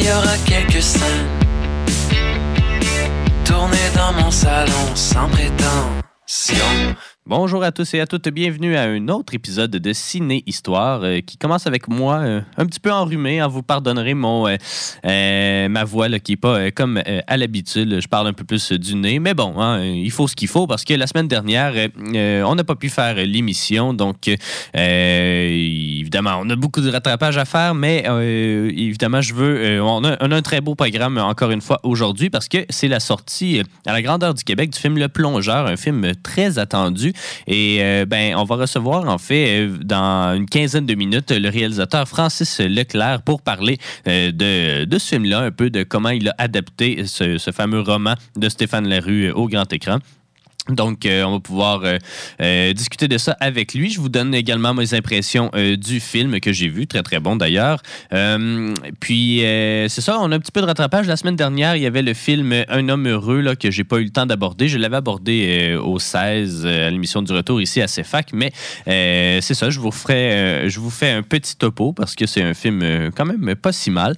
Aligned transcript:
Il 0.00 0.06
y 0.06 0.12
aura 0.12 0.36
quelques 0.46 0.80
scènes 0.80 1.26
tournées 3.44 3.90
dans 3.96 4.12
mon 4.12 4.30
salon 4.30 4.94
sans 4.94 5.28
prétention. 5.28 6.94
Bonjour 7.28 7.62
à 7.62 7.72
tous 7.72 7.92
et 7.92 8.00
à 8.00 8.06
toutes, 8.06 8.26
bienvenue 8.30 8.74
à 8.74 8.84
un 8.84 9.08
autre 9.08 9.34
épisode 9.34 9.72
de 9.72 9.92
Ciné 9.92 10.42
Histoire 10.46 11.02
euh, 11.02 11.20
qui 11.20 11.36
commence 11.36 11.66
avec 11.66 11.86
moi 11.86 12.20
euh, 12.20 12.40
un 12.56 12.64
petit 12.64 12.80
peu 12.80 12.90
enrhumé. 12.90 13.38
hein, 13.38 13.48
vous 13.48 13.62
pardonnerez 13.62 14.14
mon, 14.14 14.48
euh, 14.48 15.68
ma 15.68 15.84
voix 15.84 16.08
qui 16.20 16.32
n'est 16.32 16.36
pas 16.36 16.70
comme 16.70 17.02
à 17.26 17.36
l'habitude. 17.36 18.00
Je 18.00 18.08
parle 18.08 18.28
un 18.28 18.32
peu 18.32 18.44
plus 18.44 18.72
du 18.72 18.94
nez, 18.94 19.18
mais 19.18 19.34
bon, 19.34 19.60
hein, 19.60 19.84
il 19.84 20.10
faut 20.10 20.26
ce 20.26 20.34
qu'il 20.34 20.48
faut 20.48 20.66
parce 20.66 20.84
que 20.84 20.94
la 20.94 21.06
semaine 21.06 21.28
dernière, 21.28 21.74
on 22.02 22.54
n'a 22.54 22.64
pas 22.64 22.76
pu 22.76 22.88
faire 22.88 23.16
l'émission. 23.16 23.92
Donc, 23.92 24.30
évidemment, 24.72 26.40
on 26.40 26.48
a 26.48 26.56
beaucoup 26.56 26.80
de 26.80 26.90
rattrapage 26.90 27.36
à 27.36 27.44
faire, 27.44 27.74
mais 27.74 28.06
évidemment, 28.74 29.20
je 29.20 29.34
veux. 29.34 29.82
on, 29.82 30.02
a, 30.02 30.16
un 30.18 30.42
très 30.42 30.62
beau 30.62 30.74
programme 30.74 31.18
encore 31.18 31.50
une 31.50 31.60
fois 31.60 31.78
aujourd'hui 31.82 32.30
parce 32.30 32.48
que 32.48 32.64
c'est 32.70 32.88
la 32.88 33.00
sortie 33.00 33.60
à 33.84 33.92
la 33.92 34.00
grandeur 34.00 34.32
du 34.32 34.44
Québec 34.44 34.70
du 34.70 34.78
film 34.78 34.96
Le 34.96 35.08
Plongeur, 35.08 35.66
un 35.66 35.76
film 35.76 36.12
très 36.22 36.58
attendu. 36.58 37.12
Et 37.46 37.78
euh, 37.80 38.04
ben, 38.06 38.34
on 38.36 38.44
va 38.44 38.56
recevoir 38.56 39.08
en 39.08 39.18
fait 39.18 39.60
euh, 39.60 39.78
dans 39.82 40.34
une 40.34 40.46
quinzaine 40.46 40.86
de 40.86 40.94
minutes 40.94 41.30
le 41.30 41.48
réalisateur 41.48 42.08
Francis 42.08 42.60
Leclerc 42.60 43.22
pour 43.22 43.42
parler 43.42 43.78
euh, 44.06 44.32
de, 44.32 44.84
de 44.84 44.98
ce 44.98 45.08
film-là, 45.08 45.40
un 45.40 45.50
peu 45.50 45.70
de 45.70 45.82
comment 45.82 46.10
il 46.10 46.28
a 46.28 46.34
adapté 46.38 47.06
ce, 47.06 47.38
ce 47.38 47.50
fameux 47.50 47.80
roman 47.80 48.14
de 48.36 48.48
Stéphane 48.48 48.88
Larue 48.88 49.30
au 49.30 49.48
grand 49.48 49.72
écran. 49.72 49.98
Donc, 50.68 51.06
euh, 51.06 51.24
on 51.24 51.32
va 51.32 51.40
pouvoir 51.40 51.80
euh, 51.84 51.98
euh, 52.42 52.72
discuter 52.72 53.08
de 53.08 53.16
ça 53.16 53.36
avec 53.40 53.74
lui. 53.74 53.90
Je 53.90 54.00
vous 54.00 54.10
donne 54.10 54.34
également 54.34 54.74
mes 54.74 54.94
impressions 54.94 55.50
du 55.78 56.00
film 56.00 56.40
que 56.40 56.52
j'ai 56.52 56.68
vu, 56.68 56.86
très 56.86 57.02
très 57.02 57.20
bon 57.20 57.36
d'ailleurs. 57.36 57.82
Puis, 59.00 59.40
c'est 59.40 60.00
ça, 60.00 60.18
on 60.20 60.30
a 60.30 60.36
un 60.36 60.38
petit 60.38 60.52
peu 60.52 60.60
de 60.60 60.66
rattrapage. 60.66 61.06
La 61.06 61.16
semaine 61.16 61.36
dernière, 61.36 61.76
il 61.76 61.82
y 61.82 61.86
avait 61.86 62.02
le 62.02 62.14
film 62.14 62.54
Un 62.68 62.88
homme 62.88 63.08
heureux 63.08 63.40
là, 63.40 63.56
que 63.56 63.70
j'ai 63.70 63.84
pas 63.84 63.98
eu 63.98 64.04
le 64.04 64.10
temps 64.10 64.26
d'aborder. 64.26 64.68
Je 64.68 64.78
l'avais 64.78 64.96
abordé 64.96 65.76
au 65.82 65.98
16 65.98 66.62
euh, 66.64 66.88
à 66.88 66.90
l'émission 66.90 67.22
du 67.22 67.32
retour 67.32 67.60
ici 67.60 67.80
à 67.80 67.86
CFAC, 67.86 68.32
mais 68.32 68.52
c'est 68.86 69.54
ça, 69.54 69.70
je 69.70 69.80
vous, 69.80 69.90
ferai, 69.90 70.68
je 70.68 70.80
vous 70.80 70.90
fais 70.90 71.10
un 71.10 71.22
petit 71.22 71.56
topo 71.56 71.92
parce 71.92 72.14
que 72.14 72.26
c'est 72.26 72.42
un 72.42 72.54
film 72.54 73.10
quand 73.16 73.24
même 73.24 73.54
pas 73.56 73.72
si 73.72 73.90
mal. 73.90 74.14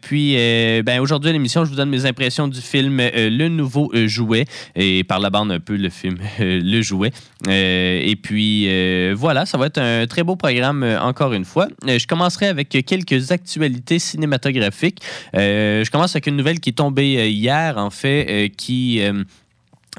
Puis, 0.00 0.36
ben, 0.82 1.00
aujourd'hui 1.00 1.30
à 1.30 1.32
l'émission, 1.32 1.64
je 1.64 1.70
vous 1.70 1.76
donne 1.76 1.90
mes 1.90 2.06
impressions 2.06 2.48
du 2.48 2.60
film 2.60 2.98
Le 2.98 3.48
Nouveau 3.48 3.90
Jouet 4.06 4.44
et 4.76 5.04
par 5.04 5.18
la 5.18 5.30
bande 5.30 5.63
peu 5.64 5.76
le 5.76 5.90
film 5.90 6.18
Le 6.38 6.82
Jouet. 6.82 7.10
Euh, 7.48 8.00
et 8.02 8.16
puis, 8.16 8.66
euh, 8.68 9.14
voilà, 9.16 9.46
ça 9.46 9.58
va 9.58 9.66
être 9.66 9.78
un 9.78 10.06
très 10.06 10.22
beau 10.22 10.36
programme 10.36 10.82
euh, 10.82 11.00
encore 11.00 11.32
une 11.32 11.44
fois. 11.44 11.68
Je 11.86 12.06
commencerai 12.06 12.46
avec 12.46 12.68
quelques 12.68 13.32
actualités 13.32 13.98
cinématographiques. 13.98 15.02
Je 15.32 15.90
commence 15.90 16.14
avec 16.14 16.26
une 16.26 16.36
nouvelle 16.36 16.60
qui 16.60 16.70
est 16.70 16.74
tombée 16.74 17.30
hier, 17.30 17.78
en 17.78 17.90
fait, 17.90 18.52
qui 18.56 19.00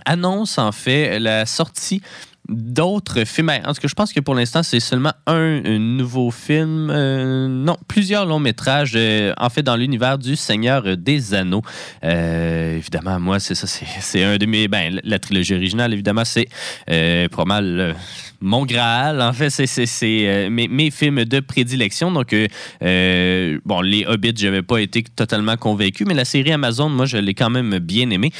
annonce 0.05 0.57
en 0.57 0.71
fait 0.71 1.19
la 1.19 1.45
sortie 1.45 2.01
d'autres 2.49 3.25
films. 3.25 3.47
Ben, 3.47 3.61
En 3.65 3.73
tout 3.73 3.81
cas, 3.81 3.87
je 3.87 3.93
pense 3.93 4.13
que 4.13 4.19
pour 4.19 4.35
l'instant, 4.35 4.63
c'est 4.63 4.79
seulement 4.79 5.13
un, 5.27 5.61
nouveau 5.79 6.31
film. 6.31 6.89
euh, 6.89 7.47
non, 7.47 7.77
plusieurs 7.87 8.25
longs 8.25 8.39
métrages, 8.39 8.93
euh, 8.95 9.33
en 9.37 9.49
fait, 9.49 9.63
dans 9.63 9.75
l'univers 9.75 10.17
du 10.17 10.35
Seigneur 10.35 10.97
des 10.97 11.33
Anneaux. 11.33 11.61
Euh, 12.03 12.77
évidemment, 12.77 13.19
moi, 13.19 13.39
c'est 13.39 13.55
ça, 13.55 13.67
c'est 13.67 14.23
un 14.23 14.37
de 14.37 14.45
mes. 14.45 14.67
Ben, 14.67 14.99
la 15.03 15.19
trilogie 15.19 15.55
originale, 15.55 15.93
évidemment, 15.93 16.25
c'est 16.25 16.47
pas 16.87 17.45
mal. 17.45 17.95
mon 18.41 18.65
Graal, 18.65 19.21
en 19.21 19.33
fait, 19.33 19.49
c'est- 19.49 20.49
mes, 20.49 20.67
mes 20.67 20.91
films 20.91 21.25
de 21.25 21.39
prédilection. 21.39 22.11
Donc, 22.11 22.35
bon, 22.81 23.81
les 23.81 24.05
Hobbits, 24.05 24.33
j'avais 24.35 24.61
pas 24.61 24.77
été 24.79 25.03
totalement 25.03 25.57
convaincu, 25.57 26.05
mais 26.05 26.13
la 26.13 26.25
série 26.25 26.51
Amazon, 26.51 26.89
moi, 26.89 27.05
je 27.05 27.17
l'ai 27.17 27.33
quand 27.33 27.49
même 27.49 27.79
bien 27.79 28.09
aimé. 28.09 28.31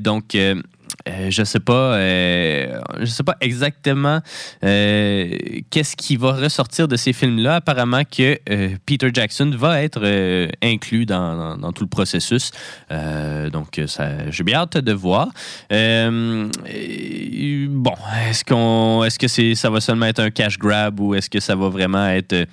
Donc, 0.00 0.36
euh, 1.08 1.30
je 1.30 1.44
sais 1.44 1.60
pas, 1.60 1.94
euh, 1.96 2.80
je 3.00 3.04
sais 3.06 3.22
pas 3.22 3.36
exactement 3.40 4.20
euh, 4.64 5.28
qu'est-ce 5.70 5.96
qui 5.96 6.16
va 6.16 6.32
ressortir 6.32 6.88
de 6.88 6.96
ces 6.96 7.12
films-là. 7.12 7.56
Apparemment 7.56 8.02
que 8.04 8.38
Peter 8.86 9.10
Jackson 9.12 9.50
va 9.56 9.82
être 9.82 10.02
inclus 10.62 11.06
dans, 11.06 11.56
dans- 11.58 11.72
tout 11.72 11.84
le 11.84 11.88
processus. 11.88 12.50
Donc, 13.52 13.80
ça, 13.86 14.30
j'ai 14.30 14.44
bien 14.44 14.58
hâte 14.60 14.78
de 14.78 14.92
voir. 14.92 15.28
Bon, 15.70 16.50
est-ce 18.28 18.44
qu'on, 18.44 19.04
est-ce 19.04 19.18
que 19.18 19.28
c'est, 19.28 19.54
ça 19.54 19.70
va 19.70 19.80
seulement 19.80 20.06
être 20.06 20.20
un 20.20 20.30
cash 20.30 20.58
grab 20.58 21.00
ou 21.00 21.14
est-ce 21.14 21.28
que 21.28 21.40
ça 21.40 21.54
va 21.56 21.68
vraiment 21.68 22.06
être 22.08 22.46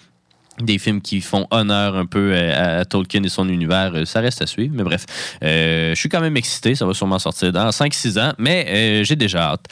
des 0.59 0.78
films 0.78 1.01
qui 1.01 1.22
font 1.22 1.47
honneur 1.51 1.95
un 1.95 2.06
peu 2.06 2.31
euh, 2.34 2.81
à, 2.81 2.85
Tolkien 2.85 3.23
et 3.23 3.29
son 3.29 3.47
univers, 3.47 3.91
euh, 3.95 4.06
ça 4.06 4.19
reste 4.19 4.41
à 4.41 4.47
suivre. 4.47 4.73
Mais 4.75 4.84
bref, 4.84 5.06
euh, 5.44 5.91
je 5.91 6.00
suis 6.00 6.09
quand 6.09 6.22
même 6.22 6.38
excité. 6.38 6.75
Ça 6.75 6.85
va 6.85 6.94
sûrement 6.94 7.19
sortir 7.19 7.51
dans 7.51 7.69
5-6 7.69 8.19
ans, 8.19 8.34
mais 8.38 9.03
j'ai 9.03 9.16
déjà 9.16 9.51
hâte. 9.51 9.66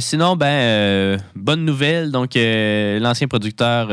Sinon, 0.00 0.36
ben, 0.36 1.18
bonne 1.34 1.64
nouvelle. 1.64 2.10
Donc, 2.10 2.32
l'ancien 2.34 3.28
producteur 3.28 3.90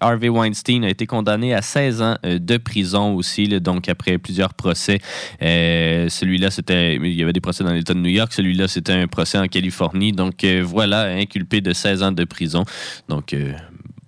Harvey 0.00 0.28
Weinstein 0.28 0.84
a 0.84 0.88
été 0.88 1.06
condamné 1.06 1.54
à 1.54 1.62
16 1.62 2.02
ans 2.02 2.16
de 2.22 2.56
prison 2.56 3.14
aussi. 3.14 3.48
donc, 3.60 3.88
après 3.88 4.18
plusieurs 4.18 4.54
procès, 4.54 5.00
celui-là, 5.40 6.50
c'était. 6.50 6.96
Il 6.96 7.14
y 7.14 7.22
avait 7.22 7.32
des 7.32 7.40
procès 7.40 7.64
dans 7.64 7.72
l'État 7.72 7.94
de 7.94 8.00
New 8.00 8.10
York. 8.10 8.32
Celui-là, 8.32 8.68
c'était 8.68 8.92
un 8.92 9.06
procès 9.06 9.38
en 9.38 9.46
Californie. 9.46 10.12
Donc, 10.12 10.44
voilà, 10.44 11.02
inculpé 11.04 11.60
de 11.60 11.72
16 11.72 12.02
ans 12.02 12.12
de 12.12 12.24
prison. 12.24 12.64
Donc, 13.08 13.34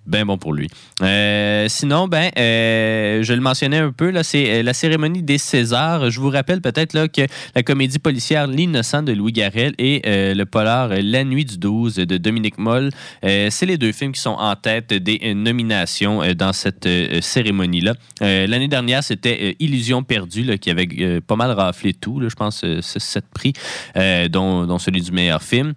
ben 0.05 0.25
bon 0.25 0.37
pour 0.37 0.53
lui. 0.53 0.67
Euh, 1.01 1.67
sinon, 1.69 2.07
ben, 2.07 2.29
euh, 2.37 3.23
je 3.23 3.33
le 3.33 3.39
mentionnais 3.39 3.77
un 3.77 3.91
peu, 3.91 4.09
là, 4.09 4.23
c'est 4.23 4.59
euh, 4.59 4.63
la 4.63 4.73
cérémonie 4.73 5.23
des 5.23 5.37
Césars. 5.37 6.09
Je 6.09 6.19
vous 6.19 6.29
rappelle 6.29 6.61
peut-être 6.61 6.93
là, 6.93 7.07
que 7.07 7.21
la 7.55 7.63
comédie 7.63 7.99
policière 7.99 8.47
L'innocent 8.47 9.03
de 9.03 9.13
Louis 9.13 9.31
Garrel 9.31 9.73
et 9.77 10.01
le 10.05 10.43
polar 10.43 10.89
La 10.89 11.23
nuit 11.23 11.45
du 11.45 11.57
12 11.57 11.95
de 11.95 12.17
Dominique 12.17 12.57
Moll, 12.57 12.89
c'est 13.21 13.65
les 13.65 13.77
deux 13.77 13.91
films 13.91 14.11
qui 14.11 14.21
sont 14.21 14.31
en 14.31 14.55
tête 14.55 14.93
des 14.93 15.33
nominations 15.33 16.21
dans 16.33 16.53
cette 16.53 16.87
cérémonie-là. 17.21 17.93
L'année 18.21 18.67
dernière, 18.67 19.03
c'était 19.03 19.55
Illusion 19.59 20.03
perdue 20.03 20.57
qui 20.59 20.69
avait 20.69 21.21
pas 21.21 21.35
mal 21.35 21.51
raflé 21.51 21.93
tout, 21.93 22.19
là, 22.19 22.29
je 22.29 22.35
pense, 22.35 22.65
7 22.81 23.25
prix, 23.33 23.53
dont 24.29 24.79
celui 24.79 25.01
du 25.01 25.11
meilleur 25.11 25.41
film. 25.41 25.73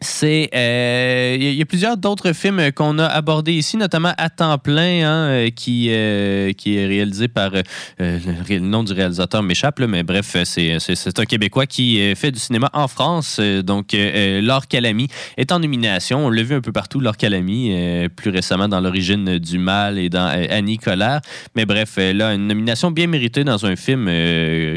C'est 0.00 0.50
euh, 0.54 1.36
il 1.40 1.54
y 1.54 1.62
a- 1.62 1.64
plusieurs 1.64 1.96
d'autres 1.96 2.32
films 2.32 2.70
qu'on 2.72 2.98
a 2.98 3.06
abordés 3.06 3.54
ici, 3.54 3.76
notamment 3.76 4.12
À 4.18 4.28
temps 4.28 4.58
plein, 4.58 5.06
hein, 5.06 5.26
euh, 5.28 5.50
qui, 5.50 5.88
euh, 5.90 6.52
qui 6.52 6.76
est 6.76 6.86
réalisé 6.86 7.28
par 7.28 7.50
le, 7.98 8.58
nom 8.58 8.84
du 8.84 8.92
réalisateur 8.92 9.42
m'échappe, 9.42 9.80
mais 9.80 10.02
bref, 10.02 10.36
c'est 10.44 10.76
un 11.18 11.24
Québécois 11.24 11.66
qui 11.66 12.14
fait 12.14 12.30
du 12.30 12.38
cinéma 12.38 12.70
en 12.72 12.88
France. 12.88 13.40
donc, 13.64 13.94
Laure 13.94 14.66
Calamy 14.68 15.08
est 15.36 15.50
en 15.50 15.60
nomination. 15.60 16.26
On 16.26 16.30
l'a 16.30 16.42
vu 16.42 16.54
un 16.56 16.60
peu 16.60 16.72
partout, 16.72 17.00
Laure 17.00 17.16
Calamy, 17.16 18.08
plus 18.14 18.30
récemment 18.30 18.68
dans 18.68 18.80
L'origine 18.80 19.38
du 19.38 19.58
mal 19.58 19.98
et 19.98 20.08
dans 20.08 20.26
Annie 20.50 20.78
Colère. 20.78 21.20
Mais 21.54 21.64
bref, 21.64 21.96
là, 21.96 22.34
une 22.34 22.46
nomination 22.46 22.90
bien 22.90 23.06
méritée 23.06 23.44
dans 23.44 23.64
un 23.66 23.76
film 23.76 24.06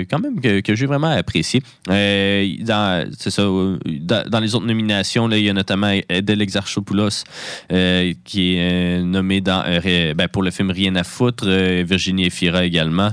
quand 0.10 0.20
même 0.20 0.40
que, 0.42 0.62
que 0.62 0.76
j'ai 0.76 0.86
vraiment 0.86 1.10
apprécié. 1.10 1.62
Dans, 1.88 3.10
c'est 3.18 3.32
ça, 3.32 3.44
dans, 3.44 4.30
dans 4.30 4.40
les 4.40 4.56
autres 4.56 4.66
nominations, 4.66 5.09
là, 5.18 5.38
il 5.38 5.46
y 5.46 5.50
a 5.50 5.54
notamment 5.54 5.92
Edel 6.10 6.42
Exarchopoulos 6.42 7.24
euh, 7.72 8.14
qui 8.24 8.56
est 8.56 9.00
euh, 9.00 9.04
nommé 9.04 9.42
dans, 9.42 9.64
euh, 9.66 10.14
ben, 10.14 10.28
pour 10.28 10.44
le 10.44 10.52
film 10.52 10.72
Rien 10.72 10.96
à 10.96 11.04
foutre, 11.04 11.48
Virginie 11.48 12.26
Efira 12.26 12.64
également. 12.64 13.10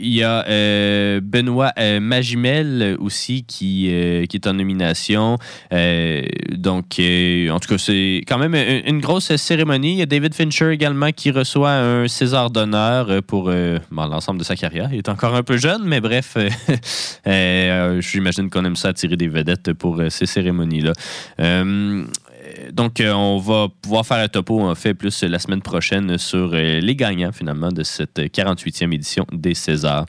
Il 0.00 0.14
y 0.14 0.22
a 0.22 0.46
euh, 0.48 1.20
Benoît 1.22 1.72
euh, 1.78 2.00
Magimel 2.00 2.96
aussi 3.00 3.44
qui, 3.44 3.88
euh, 3.90 4.26
qui 4.26 4.36
est 4.36 4.46
en 4.46 4.54
nomination. 4.54 5.38
Donc, 5.70 7.00
en 7.00 7.58
tout 7.58 7.68
cas, 7.68 7.78
c'est 7.78 8.22
quand 8.26 8.38
même 8.38 8.54
une, 8.54 9.00
grosse 9.00 9.34
cérémonie. 9.36 9.92
Il 9.92 9.98
y 9.98 10.02
a 10.02 10.06
David 10.06 10.34
Fincher 10.34 10.70
également 10.70 11.12
qui 11.12 11.30
reçoit 11.30 11.72
un 11.72 12.08
César 12.08 12.50
d'honneur 12.50 13.22
pour 13.22 13.50
l'ensemble 13.90 14.38
de 14.38 14.44
sa 14.44 14.56
carrière. 14.56 14.88
Il 14.92 14.98
est 14.98 15.08
encore 15.08 15.34
un 15.34 15.42
peu 15.42 15.56
jeune, 15.56 15.82
mais 15.84 16.00
bref, 16.00 16.36
j'imagine 18.00 18.50
qu'on 18.50 18.64
aime 18.64 18.76
ça 18.76 18.88
attirer 18.88 19.16
des 19.16 19.28
vedettes 19.28 19.72
pour 19.72 20.02
ces 20.08 20.26
cérémonies-là. 20.26 20.92
Euh, 22.58 22.70
donc, 22.72 23.02
on 23.04 23.38
va 23.38 23.68
pouvoir 23.82 24.06
faire 24.06 24.18
un 24.18 24.28
topo, 24.28 24.60
en 24.60 24.74
fait, 24.74 24.94
plus 24.94 25.22
la 25.22 25.38
semaine 25.38 25.62
prochaine 25.62 26.18
sur 26.18 26.50
les 26.52 26.96
gagnants, 26.96 27.32
finalement, 27.32 27.70
de 27.70 27.82
cette 27.82 28.18
48e 28.18 28.92
édition 28.94 29.26
des 29.32 29.54
Césars. 29.54 30.06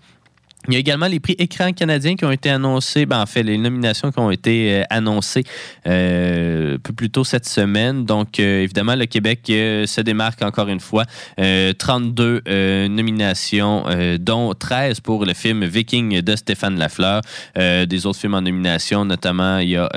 Il 0.67 0.73
y 0.73 0.75
a 0.75 0.79
également 0.79 1.07
les 1.07 1.21
prix 1.21 1.35
écran 1.39 1.71
canadiens 1.71 2.15
qui 2.15 2.25
ont 2.25 2.31
été 2.31 2.49
annoncés, 2.49 3.05
ben, 3.05 3.21
en 3.21 3.25
fait, 3.25 3.43
les 3.43 3.57
nominations 3.57 4.11
qui 4.11 4.19
ont 4.19 4.29
été 4.29 4.73
euh, 4.73 4.83
annoncées 4.89 5.45
euh, 5.87 6.75
un 6.75 6.79
peu 6.79 6.91
plus 6.91 7.09
tôt 7.09 7.23
cette 7.23 7.47
semaine. 7.47 8.03
Donc, 8.03 8.39
euh, 8.39 8.63
évidemment, 8.63 8.95
le 8.95 9.05
Québec 9.05 9.39
se 9.45 10.01
démarque 10.01 10.41
encore 10.41 10.67
une 10.67 10.81
fois. 10.81 11.05
32 11.37 12.41
nominations, 12.89 13.85
dont 14.19 14.53
13 14.53 14.99
pour 14.99 15.25
le 15.25 15.33
film 15.33 15.65
Viking 15.65 16.21
de 16.21 16.35
Stéphane 16.35 16.77
Lafleur. 16.77 17.21
des 17.55 18.05
autres 18.05 18.19
films 18.19 18.33
en 18.33 18.41
nomination, 18.41 19.05
notamment, 19.05 19.59
il 19.59 19.69
y 19.69 19.77
a 19.77 19.89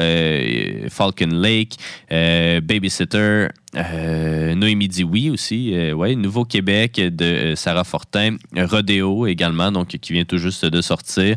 Falcon 0.88 1.30
Lake, 1.32 1.76
Babysitter, 2.10 3.48
euh, 3.76 4.54
Noémie 4.54 4.88
dit 4.88 5.04
oui 5.04 5.30
aussi, 5.30 5.74
euh, 5.74 5.92
ouais, 5.92 6.14
Nouveau 6.14 6.44
Québec 6.44 6.96
de 6.96 7.24
euh, 7.24 7.56
Sarah 7.56 7.84
Fortin, 7.84 8.36
Rodéo 8.54 9.26
également, 9.26 9.72
donc 9.72 9.88
qui 9.88 10.12
vient 10.12 10.24
tout 10.24 10.36
juste 10.36 10.64
de 10.64 10.80
sortir. 10.82 11.34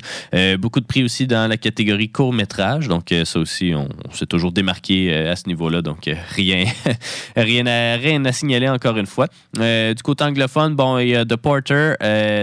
beaucoup 0.60 0.80
de 0.80 0.86
prix 0.86 1.04
aussi 1.04 1.28
dans 1.28 1.50
la 1.50 1.58
catégorie 1.58 2.10
court 2.10 2.34
métrage, 2.34 2.88
donc 2.88 3.14
ça 3.24 3.40
aussi 3.40 3.74
on, 3.76 3.88
s'est 4.12 4.26
toujours 4.26 4.52
démarqué 4.52 5.14
à 5.14 5.36
ce 5.36 5.48
niveau-là, 5.48 5.82
donc 5.82 6.10
rien, 6.36 6.66
rien, 7.36 7.66
à, 7.68 7.96
rien 7.96 8.24
à 8.26 8.32
signaler 8.32 8.70
encore 8.70 8.98
une 8.98 9.06
fois. 9.06 9.28
du 9.58 10.04
côté 10.04 10.24
anglophone, 10.24 10.76
bon, 10.76 10.98
il 11.00 11.10
y 11.10 11.16
a 11.16 11.26
The 11.26 11.36
Porter, 11.36 11.94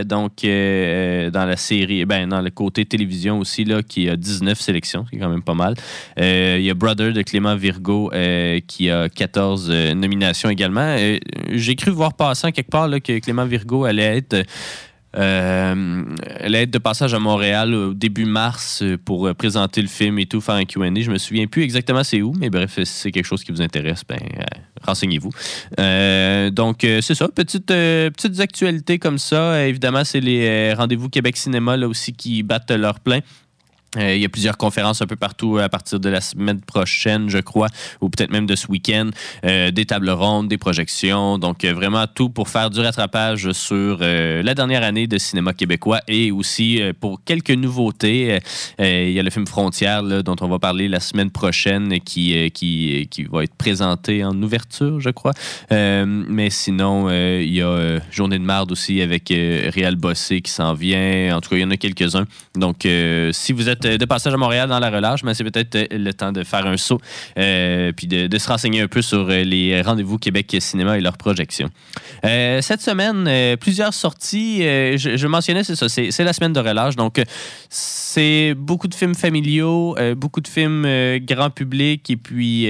donc 0.07 0.43
dans 0.43 1.47
la 1.47 1.57
série, 1.57 2.05
ben 2.05 2.29
dans 2.29 2.41
le 2.41 2.51
côté 2.51 2.85
télévision 2.85 3.39
aussi 3.41 3.65
là, 3.65 3.83
qui 3.83 4.09
a 4.09 4.17
19 4.17 4.59
sélections, 4.59 5.05
c'est 5.11 5.19
quand 5.19 5.29
même 5.29 5.43
pas 5.43 5.55
mal. 5.55 5.75
il 6.17 6.63
y 6.63 6.71
a 6.71 6.75
Brother 6.75 7.13
de 7.13 7.23
Clément 7.23 7.57
Virgo 7.57 8.11
qui 8.67 8.91
a 8.91 9.09
14 9.09 9.71
nomination 9.95 10.51
également. 10.51 10.97
J'ai 11.51 11.77
cru 11.77 11.91
voir 11.91 12.15
passer 12.15 12.53
quelque 12.53 12.71
part 12.71 12.89
que 12.91 13.19
Clément 13.19 13.47
Virgo 13.47 13.85
allait 13.85 14.19
être. 14.19 14.45
Euh, 15.15 16.05
être 16.41 16.71
de 16.71 16.79
passage 16.79 17.13
à 17.13 17.19
Montréal 17.19 17.75
au 17.75 17.93
début 17.93 18.25
mars 18.25 18.83
pour 19.05 19.35
présenter 19.35 19.83
le 19.83 19.89
film 19.89 20.19
et 20.19 20.25
tout, 20.25 20.41
faire 20.41 20.55
un 20.55 20.65
QA. 20.65 20.89
Je 21.01 21.11
me 21.11 21.19
souviens 21.19 21.47
plus 21.47 21.63
exactement 21.63 22.03
c'est 22.03 22.23
où, 22.23 22.33
mais 22.39 22.49
bref, 22.49 22.77
si 22.77 22.87
c'est 22.87 23.11
quelque 23.11 23.27
chose 23.27 23.45
qui 23.45 23.53
vous 23.53 23.61
intéresse, 23.61 24.05
ben, 24.09 24.17
euh, 24.23 24.43
renseignez-vous. 24.81 25.29
Euh, 25.79 26.49
donc, 26.49 26.79
c'est 26.81 27.15
ça, 27.15 27.29
petite, 27.29 27.67
petites 27.67 28.41
actualités 28.41 28.99
comme 28.99 29.19
ça. 29.19 29.67
évidemment, 29.67 30.05
c'est 30.05 30.21
les 30.21 30.73
rendez-vous 30.73 31.11
Québec 31.11 31.37
Cinéma 31.37 31.77
là 31.77 31.89
aussi 31.89 32.15
qui 32.15 32.43
battent 32.43 32.71
leur 32.71 32.99
plein. 32.99 33.21
Euh, 33.97 34.15
il 34.15 34.23
y 34.23 34.25
a 34.25 34.29
plusieurs 34.29 34.57
conférences 34.57 35.03
un 35.03 35.07
peu 35.07 35.17
partout 35.17 35.59
à 35.59 35.69
partir 35.69 36.01
de 36.01 36.09
la 36.09 36.21
semaine 36.21 36.61
prochaine, 36.61 37.29
je 37.29 37.39
crois, 37.39 37.69
ou 38.01 38.09
peut-être 38.09 38.31
même 38.31 38.47
de 38.47 38.57
ce 38.57 38.67
week-end. 38.69 39.11
Euh, 39.45 39.71
des 39.71 39.85
tables 39.85 40.11
rondes, 40.11 40.49
des 40.49 40.59
projections. 40.59 41.39
Donc, 41.39 41.65
euh, 41.65 41.75
vraiment 41.75 42.07
tout 42.07 42.31
pour 42.31 42.49
faire 42.49 42.71
du 42.71 42.81
rattrapage 42.81 43.53
sur 43.53 43.99
la 44.01 44.55
dernière 44.55 44.83
année 44.83 45.07
de 45.07 45.19
cinéma 45.19 45.53
québécois 45.53 46.01
et 46.09 46.31
aussi 46.31 46.81
pour 47.01 47.23
quelques 47.25 47.51
nouveautés. 47.51 48.39
il 48.79 49.11
y 49.11 49.19
a 49.19 49.23
le 49.23 49.31
film 49.31 49.47
Frontières 49.47 50.03
dont 50.03 50.37
on 50.41 50.49
va 50.49 50.59
parler 50.59 50.89
la 50.89 51.01
semaine 51.01 51.31
prochaine 51.31 52.01
qui, 52.01 52.51
qui, 52.53 53.09
qui 53.11 53.25
va 53.25 53.45
être 53.45 53.55
présenté 53.55 54.25
en 54.25 54.41
ouverture, 54.43 55.01
je 55.01 55.11
crois. 55.11 55.33
mais 55.71 56.51
sinon, 56.51 57.11
il 57.11 57.53
y 57.53 57.63
a 57.63 58.01
Journée 58.11 58.39
de 58.39 58.45
marde 58.45 58.73
aussi 58.73 59.01
avec 59.01 59.29
Réal 59.29 59.97
Bossé 59.97 60.41
qui 60.41 60.51
s'en 60.51 60.75
vient. 60.75 61.37
En 61.37 61.41
tout 61.41 61.51
cas, 61.51 61.57
il 61.57 61.63
y 61.63 61.65
en 61.65 61.71
a 61.71 61.77
quelques-uns. 61.77 62.27
Donc, 62.55 62.87
si 63.33 63.53
vous 63.53 63.69
êtes 63.69 63.82
de 63.87 64.05
passage 64.05 64.35
à 64.35 64.37
Montréal 64.37 64.69
dans 64.69 64.79
la 64.79 64.91
relâche, 64.91 65.23
mais 65.25 65.35
c'est 65.35 65.45
peut-être 65.45 65.75
euh, 65.75 65.87
le 65.91 66.13
temps 66.13 66.33
de 66.33 66.45
faire 66.45 66.67
un 66.67 66.77
saut 66.77 67.01
euh, 67.39 67.93
puis 67.93 68.07
de, 68.07 68.39
se 68.39 68.49
renseigner 68.49 68.81
un 68.81 68.89
peu 68.89 69.03
sur 69.03 69.29
euh, 69.29 69.43
les 69.43 69.81
rendez-vous 69.83 70.19
Québec 70.19 70.57
Cinéma 70.61 70.99
et 70.99 71.01
leurs 71.01 71.17
projections. 71.17 71.71
cette 72.23 72.81
semaine, 72.81 73.57
plusieurs 73.59 73.95
sorties. 73.95 74.59
Je, 74.63 75.27
mentionnais, 75.27 75.65
c'est 75.65 75.77
ça, 75.77 75.89
c'est 75.89 76.25
la 76.25 76.33
semaine 76.33 76.53
de 76.53 76.61
relâche. 76.61 76.97
Donc, 76.97 77.23
c'est 77.69 78.55
beaucoup 78.57 78.89
de 78.89 78.95
films 78.95 79.15
familiaux, 79.15 79.97
beaucoup 80.17 80.41
de 80.41 80.49
films 80.49 80.87
grand 81.19 81.51
public 81.51 82.11
et 82.11 82.17
puis, 82.17 82.67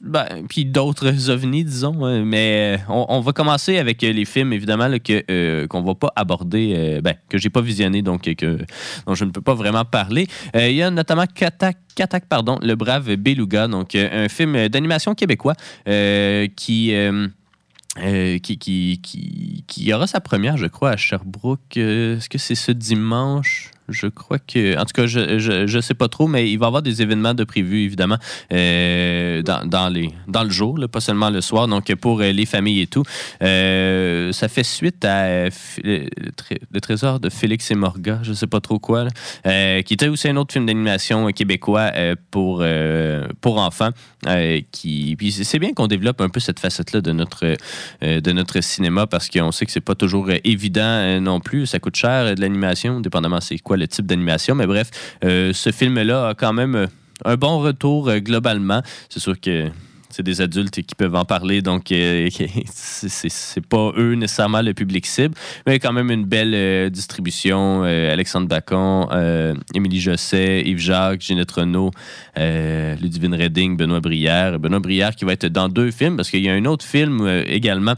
ben, 0.00 0.26
puis 0.48 0.64
d'autres 0.64 1.30
ovnis, 1.30 1.64
disons. 1.64 2.24
mais 2.24 2.80
on, 2.88 3.20
va 3.20 3.32
commencer 3.32 3.78
avec 3.78 4.02
les 4.02 4.24
films, 4.24 4.52
évidemment, 4.52 4.90
que 4.98 5.66
qu'on 5.66 5.82
va 5.82 5.94
pas 5.94 6.12
aborder, 6.16 7.00
ben, 7.02 7.14
que 7.28 7.38
j'ai 7.38 7.50
pas 7.50 7.62
visionné, 7.62 8.02
donc 8.02 8.22
que 8.34 8.58
je 9.18 9.24
ne 9.24 9.30
peux 9.30 9.40
pas 9.40 9.54
vraiment 9.54 9.84
parler. 9.84 10.26
Euh, 10.56 10.68
il 10.68 10.76
y 10.76 10.82
a 10.82 10.90
notamment 10.90 11.24
Katak, 11.26 12.26
pardon, 12.28 12.58
Le 12.62 12.74
Brave 12.74 13.16
Beluga, 13.16 13.68
donc 13.68 13.94
euh, 13.94 14.24
un 14.24 14.28
film 14.28 14.68
d'animation 14.68 15.14
québécois 15.14 15.54
euh, 15.88 16.46
qui, 16.56 16.94
aura 19.92 20.06
sa 20.06 20.20
première, 20.20 20.56
je 20.56 20.66
crois, 20.66 20.90
à 20.90 20.96
Sherbrooke. 20.96 21.76
Est-ce 21.76 22.28
que 22.28 22.38
c'est 22.38 22.54
ce 22.54 22.72
dimanche? 22.72 23.72
Je 23.88 24.06
crois 24.06 24.38
que. 24.38 24.78
En 24.78 24.84
tout 24.84 24.92
cas, 24.92 25.06
je, 25.06 25.38
je, 25.66 25.80
sais 25.80 25.94
pas 25.94 26.08
trop, 26.08 26.26
mais 26.26 26.50
il 26.50 26.58
va 26.58 26.66
y 26.66 26.68
avoir 26.68 26.82
des 26.82 27.00
événements 27.00 27.32
de 27.32 27.44
prévus, 27.44 27.84
évidemment, 27.84 28.18
euh, 28.52 29.40
dans, 29.42 29.66
dans, 29.66 29.88
les, 29.88 30.10
dans 30.26 30.44
le 30.44 30.50
jour, 30.50 30.78
pas 30.92 31.00
seulement 31.00 31.30
le 31.30 31.40
soir. 31.40 31.68
Donc, 31.68 31.94
pour 31.94 32.20
euh, 32.20 32.30
les 32.30 32.44
familles 32.44 32.82
et 32.82 32.86
tout. 32.86 33.02
Euh, 33.42 34.30
ça 34.32 34.48
fait 34.48 34.62
suite 34.62 35.04
à 35.06 35.48
le, 35.82 36.80
trésor 36.80 37.18
de 37.18 37.30
Félix 37.30 37.70
et 37.70 37.74
Morga, 37.74 38.20
je 38.22 38.32
sais 38.34 38.46
pas 38.46 38.60
trop 38.60 38.78
quoi, 38.78 39.06
qui 39.44 39.94
était 39.94 40.08
aussi 40.08 40.28
un 40.28 40.36
autre 40.36 40.52
film 40.52 40.66
d'animation 40.66 41.26
québécois 41.28 41.90
pour, 42.30 42.64
pour 43.40 43.58
enfants. 43.58 43.90
qui, 44.70 45.16
puis 45.16 45.32
c'est 45.32 45.58
bien 45.58 45.72
qu'on 45.72 45.86
développe 45.86 46.20
un 46.20 46.28
peu 46.28 46.40
cette 46.40 46.60
facette-là 46.60 47.00
de 47.00 47.12
notre, 47.12 47.56
de 48.02 48.32
notre 48.32 48.60
cinéma 48.60 49.06
parce 49.06 49.28
qu'on 49.28 49.50
sait 49.50 49.66
que 49.66 49.72
c'est 49.72 49.80
pas 49.80 49.94
toujours 49.94 50.30
évident 50.44 51.20
non 51.20 51.40
plus. 51.40 51.66
Ça 51.66 51.78
coûte 51.78 51.96
cher 51.96 52.34
de 52.34 52.40
l'animation, 52.40 53.00
dépendamment 53.00 53.40
c'est 53.40 53.58
quoi 53.58 53.77
le 53.78 53.88
type 53.88 54.06
d'animation. 54.06 54.54
Mais 54.54 54.66
bref, 54.66 54.90
euh, 55.24 55.52
ce 55.52 55.70
film-là 55.70 56.28
a 56.28 56.34
quand 56.34 56.52
même 56.52 56.74
euh, 56.74 56.86
un 57.24 57.36
bon 57.36 57.60
retour 57.60 58.08
euh, 58.08 58.18
globalement. 58.18 58.82
C'est 59.08 59.20
sûr 59.20 59.40
que 59.40 59.68
c'est 60.10 60.22
des 60.22 60.40
adultes 60.40 60.82
qui 60.82 60.94
peuvent 60.94 61.14
en 61.14 61.26
parler, 61.26 61.60
donc 61.60 61.88
c'est 62.72 63.66
pas 63.66 63.92
eux 63.98 64.14
nécessairement 64.14 64.62
le 64.62 64.72
public 64.72 65.04
cible, 65.04 65.34
mais 65.66 65.78
quand 65.78 65.92
même 65.92 66.10
une 66.10 66.24
belle 66.24 66.90
distribution. 66.90 67.82
Alexandre 67.82 68.48
Bacon, 68.48 69.06
Émilie 69.74 70.00
Josset, 70.00 70.62
Yves 70.62 70.78
Jacques, 70.78 71.20
Ginette 71.20 71.50
Renault, 71.50 71.90
Ludivine 72.36 73.34
Redding, 73.34 73.76
Benoît 73.76 74.00
Brière. 74.00 74.58
Benoît 74.58 74.80
Brière 74.80 75.14
qui 75.14 75.26
va 75.26 75.34
être 75.34 75.46
dans 75.46 75.68
deux 75.68 75.90
films, 75.90 76.16
parce 76.16 76.30
qu'il 76.30 76.42
y 76.42 76.48
a 76.48 76.54
un 76.54 76.64
autre 76.64 76.86
film 76.86 77.28
également 77.46 77.94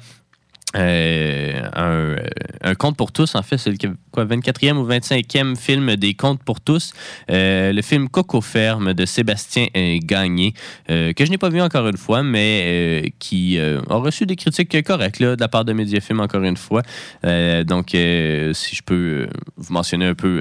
euh, 0.76 1.62
un, 1.74 2.16
un, 2.62 2.74
conte 2.74 2.96
pour 2.96 3.10
tous, 3.10 3.34
en 3.34 3.42
fait, 3.42 3.58
c'est 3.58 3.70
le 3.70 3.76
quoi, 4.12 4.24
24e 4.24 4.76
ou 4.76 4.86
25e 4.88 5.56
film 5.56 5.96
des 5.96 6.14
contes 6.14 6.42
pour 6.44 6.60
tous. 6.60 6.92
Euh, 7.30 7.72
le 7.72 7.82
film 7.82 8.08
Coco 8.08 8.40
Ferme 8.40 8.94
de 8.94 9.04
Sébastien 9.04 9.66
Gagné, 9.74 10.54
euh, 10.88 11.12
que 11.12 11.24
je 11.24 11.30
n'ai 11.30 11.38
pas 11.38 11.48
vu 11.48 11.60
encore 11.60 11.88
une 11.88 11.96
fois, 11.96 12.22
mais 12.22 13.12
qui 13.18 13.58
a 13.58 13.94
reçu 13.94 14.26
des 14.26 14.36
critiques 14.36 14.82
correctes 14.84 15.18
là, 15.18 15.34
de 15.34 15.40
la 15.40 15.48
part 15.48 15.64
de 15.64 15.72
Mediafilm 15.72 16.20
encore 16.20 16.42
une 16.42 16.56
fois. 16.56 16.82
donc, 17.22 17.90
si 17.90 18.76
je 18.76 18.82
peux 18.84 19.28
vous 19.56 19.72
mentionner 19.72 20.06
un 20.06 20.14
peu 20.14 20.40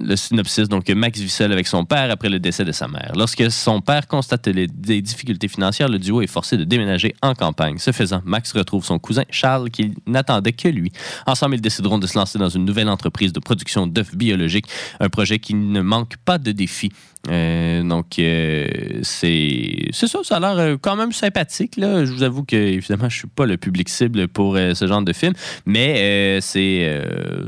le 0.00 0.16
synopsis. 0.16 0.68
Donc, 0.68 0.88
Max 0.88 1.18
vit 1.18 1.28
seul 1.28 1.52
avec 1.52 1.66
son 1.66 1.84
père 1.84 2.10
après 2.10 2.28
le 2.28 2.38
décès 2.38 2.64
de 2.64 2.72
sa 2.72 2.86
mère. 2.86 3.12
Lorsque 3.16 3.50
son 3.50 3.80
père 3.80 4.06
constate 4.06 4.48
des 4.48 5.02
difficultés 5.02 5.48
financières, 5.48 5.88
le 5.88 5.98
duo 5.98 6.22
est 6.22 6.26
forcé 6.26 6.56
de 6.56 6.64
déménager 6.64 7.14
en 7.22 7.34
campagne. 7.34 7.78
Ce 7.78 7.90
faisant, 7.92 8.22
Max 8.24 8.52
retrouve 8.52 8.84
son 8.84 8.98
cousin 8.98 9.24
Charles 9.30 9.47
qui 9.72 9.94
n'attendait 10.06 10.52
que 10.52 10.68
lui. 10.68 10.92
Ensemble, 11.26 11.56
ils 11.56 11.60
décideront 11.60 11.98
de 11.98 12.06
se 12.06 12.18
lancer 12.18 12.38
dans 12.38 12.48
une 12.48 12.64
nouvelle 12.64 12.88
entreprise 12.88 13.32
de 13.32 13.40
production 13.40 13.86
d'œufs 13.86 14.14
biologiques, 14.14 14.66
un 15.00 15.08
projet 15.08 15.38
qui 15.38 15.54
ne 15.54 15.80
manque 15.80 16.16
pas 16.24 16.38
de 16.38 16.52
défis. 16.52 16.92
Euh, 17.28 17.82
donc, 17.82 18.18
euh, 18.18 18.66
c'est 19.02 19.88
ça, 19.92 20.06
ça 20.22 20.36
a 20.36 20.40
l'air 20.40 20.58
euh, 20.58 20.76
quand 20.80 20.96
même 20.96 21.12
sympathique. 21.12 21.74
Je 21.76 22.10
vous 22.10 22.22
avoue 22.22 22.44
que, 22.44 22.56
évidemment, 22.56 23.08
je 23.08 23.16
ne 23.16 23.18
suis 23.20 23.28
pas 23.28 23.44
le 23.44 23.56
public 23.56 23.88
cible 23.88 24.28
pour 24.28 24.56
ce 24.56 24.86
genre 24.86 25.02
de 25.02 25.12
film, 25.12 25.34
mais 25.66 26.40
c'est 26.40 27.02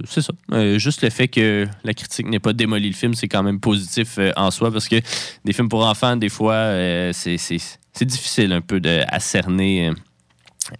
c'est 0.04 0.23
ça. 0.23 0.33
juste 0.76 1.02
le 1.02 1.11
fait 1.11 1.28
que 1.28 1.66
la 1.85 1.95
critique 1.95 2.26
n'ait 2.26 2.40
pas 2.40 2.52
démoli 2.52 2.88
le 2.88 2.95
film, 2.95 3.14
c'est 3.14 3.28
quand 3.28 3.42
même 3.42 3.61
positif 3.61 4.19
en 4.37 4.50
soi 4.50 4.71
parce 4.73 4.88
que 4.88 4.97
des 5.45 5.52
films 5.52 5.69
pour 5.69 5.87
enfants, 5.87 6.16
des 6.16 6.28
fois, 6.28 6.73
c'est 7.12 8.04
difficile 8.04 8.52
un 8.52 8.61
peu 8.61 8.80
de, 8.80 9.02
à 9.09 9.21
cerner 9.21 9.92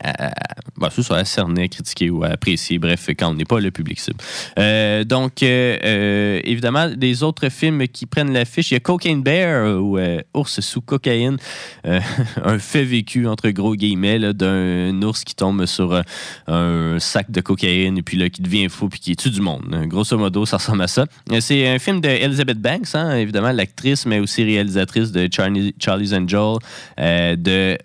à, 0.03 0.91
soit 0.91 1.19
à 1.19 1.25
cerner, 1.25 1.69
critiquer 1.69 2.11
ou 2.11 2.25
à 2.25 2.29
apprécier, 2.29 2.79
bref, 2.79 3.09
quand 3.19 3.31
on 3.31 3.35
n'est 3.35 3.45
pas 3.45 3.61
le 3.61 3.71
public 3.71 4.01
cible. 4.01 4.19
Euh, 4.59 5.05
donc, 5.05 5.43
euh, 5.43 5.77
euh, 5.85 6.41
évidemment, 6.45 6.89
des 6.89 7.23
autres 7.23 7.49
films 7.49 7.87
qui 7.89 8.07
prennent 8.07 8.33
l'affiche, 8.33 8.71
il 8.71 8.75
y 8.75 8.77
a 8.77 8.81
Cocaine 8.81 9.23
Bear 9.23 9.81
ou 9.81 9.99
Ours 10.35 10.61
sous 10.61 10.81
cocaïne, 10.81 11.37
un 11.85 12.59
fait 12.59 12.85
vécu 12.85 13.27
entre 13.27 13.49
gros 13.51 13.75
guillemets 13.75 14.33
d'un 14.35 15.01
ours 15.03 15.25
qui 15.25 15.35
tombe 15.35 15.67
sur 15.67 16.03
un 16.47 16.99
sac 16.99 17.31
de 17.31 17.41
cocaïne 17.41 17.99
et 17.99 18.03
puis 18.03 18.17
là, 18.17 18.29
qui 18.29 18.43
devient 18.43 18.69
fou 18.69 18.89
puis 18.89 19.01
qui 19.01 19.17
tue 19.17 19.31
du 19.31 19.41
monde. 19.41 19.85
Grosso 19.87 20.17
modo, 20.17 20.47
ça 20.47 20.57
ressemble 20.57 20.83
à 20.83 20.89
ça. 20.89 21.07
C'est 21.41 21.69
un 21.69 21.79
film 21.79 22.01
de 22.01 22.09
Elizabeth 22.09 22.61
Banks, 22.61 22.95
hein, 22.95 23.17
évidemment, 23.17 23.53
l'actrice, 23.53 24.07
mais 24.07 24.19
aussi 24.19 24.45
réalisatrice 24.45 25.13
de 25.13 25.29
Charlie, 25.33 25.75
Charlie's 25.79 26.13
Angel, 26.13 26.59
de 26.99 27.79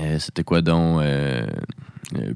euh, 0.00 0.18
c'était 0.18 0.44
quoi 0.44 0.60
donc 0.60 1.00
euh, 1.00 1.46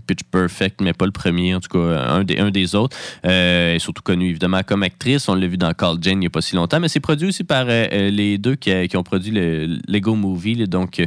Pitch 0.07 0.21
Perfect, 0.31 0.81
mais 0.81 0.93
pas 0.93 1.07
le 1.07 1.13
premier, 1.13 1.55
en 1.55 1.61
tout 1.61 1.69
cas, 1.69 1.79
un 1.79 2.25
des, 2.25 2.39
un 2.39 2.51
des 2.51 2.75
autres. 2.75 2.97
Euh, 3.27 3.75
est 3.75 3.79
surtout 3.79 4.03
connu 4.03 4.29
évidemment 4.31 4.61
comme 4.67 4.83
actrice. 4.83 5.29
On 5.29 5.35
l'a 5.35 5.47
vu 5.47 5.57
dans 5.57 5.73
Call 5.73 5.97
Jane 6.01 6.15
il 6.15 6.21
n'y 6.21 6.27
a 6.27 6.31
pas 6.31 6.43
si 6.43 6.57
longtemps, 6.57 6.81
mais 6.81 6.89
c'est 6.89 7.01
produit 7.01 7.29
aussi 7.29 7.45
par 7.45 7.65
les 7.65 8.39
deux 8.39 8.55
qui, 8.57 8.97
ont 8.97 9.03
produit 9.03 9.33
le 9.33 9.79
Lego 9.89 10.15
Movie. 10.15 10.69
donc, 10.69 11.03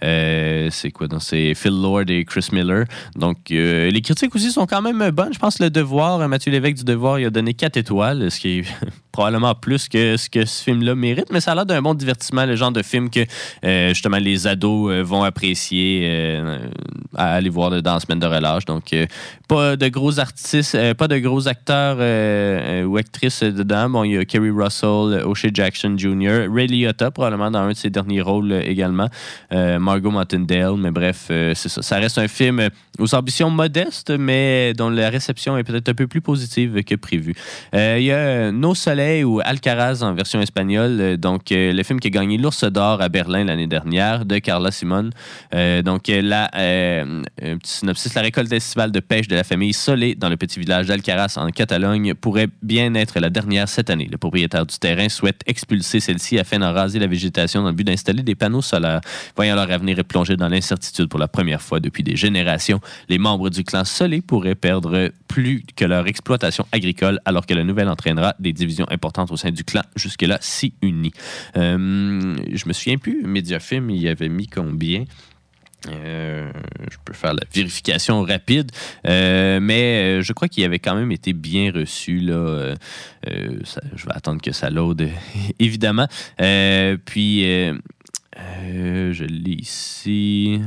c'est 0.00 0.90
quoi 0.92 1.06
C'est 1.20 1.54
Phil 1.54 1.80
Lord 1.80 2.04
et 2.08 2.24
Chris 2.24 2.48
Miller. 2.52 2.84
Donc, 3.16 3.38
les 3.50 4.00
critiques 4.02 4.34
aussi 4.34 4.50
sont 4.50 4.66
quand 4.66 4.82
même 4.82 5.10
bonnes. 5.10 5.32
Je 5.32 5.38
pense 5.38 5.58
que 5.58 5.64
Le 5.64 5.70
Devoir, 5.70 6.26
Mathieu 6.28 6.50
Lévesque 6.50 6.78
du 6.78 6.84
Devoir, 6.84 7.18
il 7.20 7.26
a 7.26 7.30
donné 7.30 7.54
4 7.54 7.76
étoiles, 7.76 8.30
ce 8.30 8.40
qui 8.40 8.58
est 8.58 8.64
probablement 9.12 9.54
plus 9.54 9.88
que 9.88 10.16
ce 10.16 10.28
que 10.28 10.44
ce 10.44 10.62
film-là 10.62 10.94
mérite, 10.94 11.26
mais 11.32 11.40
ça 11.40 11.52
a 11.52 11.54
l'air 11.54 11.66
d'un 11.66 11.82
bon 11.82 11.94
divertissement, 11.94 12.46
le 12.46 12.56
genre 12.56 12.72
de 12.72 12.82
film 12.82 13.10
que 13.10 13.20
euh, 13.64 13.88
justement 13.88 14.18
les 14.18 14.46
ados 14.46 14.92
euh, 14.92 15.02
vont 15.02 15.22
apprécier 15.22 16.02
euh, 16.04 16.58
à 17.18 17.34
aller 17.34 17.50
voir 17.50 17.82
dans 17.82 17.94
la 17.94 18.00
semaine 18.00 18.18
de 18.18 18.26
relâche. 18.26 18.64
Donc, 18.64 18.94
pas 19.48 19.76
de 19.76 19.88
gros 19.88 20.18
artistes, 20.18 20.94
pas 20.94 21.08
de 21.08 21.18
gros 21.18 21.48
acteurs 21.48 21.96
ou 22.86 22.96
actrices 22.96 23.42
dedans. 23.42 23.90
Bon, 23.90 24.04
il 24.04 24.12
y 24.12 24.18
a 24.18 24.24
Kerry 24.24 24.50
Russell, 24.50 25.22
O'Shea 25.24 25.50
Jackson 25.52 25.94
Jr., 25.96 26.46
Ray 26.52 26.66
Liotta, 26.68 27.10
probablement 27.10 27.50
dans 27.50 27.60
un 27.60 27.70
de 27.70 27.74
ses 27.74 27.90
derniers 27.90 28.22
rôles 28.22 28.52
également, 28.52 29.08
Margot 29.50 30.10
Martindale, 30.10 30.76
mais 30.76 30.90
bref, 30.90 31.24
c'est 31.28 31.68
ça. 31.68 31.82
Ça 31.82 31.96
reste 31.96 32.18
un 32.18 32.28
film 32.28 32.68
aux 32.98 33.14
ambitions 33.14 33.50
modestes, 33.50 34.10
mais 34.10 34.72
dont 34.74 34.90
la 34.90 35.10
réception 35.10 35.56
est 35.58 35.64
peut-être 35.64 35.88
un 35.88 35.94
peu 35.94 36.06
plus 36.06 36.20
positive 36.20 36.82
que 36.84 36.94
prévu. 36.94 37.34
il 37.72 38.02
y 38.02 38.12
a 38.12 38.50
Nos 38.52 38.74
Soleils 38.74 39.24
ou 39.24 39.40
Alcaraz 39.44 40.02
en 40.02 40.14
version 40.14 40.40
espagnole. 40.40 40.98
Euh, 41.00 41.16
donc, 41.16 41.52
euh, 41.52 41.72
le 41.72 41.82
film 41.82 42.00
qui 42.00 42.08
a 42.08 42.10
gagné 42.10 42.38
l'Ours 42.38 42.64
d'Or 42.64 43.00
à 43.00 43.08
Berlin 43.08 43.44
l'année 43.44 43.66
dernière 43.66 44.24
de 44.24 44.38
Carla 44.38 44.70
Simone. 44.70 45.10
Euh, 45.54 45.82
donc, 45.82 46.08
la, 46.08 46.50
un 47.42 47.58
petit 47.58 47.72
synopsis 47.72 48.14
la 48.14 48.22
récolte 48.22 48.52
estivale 48.52 48.92
de 48.92 49.00
pêche 49.00 49.28
de 49.28 49.34
la 49.34 49.44
famille 49.44 49.72
Solé 49.72 50.14
dans 50.14 50.28
le 50.28 50.36
petit 50.36 50.60
village 50.60 50.86
d'Alcaraz 50.86 51.34
en 51.36 51.50
Catalogne 51.50 52.14
pourrait 52.14 52.48
bien 52.62 52.94
être 52.94 53.18
la 53.20 53.30
dernière 53.30 53.68
cette 53.68 53.90
année. 53.90 54.08
Le 54.10 54.18
propriétaire 54.18 54.66
du 54.66 54.76
terrain 54.78 55.08
souhaite 55.08 55.42
expulser 55.46 56.00
celle-ci 56.00 56.38
afin 56.38 56.58
d'en 56.58 56.72
raser 56.72 56.98
la 56.98 57.06
végétation 57.06 57.62
dans 57.62 57.68
le 57.68 57.74
but 57.74 57.84
d'installer 57.84 58.22
des 58.22 58.34
panneaux 58.34 58.62
solaires. 58.62 59.00
Voyant 59.36 59.54
leur 59.54 59.70
avenir 59.70 59.98
être 59.98 60.08
plongé 60.08 60.36
dans 60.36 60.48
l'incertitude 60.48 61.08
pour 61.08 61.18
la 61.18 61.28
première 61.28 61.62
fois 61.62 61.80
depuis 61.80 62.02
des 62.02 62.16
générations, 62.16 62.80
les 63.08 63.18
membres 63.18 63.50
du 63.50 63.64
clan 63.64 63.84
Solé 63.84 64.20
pourraient 64.20 64.54
perdre 64.54 65.10
plus 65.28 65.64
que 65.76 65.84
leur 65.84 66.06
exploitation 66.06 66.66
agricole 66.72 67.20
alors 67.24 67.46
que 67.46 67.54
la 67.54 67.64
nouvelle 67.64 67.88
entraînera 67.88 68.34
des 68.38 68.52
divisions 68.52 68.86
importante 68.90 69.30
au 69.30 69.36
sein 69.36 69.50
du 69.50 69.64
clan, 69.64 69.82
jusque-là 69.96 70.38
si 70.40 70.74
uni. 70.82 71.12
Euh, 71.56 72.36
je 72.52 72.68
me 72.68 72.72
souviens 72.72 72.98
plus, 72.98 73.22
Mediafilm, 73.22 73.90
il 73.90 74.02
y 74.02 74.08
avait 74.08 74.28
mis 74.28 74.46
combien? 74.46 75.04
Euh, 75.86 76.50
je 76.90 76.96
peux 77.04 77.12
faire 77.12 77.34
la 77.34 77.44
vérification 77.52 78.22
rapide, 78.22 78.72
euh, 79.06 79.60
mais 79.60 80.22
je 80.22 80.32
crois 80.32 80.48
qu'il 80.48 80.64
avait 80.64 80.78
quand 80.78 80.96
même 80.96 81.12
été 81.12 81.32
bien 81.32 81.70
reçu. 81.72 82.18
Là, 82.18 82.74
je 83.26 84.06
vais 84.06 84.12
attendre 84.12 84.42
que 84.42 84.52
ça 84.52 84.70
load, 84.70 85.08
évidemment. 85.58 86.08
puis, 86.38 87.42
je 88.34 89.24
lis 89.24 89.60
ici 89.60 90.60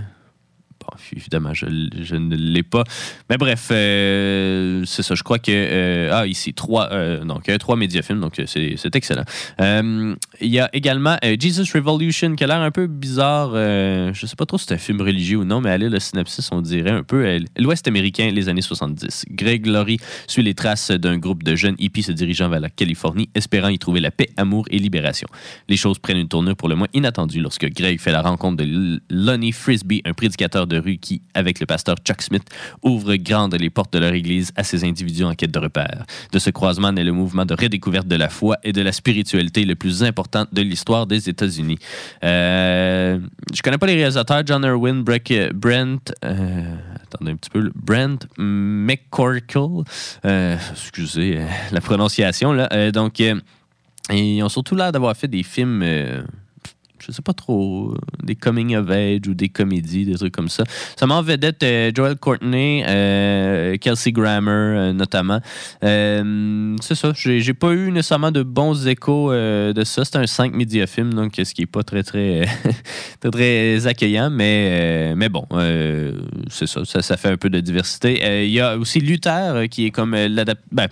évidemment, 1.15 1.53
je, 1.53 1.65
ne 1.65 2.35
l'ai 2.35 2.63
pas. 2.63 2.83
Mais 3.29 3.37
bref, 3.37 3.69
euh, 3.71 4.83
c'est 4.85 5.03
ça. 5.03 5.15
Je 5.15 5.23
crois 5.23 5.39
que. 5.39 5.51
Euh, 5.51 6.09
ah, 6.11 6.27
ici, 6.27 6.53
trois, 6.53 6.91
euh, 6.91 7.23
donc, 7.23 7.51
trois 7.59 7.75
médiafilms, 7.75 8.19
donc 8.19 8.41
c'est 8.45 8.95
excellent. 8.95 9.23
Il 9.59 10.49
y 10.49 10.59
a 10.59 10.69
également 10.73 11.17
Jesus 11.39 11.71
Revolution, 11.73 12.35
qui 12.35 12.43
a 12.43 12.47
l'air 12.47 12.61
un 12.61 12.71
peu 12.71 12.87
bizarre. 12.87 13.51
je 13.53 14.09
ne 14.09 14.27
sais 14.27 14.35
pas 14.35 14.45
trop 14.45 14.57
si 14.57 14.65
c'est 14.67 14.73
un 14.73 14.77
film 14.77 15.01
religieux 15.01 15.37
ou 15.37 15.45
non, 15.45 15.61
mais 15.61 15.69
allez, 15.69 15.89
le 15.89 15.99
synopsis, 15.99 16.49
on 16.51 16.61
dirait 16.61 16.91
un 16.91 17.03
peu 17.03 17.39
l'Ouest 17.57 17.87
américain, 17.87 18.29
les 18.31 18.49
années 18.49 18.61
70. 18.61 19.25
Greg 19.31 19.65
Laurie 19.65 19.99
suit 20.27 20.43
les 20.43 20.53
traces 20.53 20.91
d'un 20.91 21.17
groupe 21.17 21.43
de 21.43 21.55
jeunes 21.55 21.75
hippies 21.79 22.03
se 22.03 22.11
dirigeant 22.11 22.49
vers 22.49 22.59
la 22.59 22.69
Californie, 22.69 23.29
espérant 23.35 23.69
y 23.69 23.79
trouver 23.79 23.99
la 23.99 24.11
paix, 24.11 24.29
amour 24.37 24.65
et 24.71 24.79
libération. 24.79 25.27
Les 25.67 25.77
choses 25.77 25.99
prennent 25.99 26.17
une 26.17 26.27
tournure 26.27 26.55
pour 26.55 26.69
le 26.69 26.75
moins 26.75 26.87
inattendue 26.93 27.41
lorsque 27.41 27.67
Greg 27.67 27.99
fait 27.99 28.11
la 28.11 28.21
rencontre 28.21 28.63
de 28.63 29.01
Lonnie 29.09 29.51
Frisbee, 29.51 30.01
un 30.05 30.13
prédicateur 30.13 30.67
de 30.67 30.77
rue 30.77 30.90
qui, 30.97 31.21
avec 31.33 31.59
le 31.59 31.65
pasteur 31.65 31.95
Chuck 32.05 32.21
Smith, 32.21 32.43
ouvre 32.81 33.15
grandes 33.15 33.55
les 33.55 33.69
portes 33.69 33.93
de 33.93 33.99
leur 33.99 34.13
église 34.13 34.51
à 34.55 34.63
ces 34.63 34.83
individus 34.83 35.23
en 35.23 35.33
quête 35.33 35.51
de 35.51 35.59
repères. 35.59 36.05
De 36.31 36.39
ce 36.39 36.49
croisement 36.49 36.91
naît 36.91 37.03
le 37.03 37.11
mouvement 37.11 37.45
de 37.45 37.53
redécouverte 37.53 38.07
de 38.07 38.15
la 38.15 38.29
foi 38.29 38.57
et 38.63 38.71
de 38.71 38.81
la 38.81 38.91
spiritualité 38.91 39.65
le 39.65 39.75
plus 39.75 40.03
important 40.03 40.45
de 40.51 40.61
l'histoire 40.61 41.07
des 41.07 41.29
États-Unis. 41.29 41.77
Euh, 42.23 43.19
je 43.53 43.61
connais 43.61 43.77
pas 43.77 43.87
les 43.87 43.95
réalisateurs, 43.95 44.43
John 44.45 44.63
Irwin, 44.63 45.03
Brent, 45.03 46.13
euh, 46.25 46.75
attendez 47.03 47.31
un 47.31 47.35
petit 47.35 47.49
peu, 47.49 47.71
Brent 47.75 48.27
McCorkle, 48.37 49.83
euh, 50.25 50.57
excusez 50.71 51.37
euh, 51.37 51.45
la 51.71 51.81
prononciation, 51.81 52.53
là. 52.53 52.91
donc, 52.91 53.21
ils 54.09 54.43
ont 54.43 54.49
surtout 54.49 54.75
l'air 54.75 54.91
d'avoir 54.91 55.15
fait 55.15 55.27
des 55.27 55.43
films 55.43 55.83
je 57.05 57.11
sais 57.11 57.21
pas 57.21 57.33
trop, 57.33 57.95
des 58.23 58.35
coming 58.35 58.75
of 58.75 58.89
age 58.89 59.27
ou 59.27 59.33
des 59.33 59.49
comédies, 59.49 60.05
des 60.05 60.15
trucs 60.15 60.33
comme 60.33 60.49
ça. 60.49 60.63
Ça 60.95 61.07
m'a 61.07 61.15
en 61.15 61.21
vedette 61.21 61.63
euh, 61.63 61.91
Joel 61.93 62.15
Courtney, 62.15 62.83
euh, 62.87 63.77
Kelsey 63.77 64.11
Grammer 64.11 64.51
euh, 64.51 64.93
notamment. 64.93 65.39
c'est 65.81 66.95
ça, 66.95 67.11
j'ai 67.15 67.53
pas 67.53 67.71
eu 67.71 67.91
nécessairement 67.91 68.31
de 68.31 68.43
bons 68.43 68.87
échos 68.87 69.31
de 69.31 69.83
ça. 69.83 70.05
C'est 70.05 70.17
un 70.17 70.27
5 70.27 70.53
médiafilm, 70.53 71.13
donc 71.13 71.33
ce 71.35 71.53
qui 71.53 71.63
est 71.63 71.65
pas 71.65 71.83
très, 71.83 72.03
très, 72.03 72.45
très, 73.31 73.87
accueillant, 73.87 74.29
mais, 74.29 75.13
mais 75.15 75.29
bon, 75.29 75.45
c'est 76.49 76.67
ça, 76.67 76.83
ça, 76.85 77.17
fait 77.17 77.29
un 77.29 77.37
peu 77.37 77.49
de 77.49 77.59
diversité. 77.59 78.45
Il 78.45 78.51
y 78.51 78.59
a 78.59 78.77
aussi 78.77 78.99
Luther 78.99 79.67
qui 79.69 79.87
est 79.87 79.91
comme 79.91 80.15
l'adaptation. 80.15 80.61
Ben, 80.71 80.87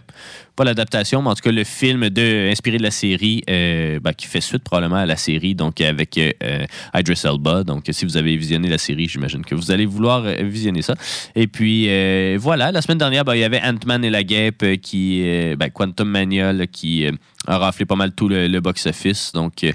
pas 0.60 0.66
l'adaptation, 0.66 1.22
mais 1.22 1.30
en 1.30 1.36
tout 1.36 1.42
cas 1.42 1.54
le 1.54 1.64
film 1.64 2.10
de, 2.10 2.50
inspiré 2.52 2.78
de 2.78 2.84
la 2.84 2.92
série, 2.92 3.44
euh, 3.50 4.02
ben, 4.02 4.12
qui 4.12 4.28
fait 4.28 4.42
suite 4.42 4.62
probablement 4.62 4.98
à 4.98 5.06
la 5.06 5.16
série, 5.16 5.56
donc 5.56 5.80
avec 5.80 5.99
euh, 6.18 6.66
Idris 6.94 7.22
Elba. 7.24 7.64
Donc 7.64 7.86
si 7.92 8.06
vous 8.06 8.18
avez 8.18 8.36
visionné 8.38 8.70
la 8.70 8.78
série, 8.78 9.08
j'imagine 9.08 9.44
que 9.44 9.56
vous 9.56 9.72
allez 9.72 9.86
vouloir 9.86 10.24
euh, 10.26 10.36
visionner 10.44 10.82
ça. 10.82 10.96
Et 11.36 11.48
puis 11.48 11.88
voilà, 12.38 12.72
la 12.72 12.82
semaine 12.82 12.98
dernière, 12.98 13.26
ben, 13.26 13.36
il 13.36 13.40
y 13.40 13.44
avait 13.44 13.62
Ant-Man 13.62 14.04
et 14.04 14.10
la 14.10 14.24
Guêpe 14.24 14.66
qui, 14.82 15.24
ben, 15.58 15.70
Quantum 15.70 16.10
Mania, 16.10 16.54
qui 16.68 17.06
a 17.48 17.58
raflé 17.58 17.86
pas 17.86 17.96
mal 17.96 18.12
tout 18.14 18.28
le 18.28 18.60
box-office. 18.60 19.32
Donc 19.34 19.66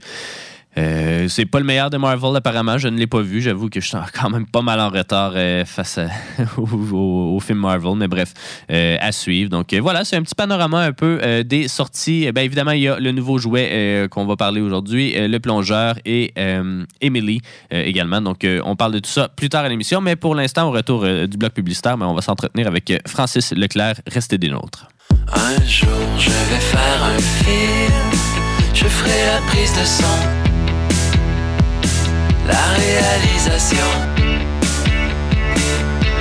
euh, 0.77 1.29
c'est 1.29 1.47
pas 1.47 1.59
le 1.59 1.65
meilleur 1.65 1.91
de 1.91 1.97
Marvel, 1.97 2.37
apparemment. 2.37 2.79
Je 2.79 2.89
ne 2.89 2.99
l'ai 2.99 3.07
pas 3.07 3.21
vu. 3.21 3.41
J'avoue 3.41 3.69
que 3.69 3.81
je 3.81 3.87
suis 3.89 3.99
quand 4.13 4.31
même 4.31 4.47
pas 4.47 4.63
mal 4.63 4.81
en 4.81 4.89
retard 4.89 5.33
euh, 5.35 5.65
face 5.65 5.99
au, 6.57 7.39
film 7.41 7.61
Marvel. 7.61 7.95
Mais 7.97 8.09
bref, 8.09 8.33
euh, 8.71 8.97
à 9.01 9.13
suivre. 9.13 9.51
Donc 9.51 9.73
voilà, 9.75 10.05
c'est 10.05 10.17
un 10.17 10.23
petit 10.23 10.35
panorama 10.35 10.81
un 10.81 10.93
peu 10.93 11.43
des 11.45 11.69
sorties. 11.69 12.31
Bien 12.33 12.45
évidemment, 12.45 12.73
il 12.73 12.83
y 12.83 12.89
a 12.89 12.99
le 12.99 13.13
nouveau 13.13 13.39
jouet 13.39 14.07
qu'on 14.11 14.27
va 14.27 14.37
parler 14.37 14.61
aujourd'hui, 14.61 15.15
le 15.17 15.39
plongeur 15.39 15.97
et 16.05 16.33
Emily 17.01 17.41
également. 17.71 18.21
Donc 18.21 18.47
on 18.65 18.77
parle 18.77 18.93
de 18.93 18.99
tout 18.99 19.11
ça 19.11 19.29
plus 19.29 19.49
tard 19.49 19.65
à 19.65 19.69
l'émission. 19.69 20.01
Mais 20.01 20.17
pour 20.17 20.35
l'instant, 20.35 20.69
au 20.69 20.73
retour 20.73 21.05
du 21.05 21.37
bloc 21.37 21.53
publicitaire, 21.53 21.97
mais 21.97 22.05
on 22.05 22.15
va 22.15 22.23
s'entretenir 22.23 22.67
avec 22.67 22.93
Francis 23.07 23.53
Leclerc. 23.53 23.97
Restez 24.07 24.39
des 24.39 24.49
nôtres. 24.49 24.89
Un 25.33 25.65
jour, 25.67 25.89
je 26.19 26.31
vais 26.31 26.61
faire 26.61 27.05
un 27.05 27.19
film. 27.19 28.35
Je 28.75 28.87
ferai 28.87 29.27
la 29.27 29.41
prise 29.47 29.73
de 29.73 29.85
son 29.85 30.44
la 32.47 32.63
réalisation, 32.77 33.87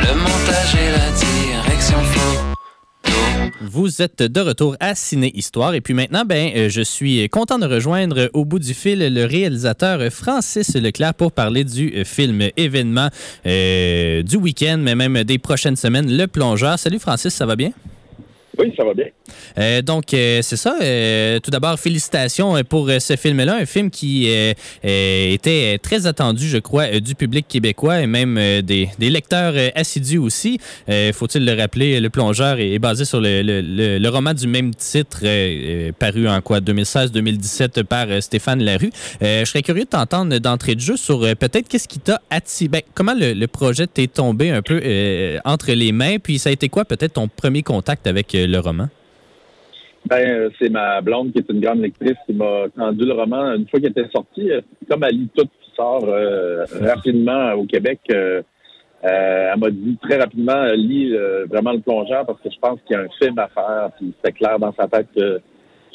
le 0.01 0.15
montage 0.15 0.75
et 0.75 0.91
la 0.91 1.11
direction 1.11 1.97
Vous 3.61 4.01
êtes 4.01 4.23
de 4.23 4.39
retour 4.39 4.77
à 4.79 4.95
Ciné 4.95 5.31
Histoire 5.35 5.73
et 5.73 5.81
puis 5.81 5.93
maintenant, 5.93 6.23
ben, 6.25 6.51
euh, 6.55 6.69
je 6.69 6.81
suis 6.81 7.27
content 7.29 7.59
de 7.59 7.65
rejoindre 7.65 8.29
au 8.33 8.45
bout 8.45 8.59
du 8.59 8.73
fil 8.73 8.99
le 8.99 9.25
réalisateur 9.25 9.99
Francis 10.11 10.75
Leclerc 10.75 11.13
pour 11.15 11.31
parler 11.31 11.63
du 11.63 11.93
euh, 11.95 12.03
film 12.03 12.49
événement 12.55 13.09
euh, 13.45 14.23
du 14.23 14.37
week-end, 14.37 14.77
mais 14.79 14.95
même 14.95 15.23
des 15.23 15.39
prochaines 15.39 15.75
semaines, 15.75 16.15
Le 16.15 16.27
Plongeur. 16.27 16.79
Salut 16.79 16.99
Francis, 16.99 17.33
ça 17.33 17.45
va 17.45 17.55
bien? 17.55 17.71
Oui, 18.57 18.71
ça 18.77 18.83
va 18.83 18.93
bien. 18.93 19.07
Euh, 19.57 19.81
donc, 19.81 20.13
euh, 20.13 20.39
c'est 20.43 20.57
ça. 20.57 20.75
Euh, 20.81 21.39
tout 21.39 21.49
d'abord, 21.49 21.79
félicitations 21.79 22.63
pour 22.63 22.89
ce 22.99 23.15
film-là, 23.15 23.55
un 23.55 23.65
film 23.65 23.89
qui 23.89 24.27
était 24.83 25.77
très 25.79 26.05
attendu, 26.05 26.47
je 26.47 26.57
crois, 26.57 26.99
du 26.99 27.15
public 27.15 27.47
québécois 27.47 28.01
et 28.01 28.07
même 28.07 28.35
des, 28.61 28.89
lecteurs 28.99 29.53
assidus 29.75 30.17
aussi. 30.17 30.59
Faut-il 31.13 31.45
le 31.45 31.53
rappeler, 31.59 31.99
Le 31.99 32.09
Plongeur 32.09 32.59
est, 32.59 32.79
basé 32.79 33.05
sur 33.05 33.19
le, 33.21 34.09
roman 34.09 34.33
du 34.33 34.47
même 34.47 34.73
titre, 34.75 35.21
paru 35.93 36.27
en 36.27 36.41
quoi, 36.41 36.59
2016-2017 36.59 37.83
par 37.83 38.07
Stéphane 38.21 38.63
Larue. 38.63 38.91
je 39.21 39.45
serais 39.45 39.61
curieux 39.61 39.83
de 39.83 39.89
t'entendre 39.89 40.37
d'entrée 40.37 40.75
de 40.75 40.79
jeu 40.81 40.97
sur 40.97 41.21
peut-être 41.35 41.67
qu'est-ce 41.67 41.87
qui 41.87 41.99
t'a 41.99 42.21
attiré, 42.29 42.69
ben, 42.69 42.81
comment 42.93 43.13
le, 43.15 43.45
projet 43.47 43.87
t'est 43.87 44.07
tombé 44.07 44.51
un 44.51 44.61
peu 44.61 44.81
entre 45.45 45.71
les 45.71 45.91
mains, 45.91 46.17
puis 46.17 46.39
ça 46.39 46.49
a 46.49 46.53
été 46.53 46.69
quoi 46.69 46.85
peut-être 46.85 47.13
ton 47.13 47.27
premier 47.27 47.63
contact 47.63 48.07
avec 48.07 48.35
le 48.47 48.59
roman? 48.59 48.87
Ben, 50.05 50.27
euh, 50.27 50.49
c'est 50.59 50.69
ma 50.69 51.01
blonde 51.01 51.31
qui 51.31 51.39
est 51.39 51.49
une 51.49 51.61
grande 51.61 51.79
lectrice 51.79 52.17
qui 52.25 52.33
m'a 52.33 52.65
tendu 52.75 53.05
le 53.05 53.13
roman 53.13 53.53
une 53.53 53.67
fois 53.67 53.79
qu'il 53.79 53.89
était 53.89 54.09
sorti. 54.13 54.51
Euh, 54.51 54.61
comme 54.89 55.03
elle 55.03 55.15
lit 55.15 55.29
tout 55.35 55.45
qui 55.45 55.75
sort 55.75 56.05
euh, 56.05 56.65
rapidement 56.81 57.53
au 57.53 57.65
Québec, 57.65 57.99
elle 58.09 58.43
m'a 59.57 59.69
dit 59.69 59.97
très 60.01 60.17
rapidement 60.17 60.65
lis 60.75 61.13
vraiment 61.49 61.71
le 61.73 61.79
plongeur 61.79 62.25
parce 62.25 62.39
que 62.41 62.49
je 62.49 62.59
pense 62.59 62.79
qu'il 62.85 62.95
y 62.95 62.99
a 62.99 63.03
un 63.03 63.09
film 63.17 63.37
à 63.39 63.47
faire. 63.47 63.91
Puis 63.97 64.13
c'était 64.17 64.37
clair 64.37 64.59
dans 64.59 64.73
sa 64.73 64.87
tête 64.87 65.07
que 65.15 65.39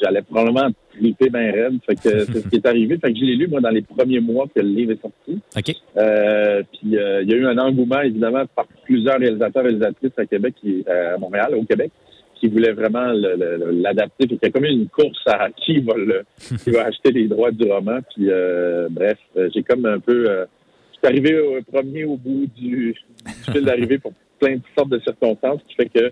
j'allais 0.01 0.21
probablement 0.21 0.69
triper 0.97 1.29
bien 1.29 1.51
raide. 1.51 1.79
Fait 1.85 1.95
que 1.95 2.19
c'est 2.25 2.41
ce 2.41 2.47
qui 2.47 2.55
est 2.55 2.65
arrivé. 2.65 2.97
Fait 2.97 3.13
que 3.13 3.19
je 3.19 3.25
l'ai 3.25 3.35
lu 3.35 3.47
moi 3.47 3.61
dans 3.61 3.69
les 3.69 3.83
premiers 3.83 4.19
mois 4.19 4.47
que 4.53 4.59
le 4.59 4.69
livre 4.69 4.93
est 4.93 5.01
sorti. 5.01 5.39
OK. 5.55 6.65
puis 6.71 6.79
il 6.83 7.29
y 7.29 7.33
a 7.33 7.35
eu 7.35 7.45
un 7.45 7.57
engouement 7.59 8.01
évidemment 8.01 8.43
par 8.55 8.65
plusieurs 8.85 9.19
réalisateurs 9.19 9.63
et 9.63 9.69
réalisatrices 9.69 10.17
à 10.17 10.25
Québec, 10.25 10.55
à 10.87 11.17
Montréal, 11.17 11.53
au 11.55 11.63
Québec 11.63 11.91
qui 12.39 12.47
voulait 12.47 12.71
vraiment 12.71 13.11
l'adapter. 13.11 14.27
C'était 14.29 14.51
comme 14.51 14.65
une 14.65 14.87
course 14.87 15.21
à 15.27 15.49
qui 15.49 15.79
va, 15.79 15.95
le, 15.95 16.23
qui 16.63 16.71
va 16.71 16.85
acheter 16.85 17.11
les 17.11 17.27
droits 17.27 17.51
du 17.51 17.69
roman. 17.69 17.99
Puis 18.15 18.29
euh, 18.29 18.87
bref, 18.89 19.17
euh, 19.37 19.49
j'ai 19.53 19.63
comme 19.63 19.85
un 19.85 19.99
peu... 19.99 20.29
Euh, 20.29 20.45
je 20.93 21.07
suis 21.07 21.17
arrivé 21.17 21.39
au 21.39 21.61
premier 21.71 22.03
au 22.03 22.17
bout 22.17 22.45
du, 22.57 22.93
du 22.93 23.51
fil 23.51 23.63
d'arrivée 23.63 23.99
pour 23.99 24.13
plein 24.39 24.55
de 24.55 24.61
sortes 24.77 24.89
de 24.89 24.99
circonstances, 24.99 25.61
qui 25.67 25.75
fait 25.75 25.89
que 25.89 26.11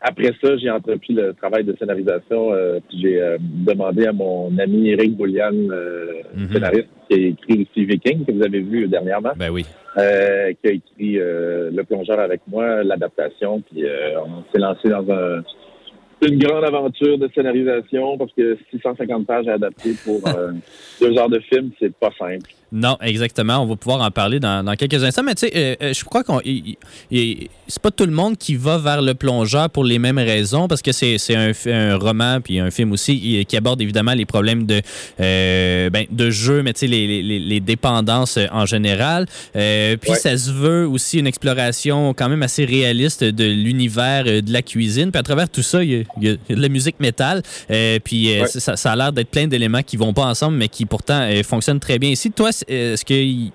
après 0.00 0.32
ça, 0.40 0.56
j'ai 0.58 0.70
entrepris 0.70 1.12
le 1.14 1.32
travail 1.32 1.64
de 1.64 1.74
scénarisation. 1.76 2.52
puis 2.88 3.00
j'ai 3.00 3.20
demandé 3.40 4.06
à 4.06 4.12
mon 4.12 4.56
ami 4.58 4.90
Eric 4.90 5.16
Boulian, 5.16 5.50
mm-hmm. 5.50 6.52
scénariste, 6.52 6.88
qui 7.08 7.14
a 7.14 7.26
écrit 7.28 7.66
aussi 7.68 7.84
Viking, 7.84 8.24
que 8.24 8.32
vous 8.32 8.44
avez 8.44 8.60
vu 8.60 8.86
dernièrement. 8.86 9.32
Ben 9.34 9.50
oui. 9.50 9.64
qui 9.94 10.00
a 10.00 10.50
écrit 10.70 11.14
Le 11.14 11.82
plongeur 11.82 12.20
avec 12.20 12.42
moi, 12.46 12.84
l'adaptation. 12.84 13.60
Puis 13.62 13.82
on 14.24 14.44
s'est 14.52 14.60
lancé 14.60 14.88
dans 14.88 15.10
un 15.10 15.42
une 16.22 16.38
grande 16.38 16.64
aventure 16.64 17.18
de 17.18 17.28
scénarisation 17.34 18.18
parce 18.18 18.32
que 18.32 18.58
650 18.70 19.26
pages 19.26 19.48
à 19.48 19.54
adapter 19.54 19.94
pour 20.04 20.26
euh, 20.28 20.52
deux 21.00 21.16
heures 21.18 21.28
de 21.28 21.38
film, 21.40 21.70
c'est 21.78 21.94
pas 21.94 22.10
simple. 22.18 22.50
Non, 22.72 22.96
exactement. 23.00 23.58
On 23.58 23.66
va 23.66 23.76
pouvoir 23.76 24.02
en 24.02 24.10
parler 24.10 24.40
dans, 24.40 24.74
quelques 24.76 25.02
instants. 25.02 25.22
Mais 25.22 25.34
tu 25.34 25.46
sais, 25.46 25.52
euh, 25.56 25.74
euh, 25.82 25.92
je 25.94 26.04
crois 26.04 26.24
qu'on 26.24 26.40
c'est 26.40 27.82
pas 27.82 27.90
tout 27.90 28.06
le 28.06 28.12
monde 28.12 28.36
qui 28.36 28.54
va 28.54 28.78
vers 28.78 29.02
le 29.02 29.14
plongeur 29.14 29.68
pour 29.70 29.84
les 29.84 29.98
mêmes 29.98 30.18
raisons, 30.18 30.68
parce 30.68 30.82
que 30.82 30.92
c'est 30.92 31.16
un, 31.34 31.52
un, 31.66 31.96
roman 31.96 32.40
puis 32.40 32.60
un 32.60 32.70
film 32.70 32.92
aussi 32.92 33.44
qui 33.46 33.56
aborde 33.56 33.80
évidemment 33.82 34.14
les 34.14 34.24
problèmes 34.24 34.66
de 34.66 34.80
ben, 35.18 36.06
de 36.10 36.30
jeu, 36.30 36.62
mais 36.62 36.72
tu 36.72 36.80
sais 36.80 36.86
les, 36.86 37.22
les, 37.22 37.38
les, 37.38 37.60
dépendances 37.60 38.38
en 38.52 38.66
général. 38.66 39.26
puis 39.52 40.14
ça 40.14 40.36
se 40.36 40.50
veut 40.50 40.86
aussi 40.86 41.18
une 41.18 41.26
exploration 41.26 42.14
quand 42.14 42.28
même 42.28 42.42
assez 42.42 42.64
réaliste 42.64 43.24
de 43.24 43.44
l'univers 43.44 44.24
de 44.24 44.52
la 44.52 44.62
cuisine. 44.62 45.10
Puis 45.10 45.18
à 45.18 45.22
travers 45.22 45.48
tout 45.48 45.62
ça, 45.62 45.82
il 45.82 45.90
y 45.90 45.96
a 45.96 46.04
il 46.20 46.28
y 46.28 46.30
a 46.30 46.56
de 46.56 46.60
la 46.60 46.68
musique 46.68 47.00
métal. 47.00 47.42
Euh, 47.70 47.98
puis 48.02 48.38
euh, 48.38 48.46
ça, 48.46 48.92
a 48.92 48.96
l'air 48.96 49.12
d'être 49.12 49.30
plein 49.30 49.46
d'éléments 49.46 49.82
qui 49.82 49.96
vont 49.96 50.12
pas 50.12 50.24
ensemble, 50.24 50.56
mais 50.56 50.68
qui 50.68 50.86
pourtant 50.86 51.20
euh, 51.22 51.42
fonctionnent 51.42 51.80
très 51.80 51.98
bien 51.98 52.10
ici. 52.10 52.30
Toi, 52.30 52.50
est-ce 52.66 53.04
que 53.04 53.50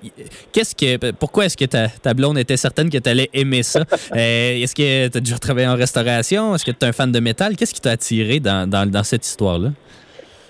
qu'est-ce 0.52 0.76
que 0.76 1.12
pourquoi 1.12 1.46
est-ce 1.46 1.58
que 1.58 1.66
ta, 1.66 1.88
ta, 1.88 2.14
blonde 2.14 2.38
était 2.38 2.58
certaine 2.58 2.90
que 2.90 2.98
tu 2.98 3.10
allais 3.10 3.30
aimer 3.34 3.64
ça? 3.64 3.82
est-ce 4.16 4.76
que 4.76 5.08
tu 5.10 5.18
as 5.18 5.22
déjà 5.22 5.38
travaillé 5.38 5.68
en 5.68 5.76
restauration? 5.76 6.56
Est-ce 6.56 6.66
que 6.66 6.72
tu 6.72 6.86
es 6.86 6.86
un 6.86 6.92
fan 6.92 7.12
de 7.12 7.20
métal? 7.20 7.56
Qu'est-ce 7.56 7.74
qui 7.74 7.82
t'a 7.82 7.92
attiré 7.92 8.40
dans, 8.40 8.70
dans, 8.70 9.04
cette 9.04 9.26
histoire-là? 9.26 9.70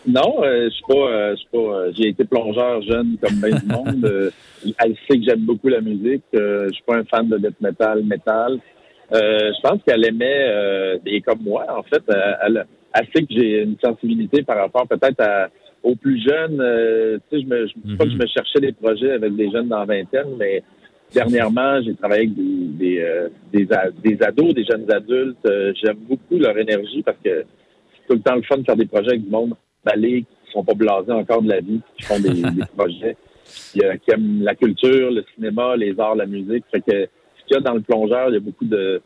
Non, 0.05 0.35
je 0.43 0.69
suis 0.69 0.83
pas, 0.87 1.33
pas 1.51 1.91
j'ai 1.97 2.09
été 2.09 2.25
plongeur 2.25 2.81
jeune 2.83 3.17
comme 3.21 3.35
bien 3.35 3.57
du 3.57 3.65
monde. 3.65 4.31
elle 4.79 4.95
sait 5.07 5.17
que 5.17 5.23
j'aime 5.25 5.41
beaucoup 5.41 5.69
la 5.69 5.81
musique. 5.81 6.23
je 6.33 6.69
suis 6.71 6.83
pas 6.85 6.97
un 6.97 7.03
fan 7.05 7.27
de 7.29 7.37
death 7.37 7.59
metal, 7.61 8.03
metal. 8.03 8.59
Euh, 9.13 9.51
je 9.55 9.61
pense 9.61 9.79
qu'elle 9.85 10.05
aimait, 10.05 10.47
euh, 10.47 10.97
et 11.05 11.21
comme 11.21 11.41
moi, 11.41 11.65
en 11.69 11.83
fait, 11.83 12.03
euh, 12.09 12.33
elle, 12.45 12.65
elle 12.93 13.07
sait 13.13 13.21
que 13.21 13.33
j'ai 13.33 13.61
une 13.61 13.77
sensibilité 13.83 14.43
par 14.43 14.57
rapport 14.57 14.87
peut-être 14.87 15.49
aux 15.83 15.95
plus 15.95 16.21
jeunes. 16.23 16.59
Euh, 16.59 17.17
tu 17.29 17.37
sais, 17.37 17.43
je 17.43 17.47
me, 17.47 17.67
je, 17.67 17.95
pas 17.97 18.05
que 18.05 18.11
je 18.11 18.17
me 18.17 18.27
cherchais 18.27 18.59
des 18.59 18.71
projets 18.71 19.11
avec 19.11 19.35
des 19.35 19.51
jeunes 19.51 19.67
dans 19.67 19.79
la 19.79 19.85
vingtaine, 19.85 20.35
mais 20.37 20.63
dernièrement, 21.13 21.81
j'ai 21.81 21.93
travaillé 21.95 22.23
avec 22.23 22.35
des, 22.35 23.29
des, 23.51 23.67
des, 24.03 24.23
ados, 24.23 24.53
des 24.53 24.65
jeunes 24.65 24.91
adultes. 24.91 25.47
J'aime 25.83 25.97
beaucoup 26.09 26.37
leur 26.37 26.57
énergie 26.57 27.03
parce 27.03 27.17
que 27.23 27.43
c'est 27.43 28.07
tout 28.07 28.13
le 28.15 28.21
temps 28.21 28.35
le 28.35 28.41
fun 28.43 28.57
de 28.57 28.63
faire 28.63 28.75
des 28.75 28.87
projets 28.87 29.09
avec 29.09 29.23
du 29.23 29.29
monde 29.29 29.53
balé, 29.85 30.21
qui 30.45 30.51
sont 30.51 30.63
pas 30.63 30.73
blasés 30.73 31.11
encore 31.11 31.41
de 31.41 31.49
la 31.49 31.59
vie, 31.59 31.81
qui 31.97 32.05
font 32.05 32.19
des, 32.19 32.29
des 32.41 32.65
projets 32.75 33.17
qui, 33.45 33.79
qui 33.79 34.11
aiment 34.11 34.41
la 34.41 34.55
culture, 34.55 35.11
le 35.11 35.23
cinéma, 35.35 35.75
les 35.75 35.99
arts, 35.99 36.15
la 36.15 36.25
musique. 36.25 36.63
Fait 36.71 36.81
que 36.81 37.07
qu'il 37.47 37.55
y 37.55 37.59
a 37.59 37.61
dans 37.61 37.73
le 37.73 37.81
plongeur, 37.81 38.29
il 38.29 38.33
y 38.33 38.37
a 38.37 38.39
beaucoup 38.39 38.65
de. 38.65 39.01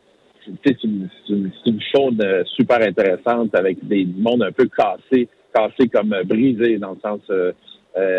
C'est 0.64 0.82
une, 0.82 1.08
une, 1.28 1.50
une 1.66 1.80
chaude 1.94 2.22
euh, 2.22 2.42
super 2.56 2.80
intéressante 2.80 3.54
avec 3.54 3.86
des 3.86 4.06
mondes 4.06 4.42
un 4.42 4.52
peu 4.52 4.66
cassés, 4.66 5.28
cassés 5.54 5.88
comme 5.88 6.12
euh, 6.12 6.24
brisés 6.24 6.78
dans 6.78 6.92
le 6.92 7.00
sens 7.00 7.20
euh, 7.30 7.52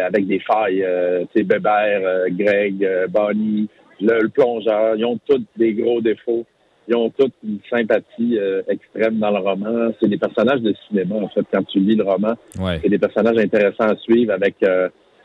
avec 0.06 0.28
des 0.28 0.40
failles. 0.40 0.84
Euh, 0.84 1.26
tu 1.34 1.40
sais, 1.40 1.44
Bébert, 1.44 2.30
Greg, 2.32 2.88
Bonnie, 3.10 3.70
le, 4.02 4.28
plongeur, 4.30 4.96
ils 4.96 5.06
ont 5.06 5.20
tous 5.28 5.42
des 5.58 5.74
gros 5.74 6.02
défauts. 6.02 6.46
Ils 6.88 6.96
ont 6.96 7.12
tous 7.12 7.32
une 7.44 7.60
sympathie 7.70 8.40
extrême 8.68 9.20
dans 9.20 9.30
le 9.30 9.38
roman. 9.38 9.94
C'est 10.02 10.10
des 10.10 10.18
personnages 10.18 10.62
de 10.62 10.74
cinéma, 10.88 11.18
en 11.18 11.28
fait, 11.30 11.46
quand 11.54 11.64
tu 11.68 11.80
lis 11.80 11.96
le 11.96 12.04
roman. 12.04 12.34
C'est 12.82 12.90
des 12.90 12.98
personnages 12.98 13.38
intéressants 13.38 13.90
à 13.90 13.96
suivre 13.98 14.34
avec 14.34 14.56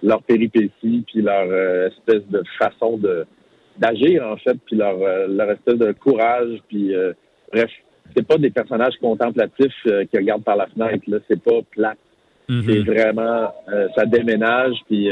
leur 0.02 0.22
péripéties 0.24 1.04
puis 1.06 1.22
leur 1.22 1.86
espèce 1.86 2.28
de 2.28 2.42
façon 2.58 2.98
de 2.98 3.24
d'agir 3.78 4.26
en 4.26 4.36
fait, 4.36 4.56
puis 4.66 4.76
leur, 4.76 4.96
euh, 5.00 5.26
leur 5.28 5.50
espèce 5.50 5.76
de 5.76 5.92
courage, 5.92 6.58
puis 6.68 6.94
euh, 6.94 7.12
bref, 7.52 7.70
c'est 8.14 8.26
pas 8.26 8.38
des 8.38 8.50
personnages 8.50 8.96
contemplatifs 9.00 9.72
euh, 9.86 10.04
qui 10.04 10.16
regardent 10.16 10.44
par 10.44 10.56
la 10.56 10.66
fenêtre, 10.66 11.04
là, 11.08 11.18
c'est 11.28 11.40
pas 11.40 11.60
plat. 11.70 11.94
Mm-hmm. 12.48 12.64
C'est 12.66 12.80
vraiment 12.80 13.54
ça 13.96 14.04
déménage, 14.04 14.76
puis 14.86 15.08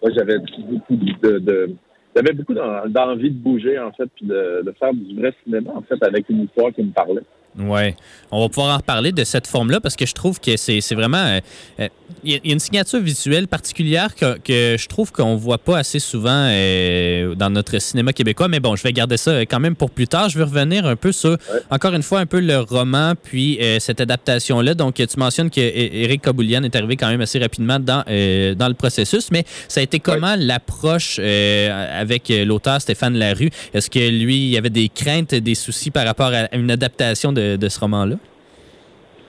moi 0.00 0.12
j'avais 0.14 0.38
beaucoup 0.38 0.94
de, 0.96 1.38
de 1.38 1.70
j'avais 2.14 2.32
beaucoup 2.32 2.54
d'envie 2.54 3.30
de 3.30 3.36
bouger 3.36 3.78
en 3.80 3.90
fait, 3.92 4.08
puis 4.14 4.26
de, 4.26 4.62
de 4.64 4.72
faire 4.78 4.94
du 4.94 5.16
vrai 5.16 5.34
cinéma 5.42 5.72
en 5.74 5.82
fait 5.82 6.00
avec 6.04 6.28
une 6.28 6.44
histoire 6.44 6.72
qui 6.72 6.84
me 6.84 6.92
parlait. 6.92 7.22
Oui. 7.58 7.94
On 8.30 8.40
va 8.40 8.48
pouvoir 8.48 8.74
en 8.74 8.76
reparler 8.76 9.12
de 9.12 9.24
cette 9.24 9.46
forme-là 9.46 9.80
parce 9.80 9.96
que 9.96 10.06
je 10.06 10.12
trouve 10.12 10.38
que 10.38 10.56
c'est 10.56 10.94
vraiment. 10.94 11.18
Euh, 11.18 11.40
euh, 11.80 11.88
il 12.24 12.32
y, 12.32 12.36
a 12.36 12.52
une 12.52 12.58
signature 12.58 13.00
visuelle 13.00 13.48
particulière 13.48 14.14
que, 14.14 14.38
je 14.46 14.86
trouve 14.86 15.12
qu'on 15.12 15.34
ne 15.34 15.38
voit 15.38 15.58
pas 15.58 15.78
assez 15.78 15.98
souvent 15.98 16.48
euh, 16.48 17.34
dans 17.34 17.50
notre 17.50 17.78
cinéma 17.78 18.12
québécois. 18.12 18.48
Mais 18.48 18.60
bon, 18.60 18.76
je 18.76 18.82
vais 18.82 18.92
garder 18.92 19.16
ça 19.16 19.40
quand 19.42 19.60
même 19.60 19.76
pour 19.76 19.90
plus 19.90 20.08
tard. 20.08 20.28
Je 20.28 20.38
vais 20.38 20.44
revenir 20.44 20.86
un 20.86 20.96
peu 20.96 21.12
sur, 21.12 21.36
encore 21.70 21.94
une 21.94 22.02
fois, 22.02 22.20
un 22.20 22.26
peu 22.26 22.40
le 22.40 22.60
roman 22.60 23.12
puis 23.22 23.58
cette 23.78 24.00
adaptation-là. 24.00 24.74
Donc, 24.74 24.94
tu 24.94 25.18
mentionnes 25.18 25.50
que 25.50 25.60
Eric 25.60 26.22
Kaboulian 26.22 26.62
est 26.64 26.74
arrivé 26.74 26.96
quand 26.96 27.08
même 27.08 27.20
assez 27.20 27.38
rapidement 27.38 27.78
dans, 27.78 28.04
dans 28.04 28.68
le 28.68 28.74
processus. 28.74 29.30
Mais 29.30 29.44
ça 29.68 29.80
a 29.80 29.82
été 29.82 30.00
comment 30.00 30.34
l'approche 30.36 31.18
avec 31.18 32.30
l'auteur 32.30 32.80
Stéphane 32.80 33.16
Larue? 33.16 33.50
Est-ce 33.74 33.90
que 33.90 33.98
lui, 33.98 34.36
il 34.36 34.50
y 34.50 34.56
avait 34.56 34.70
des 34.70 34.88
craintes, 34.88 35.34
des 35.34 35.54
soucis 35.54 35.90
par 35.90 36.06
rapport 36.06 36.32
à 36.32 36.54
une 36.56 36.70
adaptation 36.70 37.32
de 37.32 37.47
de, 37.56 37.68
ce 37.68 37.80
roman-là? 37.80 38.16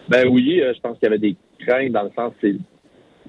Ben 0.10 0.27
oui, 0.27 0.62
euh, 0.62 0.73
je 0.75 0.79
pense 0.82 0.97
qu'il 0.97 1.03
y 1.03 1.08
avait 1.08 1.19
des 1.19 1.36
craintes 1.60 1.91
dans 1.91 2.03
le 2.03 2.12
sens 2.15 2.34
que 2.41 2.47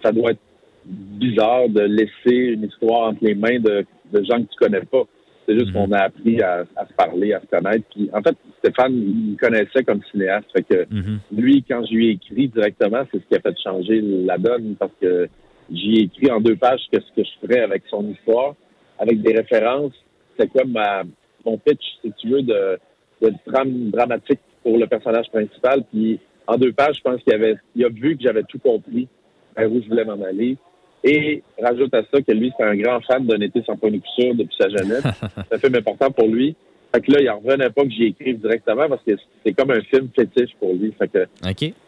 ça 0.03 0.13
doit 0.13 0.33
être 0.33 0.41
bizarre 0.85 1.69
de 1.69 1.83
laisser 1.83 2.55
une 2.55 2.65
histoire 2.65 3.09
entre 3.09 3.23
les 3.23 3.35
mains 3.35 3.61
de, 3.61 3.85
gens 4.13 4.39
que 4.39 4.51
tu 4.51 4.59
connais 4.59 4.81
pas. 4.81 5.03
C'est 5.47 5.55
juste 5.55 5.69
mhm. 5.69 5.73
qu'on 5.73 5.93
a 5.93 6.05
appris 6.05 6.41
à, 6.43 6.65
se 6.65 6.95
parler, 6.95 7.33
à 7.33 7.41
se 7.41 7.47
connaître. 7.47 7.85
Puis, 7.91 8.09
en 8.13 8.23
fait, 8.23 8.37
Stéphane, 8.59 8.95
il 8.95 9.33
me 9.33 9.37
connaissait 9.37 9.85
comme 9.85 10.01
cinéaste. 10.11 10.47
Fait 10.55 10.63
que 10.63 10.95
mhm. 10.95 11.21
lui, 11.33 11.65
quand 11.69 11.85
je 11.87 11.95
lui 11.95 12.09
ai 12.09 12.11
écrit 12.13 12.49
directement, 12.49 13.03
c'est 13.11 13.19
ce 13.19 13.27
qui 13.29 13.37
a 13.37 13.41
fait 13.41 13.57
changer 13.63 14.01
la 14.01 14.39
donne 14.39 14.77
parce 14.79 14.93
que 15.01 15.29
j'y 15.71 15.97
ai 15.97 16.03
écrit 16.05 16.31
en 16.31 16.41
deux 16.41 16.57
pages 16.57 16.81
ce 16.93 16.99
que 16.99 17.03
je 17.17 17.47
ferais 17.47 17.61
avec 17.61 17.83
son 17.91 18.09
histoire, 18.11 18.55
avec 18.99 19.21
des 19.23 19.35
références. 19.35 19.93
C'est 20.39 20.51
comme 20.53 20.73
ma, 20.73 21.03
mon 21.45 21.59
pitch, 21.59 21.83
si 22.03 22.13
tu 22.19 22.29
veux, 22.29 22.43
de, 22.43 22.79
de 23.23 23.33
drame 23.47 23.91
dramatique 23.91 24.41
pour 24.63 24.79
le 24.79 24.87
personnage 24.87 25.31
principal. 25.31 25.85
Puis 25.91 26.19
en 26.47 26.57
deux 26.57 26.73
pages, 26.73 26.97
je 26.97 27.03
pense 27.03 27.23
qu'il 27.23 27.35
avait, 27.35 27.57
il 27.75 27.85
a 27.85 27.89
vu 27.89 28.17
que 28.17 28.23
j'avais 28.23 28.43
tout 28.43 28.59
compris 28.59 29.09
vers 29.57 29.71
où 29.71 29.83
je 29.83 29.89
voulais 29.89 30.05
m'en 30.05 30.23
aller. 30.23 30.57
Et 31.03 31.43
rajoute 31.61 31.95
à 31.95 32.03
ça 32.13 32.21
que 32.21 32.33
lui, 32.33 32.53
c'est 32.59 32.65
un 32.65 32.77
grand 32.77 33.01
fan 33.01 33.27
d'un 33.27 33.41
été 33.41 33.63
sans 33.63 33.77
point 33.77 33.91
de 33.91 33.97
depuis 33.97 34.57
sa 34.59 34.69
jeunesse. 34.69 35.03
c'est 35.49 35.55
un 35.55 35.59
film 35.59 35.75
important 35.77 36.11
pour 36.11 36.29
lui. 36.29 36.55
Fait 36.95 37.01
que 37.01 37.13
là, 37.13 37.19
il 37.21 37.31
en 37.31 37.39
revenait 37.39 37.71
pas 37.71 37.85
que 37.85 37.91
j'y 37.91 38.07
écrive 38.07 38.41
directement 38.41 38.89
parce 38.89 39.03
que 39.05 39.13
c'est 39.45 39.53
comme 39.53 39.71
un 39.71 39.81
film 39.83 40.09
fétiche 40.15 40.55
pour 40.59 40.75
lui. 40.75 40.93
Fait 40.99 41.09
que 41.09 41.27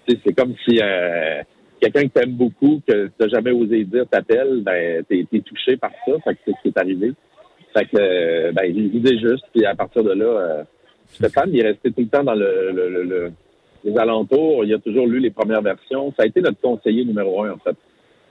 c'est 0.07 0.33
comme 0.33 0.55
si 0.65 0.79
euh, 0.81 1.43
quelqu'un 1.81 2.03
que 2.05 2.21
t'aimes 2.21 2.33
beaucoup, 2.33 2.81
que 2.87 3.11
t'as 3.19 3.29
jamais 3.29 3.51
osé 3.51 3.85
dire, 3.85 4.07
t'appelle, 4.09 4.63
ben 4.63 5.05
t'es 5.09 5.27
es 5.33 5.41
touché 5.41 5.77
par 5.77 5.91
ça. 6.07 6.13
Fait 6.25 6.35
que 6.35 6.41
c'est 6.47 6.53
ce 6.53 6.63
qui 6.63 6.69
est 6.69 6.79
arrivé. 6.79 7.13
Fait 7.77 7.85
que 7.85 7.97
euh, 7.99 8.53
ben 8.53 8.65
j'ai 8.67 8.73
l'idée 8.73 9.19
juste, 9.19 9.45
puis 9.53 9.65
à 9.67 9.75
partir 9.75 10.05
de 10.05 10.13
là, 10.13 10.25
euh, 10.25 10.63
Stéphane, 11.13 11.51
il 11.53 11.61
est 11.61 11.69
resté 11.69 11.91
tout 11.93 12.01
le 12.01 12.07
temps 12.09 12.25
dans 12.25 12.35
le, 12.35 12.71
le- 12.73 12.89
le- 12.89 13.03
le- 13.05 13.33
les 13.85 13.97
alentours. 13.99 14.65
Il 14.65 14.73
a 14.75 14.79
toujours 14.79 15.07
lu 15.07 15.19
les 15.19 15.31
premières 15.31 15.63
versions. 15.63 16.13
Ça 16.17 16.23
a 16.25 16.27
été 16.27 16.41
notre 16.41 16.61
conseiller 16.61 17.05
numéro 17.05 17.43
un, 17.45 17.53
en 17.53 17.59
fait. 17.59 17.77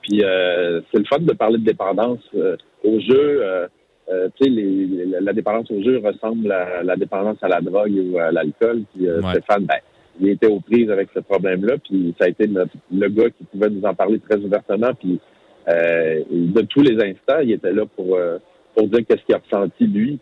Puis 0.02 0.24
euh, 0.24 0.82
c'est 0.92 1.00
le 1.00 1.06
fun 1.06 1.20
de 1.20 1.34
parler 1.34 1.58
de 1.60 1.64
dépendance 1.66 2.20
euh, 2.36 2.56
au 2.84 3.00
jeu. 3.00 3.44
Euh, 3.44 3.68
euh, 4.10 4.30
tu 4.36 4.46
sais, 4.46 4.50
les- 4.50 4.86
les- 4.88 5.20
la 5.22 5.34
dépendance 5.34 5.70
au 5.72 5.82
jeu 5.84 6.02
ressemble 6.04 6.52
à 6.52 6.84
la 6.84 6.96
dépendance 6.96 7.38
à 7.42 7.48
la 7.48 7.62
drogue 7.62 7.94
ou 8.12 8.18
à 8.18 8.32
l'alcool. 8.32 8.82
Puis 8.96 9.08
euh, 9.08 9.22
Ouais. 9.22 9.32
Stéphane, 9.32 9.66
ben, 9.66 9.78
il 10.20 10.30
était 10.30 10.48
aux 10.48 10.60
prises 10.60 10.90
avec 10.90 11.10
ce 11.14 11.20
problème-là. 11.20 11.78
Puis 11.78 12.14
ça 12.20 12.26
a 12.26 12.30
été 12.30 12.48
notre- 12.48 12.74
le 12.92 13.08
gars 13.10 13.30
qui 13.30 13.44
pouvait 13.46 13.70
nous 13.70 13.84
en 13.86 13.94
parler 13.94 14.20
très 14.20 14.38
ouvertement. 14.38 14.94
Puis 15.00 15.20
euh, 15.70 16.22
de 16.30 16.62
tous 16.62 16.82
les 16.82 16.96
instants, 16.96 17.40
il 17.44 17.52
était 17.52 17.72
là 17.72 17.86
pour, 17.96 18.16
euh, 18.16 18.40
pour 18.76 18.88
dire 18.88 19.02
qu'est-ce 19.08 19.24
qu'il 19.26 19.36
a 19.36 19.40
ressenti 19.40 19.86
lui. 19.86 20.18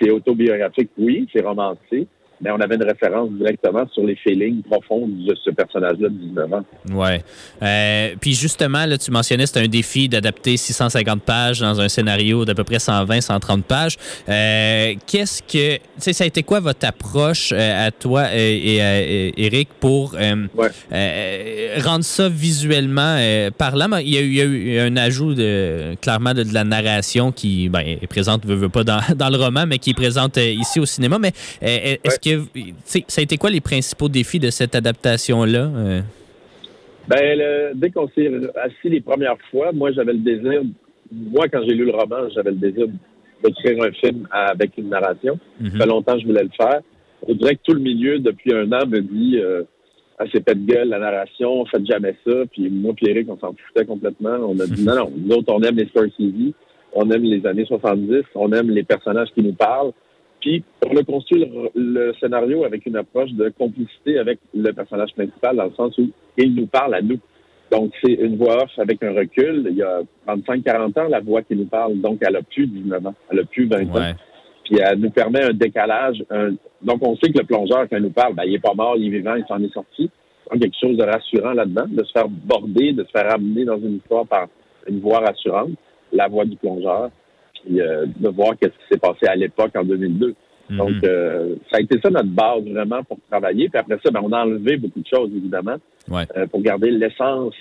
C'est 0.00 0.10
autobiographique, 0.10 0.90
oui, 0.98 1.28
c'est 1.32 1.42
romancé, 1.42 2.06
mais 2.40 2.50
on 2.50 2.60
avait 2.60 2.76
une 2.76 2.84
référence 2.84 3.30
directement 3.32 3.86
sur 3.92 4.04
les 4.04 4.16
feelings 4.16 4.62
profonds 4.62 5.06
de 5.08 5.34
ce 5.44 5.50
personnage-là 5.50 6.08
de 6.08 6.14
19 6.14 6.52
ans. 6.52 6.64
Ouais. 6.92 7.22
Euh, 7.62 8.14
puis 8.20 8.34
justement, 8.34 8.86
là, 8.86 8.96
tu 8.98 9.10
mentionnais 9.10 9.46
c'est 9.46 9.60
un 9.60 9.68
défi 9.68 10.08
d'adapter 10.08 10.56
650 10.56 11.22
pages 11.22 11.60
dans 11.60 11.80
un 11.80 11.88
scénario 11.88 12.44
d'à 12.44 12.54
peu 12.54 12.64
près 12.64 12.76
120-130 12.76 13.62
pages. 13.62 13.96
Euh, 14.28 14.94
Qu'est-ce 15.06 15.42
que. 15.42 15.76
Tu 15.76 15.80
sais, 15.98 16.12
ça 16.12 16.24
a 16.24 16.26
été 16.26 16.42
quoi 16.42 16.60
votre 16.60 16.86
approche 16.86 17.52
euh, 17.52 17.86
à 17.88 17.90
toi 17.90 18.26
et 18.34 18.80
à 18.80 18.84
euh, 18.84 19.30
Eric 19.36 19.68
pour 19.80 20.14
euh, 20.14 20.46
Ouais. 20.54 21.80
rendre 21.80 22.04
ça 22.04 22.28
visuellement 22.28 23.18
parlant? 23.56 23.88
Ben, 23.88 24.00
Il 24.00 24.14
y, 24.14 24.18
a 24.18 24.20
eu, 24.20 24.26
il 24.28 24.34
y 24.34 24.40
a 24.40 24.44
eu 24.44 24.78
un 24.80 24.96
ajout 24.96 25.34
de, 25.34 25.94
clairement 26.00 26.34
de, 26.34 26.42
de 26.42 26.54
la 26.54 26.64
narration 26.64 27.32
qui 27.32 27.68
ben, 27.68 27.80
est 27.80 28.06
présente, 28.06 28.44
veut, 28.46 28.54
veut 28.54 28.68
pas, 28.68 28.84
dans, 28.84 29.00
dans 29.16 29.30
le 29.30 29.36
roman, 29.36 29.64
mais 29.66 29.78
qui 29.78 29.90
est 29.90 29.94
présente 29.94 30.36
ici 30.36 30.80
au 30.80 30.86
cinéma. 30.86 31.18
Mais 31.18 31.32
est-ce 31.60 32.18
que. 32.18 32.27
Sais, 32.84 33.04
Ça 33.08 33.20
a 33.20 33.22
été 33.22 33.36
quoi 33.36 33.50
les 33.50 33.60
principaux 33.60 34.08
défis 34.08 34.38
de 34.38 34.50
cette 34.50 34.74
adaptation-là? 34.74 35.70
Euh, 35.74 36.00
Ben, 37.08 37.38
le- 37.38 37.72
dès 37.74 37.90
qu'on 37.90 38.08
s'est 38.08 38.28
assis 38.62 38.88
les 38.90 39.00
premières 39.00 39.36
fois, 39.50 39.72
moi, 39.72 39.92
j'avais 39.92 40.12
le 40.12 40.18
désir, 40.18 40.62
moi, 41.12 41.48
quand 41.48 41.62
j'ai 41.66 41.74
lu 41.74 41.84
le 41.86 41.92
roman, 41.92 42.28
j'avais 42.34 42.50
le 42.50 42.56
désir 42.56 42.86
d'écrire 43.42 43.82
un 43.82 43.92
film 43.92 44.28
avec 44.30 44.72
une 44.76 44.88
narration. 44.90 45.38
mhm. 45.60 45.70
Ça 45.72 45.78
fait 45.78 45.86
longtemps 45.86 46.14
que 46.14 46.20
je 46.20 46.26
voulais 46.26 46.42
le 46.42 46.50
faire. 46.56 46.80
On 47.26 47.34
dirait 47.34 47.56
que 47.56 47.62
tout 47.64 47.72
le 47.74 47.80
milieu, 47.80 48.18
depuis 48.18 48.52
un 48.54 48.70
an, 48.72 48.86
me 48.86 49.00
dit 49.00 49.38
euh, 49.40 49.62
ah, 50.18 50.24
c'est 50.32 50.44
pas 50.44 50.54
de 50.54 50.64
gueule, 50.66 50.88
la 50.88 50.98
narration, 50.98 51.64
faites 51.66 51.86
jamais 51.86 52.14
ça. 52.26 52.32
Puis 52.52 52.68
moi, 52.68 52.92
puis 52.96 53.08
Eric, 53.08 53.28
on 53.30 53.38
s'en 53.38 53.54
foutait 53.66 53.86
complètement. 53.86 54.36
On 54.46 54.58
a 54.60 54.66
dit 54.66 54.84
non, 54.88 54.94
non, 54.96 55.12
nous 55.16 55.36
autres, 55.36 55.52
on 55.52 55.62
aime 55.62 55.76
les 55.76 55.86
Scorsese, 55.86 56.52
on 56.92 57.10
aime 57.10 57.22
les 57.22 57.46
années 57.46 57.64
70, 57.64 58.24
on 58.34 58.52
aime 58.52 58.70
les 58.70 58.82
personnages 58.82 59.28
qui 59.34 59.42
nous 59.42 59.52
parlent. 59.54 59.92
Puis 60.40 60.62
on 60.86 60.96
a 60.96 61.02
construit 61.02 61.44
le, 61.44 61.70
le 61.74 62.14
scénario 62.20 62.64
avec 62.64 62.86
une 62.86 62.96
approche 62.96 63.32
de 63.32 63.48
complicité 63.58 64.18
avec 64.18 64.38
le 64.54 64.72
personnage 64.72 65.12
principal, 65.14 65.56
dans 65.56 65.64
le 65.64 65.72
sens 65.72 65.96
où 65.98 66.08
il 66.36 66.54
nous 66.54 66.66
parle 66.66 66.94
à 66.94 67.02
nous. 67.02 67.18
Donc, 67.70 67.92
c'est 68.02 68.12
une 68.14 68.36
voix 68.36 68.62
off 68.62 68.70
avec 68.78 69.02
un 69.02 69.12
recul. 69.12 69.66
Il 69.70 69.76
y 69.76 69.82
a 69.82 70.00
35-40 70.26 70.98
ans, 71.00 71.08
la 71.08 71.20
voix 71.20 71.42
qui 71.42 71.54
nous 71.54 71.66
parle. 71.66 72.00
Donc, 72.00 72.18
elle 72.26 72.36
a 72.36 72.42
plus 72.42 72.66
19 72.66 73.06
ans. 73.06 73.14
Elle 73.30 73.40
a 73.40 73.44
plus 73.44 73.66
20 73.66 73.90
ans 73.90 73.94
Ouais. 73.94 74.14
puis 74.64 74.78
elle 74.82 74.98
nous 75.00 75.10
permet 75.10 75.42
un 75.44 75.52
décalage. 75.52 76.24
un- 76.30 76.52
Donc, 76.80 77.06
on 77.06 77.14
sait 77.16 77.30
que 77.30 77.38
le 77.38 77.44
plongeur, 77.44 77.86
quand 77.90 77.96
il 77.98 78.04
nous 78.04 78.10
parle, 78.10 78.34
ben, 78.34 78.44
il 78.46 78.54
est 78.54 78.58
pas 78.62 78.72
mort, 78.74 78.94
il 78.96 79.06
est 79.12 79.18
vivant, 79.18 79.34
il 79.34 79.44
s'en 79.46 79.62
est 79.62 79.72
sorti. 79.74 80.08
Donc, 80.50 80.62
quelque 80.62 80.76
chose 80.80 80.96
de 80.96 81.04
rassurant 81.04 81.52
là-dedans, 81.52 81.84
de 81.88 82.02
se 82.04 82.12
faire 82.12 82.28
border, 82.28 82.92
de 82.92 83.04
se 83.04 83.10
faire 83.10 83.34
amener 83.34 83.64
dans 83.66 83.78
une 83.78 83.96
histoire 83.96 84.26
par 84.26 84.46
une 84.88 85.00
voix 85.00 85.18
rassurante, 85.18 85.72
la 86.10 86.26
voix 86.28 86.46
du 86.46 86.56
plongeur, 86.56 87.10
puis 87.64 87.80
euh, 87.80 88.06
de 88.16 88.28
voir 88.28 88.52
qu'est-ce 88.58 88.72
qui 88.72 88.88
s'est 88.92 88.98
passé 88.98 89.26
à 89.26 89.34
l'époque 89.36 89.72
en 89.76 89.84
2002. 89.84 90.34
Donc, 90.70 90.90
Mhm. 90.90 91.00
euh, 91.04 91.54
ça 91.70 91.78
a 91.78 91.80
été 91.80 91.98
ça 92.02 92.10
notre 92.10 92.28
base 92.28 92.62
vraiment 92.64 93.02
pour 93.04 93.18
travailler. 93.30 93.68
Puis 93.70 93.78
après 93.78 93.98
ça, 94.04 94.10
ben, 94.10 94.20
on 94.22 94.32
a 94.32 94.44
enlevé 94.44 94.76
beaucoup 94.76 95.00
de 95.00 95.06
choses, 95.06 95.30
évidemment, 95.34 95.76
Ouais. 96.10 96.24
euh, 96.36 96.46
pour 96.46 96.60
garder 96.60 96.90
l'essence 96.90 97.54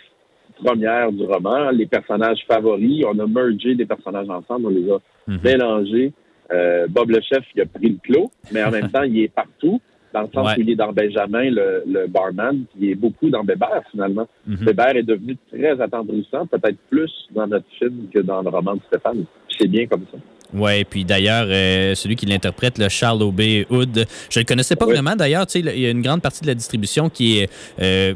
première 0.63 1.11
du 1.11 1.23
roman, 1.23 1.69
les 1.71 1.85
personnages 1.85 2.39
favoris. 2.47 3.05
On 3.07 3.17
a 3.19 3.27
mergé 3.27 3.75
des 3.75 3.85
personnages 3.85 4.29
ensemble, 4.29 4.65
on 4.65 4.69
les 4.69 4.89
a 4.91 4.97
Mhm. 5.27 5.39
mélangés. 5.43 6.13
Euh, 6.51 6.87
Bob 6.89 7.09
le 7.11 7.21
chef, 7.21 7.43
il 7.55 7.61
a 7.61 7.65
pris 7.65 7.89
le 7.89 7.97
clos, 8.01 8.31
mais 8.51 8.63
en 8.63 8.71
même 8.71 8.89
temps, 8.91 9.03
il 9.03 9.19
est 9.19 9.27
partout, 9.33 9.79
dans 10.13 10.21
le 10.21 10.27
sens 10.33 10.47
Ouais. 10.47 10.53
où 10.57 10.61
il 10.61 10.69
est 10.71 10.75
dans 10.75 10.93
Benjamin, 10.93 11.49
le, 11.51 11.83
le 11.85 12.07
barman, 12.07 12.63
puis 12.71 12.79
il 12.87 12.89
est 12.91 12.95
beaucoup 12.95 13.29
dans 13.29 13.43
Bébert, 13.43 13.83
finalement. 13.91 14.27
Mhm. 14.47 14.65
Bébert 14.65 14.95
est 14.95 15.03
devenu 15.03 15.37
très 15.51 15.79
attendrissant, 15.79 16.45
peut-être 16.47 16.77
plus 16.89 17.11
dans 17.31 17.45
notre 17.47 17.67
film 17.77 18.07
que 18.13 18.19
dans 18.19 18.41
le 18.41 18.49
roman 18.49 18.75
de 18.75 18.81
Stéphane. 18.87 19.25
C'est 19.59 19.67
bien 19.67 19.87
comme 19.87 20.05
ça. 20.11 20.17
Ouais, 20.53 20.85
puis 20.85 21.03
d'ailleurs, 21.03 21.45
euh, 21.49 21.93
celui 21.93 22.15
qui 22.15 22.25
l'interprète, 22.25 22.77
le 22.77 22.87
Charles 22.87 23.21
Aubé 23.21 23.67
Hood, 23.69 24.05
je 24.29 24.39
le 24.39 24.45
connaissais 24.45 24.77
pas 24.77 24.85
Oui. 24.85 24.93
vraiment. 24.93 25.13
D'ailleurs, 25.13 25.45
il 25.53 25.65
y 25.79 25.85
a 25.85 25.89
une 25.89 26.01
grande 26.01 26.21
partie 26.21 26.39
de 26.41 26.47
la 26.47 26.55
distribution 26.55 27.09
qui 27.09 27.39
est 27.39 27.49
euh, 27.81 28.13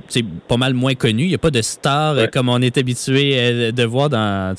pas 0.47 0.55
mal 0.55 0.73
moins 0.73 0.93
connue. 0.95 1.23
Il 1.23 1.27
n'y 1.27 1.35
a 1.35 1.39
pas 1.39 1.51
de 1.51 1.61
star 1.61 2.13
euh, 2.17 2.27
comme 2.27 2.47
on 2.47 2.61
est 2.61 2.77
habitué 2.77 3.73
de 3.73 3.83
voir 3.83 4.09
dans, 4.09 4.55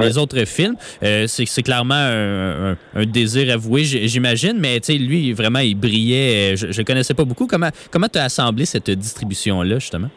les 0.00 0.16
autres 0.16 0.46
films. 0.46 0.76
Euh, 1.02 1.26
c'est 1.26 1.62
clairement 1.62 1.92
un, 1.94 2.70
un- 2.72 2.76
un 2.94 3.04
désir 3.04 3.52
avoué, 3.52 3.84
j'imagine, 3.84 4.56
mais 4.58 4.80
lui, 4.88 5.34
vraiment, 5.34 5.58
il 5.58 5.74
brillait. 5.74 6.56
Je 6.56 6.68
ne 6.68 6.84
connaissais 6.86 7.12
pas 7.14 7.24
beaucoup. 7.26 7.46
Comment 7.46 7.68
comment 7.90 8.08
tu 8.08 8.18
as 8.18 8.24
assemblé 8.24 8.64
cette 8.64 8.90
distribution-là, 8.90 9.78
justement? 9.78 10.08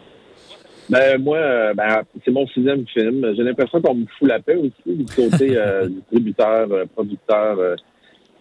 Ben, 0.90 1.22
moi, 1.22 1.38
euh, 1.38 1.74
ben, 1.74 2.02
c'est 2.24 2.32
mon 2.32 2.48
sixième 2.48 2.86
film. 2.88 3.26
J'ai 3.36 3.44
l'impression 3.44 3.82
qu'on 3.82 3.96
me 3.96 4.06
fout 4.18 4.28
la 4.30 4.40
paix 4.40 4.56
aussi 4.56 4.74
du 4.98 5.06
côté 5.06 5.58
euh, 5.58 5.88
distributeur, 5.90 6.72
euh, 6.72 6.86
producteur. 6.94 7.60
euh, 7.60 7.76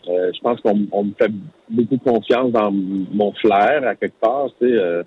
euh, 0.09 0.31
je 0.33 0.41
pense 0.41 0.61
qu'on 0.61 0.87
on 0.93 1.05
me 1.05 1.13
fait 1.21 1.33
beaucoup 1.69 1.99
confiance 1.99 2.53
dans 2.53 2.71
mon 2.71 3.33
flair 3.33 3.83
à 3.89 3.97
quelque 3.97 4.21
part. 4.21 4.47
Tu 4.61 4.69
sais, 4.69 4.75
euh, 4.75 5.03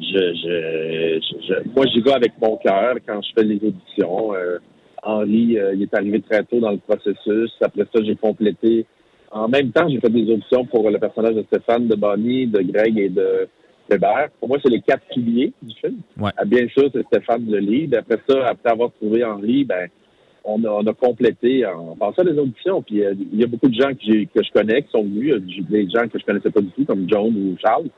je, 0.00 0.06
je, 0.06 1.20
je- 1.20 1.46
je- 1.46 1.68
moi, 1.76 1.84
j'y 1.92 2.00
vais 2.00 2.12
avec 2.14 2.32
mon 2.40 2.56
cœur 2.56 2.94
quand 3.06 3.20
je 3.20 3.28
fais 3.36 3.44
les 3.44 3.56
auditions. 3.62 4.34
Euh, 4.34 4.58
Henri, 5.02 5.58
euh, 5.58 5.74
il 5.74 5.82
est 5.82 5.94
arrivé 5.94 6.22
très 6.22 6.42
tôt 6.44 6.60
dans 6.60 6.70
le 6.70 6.78
processus. 6.78 7.52
Après 7.60 7.84
ça, 7.94 8.02
j'ai 8.02 8.16
complété. 8.16 8.86
En 9.30 9.48
même 9.48 9.70
temps, 9.72 9.86
j'ai 9.88 10.00
fait 10.00 10.08
des 10.08 10.32
auditions 10.32 10.64
pour 10.64 10.88
le 10.90 10.98
personnage 10.98 11.34
de 11.34 11.42
Stéphane, 11.42 11.86
de 11.88 11.94
Bonnie, 11.94 12.46
de 12.46 12.62
Greg 12.62 12.98
et 12.98 13.10
de 13.10 13.46
Weber. 13.90 14.28
Pour 14.38 14.48
moi, 14.48 14.58
c'est 14.62 14.70
les 14.70 14.80
quatre 14.80 15.06
piliers 15.12 15.52
du 15.62 15.74
film. 15.76 15.98
Ouais. 16.18 16.30
Ah, 16.36 16.44
bien 16.44 16.66
sûr, 16.68 16.90
c'est 16.92 17.04
Stéphane 17.06 17.50
le 17.50 17.58
lead. 17.58 17.94
Après 17.94 18.18
ça, 18.28 18.46
après 18.46 18.70
avoir 18.70 18.92
trouvé 18.92 19.24
Henri, 19.24 19.64
ben, 19.64 19.88
on 20.44 20.62
a, 20.64 20.68
on 20.68 20.86
a 20.86 20.94
complété 20.94 21.66
en 21.66 21.96
passant 21.96 22.22
les 22.22 22.38
auditions. 22.38 22.82
Puis 22.82 23.04
euh, 23.04 23.14
il 23.32 23.40
y 23.40 23.44
a 23.44 23.46
beaucoup 23.46 23.68
de 23.68 23.74
gens 23.74 23.90
que, 23.90 24.24
que 24.24 24.42
je 24.42 24.52
connais 24.52 24.82
qui 24.82 24.90
sont 24.90 25.02
venus, 25.02 25.34
des 25.68 25.88
gens 25.90 26.08
que 26.08 26.18
je 26.18 26.24
connaissais 26.24 26.50
pas 26.50 26.60
du 26.60 26.70
tout, 26.70 26.84
comme 26.84 27.08
John 27.08 27.34
ou 27.34 27.56
Charles. 27.58 27.88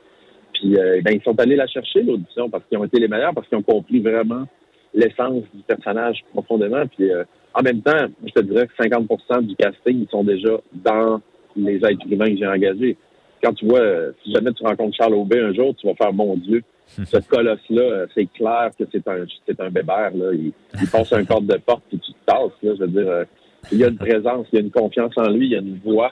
Puis 0.53 0.77
euh, 0.77 1.01
ben, 1.03 1.13
ils 1.13 1.23
sont 1.23 1.39
allés 1.39 1.55
la 1.55 1.67
chercher, 1.67 2.03
l'audition, 2.03 2.49
parce 2.49 2.63
qu'ils 2.65 2.77
ont 2.77 2.85
été 2.85 2.99
les 2.99 3.07
meilleurs, 3.07 3.33
parce 3.33 3.47
qu'ils 3.47 3.57
ont 3.57 3.63
compris 3.63 3.99
vraiment 3.99 4.45
l'essence 4.93 5.43
du 5.53 5.63
personnage 5.67 6.23
profondément. 6.31 6.85
Puis 6.87 7.11
euh, 7.11 7.23
en 7.53 7.61
même 7.61 7.81
temps, 7.81 8.07
je 8.25 8.31
te 8.31 8.41
dirais 8.41 8.67
que 8.67 8.83
50% 8.83 9.45
du 9.45 9.55
casting, 9.55 10.01
ils 10.01 10.09
sont 10.09 10.23
déjà 10.23 10.59
dans 10.73 11.21
les 11.55 11.75
êtres 11.75 12.11
humains 12.11 12.29
que 12.29 12.37
j'ai 12.37 12.47
engagés. 12.47 12.97
Quand 13.43 13.53
tu 13.53 13.65
vois, 13.65 13.79
euh, 13.81 14.11
si 14.23 14.31
jamais 14.31 14.51
tu 14.53 14.63
rencontres 14.63 14.95
Charles 14.95 15.15
Aubé 15.15 15.39
un 15.39 15.53
jour, 15.53 15.75
tu 15.75 15.85
vas 15.87 15.95
faire 15.95 16.13
mon 16.13 16.35
Dieu. 16.37 16.63
Ce 17.05 17.17
colosse-là, 17.17 17.81
euh, 17.81 18.05
c'est 18.13 18.27
clair 18.33 18.69
que 18.77 18.83
c'est 18.91 19.07
un 19.07 19.25
c'est 19.47 19.59
un 19.59 19.69
bébert. 19.69 20.11
Là. 20.15 20.31
Il, 20.33 20.51
il 20.81 20.87
passe 20.89 21.11
un 21.13 21.23
corde 21.25 21.47
de 21.47 21.57
porte 21.57 21.83
et 21.93 21.97
tu 21.97 22.11
te 22.11 22.25
tasses. 22.25 22.51
Là. 22.61 22.73
Je 22.77 22.83
veux 22.83 22.87
dire, 22.87 23.07
euh, 23.09 23.25
il 23.71 23.77
y 23.79 23.83
a 23.83 23.87
une 23.87 23.97
présence, 23.97 24.45
il 24.51 24.55
y 24.55 24.61
a 24.61 24.61
une 24.65 24.71
confiance 24.71 25.13
en 25.17 25.29
lui, 25.29 25.47
il 25.47 25.51
y 25.51 25.55
a 25.55 25.59
une 25.59 25.79
voix. 25.83 26.11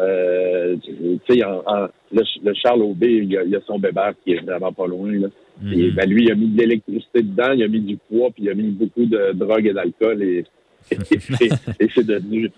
Euh, 0.00 0.76
tu 0.84 1.18
sais, 1.28 1.44
en, 1.44 1.62
en- 1.66 1.88
le, 2.12 2.22
le 2.44 2.54
Charles 2.54 2.82
Aubé, 2.82 3.08
il 3.22 3.32
y, 3.32 3.36
a, 3.36 3.42
il 3.42 3.50
y 3.50 3.56
a 3.56 3.60
son 3.66 3.78
bébert 3.78 4.12
qui 4.24 4.32
est 4.32 4.40
vraiment 4.44 4.72
pas 4.72 4.86
loin. 4.86 5.10
Là. 5.12 5.28
Et, 5.72 5.90
ben, 5.90 6.08
lui, 6.08 6.24
il 6.24 6.30
a 6.30 6.34
mis 6.36 6.46
de 6.48 6.58
l'électricité 6.60 7.22
dedans, 7.22 7.50
il 7.52 7.62
a 7.64 7.68
mis 7.68 7.80
du 7.80 7.96
poids, 7.96 8.30
puis 8.30 8.44
il 8.44 8.50
a 8.50 8.54
mis 8.54 8.70
beaucoup 8.70 9.06
de 9.06 9.32
drogue 9.34 9.66
et 9.66 9.72
d'alcool, 9.72 10.22
et, 10.22 10.44
et, 10.92 10.96
et- 11.40 11.84
et 11.84 11.88
c'est 11.92 12.06
devenu. 12.06 12.50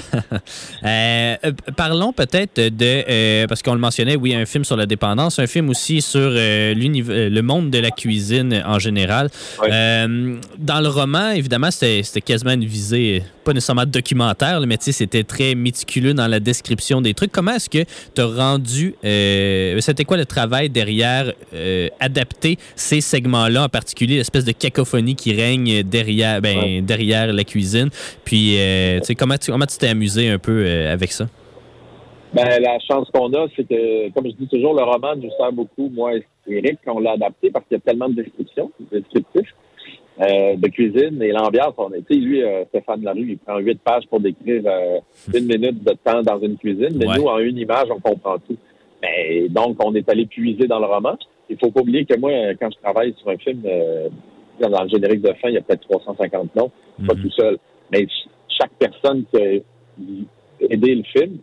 Euh, 0.82 1.36
euh, 1.44 1.52
parlons 1.76 2.12
peut-être 2.12 2.56
de, 2.56 3.04
euh, 3.08 3.46
parce 3.46 3.62
qu'on 3.62 3.74
le 3.74 3.80
mentionnait, 3.80 4.16
oui, 4.16 4.34
un 4.34 4.46
film 4.46 4.64
sur 4.64 4.76
la 4.76 4.86
dépendance, 4.86 5.38
un 5.38 5.46
film 5.46 5.68
aussi 5.68 6.00
sur 6.00 6.20
euh, 6.20 6.74
le 6.74 7.40
monde 7.42 7.70
de 7.70 7.78
la 7.78 7.90
cuisine 7.90 8.62
en 8.64 8.78
général. 8.78 9.28
Dans 9.60 10.80
le 10.80 10.88
roman, 10.88 11.30
évidemment, 11.32 11.70
c'était 11.70 12.20
quasiment 12.22 12.52
une 12.52 12.64
visée, 12.64 13.22
pas 13.44 13.52
nécessairement 13.52 13.86
documentaire, 13.86 14.60
mais 14.66 14.76
tu 14.76 14.84
sais, 14.84 14.92
c'était 14.92 15.24
très 15.24 15.54
méticuleux 15.54 16.14
dans 16.14 16.26
la 16.26 16.40
description 16.40 17.00
des 17.00 17.14
trucs. 17.14 17.32
Comment 17.32 17.52
est-ce 17.52 17.70
que 17.70 17.84
tu 18.14 18.20
as 18.20 18.26
rendu, 18.26 18.94
euh, 19.04 19.78
c'était 19.80 20.04
quoi 20.04 20.16
le 20.16 20.26
travail 20.26 20.68
derrière 20.70 21.32
euh, 21.54 21.88
adapter 22.00 22.56
ces 22.76 23.00
segments-là, 23.00 23.64
en 23.64 23.68
particulier 23.68 24.16
l'espèce 24.16 24.44
de 24.44 24.52
cacophonie 24.52 25.14
qui 25.16 25.34
règne 25.34 25.82
derrière, 25.82 26.40
ben, 26.40 26.58
Ouais. 26.58 26.80
derrière 26.82 27.32
la 27.32 27.44
cuisine? 27.44 27.88
Puis, 28.24 28.56
euh, 28.58 28.98
tu 29.00 29.06
sais, 29.06 29.14
comment 29.14 29.36
tu 29.36 29.50
comment 29.50 29.66
tu 29.66 29.78
t'es 29.78 29.88
amusé 29.88 30.28
un 30.28 30.38
peu 30.38 30.64
euh, 30.66 30.92
avec 30.92 31.12
ça? 31.12 31.26
Ben, 32.32 32.46
la 32.62 32.78
chance 32.80 33.08
qu'on 33.12 33.32
a, 33.34 33.46
c'est 33.56 33.66
que, 33.68 34.10
comme 34.12 34.26
je 34.26 34.36
dis 34.36 34.46
toujours, 34.48 34.74
le 34.74 34.84
roman 34.84 35.16
nous 35.16 35.30
sert 35.36 35.52
beaucoup, 35.52 35.90
moi 35.92 36.14
et 36.14 36.24
Eric, 36.46 36.78
on 36.86 37.00
l'a 37.00 37.12
adapté 37.12 37.50
parce 37.50 37.64
qu'il 37.66 37.76
y 37.76 37.80
a 37.80 37.80
tellement 37.80 38.08
de 38.08 38.14
descriptions, 38.22 38.70
de 38.92 38.98
descriptifs 39.00 39.52
euh, 40.20 40.56
de 40.56 40.68
cuisine 40.68 41.22
et 41.22 41.32
l'ambiance. 41.32 41.74
On 41.78 41.90
était, 41.92 42.14
lui, 42.14 42.42
euh, 42.42 42.64
Stéphane 42.66 43.02
Larue, 43.02 43.30
il 43.32 43.38
prend 43.38 43.58
huit 43.58 43.80
pages 43.80 44.06
pour 44.08 44.20
décrire 44.20 44.62
euh, 44.66 44.98
une 45.34 45.46
minute 45.46 45.82
de 45.82 45.92
temps 46.04 46.22
dans 46.22 46.38
une 46.40 46.56
cuisine, 46.56 46.90
mais 46.96 47.06
Ouais. 47.08 47.16
nous, 47.18 47.24
en 47.24 47.38
une 47.38 47.56
image, 47.58 47.88
on 47.90 48.00
comprend 48.00 48.38
tout. 48.38 48.56
Mais, 49.02 49.48
donc, 49.48 49.82
on 49.84 49.94
est 49.94 50.08
allé 50.10 50.26
puiser 50.26 50.66
dans 50.66 50.78
le 50.78 50.86
roman. 50.86 51.16
Il 51.48 51.56
faut 51.58 51.70
pas 51.70 51.80
oublier 51.80 52.04
que 52.04 52.18
moi, 52.18 52.30
quand 52.60 52.68
je 52.70 52.78
travaille 52.82 53.14
sur 53.18 53.28
un 53.30 53.36
film, 53.38 53.62
euh, 53.64 54.08
dans 54.60 54.82
le 54.82 54.88
générique 54.90 55.22
de 55.22 55.32
fin, 55.40 55.48
il 55.48 55.54
y 55.54 55.58
a 55.58 55.62
peut-être 55.62 55.88
350 55.88 56.54
noms, 56.54 56.70
pas 57.06 57.14
Mhm. 57.14 57.22
tout 57.22 57.30
seul. 57.30 57.56
Mais 57.90 58.00
ch- 58.00 58.26
chaque 58.60 58.72
personne 58.78 59.24
qui 59.32 59.38
a 59.42 59.60
aidé 60.68 60.94
le 60.96 61.02
film, 61.04 61.38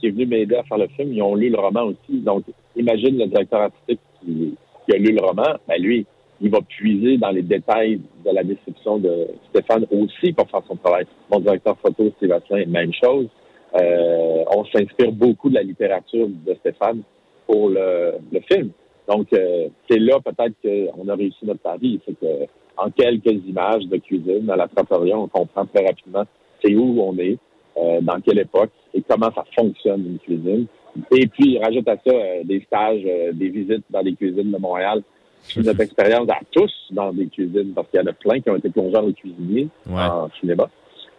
qui 0.00 0.08
est 0.08 0.10
venu 0.10 0.26
m'aider 0.26 0.56
à 0.56 0.64
faire 0.64 0.78
le 0.78 0.88
film, 0.88 1.12
ils 1.12 1.22
ont 1.22 1.36
lu 1.36 1.48
le 1.48 1.58
roman 1.58 1.84
aussi. 1.84 2.18
Donc, 2.20 2.42
imagine 2.74 3.16
le 3.18 3.26
directeur 3.26 3.60
artistique 3.60 4.00
qui, 4.20 4.54
qui 4.84 4.94
a 4.94 4.98
lu 4.98 5.12
le 5.12 5.20
roman, 5.20 5.54
ben 5.68 5.80
lui, 5.80 6.04
il 6.40 6.50
va 6.50 6.60
puiser 6.60 7.16
dans 7.18 7.30
les 7.30 7.42
détails 7.42 8.00
de 8.24 8.30
la 8.30 8.42
description 8.42 8.98
de 8.98 9.28
Stéphane 9.50 9.86
aussi 9.90 10.32
pour 10.32 10.48
faire 10.50 10.62
son 10.68 10.76
travail. 10.76 11.06
Mon 11.30 11.40
directeur 11.40 11.76
photo, 11.78 12.12
Asselin, 12.22 12.66
même 12.66 12.92
chose. 12.92 13.28
Euh, 13.74 14.44
on 14.54 14.64
s'inspire 14.66 15.12
beaucoup 15.12 15.48
de 15.48 15.54
la 15.54 15.62
littérature 15.62 16.28
de 16.28 16.54
Stéphane 16.54 17.02
pour 17.46 17.68
le, 17.68 18.12
le 18.32 18.40
film. 18.40 18.70
Donc, 19.08 19.32
euh, 19.32 19.68
c'est 19.88 19.98
là 19.98 20.18
peut-être 20.24 20.54
qu'on 20.62 21.08
a 21.08 21.14
réussi 21.14 21.44
notre 21.44 21.60
pari. 21.60 22.00
C'est 22.06 22.18
que 22.18 22.46
en 22.76 22.90
quelques 22.90 23.46
images 23.46 23.86
de 23.86 23.96
cuisine 23.96 24.50
à 24.50 24.56
la 24.56 24.68
trattoria, 24.68 25.18
on 25.18 25.28
comprend 25.28 25.64
très 25.66 25.86
rapidement 25.86 26.24
c'est 26.64 26.74
où 26.74 27.00
on 27.00 27.16
est, 27.18 27.38
euh, 27.76 28.00
dans 28.00 28.20
quelle 28.20 28.38
époque 28.38 28.70
et 28.94 29.02
comment 29.02 29.30
ça 29.34 29.44
fonctionne 29.58 30.04
une 30.06 30.18
cuisine. 30.18 30.66
Et 31.12 31.26
puis, 31.26 31.58
rajoute 31.58 31.88
à 31.88 31.96
ça 31.96 32.14
euh, 32.14 32.42
des 32.44 32.60
stages, 32.60 33.02
euh, 33.04 33.32
des 33.32 33.48
visites 33.48 33.84
dans 33.90 34.02
des 34.02 34.14
cuisines 34.14 34.50
de 34.50 34.58
Montréal. 34.58 35.02
Puis 35.48 35.60
notre 35.62 35.80
expérience 35.80 36.28
à 36.30 36.38
tous 36.52 36.72
dans 36.90 37.12
des 37.12 37.26
cuisines, 37.26 37.72
parce 37.74 37.88
qu'il 37.90 38.00
y 38.00 38.02
en 38.02 38.06
a 38.06 38.12
plein 38.12 38.40
qui 38.40 38.50
ont 38.50 38.56
été 38.56 38.68
plongeurs 38.70 39.04
ou 39.04 39.12
cuisiniers 39.12 39.68
Ouais. 39.88 40.02
en 40.02 40.28
cinéma. 40.40 40.68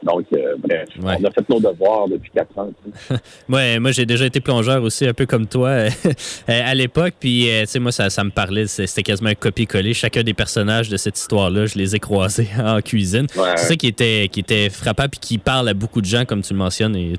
Donc, 0.04 0.26
euh, 0.32 0.56
bref, 0.60 0.88
Ouais. 1.02 1.16
on 1.20 1.24
a 1.24 1.32
fait 1.32 1.50
nos 1.50 1.60
devoirs 1.60 2.08
depuis 2.08 2.30
quatre 2.30 2.56
ans. 2.60 2.70
Ouais, 3.50 3.80
moi, 3.80 3.92
j'ai 3.92 4.06
déjà 4.06 4.28
été 4.28 4.40
plongeur 4.40 4.84
aussi, 4.84 5.08
un 5.08 5.14
peu 5.14 5.26
comme 5.26 5.48
toi, 5.48 5.70
euh, 5.70 5.90
à 6.48 6.76
l'époque. 6.76 7.16
Puis, 7.20 7.50
euh, 7.50 7.62
tu 7.62 7.68
sais, 7.68 7.80
moi, 7.80 7.92
ça, 7.92 8.12
ça 8.12 8.24
me 8.24 8.30
parlait. 8.30 8.68
C'était 8.68 9.02
quasiment 9.02 9.30
un 9.32 9.36
copier-coller. 9.36 9.94
Chacun 9.96 10.22
des 10.22 10.36
personnages 10.36 10.90
de 10.90 10.98
cette 10.98 11.18
histoire-là, 11.18 11.66
je 11.66 11.80
les 11.80 11.96
ai 11.96 12.00
croisés 12.00 12.48
en 12.64 12.80
cuisine. 12.82 13.26
Ouais. 13.36 13.54
C'est 13.56 13.70
ça 13.70 13.76
qui 13.76 13.88
était, 13.88 14.30
qui 14.32 14.42
était 14.42 14.70
frappant, 14.70 15.08
puis 15.10 15.20
qui 15.20 15.38
parle 15.40 15.68
à 15.70 15.74
beaucoup 15.74 16.02
de 16.02 16.06
gens, 16.06 16.26
comme 16.26 16.42
tu 16.44 16.54
le 16.54 16.60
mentionnes. 16.60 16.96
Et 16.96 17.14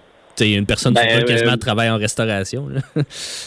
sais, 0.45 0.53
une 0.53 0.67
personne 0.67 0.95
Ben, 0.95 1.21
deux 1.21 1.25
quasiment 1.27 1.53
euh, 1.53 1.57
travaille 1.57 1.91
en 1.91 1.97
restauration. 1.99 2.69
là. 2.69 2.81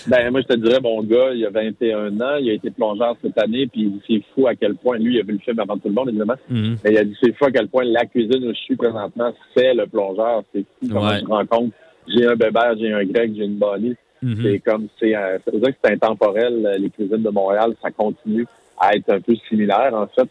Ben, 0.07 0.31
moi, 0.31 0.41
je 0.41 0.47
te 0.47 0.59
dirais, 0.59 0.79
mon 0.81 1.01
gars, 1.03 1.31
il 1.33 1.45
a 1.45 1.49
21 1.49 2.19
ans, 2.21 2.35
il 2.39 2.49
a 2.49 2.53
été 2.53 2.69
plongeur 2.71 3.15
cette 3.21 3.37
année, 3.37 3.67
puis 3.67 3.81
il 3.83 3.91
dit, 3.91 4.01
c'est 4.07 4.21
fou 4.33 4.47
à 4.47 4.55
quel 4.55 4.75
point, 4.75 4.97
lui, 4.97 5.15
il 5.15 5.19
a 5.19 5.23
vu 5.23 5.33
le 5.33 5.39
film 5.39 5.59
avant 5.59 5.77
tout 5.77 5.87
le 5.87 5.93
monde, 5.93 6.09
évidemment, 6.09 6.35
Mhm. 6.49 6.77
mais 6.83 6.91
il 6.91 6.97
a 6.97 7.03
dit, 7.03 7.15
c'est 7.21 7.35
fou 7.35 7.45
à 7.45 7.51
quel 7.51 7.67
point 7.67 7.83
la 7.85 8.05
cuisine 8.05 8.43
où 8.45 8.49
je 8.53 8.59
suis 8.59 8.75
présentement, 8.75 9.33
c'est 9.55 9.73
le 9.73 9.85
plongeur. 9.87 10.43
C'est 10.53 10.61
fou 10.79 10.87
comment 10.91 11.07
Ouais. 11.09 11.19
je 11.21 11.25
rencontre. 11.25 11.75
J'ai 12.07 12.25
un 12.25 12.35
Bébert, 12.35 12.75
j'ai 12.79 12.91
un 12.91 13.03
Grec, 13.05 13.31
j'ai 13.35 13.43
une 13.45 13.57
Bonnie. 13.57 13.95
Mhm. 14.23 14.37
C'est 14.43 14.59
comme, 14.59 14.87
c'est, 14.99 15.13
ça 15.13 15.37
veut 15.51 15.59
dire 15.59 15.69
que 15.71 15.77
c'est 15.83 15.93
intemporel. 15.93 16.65
euh, 16.65 16.77
Les 16.77 16.89
cuisines 16.89 17.23
de 17.23 17.29
Montréal, 17.29 17.73
ça 17.81 17.89
continue 17.91 18.45
à 18.79 18.95
être 18.95 19.09
un 19.11 19.19
peu 19.19 19.35
similaire, 19.49 19.91
en 19.93 20.07
fait. 20.07 20.29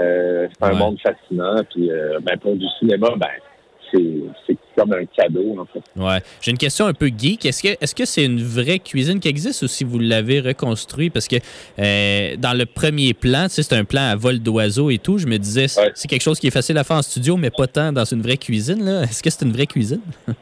Euh, 0.00 0.46
c'est 0.52 0.64
un 0.66 0.72
Ouais. 0.72 0.78
monde 0.78 0.98
fascinant, 1.00 1.56
puis 1.72 1.90
euh, 1.90 2.18
ben, 2.22 2.38
pour 2.38 2.54
du 2.54 2.66
cinéma, 2.78 3.08
ben, 3.16 3.26
c'est, 3.92 4.56
comme 4.76 4.92
un 4.92 5.04
cadeau, 5.04 5.56
en 5.58 5.66
fait. 5.66 5.82
Ouais. 5.96 6.20
J'ai 6.40 6.50
une 6.52 6.58
question 6.58 6.86
un 6.86 6.94
peu 6.94 7.08
geek. 7.08 7.44
Est-ce 7.44 7.62
que 7.62 7.68
est-ce 7.80 7.94
que 7.94 8.04
c'est 8.04 8.24
une 8.24 8.42
vraie 8.42 8.78
cuisine 8.78 9.20
qui 9.20 9.28
existe 9.28 9.62
ou 9.62 9.68
si 9.68 9.84
vous 9.84 9.98
l'avez 9.98 10.40
reconstruit? 10.40 11.10
Parce 11.10 11.28
que 11.28 11.36
euh, 11.78 12.36
dans 12.38 12.56
le 12.56 12.66
premier 12.66 13.12
plan, 13.14 13.44
tu 13.44 13.54
sais, 13.54 13.62
c'est 13.62 13.74
un 13.76 13.84
plan 13.84 14.02
à 14.02 14.16
vol 14.16 14.38
d'oiseau 14.38 14.90
et 14.90 14.98
tout. 14.98 15.18
Je 15.18 15.26
me 15.26 15.38
disais, 15.38 15.68
c'est 15.68 15.80
Ouais. 15.80 15.92
c'est 15.94 16.08
quelque 16.08 16.22
chose 16.22 16.38
qui 16.40 16.46
est 16.46 16.52
facile 16.52 16.78
à 16.78 16.84
faire 16.84 16.96
en 16.96 17.02
studio, 17.02 17.36
mais 17.36 17.50
pas 17.50 17.66
tant 17.66 17.92
dans 17.92 18.04
une 18.04 18.22
vraie 18.22 18.36
cuisine. 18.36 18.86
Est-ce 19.02 19.22
que 19.22 19.30
c'est 19.30 19.44
une 19.44 19.52
vraie 19.52 19.66
cuisine? 19.66 20.00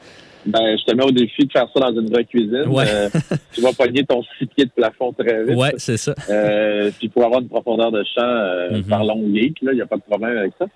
Ben, 0.46 0.78
je 0.78 0.84
te 0.84 0.94
mets 0.96 1.04
au 1.04 1.11
défi 1.11 1.44
de 1.44 1.52
faire 1.52 1.66
ça 1.74 1.80
dans 1.80 2.00
une 2.00 2.08
vraie 2.11 2.24
cuisine. 2.24 2.64
Ouais. 2.68 2.84
Euh, 2.88 3.08
tu 3.52 3.61
vas 3.61 3.72
pogner 3.72 4.02
ton 4.04 4.22
six 4.38 4.46
pieds 4.46 4.64
de 4.64 4.70
plafond 4.70 5.12
très 5.12 5.44
vite. 5.44 5.56
Ouais, 5.56 5.74
c'est 5.76 5.98
ça. 5.98 6.14
Euh, 6.30 6.90
puis 6.98 7.08
pour 7.08 7.24
avoir 7.24 7.40
une 7.42 7.48
profondeur 7.48 7.90
de 7.92 8.02
champ, 8.14 8.22
euh, 8.22 8.80
parlons 8.88 9.22
geek, 9.34 9.61
là, 9.61 9.72
il 9.72 9.76
n'y 9.76 9.82
a 9.82 9.87
pas 9.87 9.96
de 9.96 10.02
problème 10.08 10.38
avec 10.38 10.52
ça. 10.58 10.66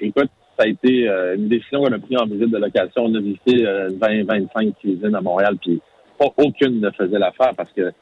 Écoute, 0.00 0.30
ça 0.56 0.64
a 0.64 0.66
été 0.68 1.08
euh, 1.08 1.36
une 1.36 1.48
décision 1.48 1.80
qu'on 1.82 1.92
a 1.92 1.98
prise 1.98 2.18
en 2.20 2.26
visite 2.26 2.50
de 2.50 2.58
location. 2.58 3.04
On 3.04 3.14
a 3.14 3.20
visité 3.20 3.66
euh, 3.66 3.90
20-25 3.90 4.74
cuisines 4.76 5.14
à 5.14 5.20
Montréal, 5.20 5.56
puis 5.60 5.80
pas 6.18 6.26
aucune 6.38 6.80
ne 6.80 6.90
faisait 6.90 7.18
l'affaire 7.18 7.52
parce 7.56 7.70
que 7.72 7.92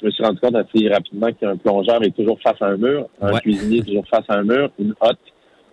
je 0.00 0.06
me 0.06 0.10
suis 0.12 0.22
rendu 0.24 0.38
compte 0.38 0.54
assez 0.54 0.88
rapidement 0.88 1.32
qu'un 1.32 1.56
plongeur 1.56 2.02
est 2.04 2.14
toujours 2.14 2.38
face 2.40 2.60
à 2.62 2.66
un 2.66 2.76
mur, 2.76 3.08
un 3.20 3.32
Ouais. 3.32 3.40
cuisinier 3.40 3.78
est 3.80 3.82
toujours 3.86 4.06
face 4.06 4.24
à 4.28 4.34
un 4.38 4.44
mur, 4.44 4.70
une 4.78 4.94
hotte, 5.00 5.18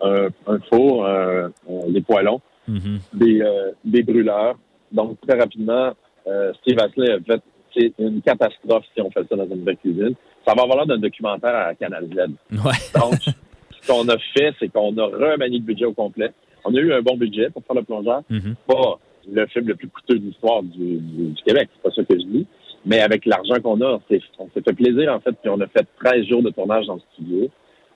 un, 0.02 0.26
un 0.48 0.58
four, 0.68 1.06
des 1.88 2.00
poêlons 2.02 2.40
Mhm. 2.68 2.98
des, 3.14 3.40
euh, 3.42 3.70
des 3.84 4.02
brûleurs. 4.02 4.56
Donc, 4.90 5.18
très 5.26 5.38
rapidement, 5.38 5.92
euh, 6.26 6.52
Steve 6.54 6.76
Astley 6.80 7.12
a 7.12 7.20
fait 7.20 7.40
c'est 7.72 7.92
une 8.00 8.20
catastrophe 8.22 8.84
si 8.94 9.00
on 9.00 9.10
fait 9.12 9.24
ça 9.28 9.36
dans 9.36 9.46
une 9.46 9.62
vraie 9.62 9.76
cuisine. 9.76 10.14
Ça 10.44 10.54
va 10.56 10.62
avoir 10.62 10.78
l'air 10.78 10.86
d'un 10.86 10.98
documentaire 10.98 11.54
à 11.54 11.74
Canal 11.76 12.06
Z. 12.06 12.18
Ouais. 12.52 12.72
Donc, 13.00 13.20
ce 13.86 13.92
qu'on 13.92 14.08
a 14.08 14.18
fait, 14.36 14.52
c'est 14.58 14.68
qu'on 14.68 14.96
a 14.98 15.04
remanié 15.06 15.58
le 15.58 15.64
budget 15.64 15.84
au 15.84 15.92
complet. 15.92 16.30
On 16.64 16.74
a 16.74 16.78
eu 16.80 16.92
un 16.92 17.02
bon 17.02 17.16
budget 17.16 17.50
pour 17.50 17.62
faire 17.64 17.76
le 17.76 17.82
plongeur. 17.82 18.22
Mhm. 18.28 18.54
Pas 18.66 18.98
le 19.32 19.46
film 19.46 19.68
le 19.68 19.74
plus 19.74 19.88
coûteux 19.88 20.18
de 20.18 20.24
l'histoire 20.26 20.62
du, 20.62 20.96
du- 20.98 21.28
du 21.30 21.42
Québec, 21.44 21.68
c'est 21.74 21.82
pas 21.82 21.90
ça 21.94 22.02
que 22.04 22.14
je 22.18 22.24
dis. 22.26 22.46
Mais 22.84 23.00
avec 23.00 23.26
l'argent 23.26 23.54
qu'on 23.62 23.80
a, 23.80 23.94
on 23.94 24.00
s'est 24.08 24.20
on 24.38 24.48
s'est 24.54 24.62
fait 24.62 24.72
plaisir, 24.72 25.12
en 25.12 25.18
fait, 25.20 25.32
puis 25.40 25.50
on 25.50 25.60
a 25.60 25.66
fait 25.66 25.86
13 26.04 26.26
jours 26.26 26.42
de 26.42 26.50
tournage 26.50 26.86
dans 26.86 26.94
le 26.94 27.00
studio. 27.14 27.48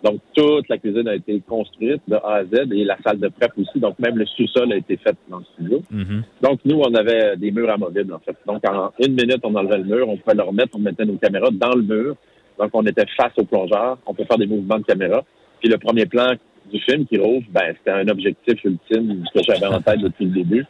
Donc, 0.03 0.19
toute 0.35 0.67
la 0.71 0.79
cuisine 0.79 1.07
a 1.09 1.15
été 1.15 1.41
construite 1.47 2.01
de 2.09 2.15
A 2.17 2.37
à 2.37 2.45
Z 2.45 2.73
et 2.73 2.85
la 2.85 2.97
salle 3.05 3.19
de 3.21 3.29
prep 3.29 3.53
aussi. 3.59 3.79
Donc, 3.79 3.99
même 3.99 4.17
le 4.17 4.25
sous-sol 4.25 4.73
a 4.73 4.77
été 4.77 4.97
fait 4.97 5.15
dans 5.29 5.39
le 5.39 5.45
studio. 5.55 5.83
Mhm. 5.91 6.23
Donc, 6.43 6.61
nous, 6.65 6.81
on 6.81 6.95
avait 6.95 7.37
des 7.37 7.51
murs 7.51 7.69
amovibles, 7.71 8.15
en 8.15 8.19
fait. 8.19 8.35
Donc, 8.47 8.67
en 8.67 8.91
une 8.99 9.13
minute, 9.13 9.41
on 9.45 9.55
enlevait 9.55 9.77
le 9.79 9.85
mur, 9.85 10.09
on 10.09 10.17
pouvait 10.17 10.35
le 10.37 10.43
remettre, 10.43 10.71
on 10.75 10.79
mettait 10.79 11.05
nos 11.05 11.17
caméras 11.19 11.51
dans 11.53 11.75
le 11.75 11.83
mur. 11.83 12.17
Donc, 12.59 12.71
on 12.73 12.85
était 12.87 13.05
face 13.17 13.33
au 13.37 13.45
plongeur, 13.45 13.99
on 14.07 14.15
peut 14.15 14.25
faire 14.25 14.39
des 14.39 14.47
mouvements 14.47 14.79
de 14.79 14.85
caméra. 14.85 15.23
Puis, 15.61 15.69
le 15.69 15.79
premier 15.79 16.07
plan 16.07 16.33
du 16.73 16.81
film 16.81 17.07
qui 17.07 17.19
rouvre, 17.19 17.47
ben, 17.51 17.75
c'était 17.79 17.91
un 17.91 18.09
objectif 18.09 18.63
ultime 18.65 19.25
que 19.35 19.41
j'avais 19.47 19.67
en 19.67 19.81
tête 19.81 20.01
depuis 20.01 20.27
le 20.27 20.33
début. 20.33 20.67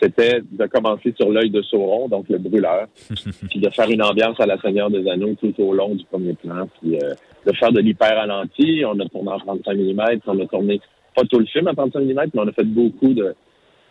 C'était 0.00 0.40
de 0.50 0.66
commencer 0.66 1.12
sur 1.18 1.30
l'œil 1.30 1.50
de 1.50 1.60
Sauron, 1.62 2.08
donc 2.08 2.28
le 2.30 2.38
brûleur, 2.38 2.86
puis 3.50 3.60
de 3.60 3.68
faire 3.70 3.90
une 3.90 4.02
ambiance 4.02 4.40
à 4.40 4.46
la 4.46 4.58
Seigneur 4.60 4.90
des 4.90 5.06
Anneaux 5.10 5.34
tout 5.38 5.52
au 5.58 5.74
long 5.74 5.94
du 5.94 6.04
premier 6.04 6.32
plan, 6.32 6.68
puis 6.80 6.96
euh, 6.96 7.14
de 7.46 7.52
faire 7.52 7.70
de 7.70 7.80
l'hyper 7.80 8.16
ralenti. 8.16 8.82
On 8.86 8.98
a 8.98 9.04
tourné 9.06 9.30
en 9.30 9.38
35 9.38 9.76
mm, 9.76 10.20
on 10.26 10.40
a 10.40 10.46
tourné 10.46 10.80
pas 11.14 11.22
tout 11.24 11.38
le 11.38 11.46
film 11.46 11.68
en 11.68 11.74
35 11.74 12.00
mm, 12.00 12.14
mais 12.14 12.30
on 12.34 12.48
a 12.48 12.52
fait 12.52 12.64
beaucoup 12.64 13.12
de, 13.12 13.34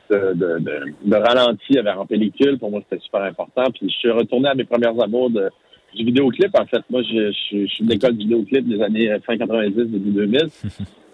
de, 0.10 0.34
de, 0.34 0.60
de, 0.60 0.82
de 1.06 1.16
ralenti 1.16 1.78
en 1.80 2.06
pellicule. 2.08 2.58
Pour 2.58 2.72
moi, 2.72 2.82
c'était 2.90 3.04
super 3.04 3.22
important. 3.22 3.66
Puis 3.72 3.90
je 3.90 3.96
suis 3.96 4.12
retourné 4.12 4.50
à 4.50 4.56
mes 4.56 4.64
premières 4.64 5.00
amours 5.00 5.30
de, 5.30 5.50
du 5.96 6.06
vidéoclip. 6.06 6.58
En 6.58 6.66
fait, 6.66 6.82
moi, 6.90 7.02
je, 7.04 7.32
je, 7.32 7.66
je 7.66 7.68
suis 7.68 7.86
de 7.86 7.90
l'école 7.90 8.14
du 8.14 8.20
vidéoclip 8.20 8.68
des 8.68 8.82
années 8.82 9.16
fin 9.26 9.38
90, 9.38 9.76
début 9.76 10.12
2000. 10.12 10.48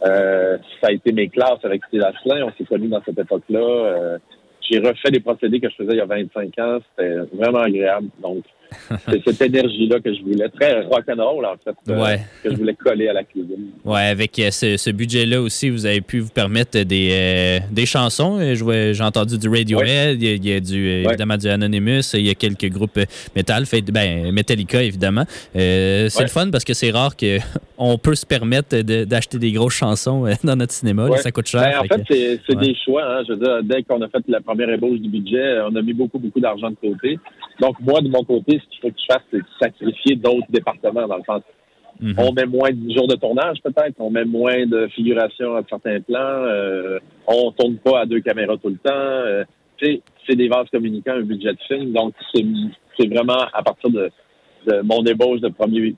Euh, 0.05 0.57
ça 0.81 0.89
a 0.89 0.91
été 0.91 1.11
mes 1.13 1.29
classes 1.29 1.63
avec 1.63 1.83
Steve 1.85 2.03
Asselin. 2.03 2.45
On 2.45 2.51
s'est 2.55 2.65
connus 2.65 2.89
dans 2.89 3.01
cette 3.03 3.17
époque-là. 3.17 4.19
J'ai 4.69 4.80
refait 4.80 5.12
des 5.12 5.19
procédés 5.19 5.60
que 5.60 5.69
je 5.69 5.75
faisais 5.75 5.93
il 5.93 5.97
y 5.97 6.01
a 6.01 6.06
25 6.06 6.60
ans. 6.60 6.80
C'était 6.97 7.15
vraiment 7.34 7.60
agréable. 7.60 8.08
Donc, 8.21 8.43
c'est 9.08 9.21
cette 9.23 9.41
énergie-là 9.43 9.99
que 9.99 10.13
je 10.13 10.21
voulais. 10.21 10.49
Très 10.49 10.82
rock'n'roll, 10.82 11.45
en 11.45 11.56
fait, 11.63 11.75
euh, 11.91 12.01
Ouais. 12.04 12.19
que 12.43 12.49
je 12.51 12.56
voulais 12.56 12.73
coller 12.73 13.08
à 13.08 13.13
la 13.13 13.23
cuisine. 13.23 13.69
Ouais, 13.86 14.01
avec 14.08 14.38
euh, 14.39 14.49
ce, 14.49 14.75
ce 14.78 14.89
budget-là 14.89 15.39
aussi, 15.41 15.69
vous 15.69 15.86
avez 15.86 16.01
pu 16.01 16.19
vous 16.19 16.30
permettre 16.32 16.82
des, 16.82 17.10
euh, 17.12 17.60
des 17.71 17.86
chansons. 17.86 18.39
Euh, 18.39 18.93
J'ai 18.93 19.04
entendu 19.04 19.38
du 19.38 19.47
Radiohead, 19.47 20.21
il 20.21 20.28
y 20.28 20.32
a, 20.32 20.36
il 20.36 20.45
y 20.47 20.54
a 20.54 20.60
du, 20.60 20.84
Ouais. 20.86 21.04
évidemment 21.10 21.38
du 21.38 21.47
Anonymous, 21.47 22.13
il 22.15 22.25
y 22.25 22.30
a 22.32 22.34
quelques 22.36 22.69
groupes 22.69 22.99
métal, 23.36 23.65
fait, 23.67 23.82
ben, 23.84 24.32
Metallica 24.32 24.82
évidemment. 24.82 25.25
Euh, 25.56 26.10
c'est 26.10 26.23
le 26.23 26.30
fun 26.30 26.49
parce 26.51 26.63
que 26.63 26.73
c'est 26.73 26.89
rare 26.91 27.15
qu'on 27.77 27.97
peut 27.97 28.15
se 28.15 28.25
permettre 28.25 28.75
de- 28.81 29.03
d'acheter 29.05 29.38
des 29.39 29.51
grosses 29.51 29.73
chansons 29.75 30.25
euh, 30.25 30.33
dans 30.43 30.55
notre 30.55 30.73
cinéma. 30.73 31.09
là, 31.09 31.17
ça 31.17 31.31
coûte 31.31 31.47
cher. 31.47 31.61
Ben, 31.61 31.79
en 31.79 31.83
fait 32.05 32.39
c'est 32.47 32.55
ouais. 32.55 32.65
des 32.67 32.75
choix. 32.83 33.03
Hein. 33.05 33.23
Je 33.27 33.33
veux 33.33 33.39
dire, 33.39 33.63
dès 33.63 33.83
qu'on 33.83 34.01
a 34.01 34.07
fait 34.09 34.23
la 34.27 34.41
première 34.41 34.69
ébauche 34.69 34.99
du 34.99 35.09
budget, 35.09 35.59
on 35.69 35.75
a 35.75 35.81
mis 35.81 35.93
beaucoup, 35.93 36.19
beaucoup 36.19 36.39
d'argent 36.39 36.69
de 36.69 36.75
côté. 36.75 37.19
Donc, 37.59 37.75
moi, 37.79 38.01
de 38.01 38.09
mon 38.09 38.23
côté, 38.23 38.59
ce 38.63 38.69
qu'il 38.69 38.81
faut 38.81 38.89
que 38.89 38.99
je 38.99 39.13
fasse, 39.13 39.23
c'est 39.31 39.38
de 39.39 39.43
sacrifier 39.61 40.15
d'autres 40.15 40.47
départements, 40.49 41.07
dans 41.07 41.17
le 41.17 41.23
sens. 41.25 41.41
Mhm. 42.01 42.15
On 42.17 42.33
met 42.33 42.45
moins 42.45 42.71
de 42.71 42.93
jours 42.93 43.07
de 43.07 43.15
tournage, 43.15 43.57
peut-être. 43.63 43.95
On 43.99 44.09
met 44.09 44.25
moins 44.25 44.65
de 44.65 44.88
figuration 44.88 45.55
à 45.55 45.61
certains 45.69 46.01
plans. 46.01 46.17
Euh, 46.19 46.99
on 47.27 47.51
tourne 47.51 47.77
pas 47.77 48.01
à 48.01 48.05
deux 48.05 48.19
caméras 48.19 48.57
tout 48.57 48.67
le 48.69 48.75
temps. 48.77 48.91
Euh, 48.93 49.43
c'est 49.79 50.35
des 50.35 50.47
vases 50.49 50.69
communicants, 50.71 51.13
un 51.13 51.21
budget 51.21 51.53
de 51.53 51.59
film. 51.67 51.93
Donc, 51.93 52.13
c'est 52.33 52.43
c'est 52.99 53.07
vraiment 53.07 53.45
à 53.53 53.61
partir 53.63 53.89
de, 53.89 54.09
de 54.67 54.81
mon 54.81 55.03
ébauche 55.03 55.41
de 55.41 55.49
premier 55.49 55.95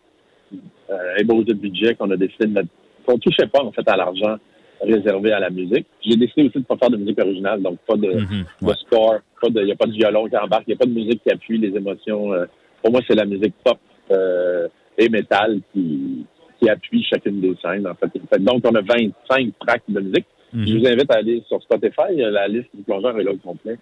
ébauche 1.20 1.46
de 1.46 1.54
budget 1.54 1.96
qu'on 1.96 2.10
a 2.12 2.18
décidé 2.18 2.46
de 2.46 2.54
mettre. 2.54 2.70
Qu'on 3.06 3.18
touchait 3.18 3.48
pas, 3.48 3.64
en 3.64 3.72
fait, 3.72 3.88
à 3.90 3.96
l'argent 3.98 4.36
réservé 4.82 5.32
à 5.32 5.40
la 5.40 5.50
musique. 5.50 5.88
J'ai 6.06 6.18
décidé 6.18 6.44
aussi 6.48 6.60
de 6.60 6.64
pas 6.66 6.78
faire 6.78 6.90
de 6.92 6.98
musique 6.98 7.20
originale, 7.20 7.62
donc 7.64 7.80
pas 7.88 7.96
de, 7.96 8.08
Mhm. 8.14 8.46
Ouais. 8.62 8.74
score 8.86 9.16
pas 9.42 9.50
de, 9.50 9.62
il 9.62 9.68
y 9.70 9.72
a 9.72 9.76
pas 9.76 9.88
de 9.88 9.92
violon 9.92 10.28
qui 10.28 10.38
embarque, 10.38 10.64
il 10.68 10.72
n'y 10.72 10.76
a 10.76 10.78
pas 10.78 10.86
de 10.86 10.92
musique 10.94 11.24
qui 11.24 11.32
appuie 11.32 11.58
les 11.58 11.76
émotions. 11.76 12.32
euh. 12.34 12.46
pour 12.84 12.92
moi, 12.92 13.02
c'est 13.08 13.16
la 13.16 13.26
musique 13.26 13.56
pop 13.64 13.78
euh, 14.12 14.68
et 14.98 15.10
métal 15.10 15.60
qui, 15.74 16.26
qui 16.60 16.70
appuie 16.70 17.04
chacune 17.04 17.42
des 17.42 17.56
scènes. 17.62 17.88
En 17.88 17.96
fait. 17.96 18.12
Fait 18.30 18.40
Donc, 18.44 18.62
on 18.66 18.76
a 18.76 18.82
25 18.82 19.52
tracks 19.60 19.82
de 19.90 20.00
musique. 20.00 20.26
Mhm. 20.54 20.68
Je 20.68 20.78
vous 20.78 20.88
invite 20.88 21.12
à 21.12 21.16
aller 21.18 21.44
sur 21.48 21.62
Spotify. 21.64 22.16
La 22.18 22.48
liste 22.48 22.70
du 22.76 22.84
plongeur 22.84 23.18
est 23.20 23.24
là 23.24 23.32
au 23.32 23.38
complet. 23.38 23.78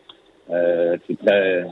Euh, 0.52 0.96
c'est 1.08 1.18
très, 1.26 1.64
euh, 1.64 1.66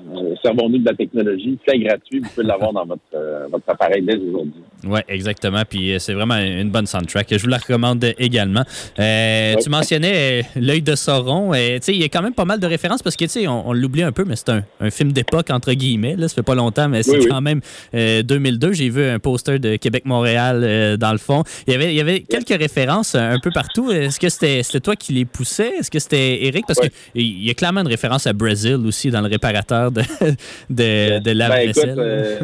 servons-nous 0.43 0.79
de 0.79 0.85
la 0.85 0.95
technologie, 0.95 1.59
c'est 1.67 1.77
gratuit. 1.77 2.19
Vous 2.21 2.29
pouvez 2.29 2.47
l'avoir 2.47 2.73
dans 2.73 2.85
votre, 2.85 3.01
euh, 3.13 3.45
votre 3.51 3.65
appareil 3.67 4.01
dès 4.01 4.15
aujourd'hui. 4.17 4.61
Oui, 4.85 4.99
exactement. 5.07 5.61
Puis 5.69 5.93
euh, 5.93 5.99
c'est 5.99 6.13
vraiment 6.13 6.37
une 6.37 6.71
bonne 6.71 6.87
soundtrack. 6.87 7.27
Je 7.31 7.37
vous 7.43 7.49
la 7.49 7.57
recommande 7.57 8.03
également. 8.17 8.63
Euh, 8.99 9.53
Tu 9.61 9.69
mentionnais 9.69 10.43
L'œil 10.55 10.81
de 10.81 10.95
Sauron. 10.95 11.51
Tu 11.53 11.59
sais, 11.81 11.93
il 11.93 12.01
y 12.01 12.03
a 12.03 12.09
quand 12.09 12.23
même 12.23 12.33
pas 12.33 12.45
mal 12.45 12.59
de 12.59 12.65
références 12.65 13.03
parce 13.03 13.15
que, 13.15 13.25
tu 13.25 13.29
sais, 13.29 13.47
on, 13.47 13.69
on 13.69 13.73
l'oublie 13.73 14.01
un 14.01 14.11
peu, 14.11 14.25
mais 14.25 14.35
c'est 14.35 14.49
un, 14.49 14.63
un 14.79 14.89
film 14.89 15.11
d'époque, 15.11 15.51
entre 15.51 15.71
guillemets. 15.73 16.15
Là. 16.15 16.27
Ça 16.27 16.33
fait 16.35 16.41
pas 16.43 16.55
longtemps, 16.55 16.89
mais 16.89 17.03
c'est 17.03 17.11
Oui, 17.11 17.17
oui. 17.21 17.27
quand 17.29 17.41
même 17.41 17.61
euh, 17.93 18.23
2002. 18.23 18.73
J'ai 18.73 18.89
vu 18.89 19.03
un 19.03 19.19
poster 19.19 19.59
de 19.59 19.75
Québec-Montréal 19.75 20.97
dans 20.97 21.11
le 21.11 21.17
fond. 21.19 21.43
Il 21.67 21.73
y 21.73 21.75
avait, 21.75 21.93
il 21.93 21.95
y 21.97 22.01
avait 22.01 22.21
quelques 22.21 22.57
références 22.59 23.13
un 23.15 23.37
peu 23.39 23.51
partout. 23.51 23.91
Est-ce 23.91 24.19
que 24.19 24.29
c'était 24.29 24.63
c'était 24.63 24.79
toi 24.79 24.95
qui 24.95 25.13
les 25.13 25.25
poussais? 25.25 25.73
Est-ce 25.79 25.91
que 25.91 25.99
c'était 25.99 26.43
Eric? 26.45 26.65
Parce 26.67 26.79
Ouais. 26.79 26.89
qu'il 27.13 27.43
y 27.45 27.49
a 27.51 27.53
clairement 27.53 27.81
une 27.81 27.87
référence 27.87 28.25
à 28.27 28.33
Aussi 28.71 29.11
dans 29.11 29.21
le 29.21 29.27
réparateur 29.27 29.91
de, 29.91 30.01
de, 30.69 31.19
de 31.19 31.23
Ben, 31.23 31.37
lave-vaisselle. 31.37 31.95
euh, 31.99 32.39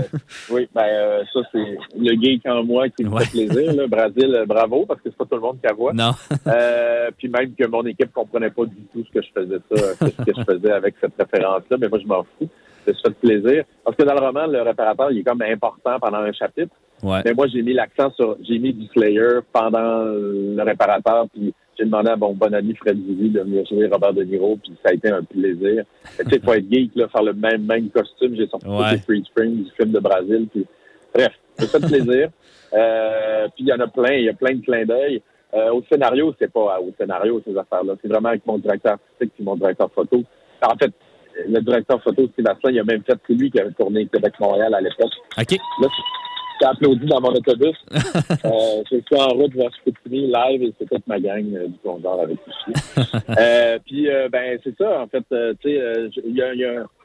oui, 0.52 0.68
ben, 0.74 0.82
euh, 0.86 1.24
ça, 1.34 1.40
c'est 1.52 1.78
le 1.98 2.22
geek 2.22 2.46
en 2.48 2.64
moi 2.64 2.90
qui 2.90 3.04
me 3.04 3.10
Ouais. 3.10 3.26
fait 3.26 3.46
plaisir. 3.48 3.74
Là. 3.74 3.88
Brésil, 3.88 4.36
euh, 4.36 4.46
bravo, 4.46 4.86
parce 4.86 5.00
que 5.02 5.10
c'est 5.10 5.18
pas 5.18 5.26
tout 5.26 5.36
le 5.36 5.42
monde 5.42 5.58
qui 5.62 5.68
la 5.68 5.74
voit. 5.74 5.94
non. 5.94 6.12
Euh, 6.48 7.10
puis 7.18 7.28
même 7.30 7.54
que 7.56 7.66
mon 7.68 7.84
équipe 7.86 8.12
comprenait 8.14 8.50
pas 8.50 8.66
du 8.66 8.76
tout 8.94 9.04
ce 9.08 9.20
que 9.20 9.26
je 9.26 9.30
faisais 9.42 9.60
ça, 9.72 9.94
ce 10.00 10.24
que 10.24 10.32
je 10.38 10.44
faisais 10.44 10.72
avec 10.72 10.96
cette 11.02 11.14
référence-là, 11.20 11.78
mais 11.80 11.88
moi, 11.88 12.00
je 12.02 12.08
m'en 12.08 12.24
fous. 12.38 12.50
Suis 12.86 12.96
fait 13.06 13.14
plaisir. 13.22 13.64
Parce 13.84 13.96
que 13.98 14.04
dans 14.04 14.16
le 14.16 14.20
roman, 14.20 14.48
le 14.48 14.62
réparateur, 14.64 15.12
il 15.12 15.20
est 15.20 15.24
comme 15.24 15.42
important 15.44 16.00
pendant 16.02 16.20
un 16.20 16.32
chapitre. 16.32 16.74
Ouais. 17.04 17.22
Mais 17.24 17.34
moi, 17.34 17.46
j'ai 17.48 17.62
mis 17.62 17.74
l'accent 17.74 18.12
sur, 18.16 18.36
j'ai 18.48 18.58
mis 18.58 18.74
du 18.74 18.88
Slayer 18.88 19.40
pendant 19.54 20.06
le 20.06 20.62
réparateur, 20.64 21.28
puis 21.32 21.54
j'ai 21.80 21.86
demandé 21.86 22.10
à 22.10 22.16
mon 22.18 22.34
bon 22.34 22.54
ami 22.54 22.76
Fred 22.76 22.98
Dizzy 23.02 23.30
de 23.30 23.40
venir 23.40 23.66
jouer 23.66 23.88
Robert 23.88 24.14
De 24.14 24.24
Niro, 24.24 24.58
puis 24.62 24.74
ça 24.84 24.90
a 24.92 24.94
été 24.94 25.10
un 25.10 25.24
plaisir. 25.24 25.84
Tu 26.20 26.30
sais, 26.30 26.40
faut 26.44 26.54
être 26.54 26.70
geek, 26.72 26.92
là, 26.96 27.08
faire 27.08 27.24
le 27.24 27.34
même, 27.34 27.66
même 27.66 27.90
costume. 27.90 28.36
J'ai 28.36 28.48
sorti 28.48 28.68
Ouais. 28.68 28.92
les 28.94 28.98
Free 29.00 29.24
Spring 29.26 29.64
du 29.64 29.72
film 29.72 29.92
de 29.92 30.00
Brésil, 30.00 30.48
puis 30.52 30.66
bref, 31.14 31.32
ça 31.58 31.68
fait 31.80 31.88
plaisir. 31.88 32.30
Euh, 32.72 33.48
puis 33.56 33.64
il 33.64 33.68
y 33.68 33.74
en 33.74 33.80
a 33.80 33.88
plein, 33.88 34.14
il 34.14 34.26
y 34.26 34.30
a 34.30 34.34
plein 34.34 34.54
de 34.54 34.62
clins 34.64 34.86
d'œil. 34.86 35.24
Euh, 35.56 35.72
au 35.72 35.82
scénario, 35.92 36.36
c'est 36.38 36.54
pas 36.54 36.80
au 36.80 36.94
scénario, 37.00 37.42
ces 37.44 37.58
affaires-là. 37.58 37.96
C'est 38.00 38.08
vraiment 38.08 38.30
avec 38.30 38.46
mon 38.46 38.60
directeur 38.60 38.92
artistique 38.94 39.32
puis 39.34 39.44
mon 39.44 39.56
directeur 39.56 39.90
photo. 39.92 40.22
En 40.62 40.76
fait, 40.78 40.92
le 41.48 41.60
directeur 41.62 42.00
photo, 42.04 42.30
Asselin, 42.38 42.72
il 42.72 42.80
a 42.80 42.84
même 42.84 43.02
fait, 43.02 43.18
c'est 43.26 43.34
lui 43.34 43.50
qui 43.50 43.60
avait 43.60 43.72
tourné 43.72 44.06
Québec-Montréal 44.06 44.72
à 44.76 44.82
l'époque. 44.82 45.10
OK. 45.40 45.58
Là, 45.82 45.88
j'ai 46.60 46.66
applaudi 46.68 47.06
dans 47.06 47.22
mon 47.22 47.30
autobus. 47.30 47.76
euh, 47.94 48.84
je 48.92 48.98
suis 48.98 49.16
en 49.22 49.28
route 49.30 49.54
vers 49.56 49.74
Spoutini 49.76 50.28
live 50.28 50.64
et 50.64 50.74
c'est 50.80 50.90
toute 50.90 51.08
ma 51.08 51.20
gang 51.20 51.46
euh, 51.56 51.68
du 51.68 51.78
plongeur 51.84 52.20
avec 52.22 52.38
ici. 52.48 52.82
euh, 53.40 53.78
puis, 53.86 54.10
euh, 54.10 54.30
ben, 54.30 54.58
c'est 54.64 54.76
ça, 54.78 55.02
en 55.02 55.08
fait. 55.08 55.24
tu 55.62 55.70
sais, 55.70 55.82
il 56.26 56.36
y, 56.36 56.42
a, 56.42 56.54
y, 56.54 56.60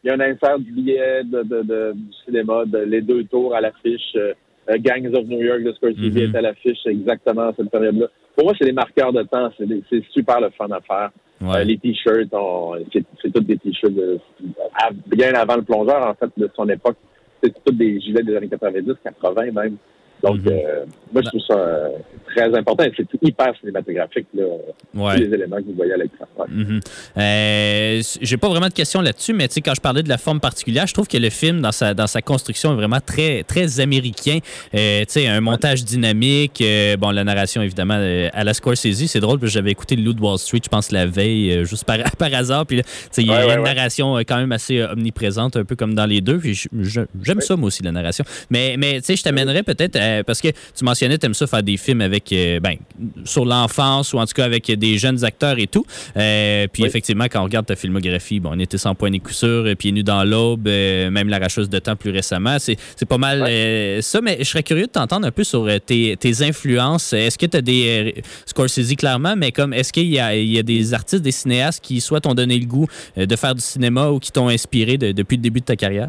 y 0.05 0.11
un 0.11 0.21
insert 0.21 0.59
du 0.59 0.71
billet 0.73 1.23
de, 1.25 1.43
de, 1.43 1.63
de- 1.63 1.93
du 1.95 2.13
cinéma, 2.25 2.65
de, 2.67 2.79
les 2.79 3.01
deux 3.03 3.25
tours 3.25 3.55
à 3.55 3.61
l'affiche. 3.61 4.17
Gangs 4.79 5.13
of 5.15 5.27
New 5.27 5.43
York 5.43 5.63
de 5.63 5.73
Scorsese 5.75 5.99
Mhm. 5.99 6.17
est 6.17 6.37
à 6.39 6.41
l'affiche 6.41 6.87
exactement 6.87 7.49
à 7.49 7.53
cette 7.55 7.71
période-là. 7.71 8.07
Pour 8.35 8.45
moi, 8.47 8.55
c'est 8.59 8.65
des 8.65 8.73
marqueurs 8.73 9.13
de 9.13 9.23
temps. 9.23 9.51
C'est 9.91 10.03
super 10.11 10.41
le 10.41 10.49
fun 10.51 10.69
à 10.71 10.81
faire. 10.81 11.11
Ouais. 11.43 11.59
Euh, 11.61 11.65
les 11.65 11.77
t-shirts, 11.77 12.31
c'est 13.21 13.31
tous 13.33 13.41
des 13.43 13.59
t-shirts 13.59 13.93
bien 15.07 15.35
avant 15.35 15.57
le 15.57 15.63
plongeur, 15.63 16.07
en 16.09 16.15
fait, 16.15 16.31
de 16.37 16.49
son 16.57 16.69
époque. 16.69 16.97
C'est 17.45 17.53
tous 17.63 17.75
des 17.75 18.01
gilets 18.01 18.23
des 18.23 18.35
années 18.37 18.49
90, 18.49 18.95
80 19.05 19.51
même. 19.53 19.77
Donc, 20.25 20.37
Mhm. 20.39 20.49
euh, 20.49 20.85
moi, 21.13 21.23
je 21.23 21.29
trouve 21.29 21.41
ça 21.47 21.55
euh, 21.59 21.89
très 22.35 22.53
important. 22.57 22.85
C'est 22.97 23.07
hyper 23.23 23.53
cinématographique, 23.61 24.27
là, 24.35 24.45
Ouais. 24.95 25.15
tous 25.17 25.21
les 25.21 25.35
éléments 25.35 25.57
que 25.59 25.65
vous 25.67 25.75
voyez 25.77 25.93
à 25.93 25.97
l'écran. 25.99 26.27
Ouais. 26.39 26.47
Mhm. 26.49 26.81
Euh, 27.19 28.03
J'ai 28.21 28.37
pas 28.37 28.49
vraiment 28.49 28.69
de 28.69 28.73
questions 28.73 29.01
là-dessus, 29.01 29.33
mais 29.35 29.47
tu 29.49 29.55
sais, 29.55 29.61
quand 29.61 29.75
je 29.75 29.81
parlais 29.81 30.03
de 30.03 30.09
la 30.09 30.19
forme 30.19 30.41
particulière, 30.41 30.87
je 30.87 30.95
trouve 30.95 31.07
que 31.09 31.17
le 31.19 31.31
film, 31.31 31.61
dans 31.61 31.73
sa, 31.73 31.95
dans 31.95 32.07
sa 32.07 32.23
construction, 32.23 32.73
est 32.73 32.77
vraiment 32.77 33.01
très, 33.05 33.43
très 33.45 33.81
américain. 33.81 34.39
Tu 34.73 34.79
sais, 35.09 35.27
un 35.29 35.41
montage 35.41 35.85
dynamique. 35.85 36.63
bon, 36.99 37.11
la 37.11 37.25
narration, 37.25 37.63
évidemment, 37.63 38.01
à 38.33 38.45
la 38.45 38.55
Scorsese, 38.55 39.07
c'est 39.07 39.21
drôle, 39.21 39.39
parce 39.39 39.53
que 39.53 39.55
j'avais 39.55 39.71
écouté 39.71 39.95
Le 39.97 40.03
Loup 40.03 40.15
de 40.15 40.21
Wall 40.21 40.39
Street, 40.39 40.61
je 40.65 40.69
pense, 40.69 40.91
la 40.91 41.07
veille, 41.07 41.65
juste 41.65 41.85
par, 41.85 41.99
par 42.19 42.33
hasard. 42.35 42.67
Puis 42.67 42.79
là, 42.79 42.83
tu 42.83 42.91
sais, 43.11 43.23
il 43.23 43.29
y 43.29 43.33
a 43.33 43.47
Ouais, 43.47 43.55
une 43.57 43.63
narration 43.63 44.17
quand 44.19 44.37
même 44.39 44.53
assez 44.53 44.83
omniprésente, 44.83 45.57
un 45.57 45.65
peu 45.65 45.77
comme 45.77 45.95
dans 45.95 46.07
les 46.07 46.21
deux. 46.21 46.41
J'aime 46.43 47.41
ça, 47.41 47.57
moi 47.57 47.67
aussi, 47.69 47.83
la 47.83 47.93
narration. 47.93 48.25
Mais, 48.51 48.77
mais 48.79 49.01
tu 49.01 49.07
sais, 49.07 49.17
je 49.17 49.23
t'amènerais 49.23 49.63
peut-être, 49.63 49.97
euh, 50.21 50.23
parce 50.23 50.41
que 50.41 50.49
tu 50.49 50.85
mentionnais, 50.85 51.19
tu 51.19 51.27
aimes 51.27 51.35
ça 51.35 51.47
faire 51.47 51.63
des 51.63 51.77
films 51.77 52.01
avec, 52.01 52.33
euh, 52.33 52.61
ben, 52.61 52.77
sur 53.25 53.45
l'enfance 53.45 54.13
ou 54.13 54.19
en 54.19 54.27
tout 54.27 54.35
cas 54.35 54.45
avec 54.45 54.71
des 54.71 54.99
jeunes 54.99 55.25
acteurs 55.25 55.59
et 55.59 55.67
tout. 55.67 55.85
Euh, 56.17 56.67
puis 56.73 56.83
Oui. 56.83 56.89
effectivement, 56.89 57.25
quand 57.25 57.41
on 57.41 57.45
regarde 57.45 57.67
ta 57.67 57.77
filmographie, 57.77 58.41
bon, 58.41 58.51
on 58.55 58.59
était 58.59 58.79
sans 58.79 58.95
point 58.95 59.11
ni 59.11 59.21
coup 59.21 59.33
sûr, 59.33 59.49
euh, 59.67 59.75
pieds 59.75 59.93
nus 59.93 60.03
dans 60.05 60.25
l'aube, 60.25 60.67
euh, 60.69 61.11
même 61.11 61.29
l'arracheuse 61.29 61.69
de 61.69 61.79
temps 61.79 61.97
plus 61.97 62.11
récemment. 62.11 62.59
C'est 62.59 62.77
c'est 62.97 63.07
pas 63.07 63.19
mal 63.19 63.43
euh, 63.49 64.01
ça, 64.01 64.21
mais 64.21 64.37
je 64.41 64.45
serais 64.45 64.63
curieux 64.63 64.87
de 64.87 64.91
t'entendre 64.93 65.27
un 65.27 65.31
peu 65.31 65.45
sur 65.45 65.69
tes, 65.85 66.17
tes 66.17 66.43
influences. 66.43 67.13
Est-ce 67.13 67.39
que 67.39 67.47
tu 67.47 67.57
as 67.57 67.63
des. 67.63 68.23
Scorsese, 68.47 68.95
clairement, 68.97 69.35
mais 69.37 69.53
comme 69.53 69.73
est-ce 69.73 69.93
qu'il 69.93 70.05
y 70.07 70.15
y 70.15 70.59
a 70.59 70.63
des 70.63 70.95
artistes, 70.95 71.23
des 71.23 71.33
cinéastes 71.33 71.83
qui 71.83 72.01
soit 72.01 72.21
t'ont 72.21 72.35
donné 72.35 72.59
le 72.59 72.67
goût 72.67 72.87
de 73.17 73.37
faire 73.37 73.55
du 73.55 73.61
cinéma 73.61 74.11
ou 74.11 74.19
qui 74.19 74.31
t'ont 74.33 74.49
inspiré 74.49 74.97
de- 74.99 75.13
depuis 75.13 75.37
le 75.37 75.43
début 75.43 75.61
de 75.61 75.65
ta 75.65 75.77
carrière? 75.77 76.09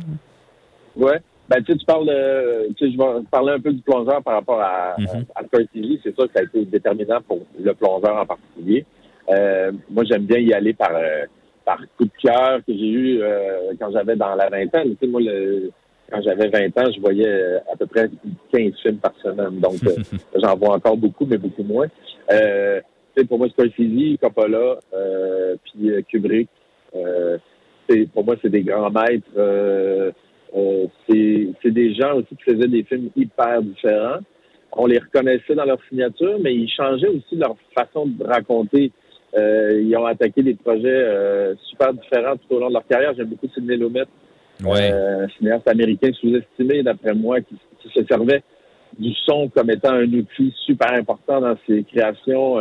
Ouais. 0.96 1.20
Ben, 1.48 1.62
tu 1.64 1.74
sais, 1.74 1.78
tu 1.78 1.86
parles 1.86 2.08
de, 2.08 2.74
tu 2.74 2.86
sais, 2.86 2.92
je 2.92 2.98
vais 2.98 3.24
parler 3.30 3.54
un 3.54 3.60
peu 3.60 3.72
du 3.72 3.82
plongeur 3.82 4.22
par 4.24 4.36
rapport 4.36 4.60
à, 4.62 4.96
à 5.36 5.44
Scorsese. 5.46 6.00
C'est 6.04 6.16
sûr 6.16 6.28
que 6.28 6.34
ça 6.34 6.40
a 6.40 6.44
été 6.44 6.66
déterminant 6.66 7.22
pour 7.22 7.46
le 7.60 7.74
plongeur 7.74 8.18
en 8.18 8.26
particulier. 8.26 8.86
Euh, 9.30 9.72
moi, 9.90 10.04
j'aime 10.10 10.26
bien 10.26 10.40
y 10.40 10.54
aller 10.54 10.74
par, 10.74 10.96
euh, 10.96 11.26
par 11.64 11.80
coup 11.98 12.06
de 12.06 12.12
cœur 12.22 12.60
que 12.66 12.74
j'ai 12.74 12.88
eu 12.88 13.22
euh, 13.22 13.74
quand 13.80 13.92
j'avais 13.92 14.16
dans 14.16 14.34
la 14.36 14.50
vingtaine. 14.50 14.96
Tu 14.96 14.98
sais, 15.02 15.08
moi, 15.08 15.22
le, 15.22 15.72
quand 16.12 16.22
j'avais 16.22 16.48
20 16.48 16.78
ans, 16.80 16.92
je 16.96 17.00
voyais 17.00 17.28
euh, 17.28 17.60
à 17.72 17.76
peu 17.76 17.86
près 17.86 18.10
15 18.52 18.74
films 18.82 18.98
par 18.98 19.14
semaine. 19.22 19.60
Donc, 19.60 19.84
euh, 19.86 19.96
j'en 20.42 20.56
vois 20.56 20.76
encore 20.76 20.98
beaucoup, 20.98 21.26
mais 21.26 21.38
beaucoup 21.38 21.64
moins. 21.64 21.88
Euh, 22.32 22.82
tu 23.16 23.22
sais, 23.22 23.28
pour 23.28 23.38
moi, 23.38 23.48
Scorsese, 23.50 24.18
Coppola, 24.20 24.80
euh, 24.94 25.56
puis 25.64 25.92
euh, 25.92 26.02
Kubrick, 26.02 26.50
euh, 26.96 27.38
pour 28.14 28.26
moi, 28.26 28.36
c'est 28.42 28.50
des 28.50 28.64
grands 28.64 28.90
maîtres. 28.90 29.30
Euh, 30.56 30.86
c'est 31.08 31.72
des 31.72 31.94
gens 31.96 32.16
aussi 32.16 32.36
qui 32.36 32.44
faisaient 32.44 32.68
des 32.68 32.84
films 32.84 33.10
hyper 33.16 33.62
différents. 33.62 34.20
On 34.72 34.88
les 34.88 35.00
reconnaissait 35.00 35.56
dans 35.56 35.66
leur 35.66 35.80
signature, 35.90 36.38
mais 36.42 36.54
ils 36.54 36.70
changeaient 36.70 37.08
aussi 37.08 37.36
leur 37.36 37.56
façon 37.76 38.06
de 38.06 38.24
raconter. 38.24 38.92
Euh, 39.38 39.82
ils 39.82 39.96
ont 39.98 40.06
attaqué 40.06 40.44
des 40.44 40.56
projets 40.56 40.88
euh, 40.88 41.56
super 41.70 41.94
différents 41.94 42.38
tout 42.38 42.56
au 42.56 42.60
long 42.60 42.70
de 42.70 42.74
leur 42.74 42.88
carrière. 42.88 43.14
J'aime 43.16 43.28
beaucoup 43.28 43.48
Sidney 43.54 43.76
Lumet, 43.76 44.04
euh, 44.66 45.26
un 45.26 45.28
cinéaste 45.38 45.68
américain 45.68 46.10
sous-estimé, 46.14 46.84
d'après 46.84 47.14
moi, 47.14 47.42
qui, 47.42 47.56
qui 47.82 47.90
se 47.90 48.06
servait 48.06 48.44
du 48.98 49.14
son 49.26 49.50
comme 49.50 49.70
étant 49.72 49.94
un 49.94 50.06
outil 50.06 50.54
super 50.66 50.94
important 50.94 51.42
dans 51.42 51.56
ses 51.68 51.84
créations. 51.84 52.58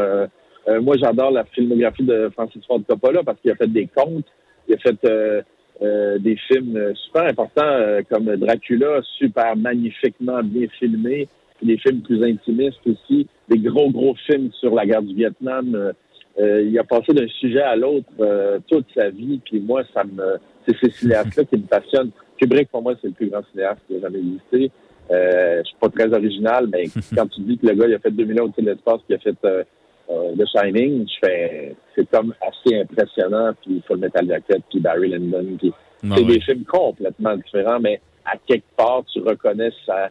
Moi, 0.66 0.96
j'adore 1.00 1.30
la 1.30 1.44
filmographie 1.44 2.02
de 2.02 2.28
Francis 2.32 2.64
Ford 2.66 2.80
Coppola 2.88 3.22
parce 3.22 3.38
qu'il 3.40 3.52
a 3.52 3.54
fait 3.54 3.68
des 3.68 3.86
contes, 3.86 4.26
il 4.66 4.74
a 4.74 4.78
fait 4.78 5.44
euh, 5.82 6.18
des 6.18 6.36
films 6.36 6.76
euh, 6.76 6.94
super 6.94 7.22
importants 7.22 7.62
euh, 7.64 8.00
comme 8.08 8.24
Dracula, 8.36 9.00
super 9.18 9.56
magnifiquement 9.56 10.40
bien 10.42 10.68
filmé, 10.78 11.28
puis 11.58 11.66
des 11.66 11.78
films 11.78 12.00
plus 12.02 12.22
intimistes 12.22 12.80
aussi, 12.86 13.26
des 13.48 13.58
gros, 13.58 13.90
gros 13.90 14.14
films 14.26 14.50
sur 14.60 14.74
la 14.74 14.86
guerre 14.86 15.02
du 15.02 15.14
Vietnam. 15.14 15.74
Euh, 15.74 15.92
euh, 16.38 16.62
il 16.62 16.76
a 16.78 16.84
passé 16.84 17.12
d'un 17.12 17.28
sujet 17.28 17.62
à 17.62 17.76
l'autre 17.76 18.08
euh, 18.20 18.58
toute 18.68 18.86
sa 18.94 19.10
vie, 19.10 19.40
puis 19.44 19.60
moi, 19.60 19.82
ça 19.92 20.04
me 20.04 20.36
c'est 20.66 20.76
ces 20.82 20.90
cinéastes-là 20.90 21.44
qui 21.44 21.56
me 21.56 21.66
passionnent. 21.66 22.10
Kubrick, 22.38 22.70
pour 22.70 22.82
moi, 22.82 22.94
c'est 23.00 23.08
le 23.08 23.12
plus 23.14 23.28
grand 23.28 23.42
cinéaste 23.52 23.80
qui 23.86 23.96
a 23.96 24.00
jamais 24.00 24.18
existé. 24.18 24.70
Euh, 25.10 25.60
je 25.62 25.68
suis 25.68 25.76
pas 25.78 25.90
très 25.90 26.12
original, 26.12 26.68
mais 26.72 26.84
quand 27.16 27.26
tu 27.26 27.40
dis 27.42 27.58
que 27.58 27.66
le 27.66 27.74
gars, 27.74 27.86
il 27.86 27.94
a 27.94 27.98
fait 27.98 28.10
2000 28.10 28.40
ans 28.40 28.46
de 28.46 28.64
l'espace, 28.64 29.00
puis 29.06 29.10
il 29.10 29.14
a 29.14 29.18
fait 29.18 29.66
euh, 30.10 30.34
The 30.36 30.44
Shining, 30.46 31.06
je 31.08 31.26
fais, 31.26 31.76
c'est 31.94 32.08
comme 32.10 32.34
assez 32.40 32.80
impressionnant, 32.80 33.52
puis 33.62 33.82
Full 33.86 33.98
Metal 33.98 34.26
Jacket, 34.26 34.62
puis 34.70 34.80
Barry 34.80 35.08
Lyndon, 35.10 35.56
puis 35.58 35.72
Ouais, 36.02 36.10
c'est 36.16 36.22
ouais. 36.22 36.32
des 36.34 36.40
films 36.40 36.64
complètement 36.64 37.34
différents, 37.36 37.80
mais 37.80 38.00
à 38.26 38.36
quelque 38.46 38.66
part, 38.76 39.02
tu 39.10 39.20
reconnais 39.20 39.70
sa, 39.86 40.10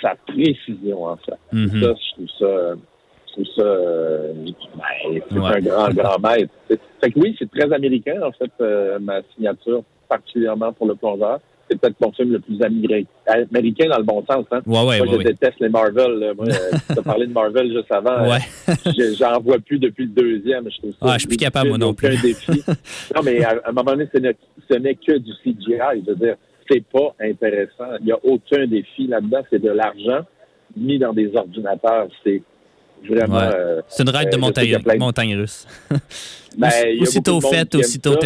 sa 0.00 0.14
précision, 0.26 1.04
en 1.04 1.16
fait. 1.16 1.34
Mhm. 1.52 1.68
Ça, 1.82 1.94
je 1.94 2.14
trouve 2.14 2.28
ça, 2.38 2.74
je 3.26 3.32
trouve 3.32 3.46
ça, 3.56 3.62
euh, 3.62 4.32
ben, 4.76 5.22
c'est 5.28 5.38
Ouais. 5.38 5.46
un 5.56 5.60
grand, 5.60 5.88
grand 5.90 6.18
maître. 6.22 6.52
Fait 7.00 7.10
que 7.10 7.18
oui, 7.18 7.34
c'est 7.38 7.50
très 7.50 7.72
américain, 7.72 8.20
en 8.22 8.30
fait, 8.32 8.52
euh, 8.60 8.98
ma 9.00 9.20
signature, 9.34 9.82
particulièrement 10.08 10.72
pour 10.72 10.86
le 10.86 10.94
plongeur. 10.94 11.40
C'est 11.70 11.80
peut-être 11.80 12.00
mon 12.00 12.10
film 12.12 12.32
le 12.32 12.40
plus 12.40 12.60
américain, 12.62 13.06
américain 13.28 13.88
dans 13.88 13.98
le 13.98 14.04
bon 14.04 14.24
sens. 14.28 14.44
Hein? 14.50 14.60
Ouais, 14.66 14.84
ouais, 14.84 14.98
Moi, 14.98 15.16
ouais, 15.16 15.22
je 15.22 15.28
déteste 15.28 15.60
les 15.60 15.68
Marvel. 15.68 16.12
là. 16.18 16.34
Moi, 16.34 16.46
euh, 16.48 16.76
tu 16.92 16.98
as 16.98 17.02
parlé 17.02 17.26
de 17.26 17.32
Marvel 17.32 17.70
juste 17.72 17.90
avant. 17.92 18.24
Euh, 18.24 18.38
je- 18.86 19.14
J'en 19.18 19.40
vois 19.40 19.58
plus 19.58 19.78
depuis 19.78 20.04
le 20.04 20.10
deuxième. 20.10 20.68
Je 20.70 20.78
trouve 20.78 20.90
ça 20.92 20.96
Ah, 21.02 21.12
je 21.14 21.18
suis 21.20 21.28
plus 21.28 21.36
capable, 21.36 21.68
moi 21.68 21.78
non 21.78 21.88
aucun 21.90 22.08
plus. 22.08 22.22
défi. 22.22 22.62
non, 23.14 23.22
mais 23.24 23.44
à, 23.44 23.50
à 23.64 23.68
un 23.68 23.72
moment 23.72 23.92
donné, 23.92 24.08
ce 24.12 24.18
n'est 24.76 24.94
que 24.94 25.18
du 25.18 25.32
CGI. 25.44 26.02
Je 26.06 26.10
veux 26.10 26.16
dire, 26.16 26.34
c'est 26.68 26.84
pas 26.84 27.14
intéressant. 27.20 27.96
Il 28.00 28.06
n'y 28.06 28.12
a 28.12 28.18
aucun 28.24 28.66
défi 28.66 29.06
là-dedans. 29.06 29.42
C'est 29.50 29.62
de 29.62 29.70
l'argent 29.70 30.24
mis 30.76 30.98
dans 30.98 31.12
des 31.12 31.30
ordinateurs. 31.34 32.08
C'est 32.24 32.42
vraiment... 33.08 33.38
Euh, 33.40 33.80
C'est 33.88 34.02
une 34.02 34.10
raide 34.10 34.30
de 34.30 34.36
euh, 34.36 34.40
montagne, 34.40 34.76
de- 34.78 34.98
montagne 34.98 35.36
russe. 35.36 35.66
Ben, 36.58 36.68
aussitôt 37.00 37.34
beaucoup 37.34 37.46
de 37.46 37.46
monde 37.46 37.54
fait, 37.60 37.68
qui 37.70 37.76
aime 37.76 37.80
aussitôt 37.80 38.12
ça. 38.12 38.18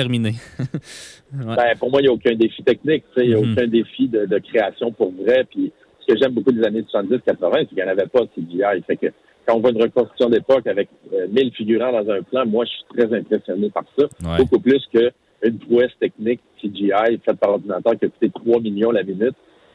Ouais. 1.33 1.57
Ben, 1.57 1.77
pour 1.79 1.91
moi, 1.91 2.01
il 2.01 2.05
n'y 2.05 2.09
a 2.11 2.13
aucun 2.13 2.35
défi 2.35 2.63
technique. 2.63 3.05
Il 3.17 3.29
n'y 3.29 3.35
a 3.35 3.41
Mhm. 3.41 3.53
aucun 3.53 3.67
défi 3.67 4.09
de, 4.09 4.27
de 4.27 4.39
création 4.39 4.93
pour 4.93 5.13
vrai. 5.13 5.45
Puis, 5.51 5.73
ce 6.01 6.13
que 6.15 6.19
j'aime 6.21 6.33
beaucoup 6.33 6.53
des 6.53 6.65
années 6.65 6.83
70-80, 6.93 7.61
c'est 7.61 7.67
qu'il 7.67 7.77
n'y 7.79 7.83
en 7.85 7.89
avait 7.89 8.07
pas 8.07 8.21
de 8.21 8.29
CGI. 8.37 8.83
Fait 8.87 8.97
que 8.97 9.07
quand 9.47 9.57
on 9.57 9.61
voit 9.61 9.71
une 9.71 9.83
reconstruction 9.83 10.29
d'époque 10.31 10.67
avec 10.67 10.89
euh, 11.13 11.27
1000 11.29 11.53
figurants 11.53 11.93
dans 11.93 12.11
un 12.11 12.23
plan, 12.23 12.47
moi, 12.47 12.65
je 12.67 12.71
suis 12.71 12.85
très 12.97 13.17
impressionné 13.19 13.71
par 13.71 13.85
ça. 13.99 14.05
Ouais. 14.23 14.37
Beaucoup 14.39 14.61
plus 14.61 14.83
qu'une 14.93 15.59
prouesse 15.59 15.93
technique 15.99 16.41
CGI 16.63 17.19
faite 17.25 17.39
par 17.41 17.51
ordinateur 17.51 17.99
qui 17.99 18.05
a 18.05 18.09
coûté 18.09 18.31
3 18.31 18.61
millions 18.61 18.91
la 18.91 19.03
minute. 19.03 19.35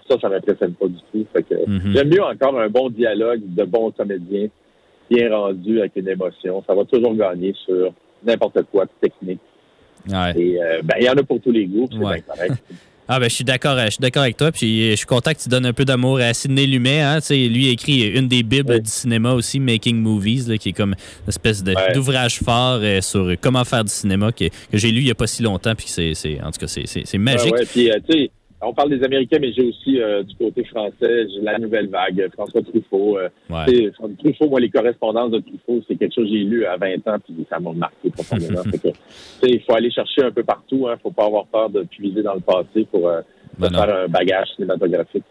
Ça, 0.09 0.17
ça 0.19 0.29
m'impressionne 0.29 0.73
pas 0.73 0.87
du 0.87 0.97
tout. 1.11 1.25
Fait 1.33 1.43
que 1.43 1.55
Mhm. 1.69 1.93
j'aime 1.93 2.09
mieux 2.09 2.23
encore 2.23 2.59
un 2.59 2.69
bon 2.69 2.89
dialogue 2.89 3.41
de 3.45 3.63
bons 3.65 3.91
comédiens 3.91 4.47
bien 5.09 5.35
rendu 5.35 5.79
avec 5.79 5.91
une 5.95 6.07
émotion. 6.07 6.63
Ça 6.67 6.73
va 6.75 6.83
toujours 6.85 7.15
gagner 7.15 7.53
sur 7.65 7.91
n'importe 8.23 8.61
quoi 8.71 8.85
de 8.85 8.91
technique. 9.01 9.39
Ouais. 10.07 10.33
Et 10.41 10.61
euh, 10.61 10.81
ben, 10.83 10.95
il 10.99 11.05
y 11.05 11.09
en 11.09 11.13
a 11.13 11.23
pour 11.23 11.41
tous 11.41 11.51
les 11.51 11.65
goûts. 11.65 11.87
C'est 11.91 11.97
Ouais. 11.97 12.23
bien 12.25 12.35
correct. 12.35 12.63
Ah 13.11 13.19
ben 13.19 13.27
je 13.27 13.33
suis 13.33 13.43
d'accord, 13.43 13.75
je 13.85 13.89
suis 13.89 13.99
d'accord 14.01 14.21
avec 14.21 14.37
toi. 14.37 14.51
Puis 14.51 14.83
euh, 14.83 14.91
je 14.91 14.97
suis 14.97 15.07
content 15.07 15.33
que 15.33 15.39
tu 15.39 15.49
donnes 15.49 15.65
un 15.65 15.73
peu 15.73 15.83
d'amour 15.83 16.19
à 16.19 16.31
Sidney 16.31 16.67
Lumet. 16.67 17.01
Hein, 17.01 17.15
Tu 17.21 17.25
sais, 17.25 17.35
lui 17.47 17.67
a 17.67 17.71
écrit 17.71 18.07
une 18.07 18.27
des 18.27 18.43
bibles 18.43 18.71
Oui. 18.73 18.81
du 18.81 18.89
cinéma 18.91 19.33
aussi, 19.33 19.59
Making 19.59 19.95
Movies, 19.99 20.47
là, 20.47 20.59
qui 20.59 20.69
est 20.69 20.73
comme 20.73 20.91
une 20.91 21.27
espèce 21.29 21.63
Ouais. 21.65 21.73
d'ouvrage 21.95 22.37
fort 22.37 22.77
euh, 22.83 23.01
sur 23.01 23.33
comment 23.41 23.65
faire 23.65 23.83
du 23.83 23.89
cinéma 23.91 24.31
que, 24.31 24.45
que 24.49 24.77
j'ai 24.77 24.91
lu 24.91 24.99
il 25.01 25.07
y 25.07 25.09
a 25.11 25.15
pas 25.15 25.25
si 25.25 25.41
longtemps. 25.41 25.73
Puis 25.73 25.87
c'est, 25.87 26.13
c'est- 26.13 26.39
en 26.39 26.51
tout 26.51 26.59
cas 26.59 26.67
c'est, 26.67 27.17
magique. 27.17 27.51
Ouais, 27.51 27.59
ouais. 27.61 27.65
Puis, 27.65 27.89
euh, 27.89 27.95
tu 28.07 28.13
sais, 28.15 28.31
on 28.61 28.73
parle 28.73 28.89
des 28.89 29.03
Américains, 29.03 29.37
mais 29.39 29.53
j'ai 29.53 29.63
aussi 29.63 30.01
euh, 30.01 30.23
du 30.23 30.35
côté 30.35 30.63
français, 30.65 31.27
j'ai 31.29 31.41
la 31.41 31.57
nouvelle 31.57 31.87
vague, 31.87 32.29
François 32.33 32.61
Truffaut. 32.61 33.17
euh, 33.17 33.29
Ouais. 33.49 33.91
Truffaut, 34.17 34.49
moi, 34.49 34.59
les 34.59 34.69
correspondances 34.69 35.31
de 35.31 35.39
Truffaut, 35.39 35.81
c'est 35.87 35.95
quelque 35.95 36.13
chose 36.13 36.25
que 36.25 36.31
j'ai 36.31 36.43
lu 36.43 36.65
à 36.65 36.75
20 36.77 37.07
ans, 37.07 37.17
puis 37.23 37.45
ça 37.49 37.59
m'a 37.59 37.71
marqué 37.71 38.09
profondément. 38.09 38.61
Il 39.43 39.61
faut 39.61 39.73
aller 39.73 39.91
chercher 39.91 40.23
un 40.23 40.31
peu 40.31 40.43
partout. 40.43 40.85
Il 40.87 40.89
hein, 40.89 40.97
faut 41.01 41.11
pas 41.11 41.25
avoir 41.25 41.45
peur 41.45 41.69
de 41.69 41.83
puiser 41.83 42.21
dans 42.21 42.33
le 42.35 42.41
passé 42.41 42.85
pour 42.91 43.07
euh, 43.07 43.21
Ben 43.59 43.69
faire 43.71 43.95
un 44.05 44.07
bagage 44.07 44.47
cinématographique. 44.55 45.23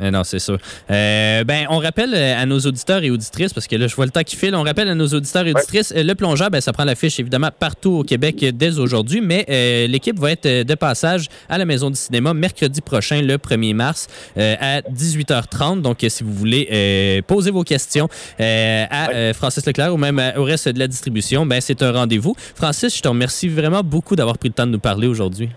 euh, 0.00 0.10
Non, 0.10 0.24
c'est 0.24 0.38
sûr. 0.38 0.58
Euh, 0.90 1.44
ben, 1.44 1.66
on 1.68 1.78
rappelle 1.78 2.14
euh, 2.14 2.40
à 2.42 2.46
nos 2.46 2.58
auditeurs 2.60 3.02
et 3.02 3.10
auditrices, 3.10 3.52
parce 3.52 3.66
que 3.66 3.76
là, 3.76 3.86
je 3.86 3.94
vois 3.94 4.06
le 4.06 4.10
temps 4.10 4.22
qui 4.22 4.36
file, 4.36 4.54
on 4.54 4.62
rappelle 4.62 4.88
à 4.88 4.94
nos 4.94 5.06
auditeurs 5.08 5.46
et 5.46 5.50
auditrices, 5.52 5.92
le 5.94 6.14
plongeur, 6.14 6.50
ben, 6.50 6.60
ça 6.60 6.72
prend 6.72 6.84
l'affiche 6.84 7.20
évidemment 7.20 7.50
partout 7.56 7.90
au 7.98 8.02
Québec 8.02 8.44
dès 8.54 8.78
aujourd'hui, 8.78 9.20
mais 9.20 9.44
euh, 9.48 9.86
l'équipe 9.86 10.18
va 10.18 10.32
être 10.32 10.46
de 10.64 10.74
passage 10.74 11.26
à 11.48 11.58
la 11.58 11.64
Maison 11.64 11.90
du 11.90 11.96
cinéma 11.96 12.32
mercredi 12.34 12.80
prochain, 12.80 13.20
le 13.22 13.36
1er 13.36 13.74
mars, 13.74 14.06
euh, 14.38 14.54
à 14.60 14.80
18h30. 14.80 15.82
Donc, 15.82 15.98
si 16.08 16.24
vous 16.24 16.32
voulez 16.32 17.22
poser 17.26 17.50
vos 17.50 17.62
questions 17.64 18.08
à 18.38 19.32
Francis 19.34 19.66
Leclerc 19.66 19.92
ou 19.92 19.96
même 19.98 20.20
au 20.36 20.44
reste 20.44 20.68
de 20.68 20.78
la 20.78 20.88
distribution, 20.88 21.46
ben, 21.46 21.60
c'est 21.60 21.82
un 21.82 21.92
rendez-vous. 21.92 22.34
Francis, 22.54 22.96
je 22.96 23.02
te 23.02 23.08
remercie 23.08 23.48
vraiment 23.48 23.82
beaucoup 23.82 24.16
d'avoir 24.16 24.38
pris 24.38 24.48
le 24.48 24.54
temps 24.54 24.66
de 24.66 24.72
nous 24.72 24.78
parler 24.78 25.06
aujourd'hui. 25.06 25.50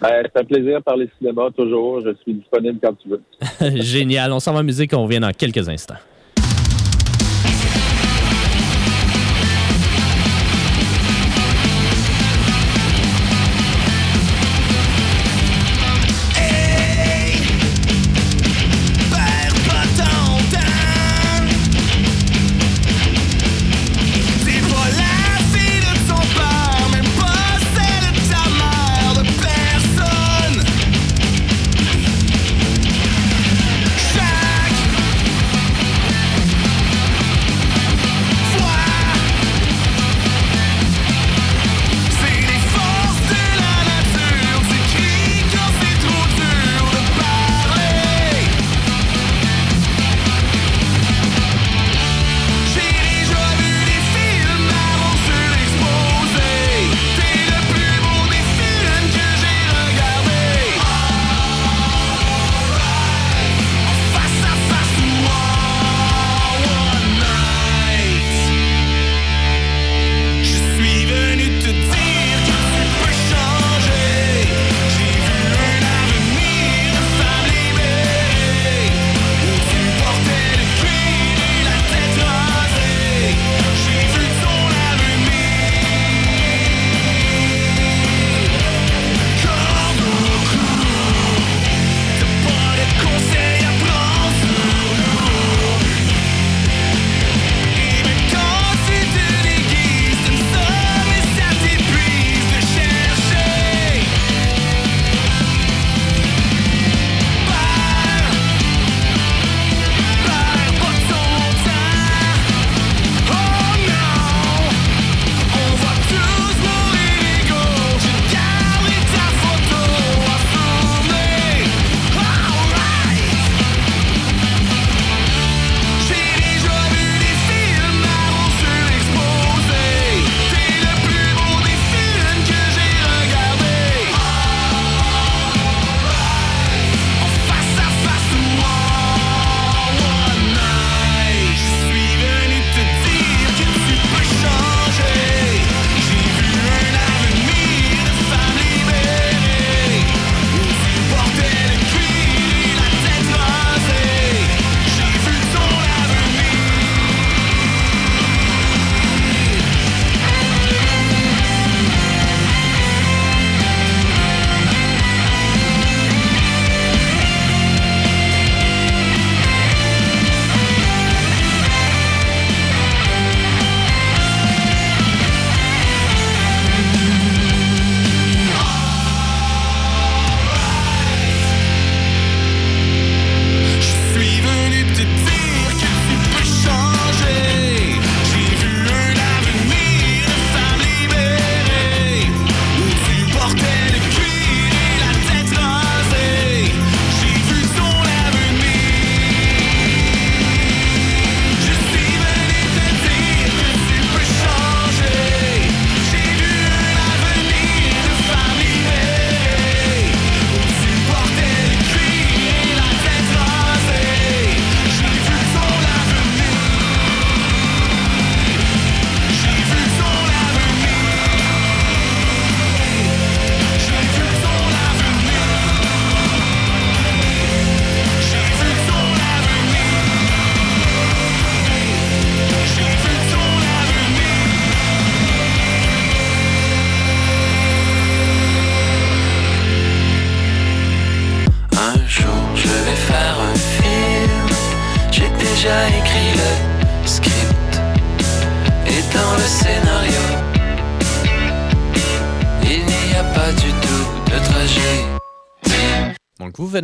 Ben, 0.00 0.22
c'est 0.24 0.40
un 0.40 0.44
plaisir 0.44 0.78
de 0.78 0.82
parler 0.82 1.08
cinéma, 1.18 1.48
toujours. 1.56 2.00
Je 2.00 2.14
suis 2.22 2.34
disponible 2.34 2.78
quand 2.82 2.94
tu 2.94 3.08
veux. 3.08 3.22
Génial. 3.82 4.32
On 4.32 4.40
s'en 4.40 4.52
va 4.52 4.60
en 4.60 4.64
musique, 4.64 4.92
on 4.94 5.04
revient 5.04 5.20
dans 5.20 5.32
quelques 5.32 5.68
instants. 5.68 5.94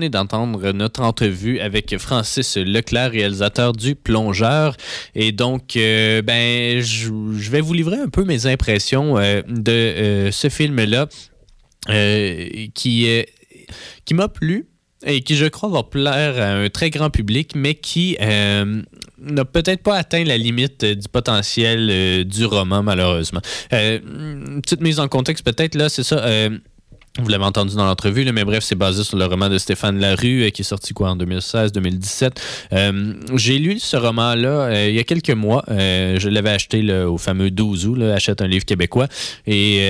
D'entendre 0.09 0.73
notre 0.73 1.03
entrevue 1.03 1.61
avec 1.61 1.97
Francis 1.99 2.57
Leclerc, 2.57 3.13
réalisateur 3.13 3.73
du 3.73 3.95
Plongeur. 3.95 4.77
Et 5.15 5.33
donc, 5.33 5.77
euh, 5.77 6.23
ben, 6.23 6.81
je 6.81 7.51
vais 7.51 7.61
vous 7.61 7.75
livrer 7.75 7.99
un 7.99 8.09
peu 8.09 8.25
mes 8.25 8.47
impressions 8.47 9.19
euh, 9.19 9.43
de 9.49 9.73
euh, 9.73 10.31
ce 10.31 10.49
film-là 10.49 11.09
qui, 12.75 13.25
qui 14.05 14.15
m'a 14.15 14.29
plu 14.29 14.67
et 15.05 15.23
qui, 15.23 15.35
je 15.35 15.47
crois, 15.47 15.69
va 15.69 15.83
plaire 15.83 16.41
à 16.41 16.53
un 16.53 16.69
très 16.69 16.91
grand 16.91 17.11
public, 17.11 17.55
mais 17.57 17.75
qui 17.75 18.17
n'a 18.21 19.45
peut-être 19.45 19.83
pas 19.83 19.97
atteint 19.97 20.23
la 20.23 20.39
limite 20.39 20.85
du 20.85 21.09
potentiel 21.09 22.25
du 22.25 22.45
roman, 22.45 22.85
malheureusement. 22.85 23.41
Petite 23.71 24.81
mise 24.81 25.01
en 25.01 25.09
contexte, 25.09 25.45
peut-être, 25.45 25.75
là, 25.75 25.89
c'est 25.89 26.05
ça. 26.05 26.25
Vous 27.19 27.29
l'avez 27.29 27.45
entendu 27.45 27.77
dans 27.77 27.85
l'entrevue, 27.85 28.25
mais 28.33 28.45
bref, 28.45 28.65
c'est 28.65 28.75
basé 28.75 29.05
sur 29.05 29.19
le 29.19 29.27
roman 29.27 29.49
de 29.51 29.59
Stéphane 29.59 29.99
Larue, 30.01 30.45
euh, 30.45 30.51
qui 30.51 30.63
est 30.63 30.65
sorti 30.65 30.95
quoi 30.95 31.11
en 31.11 31.17
2016-2017. 31.17 32.31
Euh, 32.73 33.15
J'ai 33.37 33.59
lu 33.59 33.79
ce 33.79 33.97
roman-là 33.99 34.49
euh, 34.49 34.89
il 34.89 34.95
y 34.95 34.99
a 34.99 35.05
quelques 35.05 35.31
mois. 35.31 35.63
Je 35.69 36.29
l'avais 36.29 36.51
acheté 36.51 36.83
au 37.05 37.19
fameux 37.19 37.51
12 37.51 37.87
août, 37.87 37.95
là, 37.97 38.15
achète 38.15 38.41
un 38.41 38.47
livre 38.47 38.65
québécois. 38.65 39.09
Et 39.47 39.83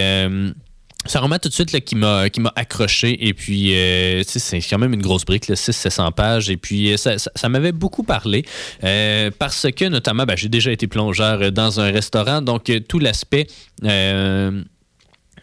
un 1.15 1.19
roman 1.21 1.39
tout 1.41 1.49
de 1.49 1.55
suite 1.55 1.79
qui 1.85 1.97
m'a 1.97 2.31
qui 2.31 2.41
m'a 2.41 2.53
accroché 2.55 3.27
et 3.27 3.35
puis 3.35 3.73
c'est 4.25 4.61
quand 4.61 4.79
même 4.79 4.93
une 4.95 5.03
grosse 5.03 5.25
brique, 5.25 5.47
600-700 5.49 6.13
pages 6.13 6.49
et 6.49 6.57
puis 6.57 6.97
ça, 6.97 7.19
ça- 7.19 7.33
ça 7.35 7.49
m'avait 7.49 7.73
beaucoup 7.73 8.05
parlé 8.05 8.45
parce 9.39 9.67
que 9.75 9.89
notamment 9.89 10.25
ben, 10.27 10.37
j'ai 10.37 10.49
déjà 10.49 10.71
été 10.71 10.87
plongeur 10.87 11.51
dans 11.51 11.81
un 11.81 11.91
restaurant 11.91 12.41
donc 12.41 12.71
tout 12.89 13.01
l'aspect 13.01 13.49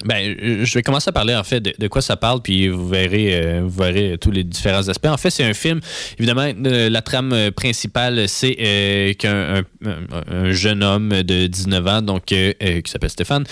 ben, 0.06 0.36
euh, 0.42 0.64
je 0.66 0.74
vais 0.76 0.82
commencer 0.84 1.10
à 1.10 1.12
parler 1.12 1.36
en 1.36 1.44
fait 1.44 1.60
de, 1.60 1.74
de 1.78 1.88
quoi 1.88 2.02
ça 2.02 2.16
parle, 2.16 2.42
puis 2.42 2.68
vous 2.70 2.88
verrez, 2.88 3.36
euh, 3.44 3.62
vous 3.64 3.84
verrez 3.84 4.18
tous 4.20 4.32
les 4.32 4.44
différents 4.44 4.88
aspects. 4.88 5.08
En 5.08 5.18
fait, 5.18 5.30
c'est 5.30 5.44
un 5.44 5.54
film. 5.54 5.82
Évidemment, 6.18 6.50
euh, 6.66 6.90
la 6.90 7.02
trame 7.02 7.52
principale, 7.56 8.28
c'est 8.30 9.16
qu'un 9.20 9.58
un, 9.58 9.90
un- 9.90 10.24
un 10.32 10.52
jeune 10.52 10.84
homme 10.84 11.10
de 11.24 11.48
19 11.48 11.88
ans, 11.88 12.02
donc 12.02 12.26
qui 12.26 12.56
s'appelle 12.86 13.10
Stéphane, 13.10 13.44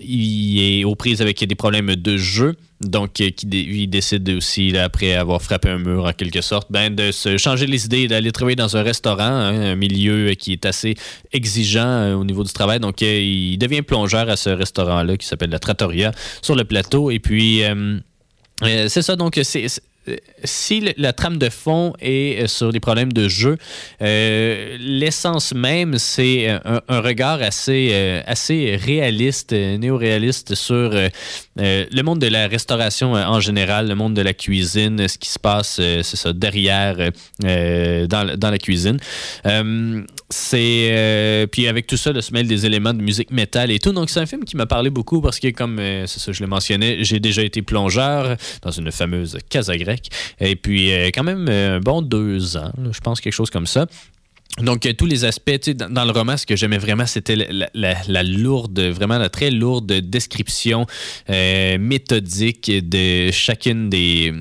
il 0.00 0.60
est 0.80 0.84
aux 0.84 0.94
prises 0.94 1.20
avec 1.22 1.44
des 1.44 1.54
problèmes 1.54 1.94
de 1.96 2.16
jeu. 2.16 2.54
Donc, 2.80 3.20
euh, 3.20 3.28
qui 3.28 3.46
décide 3.88 4.28
aussi, 4.30 4.74
après 4.78 5.14
avoir 5.14 5.42
frappé 5.42 5.68
un 5.68 5.78
mur 5.78 6.06
en 6.06 6.12
quelque 6.12 6.40
sorte, 6.40 6.72
ben, 6.72 6.94
de 6.94 7.12
se 7.12 7.36
changer 7.36 7.66
les 7.66 7.84
idées, 7.84 8.08
d'aller 8.08 8.32
travailler 8.32 8.56
dans 8.56 8.74
un 8.74 8.82
restaurant, 8.82 9.20
hein, 9.20 9.72
un 9.72 9.76
milieu 9.76 10.30
euh, 10.30 10.34
qui 10.34 10.52
est 10.52 10.64
assez 10.64 10.94
exigeant 11.30 11.86
euh, 11.86 12.14
au 12.14 12.24
niveau 12.24 12.42
du 12.42 12.52
travail. 12.54 12.80
Donc, 12.80 13.02
il 13.02 13.58
devient 13.58 13.82
plongeur 13.82 14.30
à 14.30 14.36
ce 14.36 14.48
restaurant-là 14.48 15.18
qui 15.18 15.26
s'appelle 15.26 15.50
la 15.50 15.58
Trattoria 15.58 16.12
sur 16.40 16.56
le 16.56 16.64
plateau. 16.64 17.10
Et 17.10 17.18
puis, 17.18 17.62
c'est 18.62 19.02
ça. 19.02 19.14
Donc, 19.14 19.38
c'est. 19.42 19.66
Si 20.44 20.82
la 20.96 21.12
trame 21.12 21.36
de 21.36 21.50
fond 21.50 21.92
est 22.00 22.42
euh, 22.42 22.46
sur 22.46 22.72
les 22.72 22.80
problèmes 22.80 23.12
de 23.12 23.28
jeu, 23.28 23.58
euh, 24.00 24.76
l'essence 24.80 25.52
même, 25.52 25.98
c'est 25.98 26.48
euh, 26.48 26.80
un, 26.88 27.00
regard 27.00 27.42
assez, 27.42 28.22
assez 28.26 28.78
réaliste, 28.82 29.52
néo-réaliste 29.52 30.54
sur 30.54 30.92
le 31.56 32.02
monde 32.02 32.18
de 32.18 32.28
la 32.28 32.46
restauration 32.46 33.12
en 33.12 33.40
général, 33.40 33.88
le 33.88 33.94
monde 33.94 34.14
de 34.14 34.22
la 34.22 34.32
cuisine, 34.32 35.06
ce 35.06 35.18
qui 35.18 35.28
se 35.28 35.38
passe, 35.38 35.76
c'est 35.76 36.16
ça, 36.16 36.32
derrière, 36.32 36.96
dans, 37.40 38.36
dans 38.38 38.50
la 38.50 38.58
cuisine. 38.58 38.98
C'est 40.32 40.90
euh, 40.92 41.48
puis 41.48 41.66
avec 41.66 41.88
tout 41.88 41.96
ça, 41.96 42.12
le 42.12 42.20
se 42.20 42.30
des 42.30 42.64
éléments 42.64 42.94
de 42.94 43.02
musique 43.02 43.32
métal 43.32 43.72
et 43.72 43.80
tout. 43.80 43.90
Donc 43.90 44.10
c'est 44.10 44.20
un 44.20 44.26
film 44.26 44.44
qui 44.44 44.56
m'a 44.56 44.66
parlé 44.66 44.88
beaucoup 44.88 45.20
parce 45.20 45.40
que 45.40 45.48
comme 45.48 45.78
euh, 45.80 46.06
je 46.06 46.40
le 46.40 46.46
mentionnais, 46.46 47.02
j'ai 47.02 47.18
déjà 47.18 47.42
été 47.42 47.62
plongeur 47.62 48.36
dans 48.62 48.70
une 48.70 48.92
fameuse 48.92 49.38
casa 49.48 49.76
grecque 49.76 50.06
et 50.38 50.54
puis 50.54 50.92
euh, 50.92 51.10
quand 51.12 51.24
même 51.24 51.48
un 51.48 51.80
bon 51.80 52.00
deux 52.00 52.56
ans, 52.56 52.70
je 52.92 53.00
pense 53.00 53.20
quelque 53.20 53.32
chose 53.32 53.50
comme 53.50 53.66
ça. 53.66 53.86
Donc, 54.60 54.86
tous 54.98 55.06
les 55.06 55.24
aspects, 55.24 55.70
dans, 55.70 56.04
le 56.04 56.10
roman, 56.10 56.36
ce 56.36 56.44
que 56.44 56.56
j'aimais 56.56 56.76
vraiment, 56.76 57.06
c'était 57.06 57.36
la, 57.36 58.22
lourde, 58.24 58.80
vraiment 58.80 59.16
la 59.16 59.28
très 59.28 59.50
lourde 59.50 59.86
description 59.86 60.86
méthodique 61.28 62.70
de 62.70 63.30
chacune 63.30 63.88
des, 63.88 64.34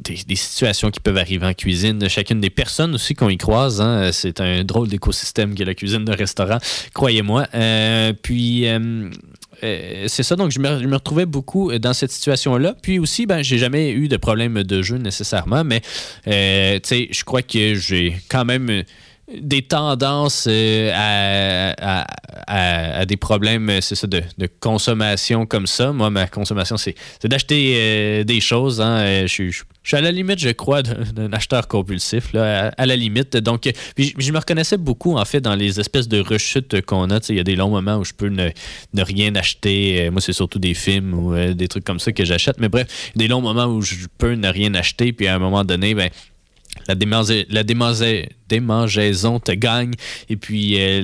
des, 0.00 0.36
situations 0.36 0.90
qui 0.90 1.00
peuvent 1.00 1.16
arriver 1.16 1.46
en 1.46 1.54
cuisine, 1.54 2.08
chacune 2.08 2.40
des 2.40 2.50
personnes 2.50 2.94
aussi 2.94 3.14
qu'on 3.14 3.28
y 3.28 3.36
croise. 3.36 3.80
hein. 3.80 4.10
C'est 4.12 4.40
un 4.40 4.64
drôle 4.64 4.88
d'écosystème 4.88 5.54
que 5.54 5.62
la 5.62 5.74
cuisine 5.74 6.04
de 6.04 6.12
restaurant, 6.12 6.58
croyez-moi. 6.94 7.46
Euh, 7.54 8.12
puis, 8.20 8.66
euh, 8.66 9.10
euh, 9.64 10.04
c'est 10.06 10.22
ça, 10.22 10.36
donc 10.36 10.50
je 10.50 10.60
me, 10.60 10.80
je 10.80 10.88
retrouvais 10.88 11.26
beaucoup 11.26 11.76
dans 11.78 11.92
cette 11.92 12.12
situation-là. 12.12 12.74
Puis 12.80 12.98
aussi, 12.98 13.26
ben, 13.26 13.42
j'ai 13.42 13.58
jamais 13.58 13.90
eu 13.90 14.08
de 14.08 14.16
problème 14.16 14.62
de 14.62 14.82
jeu 14.82 14.96
nécessairement, 14.96 15.64
mais 15.64 15.80
tu 16.24 17.08
je 17.10 17.24
crois 17.24 17.42
que 17.42 17.74
j'ai 17.74 18.16
quand 18.28 18.44
même 18.44 18.84
des 19.40 19.62
tendances 19.62 20.46
euh, 20.48 20.90
à, 20.94 22.02
à- 22.02 23.00
à- 23.00 23.04
des 23.04 23.16
problèmes, 23.16 23.70
c'est 23.80 23.94
ça, 23.94 24.06
de, 24.06 24.22
de 24.38 24.48
consommation 24.60 25.44
comme 25.46 25.66
ça. 25.66 25.92
Moi, 25.92 26.08
ma 26.10 26.26
consommation, 26.26 26.76
c'est 26.76 26.94
d'acheter 27.24 27.74
euh, 27.76 28.24
des 28.24 28.40
choses. 28.40 28.80
hein. 28.80 28.98
Euh, 29.00 29.26
Je 29.26 29.50
je 29.50 29.62
je 29.82 29.96
suis 29.96 29.96
à 29.96 30.02
la 30.02 30.12
limite, 30.12 30.38
je 30.38 30.50
crois, 30.50 30.82
d'un 30.82 31.32
acheteur 31.32 31.66
compulsif, 31.66 32.34
là, 32.34 32.74
à, 32.76 32.84
la 32.84 32.94
limite. 32.94 33.38
Donc, 33.38 33.70
puis 33.96 34.14
je, 34.18 34.32
me 34.32 34.38
reconnaissais 34.38 34.76
beaucoup, 34.76 35.16
en 35.16 35.24
fait, 35.24 35.40
dans 35.40 35.54
les 35.54 35.80
espèces 35.80 36.08
de 36.08 36.20
rechutes 36.20 36.82
qu'on 36.82 37.08
a. 37.10 37.20
Il 37.30 37.36
y 37.36 37.40
a 37.40 37.44
des 37.44 37.56
longs 37.56 37.70
moments 37.70 37.96
où 37.96 38.04
je 38.04 38.12
peux 38.12 38.28
ne, 38.28 38.50
rien 39.02 39.34
acheter. 39.34 40.10
Moi, 40.10 40.20
c'est 40.20 40.34
surtout 40.34 40.58
des 40.58 40.74
films 40.74 41.14
ou 41.14 41.34
des 41.54 41.68
trucs 41.68 41.84
comme 41.84 42.00
ça 42.00 42.12
que 42.12 42.22
j'achète. 42.26 42.56
Mais 42.60 42.68
bref, 42.68 43.12
des 43.16 43.28
longs 43.28 43.40
moments 43.40 43.64
où 43.64 43.80
je 43.80 43.94
peux 44.18 44.34
ne 44.34 44.48
rien 44.48 44.74
acheter. 44.74 45.14
Puis 45.14 45.26
à 45.26 45.34
un 45.36 45.38
moment 45.38 45.64
donné, 45.64 45.94
ben, 45.94 46.10
la, 46.86 46.94
démangeaison, 46.94 47.44
la 47.50 47.62
démangeaison- 47.64 48.28
te 49.40 49.52
gagne. 49.52 49.92
Et 50.30 50.36
puis 50.36 50.76
euh, 50.78 51.00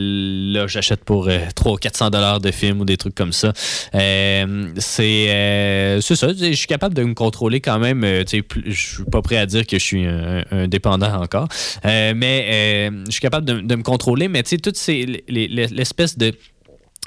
là, 0.52 0.66
j'achète 0.66 1.04
pour 1.04 1.28
euh, 1.28 1.38
300-400 1.56 2.10
dollars 2.10 2.40
de 2.40 2.50
films 2.50 2.80
ou 2.80 2.84
des 2.84 2.96
trucs 2.96 3.14
comme 3.14 3.32
ça. 3.32 3.52
Euh, 3.94 4.68
c'est 4.78 5.26
euh, 5.30 6.00
c'est 6.00 6.16
ça. 6.16 6.28
Je 6.32 6.52
suis 6.52 6.66
capable 6.66 6.94
de 6.94 7.02
me 7.04 7.14
contrôler 7.14 7.60
quand 7.60 7.78
même. 7.78 8.02
euh, 8.04 8.24
Je 8.26 8.72
suis 8.72 9.04
pas 9.04 9.22
prêt 9.22 9.36
à 9.36 9.46
dire 9.46 9.66
que 9.66 9.78
je 9.78 9.84
suis 9.84 10.04
un, 10.06 10.66
dépendant 10.68 11.14
encore. 11.22 11.48
Mais 11.84 12.90
je 13.06 13.10
suis 13.10 13.20
capable 13.20 13.46
de, 13.46 13.60
de 13.60 13.74
me 13.76 13.82
contrôler. 13.82 14.28
Mais 14.28 14.42
tu 14.42 14.56
sais, 14.74 15.06
les- 15.28 15.48
l'espèce 15.48 16.16
de 16.18 16.32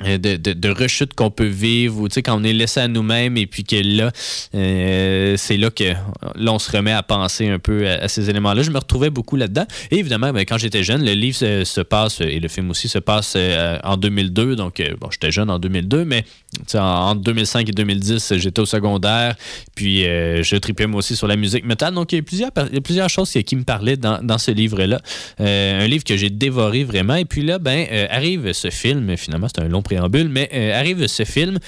de, 0.04 0.18
de, 0.18 0.54
de 0.54 0.70
rechute 0.70 1.14
qu'on 1.16 1.32
peut 1.32 1.48
vivre 1.48 2.02
ou 2.02 2.08
quand 2.08 2.40
on 2.40 2.44
est 2.44 2.54
laissé 2.54 2.80
à 2.80 2.88
nous-mêmes 2.88 3.36
et 3.38 3.48
puis 3.48 3.64
que 3.64 3.76
là 3.76 4.12
euh, 4.54 5.36
c'est 5.38 5.58
là 5.58 5.72
que 5.72 5.94
là 6.36 6.54
on 6.54 6.60
se 6.60 6.72
remet 6.72 6.92
à 6.92 7.02
penser 7.02 7.50
un 7.50 7.58
peu 7.58 7.88
à, 7.88 8.04
à 8.04 8.08
ces 8.08 8.30
éléments-là. 8.30 8.62
Je 8.62 8.70
me 8.70 8.78
retrouvais 8.78 9.10
beaucoup 9.10 9.36
là-dedans. 9.36 9.66
Et 9.90 9.98
évidemment 9.98 10.32
ben, 10.34 10.42
quand 10.42 10.58
j'étais 10.58 10.84
jeune 10.84 11.04
le 11.04 11.14
livre 11.14 11.38
se, 11.38 11.64
se 11.64 11.82
passe 11.82 12.22
et 12.22 12.40
le 12.40 12.48
film 12.48 12.70
aussi 12.70 12.90
se 12.90 13.00
passe 13.00 13.34
euh, 13.36 13.80
en 13.84 13.98
2002 13.98 14.56
donc 14.56 14.80
euh, 14.80 14.96
bon 15.00 15.10
j'étais 15.12 15.32
jeune 15.32 15.50
en 15.50 15.58
2002 15.58 16.06
mais 16.06 16.26
tu 16.54 16.64
sais, 16.68 16.80
en, 16.80 17.10
entre 17.10 17.22
2005 17.22 17.70
et 17.70 17.72
2010 17.72 18.34
j'étais 18.38 18.60
au 18.60 18.66
secondaire 18.66 19.36
puis 19.76 20.06
euh, 20.06 20.44
je 20.44 20.56
tripais 20.56 20.88
moi 20.88 21.00
aussi 21.00 21.16
sur 21.16 21.28
la 21.28 21.36
musique 21.36 21.66
métal. 21.66 21.94
Donc 21.94 22.12
il 22.12 22.18
y 22.18 22.20
a 22.20 22.22
plusieurs, 22.22 22.52
il 22.70 22.76
y 22.76 22.78
a 22.78 22.82
plusieurs 22.82 23.10
choses 23.10 23.32
qui, 23.32 23.56
me 23.56 23.64
parlaient 23.64 23.98
dans, 23.98 24.38
ce 24.38 24.52
livre-là. 24.52 25.02
Euh, 25.40 25.84
un 25.84 25.88
livre 25.88 26.04
que 26.04 26.16
j'ai 26.16 26.30
dévoré 26.30 26.84
vraiment. 26.84 27.16
Et 27.16 27.26
puis 27.26 27.44
là 27.44 27.60
ben 27.60 27.86
euh, 27.92 28.08
arrive 28.10 28.54
ce 28.54 28.70
film. 28.70 29.16
Finalement 29.18 29.48
c'est 29.54 29.62
un 29.62 29.68
long 29.68 29.82
préambule 29.82 30.30
mais 30.30 30.72
arrive 30.74 31.08
ce 31.08 31.24
film 31.24 31.60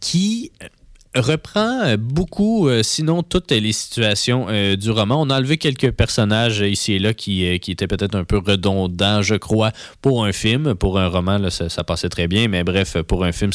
qui 0.00 0.52
reprend 1.14 1.82
euh, 1.82 1.96
beaucoup, 1.96 2.68
euh, 2.68 2.82
sinon 2.82 3.22
toutes 3.22 3.50
les 3.50 3.72
situations 3.72 4.46
euh, 4.48 4.76
du 4.76 4.90
roman. 4.90 5.20
On 5.20 5.30
a 5.30 5.38
enlevé 5.38 5.56
quelques 5.56 5.92
personnages 5.92 6.60
ici 6.60 6.94
et 6.94 6.98
là 6.98 7.14
qui, 7.14 7.44
étaient 7.44 7.86
peut-être 7.86 8.14
un 8.14 8.24
peu 8.24 8.38
redondants, 8.38 9.22
je 9.22 9.34
crois, 9.34 9.72
pour 10.02 10.24
un 10.24 10.32
film. 10.32 10.74
Pour 10.74 10.98
un 10.98 11.08
roman, 11.08 11.50
ça, 11.50 11.84
passait 11.84 12.08
très 12.08 12.28
bien, 12.28 12.48
mais 12.48 12.64
bref, 12.64 12.98
pour 13.02 13.24
un 13.24 13.32
film, 13.32 13.52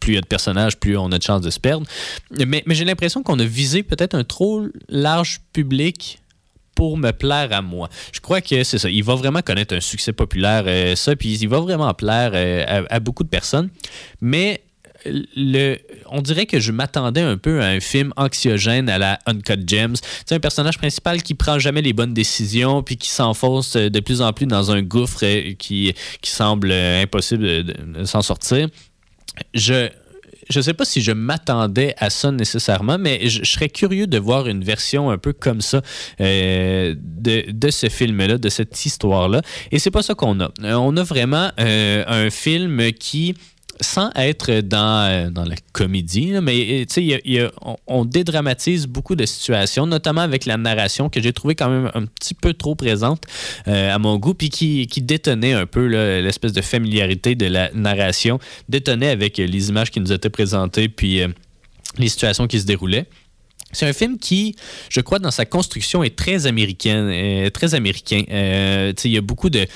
plus 0.00 0.12
il 0.12 0.14
y 0.14 0.18
a 0.18 0.20
de 0.20 0.26
personnages, 0.26 0.76
plus 0.76 0.96
on 0.96 1.10
a 1.12 1.18
de 1.18 1.22
chances 1.22 1.42
de 1.42 1.50
se 1.50 1.60
perdre. 1.60 1.86
Mais, 2.30 2.64
j'ai 2.68 2.84
l'impression 2.84 3.22
qu'on 3.22 3.38
a 3.38 3.44
visé 3.44 3.82
peut-être 3.82 4.14
un 4.14 4.24
trop 4.24 4.66
large 4.88 5.40
public 5.52 6.18
pour 6.74 6.96
me 6.96 7.12
plaire 7.12 7.52
à 7.52 7.62
moi. 7.62 7.88
Je 8.12 8.20
crois 8.20 8.40
que 8.40 8.64
c'est 8.64 8.78
ça. 8.78 8.88
Il 8.88 9.04
va 9.04 9.14
vraiment 9.14 9.42
connaître 9.42 9.74
un 9.74 9.80
succès 9.80 10.12
populaire, 10.12 10.64
ça, 10.96 11.14
puis 11.14 11.34
il 11.34 11.48
va 11.48 11.60
vraiment 11.60 11.92
plaire 11.94 12.32
à, 12.34 12.94
à 12.94 13.00
beaucoup 13.00 13.24
de 13.24 13.28
personnes. 13.28 13.68
Mais 14.20 14.62
on 16.10 16.22
dirait 16.22 16.46
que 16.46 16.60
je 16.60 16.72
m'attendais 16.72 17.20
un 17.20 17.36
peu 17.36 17.60
à 17.60 17.66
un 17.66 17.80
film 17.80 18.12
anxiogène 18.16 18.88
à 18.88 18.98
la 18.98 19.18
Uncut 19.26 19.60
Gems. 19.66 19.96
C'est 20.26 20.34
un 20.34 20.40
personnage 20.40 20.78
principal 20.78 21.22
qui 21.22 21.34
prend 21.34 21.58
jamais 21.58 21.82
les 21.82 21.92
bonnes 21.92 22.14
décisions 22.14 22.82
puis 22.82 22.96
qui 22.96 23.08
s'enfonce 23.08 23.76
de 23.76 24.00
plus 24.00 24.22
en 24.22 24.32
plus 24.32 24.46
dans 24.46 24.70
un 24.70 24.82
gouffre 24.82 25.20
euh, 25.24 25.54
qui, 25.58 25.94
qui 26.20 26.30
semble 26.30 26.70
euh, 26.70 27.02
impossible 27.02 27.64
de, 27.64 28.04
s'en 28.04 28.22
sortir. 28.22 28.68
Je 29.54 29.88
je 30.50 30.60
sais 30.60 30.74
pas 30.74 30.84
si 30.84 31.00
je 31.00 31.12
m'attendais 31.12 31.94
à 31.98 32.10
ça 32.10 32.30
nécessairement, 32.30 32.98
mais 32.98 33.28
je, 33.28 33.44
serais 33.44 33.68
curieux 33.68 34.08
de 34.08 34.18
voir 34.18 34.48
une 34.48 34.62
version 34.62 35.08
un 35.08 35.16
peu 35.16 35.32
comme 35.32 35.60
ça 35.60 35.80
euh, 36.20 36.94
de, 36.98 37.44
de 37.50 37.70
ce 37.70 37.88
film-là, 37.88 38.36
de 38.36 38.48
cette 38.48 38.84
histoire-là. 38.84 39.40
Et 39.70 39.78
c'est 39.78 39.92
pas 39.92 40.02
ça 40.02 40.14
qu'on 40.14 40.40
a. 40.40 40.50
On 40.62 40.96
a 40.96 41.02
vraiment 41.04 41.52
un 41.56 42.28
film 42.28 42.92
qui 42.92 43.34
sans 43.80 44.10
être 44.14 44.60
dans, 44.60 45.10
euh, 45.10 45.30
dans 45.30 45.44
la 45.44 45.56
comédie, 45.72 46.32
mais 46.42 46.86
euh, 46.98 47.50
on, 47.86 48.04
dédramatise 48.04 48.86
beaucoup 48.86 49.16
de 49.16 49.26
situations, 49.26 49.86
notamment 49.86 50.20
avec 50.20 50.44
la 50.44 50.56
narration 50.56 51.08
que 51.08 51.20
j'ai 51.20 51.32
trouvé 51.32 51.54
quand 51.54 51.70
même 51.70 51.90
un 51.94 52.06
petit 52.06 52.34
peu 52.34 52.52
trop 52.54 52.74
présente 52.74 53.24
euh, 53.68 53.94
à 53.94 53.98
mon 53.98 54.18
goût, 54.18 54.34
puis 54.34 54.50
qui, 54.50 54.86
qui 54.86 55.02
détonnait 55.02 55.52
un 55.52 55.66
peu 55.66 55.86
l'espèce 55.86 56.52
de 56.52 56.60
familiarité 56.60 57.34
de 57.34 57.46
la 57.46 57.70
narration, 57.72 58.38
détonnait 58.68 59.10
avec 59.10 59.38
les 59.38 59.68
images 59.68 59.90
qui 59.90 60.00
nous 60.00 60.12
étaient 60.12 60.30
présentées, 60.30 60.88
puis 60.88 61.20
les 61.98 62.08
situations 62.08 62.46
qui 62.46 62.60
se 62.60 62.66
déroulaient. 62.66 63.06
C'est 63.74 63.86
un 63.86 63.92
film 63.94 64.18
qui, 64.18 64.54
je 64.90 65.00
crois, 65.00 65.18
dans 65.18 65.30
sa 65.30 65.46
construction 65.46 66.02
est 66.02 66.14
très 66.14 66.46
américaine, 66.46 67.50
très 67.50 67.74
américain. 67.74 68.22
Il 68.28 69.10
y 69.10 69.16
a 69.16 69.22
beaucoup 69.22 69.48
de 69.48 69.66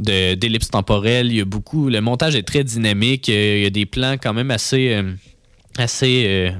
de- 0.00 0.34
d'ellipses 0.34 0.70
temporelles, 0.70 1.28
il 1.28 1.36
y 1.36 1.40
a 1.40 1.44
beaucoup. 1.44 1.88
Le 1.88 2.00
montage 2.00 2.34
est 2.36 2.42
très 2.42 2.64
dynamique. 2.64 3.28
euh, 3.28 3.56
il 3.58 3.62
y 3.62 3.66
a 3.66 3.70
des 3.70 3.86
plans 3.86 4.16
quand 4.20 4.34
même 4.34 4.50
assez 4.50 4.92
euh, 4.92 5.12
assez 5.78 6.24
euh, 6.26 6.50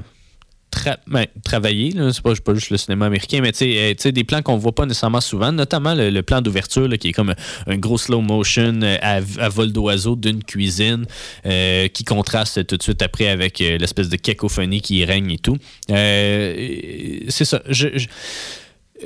tra- 0.71 0.97
ben, 1.07 1.25
travaillés. 1.43 1.93
C'est 2.13 2.21
pas, 2.21 2.53
juste 2.53 2.69
le 2.69 2.77
cinéma 2.77 3.07
américain, 3.07 3.39
mais 3.41 3.51
tu 3.51 3.65
sais, 3.97 4.11
des 4.11 4.23
plans 4.23 4.41
qu'on 4.41 4.57
voit 4.57 4.73
pas 4.73 4.85
nécessairement 4.85 5.21
souvent, 5.21 5.51
notamment 5.51 5.93
le, 5.95 6.21
plan 6.21 6.41
d'ouverture 6.41 6.89
qui 6.97 7.09
est 7.09 7.13
comme 7.13 7.33
un, 7.67 7.77
gros 7.77 7.97
slow 7.97 8.21
motion 8.21 8.79
à, 9.01 9.19
vol 9.49 9.71
d'oiseau 9.71 10.15
d'une 10.15 10.43
cuisine 10.43 11.05
qui 11.43 12.03
contraste 12.05 12.65
tout 12.67 12.77
de 12.77 12.83
suite 12.83 13.01
après 13.01 13.27
avec 13.27 13.59
l'espèce 13.59 14.09
de 14.09 14.15
cacophonie 14.15 14.81
qui 14.81 15.03
règne 15.03 15.31
et 15.31 15.39
tout. 15.39 15.57
C'est 15.87 17.45
ça. 17.45 17.61
Je, 17.67 17.87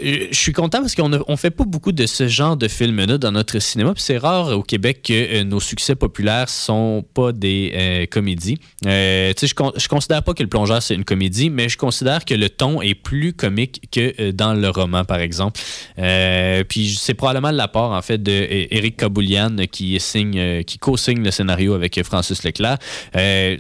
je 0.01 0.27
suis 0.37 0.53
content 0.53 0.79
parce 0.81 0.95
qu'on 0.95 1.09
ne 1.09 1.35
fait 1.35 1.51
pas 1.51 1.63
beaucoup 1.65 1.91
de 1.91 2.05
ce 2.05 2.27
genre 2.27 2.57
de 2.57 2.67
films-là 2.67 3.17
dans 3.17 3.31
notre 3.31 3.59
cinéma. 3.59 3.93
Puis 3.93 4.03
c'est 4.03 4.17
rare 4.17 4.57
au 4.57 4.61
Québec 4.63 5.01
que 5.03 5.13
euh, 5.13 5.43
nos 5.43 5.59
succès 5.59 5.95
populaires 5.95 6.49
sont 6.49 7.05
pas 7.13 7.31
des 7.31 7.71
euh, 7.75 8.05
comédies. 8.05 8.57
Euh, 8.85 9.33
je, 9.41 9.53
con- 9.53 9.73
considère 9.89 10.23
pas 10.23 10.33
que 10.33 10.43
Le 10.43 10.49
Plongeur 10.49 10.81
c'est 10.81 10.95
une 10.95 11.05
comédie, 11.05 11.49
mais 11.49 11.69
je 11.69 11.77
considère 11.77 12.25
que 12.25 12.33
le 12.33 12.49
ton 12.49 12.81
est 12.81 12.95
plus 12.95 13.33
comique 13.33 13.81
que 13.91 14.13
euh, 14.19 14.31
dans 14.31 14.53
le 14.53 14.69
roman, 14.69 15.05
par 15.05 15.19
exemple. 15.19 15.59
Euh, 15.99 16.63
puis 16.67 16.95
c'est 16.99 17.13
probablement 17.13 17.51
l'apport 17.51 17.91
en 17.91 18.01
fait 18.01 18.21
de 18.21 18.31
euh, 18.73 18.89
Kaboulian 18.97 19.55
qui 19.71 19.99
signe, 19.99 20.37
euh, 20.37 20.63
qui 20.63 20.77
co-signe 20.77 21.23
le 21.23 21.31
scénario 21.31 21.73
avec 21.73 21.97
euh, 21.97 22.03
Francis 22.03 22.43
Leclerc. 22.43 22.77
Euh, 23.15 23.57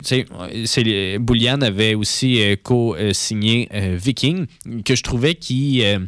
Boulian 1.19 1.61
avait 1.61 1.95
aussi 1.95 2.41
euh, 2.41 2.55
co-signé 2.61 3.69
euh, 3.73 3.97
Viking, 3.99 4.45
que 4.83 4.95
je 4.95 5.03
trouvais 5.03 5.35
qui 5.35 5.83
euh, 5.83 5.99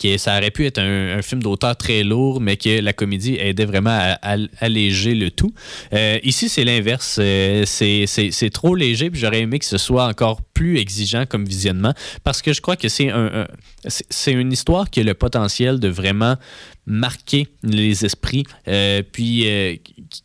que 0.00 0.16
ça 0.18 0.38
aurait 0.38 0.50
pu 0.50 0.66
être 0.66 0.78
un, 0.78 1.20
film 1.22 1.42
d'auteur 1.42 1.76
très 1.76 2.02
lourd, 2.02 2.40
mais 2.40 2.56
que 2.56 2.80
la 2.80 2.92
comédie 2.92 3.36
aidait 3.36 3.66
vraiment 3.66 3.90
à, 3.90 4.36
alléger 4.58 5.14
le 5.14 5.30
tout. 5.30 5.52
Euh, 5.92 6.18
ici, 6.22 6.48
c'est 6.48 6.64
l'inverse. 6.64 7.18
Euh, 7.20 7.64
c'est- 7.66 8.50
trop 8.52 8.74
léger, 8.74 9.10
puis 9.10 9.20
j'aurais 9.20 9.40
aimé 9.40 9.58
que 9.58 9.64
ce 9.64 9.78
soit 9.78 10.06
encore 10.06 10.42
plus 10.42 10.78
exigeant 10.78 11.24
comme 11.26 11.44
visionnement, 11.44 11.94
parce 12.24 12.42
que 12.42 12.52
je 12.52 12.60
crois 12.60 12.76
que 12.76 12.88
c'est 12.88 13.10
un, 13.10 13.46
une 14.26 14.52
histoire 14.52 14.90
qui 14.90 15.00
a 15.00 15.02
le 15.04 15.14
potentiel 15.14 15.78
de 15.78 15.88
vraiment 15.88 16.36
marquer 16.86 17.46
les 17.62 18.04
esprits, 18.04 18.44
euh, 18.66 19.02
puis 19.12 19.46
euh, 19.46 19.76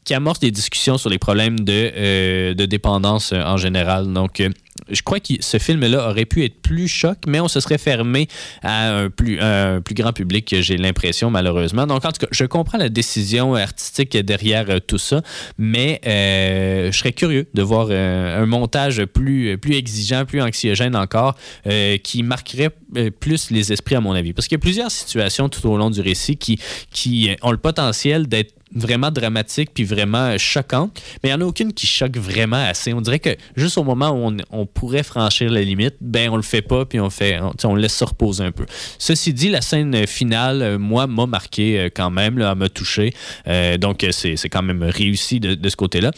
qui- 0.03 0.13
amorce 0.13 0.39
des 0.39 0.51
discussions 0.51 0.97
sur 0.97 1.09
les 1.09 1.19
problèmes 1.19 1.59
de, 1.59 2.53
de 2.53 2.65
dépendance 2.65 3.33
en 3.33 3.57
général. 3.57 4.11
Donc, 4.11 4.41
je 4.89 5.01
crois 5.01 5.19
que 5.19 5.33
ce 5.39 5.57
film-là 5.57 6.09
aurait 6.09 6.25
pu 6.25 6.43
être 6.43 6.61
plus 6.61 6.87
choc, 6.87 7.17
mais 7.27 7.39
on 7.39 7.47
se 7.47 7.59
serait 7.59 7.77
fermé 7.77 8.27
à 8.61 8.93
un 8.93 9.09
plus, 9.09 9.39
un 9.39 9.81
plus 9.81 9.95
grand 9.95 10.11
public, 10.11 10.53
j'ai 10.59 10.77
l'impression, 10.77 11.31
malheureusement. 11.31 11.87
Donc, 11.87 12.03
en 12.05 12.11
tout 12.11 12.19
cas, 12.19 12.27
je 12.31 12.43
comprends 12.45 12.77
la 12.77 12.89
décision 12.89 13.55
artistique 13.55 14.17
derrière 14.17 14.69
euh, 14.69 14.79
tout 14.85 14.97
ça, 14.97 15.21
mais 15.57 16.01
euh, 16.05 16.91
je 16.91 16.97
serais 16.97 17.13
curieux 17.13 17.47
de 17.53 17.61
voir 17.61 17.87
euh, 17.89 18.43
un 18.43 18.45
montage 18.45 19.05
plus, 19.05 19.57
exigeant, 19.71 20.25
plus 20.25 20.41
anxiogène 20.41 20.95
encore, 20.95 21.35
qui 22.03 22.23
marquerait 22.23 22.69
plus 23.19 23.51
les 23.51 23.71
esprits, 23.71 23.95
à 23.95 24.01
mon 24.01 24.13
avis. 24.13 24.33
Parce 24.33 24.47
qu'il 24.47 24.55
y 24.55 24.59
a 24.59 24.61
plusieurs 24.61 24.91
situations 24.91 25.49
tout 25.49 25.65
au 25.67 25.77
long 25.77 25.89
du 25.89 26.01
récit 26.01 26.37
qui 26.37 27.29
ont 27.41 27.51
le 27.51 27.57
potentiel 27.57 28.27
d'être 28.27 28.53
vraiment 28.75 29.11
dramatique 29.11 29.71
puis 29.73 29.83
vraiment 29.83 30.29
euh, 30.29 30.37
choquante, 30.37 31.01
mais 31.23 31.29
il 31.29 31.35
n'y 31.35 31.41
en 31.41 31.45
a 31.45 31.47
aucune 31.47 31.73
qui 31.73 31.87
choque 31.87 32.17
vraiment 32.17 32.63
assez. 32.63 32.93
On 32.93 33.01
dirait 33.01 33.19
que 33.19 33.35
juste 33.55 33.77
au 33.77 33.83
moment 33.83 34.09
où 34.11 34.27
on, 34.27 34.37
on 34.51 34.65
pourrait 34.65 35.03
franchir 35.03 35.49
la 35.49 35.61
limite, 35.61 35.95
ben 36.01 36.29
on 36.29 36.35
le 36.35 36.43
fait 36.43 36.61
pas 36.61 36.85
puis 36.85 36.99
on 36.99 37.09
fait, 37.09 37.39
on, 37.39 37.53
on 37.63 37.75
laisse 37.75 37.95
se 37.95 38.03
reposer 38.03 38.43
un 38.43 38.51
peu. 38.51 38.65
Ceci 38.99 39.33
dit, 39.33 39.49
la 39.49 39.61
scène 39.61 40.05
finale, 40.07 40.61
euh, 40.61 40.77
moi, 40.77 41.07
m'a 41.07 41.25
marqué 41.25 41.79
euh, 41.79 41.89
quand 41.93 42.09
même, 42.09 42.37
là, 42.37 42.51
elle 42.51 42.57
m'a 42.57 42.69
touché. 42.69 43.13
Euh, 43.47 43.77
donc 43.77 44.05
c'est 44.11 44.35
c'est 44.35 44.49
quand 44.49 44.63
même 44.63 44.83
réussi 44.83 45.39
de, 45.39 45.55
de 45.55 45.69
ce 45.69 45.75
côté-là. 45.75 46.11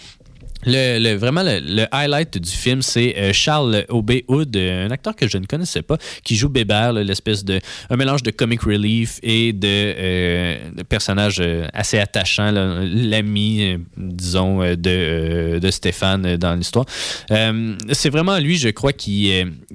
Le, 0.66 1.00
le- 1.00 1.16
vraiment, 1.16 1.44
le, 1.44 1.60
le 1.60 1.86
highlight 1.92 2.38
du 2.40 2.50
film, 2.50 2.82
c'est 2.82 3.16
euh, 3.18 3.32
Charles 3.32 3.86
Aubé 3.90 4.26
Hood, 4.28 4.56
euh, 4.56 4.88
un 4.88 4.92
acteur 4.92 5.16
que 5.16 5.28
je 5.28 5.38
ne 5.38 5.46
connaissais 5.46 5.84
pas, 5.84 5.98
qui 6.24 6.36
joue 6.36 6.50
Bébert, 6.50 6.94
l'espèce 6.94 7.46
de. 7.46 7.60
un 7.90 7.96
mélange 7.96 8.24
de 8.24 8.32
comic 8.32 8.62
relief 8.62 9.20
et 9.22 9.54
de, 9.54 9.68
euh, 9.68 10.58
personnage 10.90 11.38
euh, 11.40 11.68
assez 11.74 12.00
attachant, 12.00 12.52
l'ami, 12.52 13.78
disons, 13.98 14.60
de, 14.76 15.60
de 15.60 15.72
Stéphane 15.72 16.38
dans 16.38 16.56
l'histoire. 16.56 16.86
C'est 17.92 18.10
vraiment 18.10 18.40
lui, 18.40 18.58
je 18.58 18.70
crois, 18.70 18.94
qui, 18.94 19.32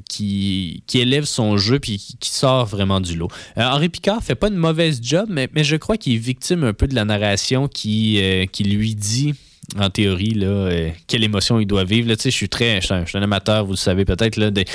qui, 0.09 0.83
qui 0.87 0.99
élève 0.99 1.25
son 1.25 1.57
jeu 1.57 1.79
puis 1.79 1.99
qui, 2.19 2.31
sort 2.33 2.67
vraiment 2.67 3.01
du 3.01 3.17
lot. 3.17 3.29
Henri 3.57 3.89
Picard 3.89 4.23
fait 4.23 4.35
pas 4.35 4.49
une 4.49 4.57
mauvaise 4.57 5.01
job, 5.03 5.27
mais, 5.31 5.49
mais 5.55 5.65
je 5.65 5.77
crois 5.77 5.97
qu'il 5.97 6.15
est 6.15 6.19
victime 6.19 6.65
un 6.65 6.73
peu 6.73 6.87
de 6.89 6.95
la 6.95 7.05
narration 7.05 7.69
qui, 7.69 8.21
qui 8.53 8.65
lui 8.65 8.95
dit 8.95 9.35
en 9.79 9.89
théorie, 9.91 10.35
là, 10.35 10.47
euh, 10.47 10.91
quelle 11.07 11.25
émotion 11.25 11.59
il 11.59 11.67
doit 11.67 11.85
vivre. 11.85 12.09
Là, 12.09 12.15
je 12.23 12.29
suis 12.29 12.49
très, 12.49 12.81
je 12.81 12.87
suis 13.07 13.19
un, 13.19 13.23
amateur, 13.23 13.65
vous 13.65 13.73
le 13.73 13.77
savez 13.77 14.05
peut-être, 14.05 14.39
des, 14.39 14.67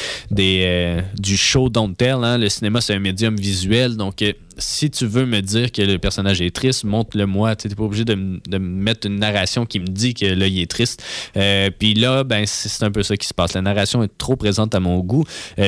euh, 0.66 1.02
du 1.18 1.38
show 1.38 1.70
Don't 1.70 1.94
Tell. 1.96 2.24
hein. 2.24 2.38
Le 2.38 2.50
cinéma, 2.50 2.82
c'est 2.82 2.96
un 2.96 3.00
médium 3.00 3.36
visuel. 3.36 3.96
Donc, 3.96 4.22
euh, 4.22 4.34
si 4.58 4.90
tu 4.90 5.06
veux 5.06 5.26
me 5.26 5.42
dire 5.42 5.72
que 5.72 5.84
le 5.84 6.00
personnage 6.00 6.42
est 6.42 6.56
triste, 6.56 6.84
montre-le-moi. 6.84 7.56
Tu 7.56 7.68
n'es 7.68 7.76
pas 7.76 7.84
obligé 7.84 8.06
de, 8.06 8.16
me 8.16 8.58
mettre 8.58 9.06
une 9.06 9.20
narration 9.20 9.68
qui 9.68 9.80
me 9.80 9.88
dit 9.88 10.16
que 10.16 10.26
là, 10.26 10.48
il 10.48 10.60
est 10.60 10.72
triste. 10.72 11.04
Puis 11.34 11.94
là, 11.94 12.24
ben, 12.24 12.46
c'est 12.48 12.84
un 12.84 12.90
peu 12.90 13.04
ça 13.04 13.16
qui 13.18 13.28
se 13.28 13.36
passe. 13.36 13.54
La 13.54 13.62
narration 13.62 14.02
est 14.02 14.18
trop 14.18 14.36
présente 14.36 14.74
à 14.74 14.80
mon 14.80 15.00
goût. 15.00 15.26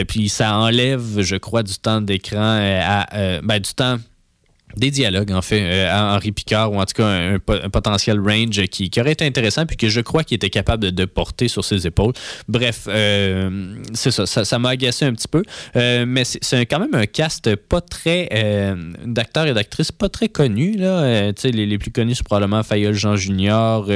Puis 0.08 0.30
ça 0.30 0.56
enlève, 0.56 1.22
je 1.22 1.36
crois, 1.36 1.62
du 1.62 1.76
temps 1.76 2.02
d'écran 2.02 2.58
à 2.82 3.06
ben, 3.44 3.60
du 3.60 3.74
temps 3.76 3.98
des 4.78 4.92
dialogues, 4.92 5.32
en 5.32 5.42
fait, 5.42 5.62
euh, 5.62 5.90
à 5.92 6.16
Henri 6.16 6.32
Picard, 6.32 6.72
ou 6.72 6.80
en 6.80 6.86
tout 6.86 6.94
cas 6.94 7.06
un, 7.06 7.36
un 7.36 7.40
po- 7.40 7.54
un 7.54 7.70
potentiel 7.70 8.20
range 8.20 8.62
qui, 8.68 8.90
qui 8.90 9.02
aurait 9.02 9.14
été 9.14 9.26
intéressant, 9.26 9.66
puis 9.66 9.78
que 9.78 9.90
je 9.90 10.02
crois 10.02 10.24
qu'il 10.24 10.36
était 10.36 10.50
capable 10.50 10.84
de, 10.84 10.90
de 10.92 11.06
porter 11.06 11.48
sur 11.48 11.66
ses 11.66 11.88
épaules. 11.88 12.14
Bref, 12.48 12.88
euh, 12.88 13.76
c'est 13.94 14.12
ça, 14.12 14.26
ça 14.46 14.60
m'a 14.60 14.70
agacé 14.70 15.06
un 15.06 15.14
petit 15.14 15.28
peu, 15.28 15.44
Euh, 15.76 16.06
mais 16.08 16.24
c'est 16.26 16.66
quand 16.66 16.80
même 16.80 16.94
un 16.94 17.06
cast 17.06 17.56
pas 17.56 17.82
très, 17.82 18.30
d'acteurs 19.06 19.48
et 19.48 19.54
d'actrices 19.54 19.92
pas 19.92 20.10
très 20.10 20.30
connus, 20.30 20.76
là. 20.78 21.32
Les, 21.44 21.66
les 21.66 21.78
plus 21.78 21.92
connus, 21.92 22.16
c'est 22.16 22.24
probablement 22.26 22.62
Fayol 22.64 22.94
Jean 22.94 23.16
Junior, 23.16 23.88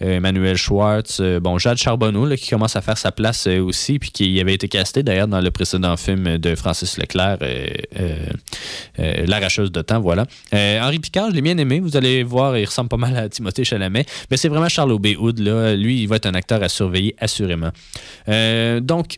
Emmanuel 0.00 0.56
Schwartz, 0.56 1.20
bon, 1.40 1.58
Jade 1.58 1.76
Charbonneau, 1.78 2.26
là, 2.26 2.36
qui 2.36 2.48
commence 2.48 2.76
à 2.76 2.80
faire 2.80 2.98
sa 2.98 3.12
place 3.12 3.46
aussi, 3.46 3.98
puis 3.98 4.10
qui 4.10 4.40
avait 4.40 4.54
été 4.54 4.68
casté 4.68 5.02
d'ailleurs 5.02 5.28
dans 5.28 5.40
le 5.40 5.50
précédent 5.50 5.96
film 5.96 6.38
de 6.38 6.54
Francis 6.54 6.96
Leclerc, 6.98 7.38
L'arracheuse 8.98 9.72
de 9.72 9.82
temps, 9.82 10.00
voilà. 10.00 10.13
Euh, 10.54 10.80
Henri 10.80 10.98
Picard, 10.98 11.30
je 11.30 11.34
l'ai 11.34 11.42
bien 11.42 11.58
aimé. 11.58 11.80
Vous 11.80 11.96
allez 11.96 12.22
voir, 12.22 12.56
il 12.58 12.64
ressemble 12.64 12.88
pas 12.88 12.96
mal 12.96 13.16
à 13.16 13.28
Timothée 13.28 13.64
Chalamet. 13.64 14.06
Mais 14.30 14.36
c'est 14.36 14.48
vraiment 14.48 14.68
Charles 14.68 14.92
Aubé 14.92 15.16
Hood, 15.16 15.38
là. 15.38 15.74
Lui, 15.74 16.02
il 16.02 16.08
va 16.08 16.16
être 16.16 16.26
un 16.26 16.34
acteur 16.34 16.62
à 16.62 16.68
surveiller, 16.68 17.14
assurément. 17.18 17.70
Euh, 18.28 18.80
donc, 18.80 19.16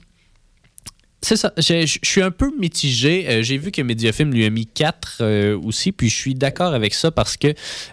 c'est 1.23 1.37
ça. 1.37 1.53
Je, 1.57 1.99
suis 2.03 2.23
un 2.23 2.31
peu 2.31 2.53
mitigé. 2.59 3.29
Euh, 3.29 3.43
J'ai 3.43 3.59
vu 3.59 3.73
que 3.73 3.83
Mediafilm 3.83 4.33
lui 4.33 4.45
a 4.45 4.51
mis 4.51 4.67
4 4.67 5.55
aussi, 5.55 5.93
puis 5.93 6.09
je 6.09 6.15
suis 6.15 6.35
d'accord 6.35 6.73
avec 6.73 6.95
ça 6.95 7.11
parce 7.11 7.37
que 7.37 7.49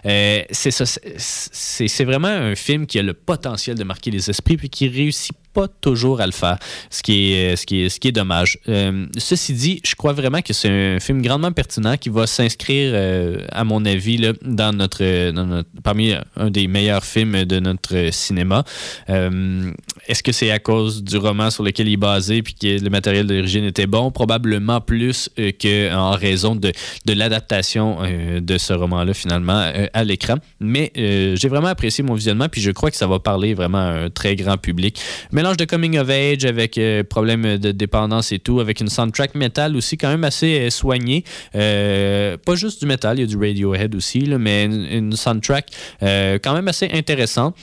euh, 0.06 0.42
c'est 0.50 2.04
vraiment 2.04 2.28
un 2.28 2.54
film 2.54 2.86
qui 2.86 2.98
a 2.98 3.02
le 3.02 3.14
potentiel 3.14 3.76
de 3.76 3.84
marquer 3.84 4.10
les 4.10 4.30
esprits, 4.30 4.56
puis 4.56 4.70
qui 4.70 4.88
réussit 4.88 5.36
pas 5.54 5.68
toujours 5.80 6.20
à 6.20 6.26
le 6.26 6.32
faire, 6.32 6.58
ce 6.90 7.02
qui 7.02 7.32
est, 7.32 7.56
ce 7.56 7.64
qui 7.64 7.82
est, 7.82 7.88
ce 7.88 8.00
qui 8.00 8.08
est 8.08 8.12
dommage. 8.12 8.58
Euh, 8.68 9.06
ceci 9.16 9.52
dit, 9.54 9.80
je 9.86 9.94
crois 9.94 10.12
vraiment 10.12 10.42
que 10.42 10.52
c'est 10.52 10.68
un 10.68 11.00
film 11.00 11.22
grandement 11.22 11.52
pertinent 11.52 11.96
qui 11.96 12.08
va 12.08 12.26
s'inscrire, 12.26 12.90
euh, 12.94 13.38
à 13.52 13.62
mon 13.64 13.84
avis, 13.84 14.16
là, 14.18 14.32
dans 14.42 14.76
notre, 14.76 15.30
dans 15.30 15.46
notre- 15.46 15.68
parmi 15.82 16.12
un 16.36 16.50
des 16.50 16.66
meilleurs 16.66 17.04
films 17.04 17.44
de 17.44 17.60
notre 17.60 18.08
cinéma. 18.12 18.64
Euh, 19.08 19.70
Est-ce 20.08 20.22
que 20.22 20.32
c'est 20.32 20.50
à 20.50 20.58
cause 20.58 21.02
du 21.04 21.16
roman 21.16 21.50
sur 21.50 21.62
lequel 21.62 21.88
il 21.88 21.94
est 21.94 21.96
basé 21.96 22.42
puis 22.42 22.54
que 22.54 22.82
le 22.82 22.90
matériel 22.90 23.26
d'origine 23.26 23.64
était 23.64 23.86
bon? 23.86 24.10
Probablement 24.10 24.80
plus 24.80 25.30
qu'en 25.62 26.10
raison 26.12 26.56
de, 26.56 26.72
de 27.06 27.12
l'adaptation 27.12 27.98
de 28.40 28.58
ce 28.58 28.72
roman-là, 28.72 29.14
finalement, 29.14 29.70
à 29.92 30.04
l'écran. 30.04 30.34
Mais 30.60 30.90
j'ai 30.96 31.48
vraiment 31.48 31.68
apprécié 31.68 32.02
mon 32.02 32.14
visionnement 32.14 32.48
puis 32.48 32.60
je 32.60 32.70
crois 32.72 32.90
que 32.90 32.96
ça 32.96 33.06
va 33.06 33.18
parler 33.20 33.54
vraiment 33.54 33.78
à 33.78 33.92
un 34.04 34.10
très 34.10 34.34
grand 34.36 34.56
public. 34.56 35.00
Mélange 35.44 35.58
de 35.58 35.66
coming 35.66 35.98
of 35.98 36.08
age 36.08 36.46
avec 36.46 36.78
euh, 36.78 37.04
problème 37.04 37.58
de 37.58 37.70
dépendance 37.70 38.32
et 38.32 38.38
tout, 38.38 38.60
avec 38.60 38.80
une 38.80 38.88
soundtrack 38.88 39.34
metal 39.34 39.76
aussi 39.76 39.98
quand 39.98 40.08
même 40.08 40.24
assez 40.24 40.58
euh, 40.58 40.70
soignée. 40.70 41.22
Euh, 41.54 42.38
pas 42.38 42.54
juste 42.54 42.80
du 42.80 42.86
metal, 42.86 43.18
il 43.18 43.20
y 43.20 43.24
a 43.24 43.26
du 43.26 43.36
Radiohead 43.36 43.94
aussi, 43.94 44.20
là, 44.20 44.38
mais 44.38 44.64
une, 44.64 45.12
soundtrack 45.12 45.66
euh, 46.02 46.38
quand 46.42 46.54
même 46.54 46.66
assez 46.68 46.88
intéressante. 46.90 47.54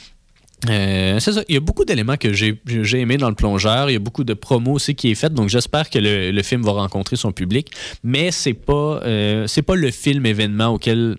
C'est 0.67 1.19
ça. 1.19 1.43
Il 1.49 1.55
y 1.55 1.57
a 1.57 1.59
beaucoup 1.59 1.85
d'éléments 1.85 2.17
que 2.17 2.33
j'ai 2.33 2.59
aimé 2.99 3.17
dans 3.17 3.29
le 3.29 3.35
plongeur. 3.35 3.89
Il 3.89 3.93
y 3.93 3.95
a 3.95 3.99
beaucoup 3.99 4.23
de 4.23 4.35
promos 4.35 4.73
aussi 4.73 4.93
qui 4.93 5.09
est 5.09 5.15
fait. 5.15 5.33
Donc 5.33 5.49
j'espère 5.49 5.89
que 5.89 5.97
le, 5.97 6.29
le 6.29 6.43
film 6.43 6.61
va 6.61 6.73
rencontrer 6.73 7.15
son 7.15 7.31
public. 7.31 7.71
Mais 8.03 8.29
c'est 8.29 8.53
pas 8.53 9.01
c'est 9.47 9.63
pas 9.63 9.75
le 9.75 9.89
film 9.89 10.23
événement 10.27 10.67
auquel 10.67 11.17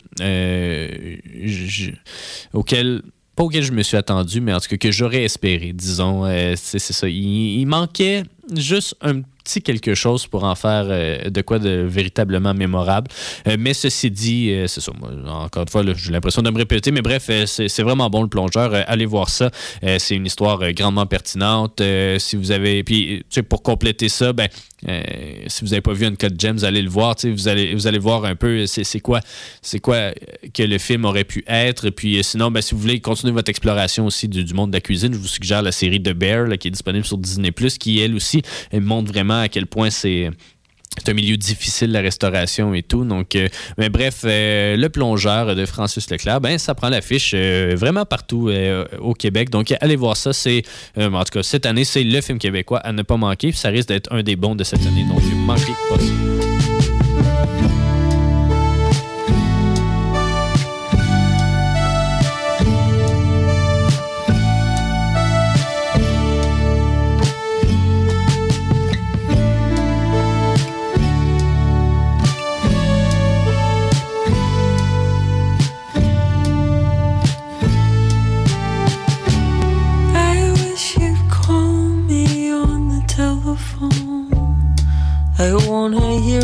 auquel 2.52 3.02
pas 3.34 3.44
auquel 3.44 3.62
je 3.62 3.72
me 3.72 3.82
suis 3.82 3.96
attendu, 3.96 4.40
mais 4.40 4.52
en 4.52 4.60
tout 4.60 4.68
cas 4.68 4.76
que 4.76 4.92
j'aurais 4.92 5.24
espéré, 5.24 5.72
disons. 5.72 6.26
Euh, 6.26 6.54
c'est 6.56 6.78
ça. 6.78 7.08
Il, 7.08 7.64
manquait 7.66 8.24
juste 8.54 8.94
un 9.00 9.22
petit 9.22 9.62
quelque 9.62 9.94
chose 9.94 10.26
pour 10.26 10.44
en 10.44 10.54
faire 10.54 10.84
euh, 10.88 11.30
de 11.30 11.40
quoi 11.40 11.58
de 11.58 11.86
véritablement 11.88 12.52
mémorable. 12.52 13.10
Euh, 13.48 13.56
mais 13.58 13.72
ceci 13.72 14.10
dit, 14.10 14.54
c'est 14.66 14.80
ça. 14.80 14.92
Encore 15.26 15.62
une 15.62 15.68
fois, 15.68 15.82
j'ai 15.94 16.12
l'impression 16.12 16.42
de 16.42 16.50
me 16.50 16.58
répéter, 16.58 16.90
mais 16.90 17.00
bref, 17.00 17.30
c'est 17.46 17.82
vraiment 17.82 18.10
bon 18.10 18.22
le 18.22 18.28
plongeur. 18.28 18.74
Allez 18.86 19.06
voir 19.06 19.30
ça. 19.30 19.50
C'est 19.98 20.14
une 20.14 20.26
histoire 20.26 20.72
grandement 20.72 21.06
pertinente. 21.06 21.82
Si 22.18 22.36
vous 22.36 22.50
avez. 22.50 22.84
Puis, 22.84 23.24
tu 23.30 23.36
sais, 23.36 23.42
pour 23.42 23.62
compléter 23.62 24.08
ça, 24.08 24.32
ben. 24.32 24.48
Euh, 24.88 25.02
si 25.46 25.64
vous 25.64 25.70
n'avez 25.70 25.80
pas 25.80 25.92
vu 25.92 26.06
Uncut 26.06 26.34
Gems, 26.36 26.64
allez 26.64 26.82
le 26.82 26.90
voir. 26.90 27.14
Vous 27.22 27.48
allez, 27.48 27.74
vous 27.74 27.86
allez 27.86 27.98
voir 27.98 28.24
un 28.24 28.34
peu 28.34 28.66
c'est 28.66 28.84
c'est 28.84 29.00
quoi, 29.00 29.20
quoi 29.82 29.94
euh, 29.94 30.12
que 30.52 30.62
le 30.62 30.78
film 30.78 31.04
aurait 31.04 31.24
pu 31.24 31.44
être. 31.46 31.90
Puis 31.90 32.18
euh, 32.18 32.22
sinon, 32.22 32.50
ben, 32.50 32.60
si 32.60 32.74
vous 32.74 32.80
voulez 32.80 33.00
continuer 33.00 33.32
votre 33.32 33.50
exploration 33.50 34.06
aussi 34.06 34.28
du, 34.28 34.54
monde 34.54 34.70
de 34.70 34.76
la 34.76 34.80
cuisine, 34.80 35.12
je 35.12 35.18
vous 35.18 35.28
suggère 35.28 35.62
la 35.62 35.72
série 35.72 36.02
The 36.02 36.12
Bear 36.12 36.58
qui 36.58 36.68
est 36.68 36.72
disponible 36.72 37.04
sur 37.04 37.18
Disney+, 37.18 37.52
qui 37.52 38.00
elle 38.00 38.14
aussi 38.14 38.42
elle 38.70 38.82
montre 38.82 39.12
vraiment 39.12 39.40
à 39.40 39.48
quel 39.48 39.66
point 39.66 39.90
c'est 39.90 40.30
c'est 40.98 41.10
un 41.10 41.14
milieu 41.14 41.36
difficile, 41.36 41.92
la 41.92 42.00
restauration 42.00 42.74
et 42.74 42.82
tout. 42.82 43.04
Donc, 43.04 43.36
euh, 43.36 43.48
mais 43.78 43.88
bref, 43.88 44.20
euh, 44.24 44.76
le 44.76 44.88
plongeur 44.88 45.54
de 45.54 45.66
Francis 45.66 46.10
Leclerc, 46.10 46.40
ben, 46.40 46.58
ça 46.58 46.74
prend 46.74 46.88
l'affiche 46.88 47.32
euh, 47.34 47.74
vraiment 47.76 48.04
partout 48.04 48.50
au 49.00 49.14
Québec. 49.14 49.50
Donc, 49.50 49.72
allez 49.80 49.96
voir 49.96 50.16
ça. 50.16 50.32
C'est, 50.32 50.62
en 50.96 51.24
tout 51.24 51.32
cas, 51.32 51.42
cette 51.42 51.66
année, 51.66 51.84
c'est 51.84 52.04
le 52.04 52.20
film 52.20 52.38
québécois 52.38 52.78
à 52.78 52.92
ne 52.92 53.02
pas 53.02 53.16
manquer. 53.16 53.52
Ça 53.52 53.68
risque 53.68 53.88
d'être 53.88 54.12
un 54.12 54.22
des 54.22 54.36
bons 54.36 54.54
de 54.54 54.64
cette 54.64 54.84
année. 54.86 55.04
Donc, 55.08 55.22
manquez 55.46 55.72
pas 55.88 55.98
ça. 55.98 56.41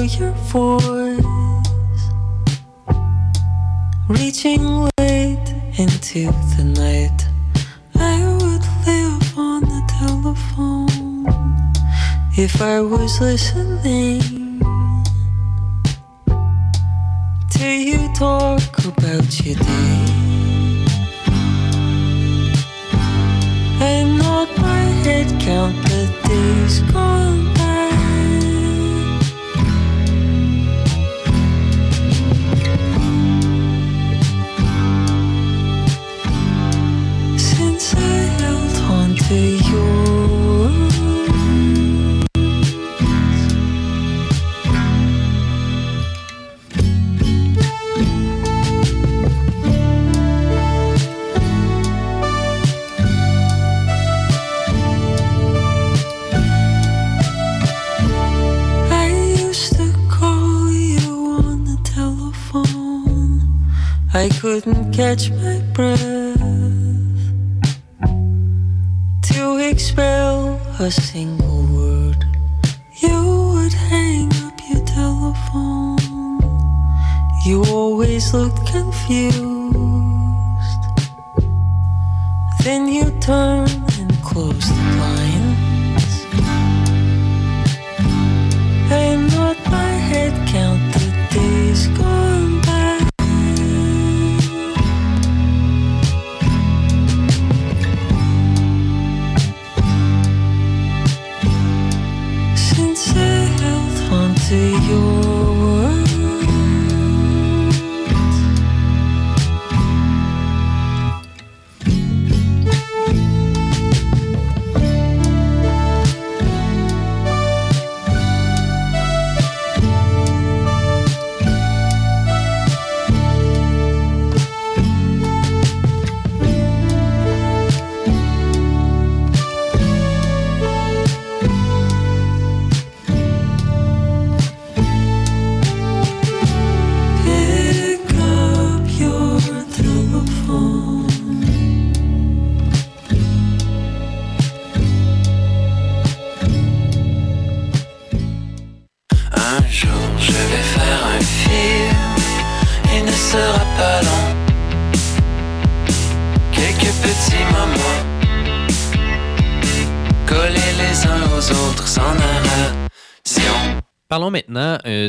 Hear 0.06 0.20
your 0.20 0.32
voice. 0.52 1.24
Reaching 4.08 4.88
late 4.98 5.54
into 5.78 6.30
the 6.56 6.64
night. 6.64 7.26
I 7.96 8.22
would 8.40 8.64
live 8.86 9.38
on 9.38 9.60
the 9.62 9.82
telephone 9.98 11.72
if 12.36 12.62
I 12.62 12.80
was 12.80 13.20
listening 13.20 14.60
to 17.50 17.66
you 17.66 18.12
talk 18.14 18.78
about 18.84 19.44
your 19.44 19.56
day. 19.56 20.04
And 23.80 24.18
not 24.18 24.48
my 24.58 24.82
head 25.04 25.28
count 25.40 25.76
the 25.84 26.12
days 26.26 26.80
gone 26.92 27.57
catch 65.08 65.30
my 65.30 65.58
breath 65.72 66.07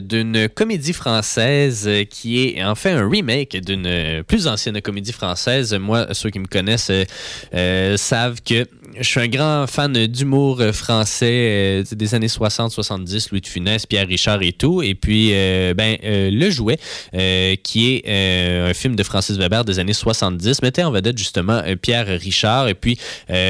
d'une 0.02 0.50
comédie 0.50 0.94
française 0.94 1.90
qui 2.10 2.44
est 2.44 2.64
en 2.64 2.76
fait 2.76 2.92
un 2.92 3.08
remake 3.08 3.58
d'une 3.58 4.24
plus 4.24 4.48
ancienne 4.48 4.82
comédie 4.82 5.12
française. 5.12 5.74
Moi, 5.74 6.14
ceux 6.14 6.30
qui 6.30 6.40
me 6.40 6.48
connaissent 6.48 6.90
euh, 6.90 7.06
euh, 7.54 7.98
savent 7.98 8.42
que 8.42 8.66
je 8.98 9.04
suis 9.04 9.20
un 9.20 9.28
grand 9.28 9.68
fan 9.68 10.08
d'humour 10.08 10.62
euh, 10.62 10.72
français 10.72 11.28
euh, 11.32 11.84
des 11.92 12.16
années 12.16 12.28
60-70, 12.28 13.30
Louis 13.32 13.42
de 13.42 13.48
Funès, 13.48 13.86
Pierre 13.86 14.08
Richard 14.08 14.42
et 14.42 14.52
tout. 14.52 14.82
Et 14.82 14.96
puis, 14.96 15.30
euh, 15.34 15.74
ben, 15.74 15.98
Le 16.04 16.50
Jouet, 16.50 16.78
qui 17.64 17.96
est 17.96 18.70
un 18.70 18.74
film 18.74 18.96
de 18.96 19.04
Francis 19.04 19.38
Weber 19.38 19.66
des 19.66 19.80
années 19.80 19.94
70, 19.94 20.62
mettait 20.62 20.84
en 20.84 20.92
vedette 20.92 21.18
justement 21.18 21.62
Pierre 21.82 22.08
Richard. 22.08 22.68
Et 22.68 22.74
puis, 22.74 22.98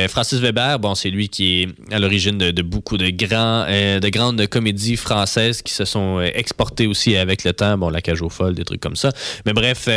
Francis 0.08 0.40
Weber, 0.40 0.80
bon, 0.80 0.96
c'est 0.96 1.10
lui 1.10 1.30
qui 1.30 1.62
est 1.62 1.94
à 1.94 2.00
l'origine 2.00 2.38
de, 2.38 2.52
de 2.52 2.62
beaucoup 2.62 2.98
de, 2.98 3.10
grands, 3.10 3.66
de 3.66 4.10
grandes 4.10 4.46
comédies 4.48 4.96
françaises 4.96 5.62
qui 5.62 5.74
se 5.74 5.86
sont 5.86 6.22
exportées 6.22 6.88
aussi 6.88 7.16
avec 7.16 7.44
le 7.44 7.54
temps. 7.54 7.78
Bon, 7.78 7.90
La 7.90 8.02
Cage 8.02 8.22
aux 8.22 8.30
Folles, 8.30 8.56
des 8.56 8.66
trucs 8.66 8.82
comme 8.82 8.96
ça. 8.96 9.12
Mais 9.46 9.54
bref, 9.54 9.88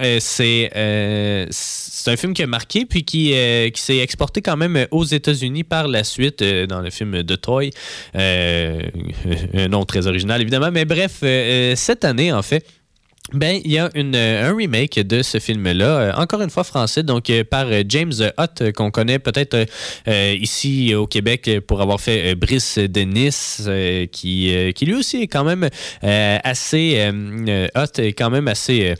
euh, 0.00 0.18
euh, 0.40 1.46
c'est 1.50 2.10
un 2.10 2.16
film 2.16 2.32
qui 2.32 2.42
a 2.42 2.46
marqué 2.46 2.86
puis 2.86 3.04
qui, 3.04 3.34
euh, 3.34 3.68
s'est 3.74 3.98
exporté 3.98 4.40
quand 4.40 4.56
même 4.56 4.86
aux 4.90 5.04
États-Unis 5.04 5.64
par 5.64 5.88
la 5.88 6.04
suite 6.04 6.42
dans 6.42 6.80
le 6.80 6.90
film 6.90 7.22
de 7.22 7.36
Toy. 7.36 7.70
Un 8.14 9.68
nom 9.68 9.84
très 9.84 10.06
original 10.06 10.40
évidemment, 10.40 10.70
mais 10.70 10.84
bref, 10.84 11.22
cette 11.76 12.04
année 12.04 12.32
en 12.32 12.42
fait. 12.42 12.64
Ben, 13.34 13.60
il 13.64 13.72
y 13.72 13.78
a 13.78 13.88
une, 13.94 14.14
euh, 14.14 14.50
un 14.50 14.54
remake 14.54 15.00
de 15.00 15.22
ce 15.22 15.38
film-là, 15.38 15.84
euh, 15.84 16.12
encore 16.16 16.42
une 16.42 16.50
fois 16.50 16.64
français, 16.64 17.02
donc 17.02 17.30
euh, 17.30 17.44
par 17.44 17.66
James 17.88 18.12
Hutt, 18.38 18.72
qu'on 18.72 18.90
connaît 18.90 19.18
peut-être 19.18 19.66
ici 20.06 20.94
au 20.94 21.06
Québec 21.06 21.48
pour 21.66 21.80
avoir 21.80 22.00
fait 22.00 22.34
Brice 22.34 22.78
de 22.78 23.00
Nice, 23.00 23.62
euh, 23.66 24.06
qui, 24.06 24.52
qui 24.74 24.86
lui 24.86 24.94
aussi 24.94 25.22
est 25.22 25.26
quand 25.26 25.44
même 25.44 25.68
assez, 26.02 27.10
Hutt 27.74 27.98
est 27.98 28.12
quand 28.12 28.30
même 28.30 28.48
assez 28.48 28.94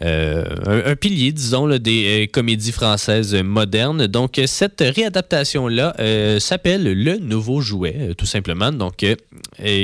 un, 0.00 0.44
un 0.66 0.96
pilier, 0.96 1.32
disons, 1.32 1.66
là, 1.66 1.78
des 1.78 2.28
comédies 2.32 2.72
françaises 2.72 3.34
modernes. 3.34 4.06
Donc, 4.06 4.40
cette 4.46 4.80
réadaptation-là 4.80 5.94
s'appelle 6.38 6.84
Le 6.84 7.18
Nouveau 7.18 7.60
Jouet, 7.60 8.14
tout 8.16 8.26
simplement, 8.26 8.72
donc, 8.72 9.04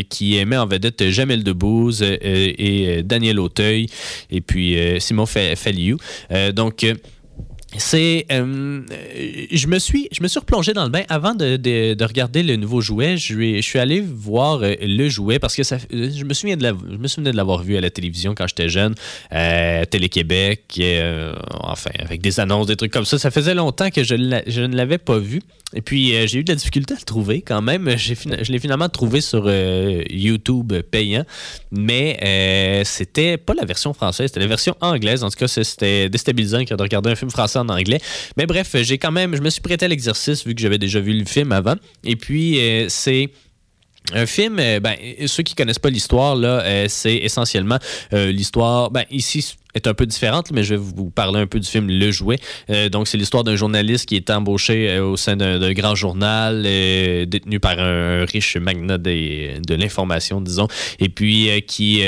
qui 0.08 0.44
met 0.44 0.56
en 0.56 0.66
vedette 0.66 1.10
Jamel 1.10 1.44
Debbouze 1.44 2.02
et 2.02 3.02
Daniel 3.04 3.40
Auteuil, 3.40 3.88
et 4.30 4.40
puis 4.40 4.78
euh, 4.78 4.98
Simon 5.00 5.26
Fa- 5.26 5.56
Falliou. 5.56 5.96
Euh, 6.30 6.52
donc, 6.52 6.84
euh, 6.84 6.94
c'est, 7.76 8.26
euh, 8.32 8.80
je 9.52 9.66
me 9.68 9.78
suis, 9.78 10.08
je 10.10 10.22
me 10.22 10.28
suis 10.28 10.40
replongé 10.40 10.72
dans 10.72 10.82
le 10.84 10.90
bain 10.90 11.02
avant 11.08 11.34
de, 11.34 11.56
de- 11.56 11.94
de 11.94 12.04
regarder 12.04 12.42
le 12.42 12.56
nouveau 12.56 12.80
jouet. 12.80 13.16
Je, 13.16 13.24
suis- 13.24 13.56
je 13.62 13.66
suis 13.66 13.78
allé 13.78 14.00
voir 14.00 14.60
euh, 14.62 14.74
le 14.82 15.08
jouet 15.08 15.38
parce 15.38 15.54
que 15.54 15.62
je 15.62 16.24
me 16.24 16.34
souviens 16.34 16.56
de 16.56 16.66
je 16.66 16.96
me 16.96 17.30
de 17.30 17.36
l'avoir 17.36 17.62
vu 17.62 17.76
à 17.76 17.80
la 17.80 17.90
télévision 17.90 18.34
quand 18.34 18.48
j'étais 18.48 18.68
jeune, 18.68 18.94
euh, 19.32 19.84
Télé-Québec, 19.84 20.62
euh, 20.80 21.32
enfin 21.60 21.90
avec 22.00 22.20
des 22.20 22.40
annonces, 22.40 22.66
des 22.66 22.76
trucs 22.76 22.92
comme 22.92 23.04
ça. 23.04 23.18
Ça 23.18 23.30
faisait 23.30 23.54
longtemps 23.54 23.90
que 23.90 24.02
je, 24.02 24.14
ne 24.16 24.74
l'avais 24.76 24.98
pas 24.98 25.18
vu. 25.18 25.40
Et 25.72 25.82
puis 25.82 26.16
euh, 26.16 26.26
j'ai 26.26 26.40
eu 26.40 26.44
de 26.44 26.50
la 26.50 26.56
difficulté 26.56 26.94
à 26.94 26.96
le 26.98 27.04
trouver 27.04 27.40
quand 27.42 27.62
même. 27.62 27.88
Je 27.96 28.50
l'ai 28.50 28.58
finalement 28.58 28.88
trouvé 28.88 29.20
sur 29.20 29.44
euh, 29.46 30.02
YouTube 30.10 30.72
payant, 30.90 31.24
mais 31.70 32.18
euh, 32.24 32.82
c'était 32.84 33.36
pas 33.36 33.54
la 33.54 33.64
version 33.64 33.92
française, 33.92 34.26
c'était 34.28 34.40
la 34.40 34.48
version 34.48 34.74
anglaise. 34.80 35.22
En 35.22 35.30
tout 35.30 35.38
cas, 35.38 35.46
c'était 35.46 36.08
déstabilisant 36.08 36.58
de 36.62 36.82
regarder 36.82 37.10
un 37.10 37.14
film 37.14 37.30
français 37.30 37.59
en 37.60 37.68
anglais. 37.68 38.00
Mais 38.36 38.46
bref, 38.46 38.76
j'ai 38.82 38.98
quand 38.98 39.12
même, 39.12 39.36
je 39.36 39.42
me 39.42 39.50
suis 39.50 39.60
prêté 39.60 39.84
à 39.84 39.88
l'exercice 39.88 40.46
vu 40.46 40.54
que 40.54 40.60
j'avais 40.60 40.78
déjà 40.78 41.00
vu 41.00 41.12
le 41.12 41.24
film 41.24 41.52
avant. 41.52 41.76
Et 42.04 42.16
puis 42.16 42.58
euh, 42.58 42.86
c'est 42.88 43.30
un 44.12 44.26
film, 44.26 44.58
euh, 44.58 44.80
ben, 44.80 44.96
ceux 45.26 45.42
qui 45.42 45.54
connaissent 45.54 45.78
pas 45.78 45.90
l'histoire, 45.90 46.34
là, 46.34 46.62
euh, 46.62 46.86
c'est 46.88 47.16
essentiellement 47.16 47.78
l'histoire. 48.12 48.90
Ben, 48.90 49.04
ici 49.10 49.54
est 49.74 49.86
un 49.86 49.94
peu 49.94 50.06
différente, 50.06 50.50
mais 50.52 50.62
je 50.62 50.74
vais 50.74 50.80
vous 50.80 51.10
parler 51.10 51.40
un 51.40 51.46
peu 51.46 51.60
du 51.60 51.68
film 51.68 51.88
Le 51.88 52.10
Jouet. 52.10 52.38
Euh, 52.70 52.88
donc, 52.88 53.08
c'est 53.08 53.18
l'histoire 53.18 53.44
d'un 53.44 53.56
journaliste 53.56 54.06
qui 54.06 54.16
est 54.16 54.30
embauché 54.30 54.90
euh, 54.90 55.04
au 55.04 55.16
sein 55.16 55.36
d'un 55.36 55.72
grand 55.72 55.94
journal 55.94 56.62
détenu 56.62 57.60
par 57.60 57.78
un, 57.78 58.24
riche 58.24 58.56
magnat 58.56 58.98
des- 58.98 59.54
de 59.66 59.74
l'information, 59.74 60.40
disons, 60.40 60.68
et 60.98 61.08
puis 61.08 61.50
euh, 61.50 61.60
qui, 61.60 62.02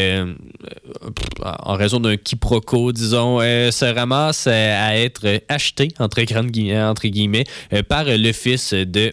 en 1.42 1.74
raison 1.74 2.00
d'un 2.00 2.16
quiproquo, 2.16 2.92
disons, 2.92 3.40
se 3.40 3.94
ramasse 3.94 4.46
à 4.46 4.96
être 4.96 5.40
acheté, 5.48 5.88
entre, 5.98 6.22
grandes 6.22 6.50
entre 6.74 7.08
guillemets, 7.08 7.44
par 7.88 8.04
le 8.06 8.32
fils 8.32 8.72
de 8.74 9.12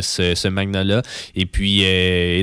ce, 0.00 0.34
ce 0.34 0.48
magnat-là. 0.48 1.02
Et 1.34 1.46
puis, 1.46 1.84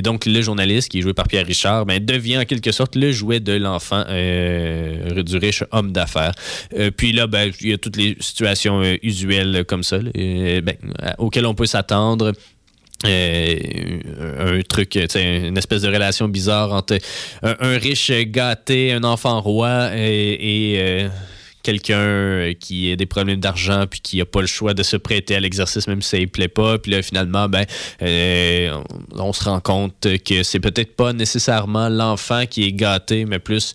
donc, 0.02 0.26
le 0.26 0.40
journaliste, 0.42 0.90
qui 0.90 0.98
est 0.98 1.02
joué 1.02 1.14
par 1.14 1.26
Pierre 1.28 1.46
Richard, 1.46 1.86
ben, 1.86 2.04
devient 2.04 2.38
en 2.38 2.44
quelque 2.44 2.72
sorte 2.72 2.96
le 2.96 3.12
jouet 3.12 3.40
de 3.40 3.52
l'enfant 3.54 4.04
du 4.04 5.37
riche 5.38 5.64
homme 5.72 5.92
d'affaires. 5.92 6.32
Euh, 6.76 6.90
puis 6.90 7.12
là, 7.12 7.26
ben, 7.26 7.50
il 7.60 7.70
y 7.70 7.72
a 7.72 7.78
toutes 7.78 7.96
les 7.96 8.16
situations 8.20 8.82
euh, 8.82 8.96
usuelles 9.02 9.64
comme 9.66 9.82
ça, 9.82 9.98
là, 9.98 10.10
euh, 10.16 10.60
ben, 10.60 10.76
euh, 11.02 11.10
auxquelles 11.18 11.46
on 11.46 11.54
peut 11.54 11.66
s'attendre. 11.66 12.32
Euh, 13.06 14.00
un 14.58 14.60
truc, 14.62 14.96
une 14.96 15.56
espèce 15.56 15.82
de 15.82 15.88
relation 15.88 16.26
bizarre 16.26 16.72
entre 16.72 16.98
un, 17.42 17.78
riche 17.78 18.10
gâté, 18.10 18.92
un 18.92 19.04
enfant 19.04 19.40
roi 19.40 19.90
et, 19.94 20.74
euh, 20.78 21.08
quelqu'un 21.68 22.54
qui 22.58 22.90
a 22.90 22.96
des 22.96 23.04
problèmes 23.04 23.40
d'argent 23.40 23.84
puis 23.86 24.00
qui 24.00 24.20
a 24.22 24.24
pas 24.24 24.40
le 24.40 24.46
choix 24.46 24.72
de 24.72 24.82
se 24.82 24.96
prêter 24.96 25.36
à 25.36 25.40
l'exercice 25.40 25.86
même 25.86 26.00
si 26.00 26.08
ça 26.08 26.18
ne 26.18 26.24
plaît 26.24 26.48
pas. 26.48 26.78
Puis 26.78 26.92
là, 26.92 27.02
finalement, 27.02 27.46
ben, 27.46 27.66
euh, 28.00 28.82
on, 29.12 29.34
se 29.34 29.44
rend 29.44 29.60
compte 29.60 30.06
que 30.24 30.42
c'est 30.44 30.60
peut-être 30.60 30.96
pas 30.96 31.12
nécessairement 31.12 31.90
l'enfant 31.90 32.46
qui 32.48 32.64
est 32.64 32.72
gâté, 32.72 33.26
mais 33.26 33.38
plus 33.38 33.74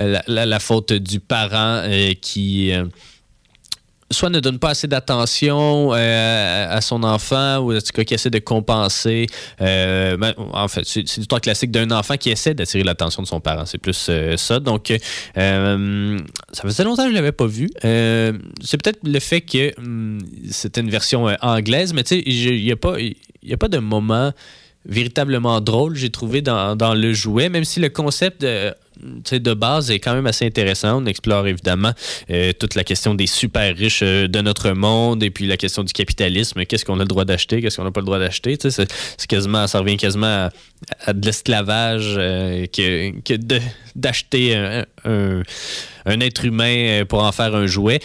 euh, 0.00 0.18
la 0.26 0.58
faute 0.58 0.94
du 0.94 1.20
parent 1.20 1.82
euh, 1.84 2.12
qui... 2.18 2.72
soit 4.10 4.30
ne 4.30 4.40
donne 4.40 4.58
pas 4.58 4.70
assez 4.70 4.86
d'attention 4.86 5.92
euh, 5.92 6.66
à 6.70 6.80
son 6.80 7.02
enfant 7.02 7.58
ou 7.58 7.74
en 7.74 7.78
tout 7.78 7.92
cas 7.92 8.04
qui 8.04 8.14
essaie 8.14 8.30
de 8.30 8.38
compenser. 8.38 9.26
Euh, 9.60 10.16
ben, 10.16 10.34
en 10.52 10.68
fait, 10.68 10.82
c'est 10.84 11.06
c'est 11.08 11.18
l'histoire 11.18 11.40
classique 11.40 11.70
d'un 11.70 11.90
enfant 11.90 12.16
qui 12.16 12.30
essaie 12.30 12.54
d'attirer 12.54 12.84
l'attention 12.84 13.22
de 13.22 13.26
son 13.26 13.40
parent. 13.40 13.66
C'est 13.66 13.78
plus 13.78 14.06
euh, 14.08 14.36
ça. 14.36 14.60
Donc, 14.60 14.92
ça 15.34 16.62
faisait 16.62 16.84
longtemps 16.84 17.02
que 17.02 17.08
je 17.08 17.14
ne 17.14 17.18
l'avais 17.18 17.32
pas 17.32 17.46
vu. 17.46 17.68
C'est 17.82 18.82
peut-être 18.82 19.00
le 19.04 19.20
fait 19.20 19.40
que 19.40 19.78
hum, 19.78 20.18
c'était 20.50 20.80
une 20.80 20.90
version 20.90 21.26
anglaise, 21.40 21.92
mais 21.92 22.02
tu 22.04 22.16
sais, 22.16 22.22
il 22.24 22.64
n'y 22.64 22.72
a, 22.72 22.76
pas- 22.76 22.98
y 23.00 23.52
a 23.52 23.56
pas 23.56 23.68
de 23.68 23.78
moment 23.78 24.32
véritablement 24.86 25.60
drôle, 25.60 25.96
j'ai 25.96 26.10
trouvé 26.10 26.42
dans, 26.42 26.76
dans 26.76 26.94
le 26.94 27.12
jouet, 27.14 27.48
même 27.48 27.64
si 27.64 27.80
le 27.80 27.88
concept 27.88 28.42
de, 28.42 28.74
de 29.00 29.54
base 29.54 29.90
est 29.90 29.98
quand 29.98 30.14
même 30.14 30.26
assez 30.26 30.46
intéressant. 30.46 31.02
On 31.02 31.06
explore 31.06 31.46
évidemment 31.46 31.92
euh, 32.30 32.52
toute 32.58 32.74
la 32.74 32.84
question 32.84 33.14
des 33.14 33.26
super 33.26 33.76
riches 33.76 34.02
euh, 34.02 34.28
de 34.28 34.40
notre 34.40 34.70
monde 34.70 35.22
et 35.22 35.30
puis 35.30 35.46
la 35.46 35.56
question 35.56 35.82
du 35.82 35.92
capitalisme. 35.92 36.64
Qu'est-ce 36.64 36.84
qu'on 36.84 37.00
a 37.00 37.02
le 37.02 37.08
droit 37.08 37.24
d'acheter, 37.24 37.60
qu'est-ce 37.60 37.76
qu'on 37.76 37.84
n'a 37.84 37.90
pas 37.90 38.00
le 38.00 38.06
droit 38.06 38.18
d'acheter? 38.18 38.56
C'est 38.60 38.86
quasiment, 39.28 39.66
ça 39.66 39.80
revient 39.80 39.96
quasiment 39.96 40.48
à, 41.06 41.12
de 41.12 41.26
l'esclavage 41.26 42.14
euh, 42.18 42.66
que, 42.66 43.36
d'acheter 43.96 44.54
un, 45.04 46.20
être 46.20 46.44
humain 46.44 47.04
pour 47.08 47.22
en 47.22 47.32
faire 47.32 47.54
un 47.54 47.66
jouet. 47.66 48.00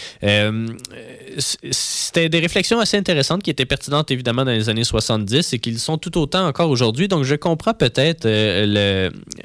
C'était 1.38 2.28
des 2.28 2.40
réflexions 2.40 2.80
assez 2.80 2.96
intéressantes 2.96 3.42
qui 3.42 3.50
étaient 3.50 3.66
pertinentes 3.66 4.10
évidemment 4.10 4.44
dans 4.44 4.52
les 4.52 4.68
années 4.68 4.84
70 4.84 5.52
et 5.52 5.58
qui 5.58 5.70
le 5.70 5.78
sont 5.78 5.98
tout 5.98 6.16
autant 6.18 6.46
encore 6.46 6.70
aujourd'hui. 6.70 7.08
Donc 7.08 7.24
je 7.24 7.34
comprends 7.34 7.74
peut-être 7.74 8.26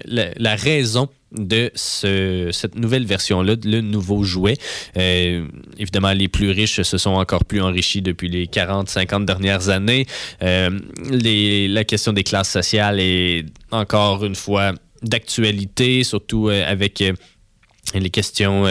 la 0.05 0.55
raison 0.55 1.09
de 1.37 1.71
ce- 1.75 2.49
cette 2.51 2.75
nouvelle 2.75 3.05
version-là, 3.05 3.55
le 3.63 3.81
nouveau 3.81 4.23
jouet. 4.23 4.57
Euh, 4.97 5.47
évidemment, 5.77 6.11
les 6.13 6.27
plus 6.27 6.51
riches 6.51 6.81
se 6.81 6.97
sont 6.97 7.11
encore 7.11 7.45
plus 7.45 7.61
enrichis 7.61 8.01
depuis 8.01 8.29
les 8.29 8.47
40-50 8.47 9.25
dernières 9.25 9.69
années. 9.69 10.05
Euh, 10.41 10.69
la 11.11 11.83
question 11.83 12.13
des 12.13 12.23
classes 12.23 12.51
sociales 12.51 12.99
est 12.99 13.45
encore 13.71 14.25
une 14.25 14.35
fois 14.35 14.73
d'actualité, 15.01 16.03
surtout 16.03 16.49
euh, 16.49 16.63
avec... 16.67 17.03
les 17.93 18.09
questions 18.09 18.65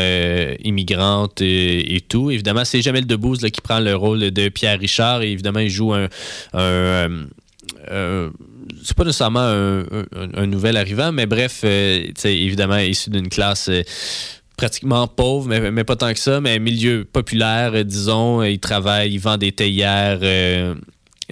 immigrantes 0.65 1.41
et, 1.41 2.01
tout. 2.09 2.33
Évidemment, 2.33 2.65
c'est 2.65 2.83
Jamel 2.83 3.07
Debbouze 3.07 3.47
qui 3.53 3.61
prend 3.61 3.79
le 3.79 3.95
rôle 3.95 4.33
de 4.33 4.49
Pierre 4.49 4.79
Richard 4.81 5.23
et 5.23 5.31
évidemment, 5.31 5.61
il 5.61 5.71
joue 5.71 5.95
un, 5.95 6.09
euh, 7.91 8.31
c'est 8.83 8.97
pas 8.97 9.05
nécessairement 9.05 9.41
un, 9.41 10.47
nouvel 10.47 10.77
arrivant, 10.77 11.13
mais 11.13 11.27
bref, 11.27 11.63
euh, 11.65 12.07
évidemment, 12.25 12.77
issu 12.77 13.11
d'une 13.11 13.29
classe 13.29 13.69
euh, 13.69 13.83
pratiquement 14.57 15.07
pauvre, 15.07 15.49
mais, 15.49 15.71
mais 15.71 15.85
pas 15.85 15.97
tant 15.97 16.13
que 16.13 16.19
ça, 16.19 16.41
mais 16.41 16.59
milieu 16.59 17.05
populaire, 17.05 17.73
euh, 17.75 17.85
disons. 17.85 18.43
Il 18.43 18.59
travaille, 18.59 19.13
il 19.13 19.19
vend 19.19 19.37
des 19.37 19.53
théières 19.53 20.21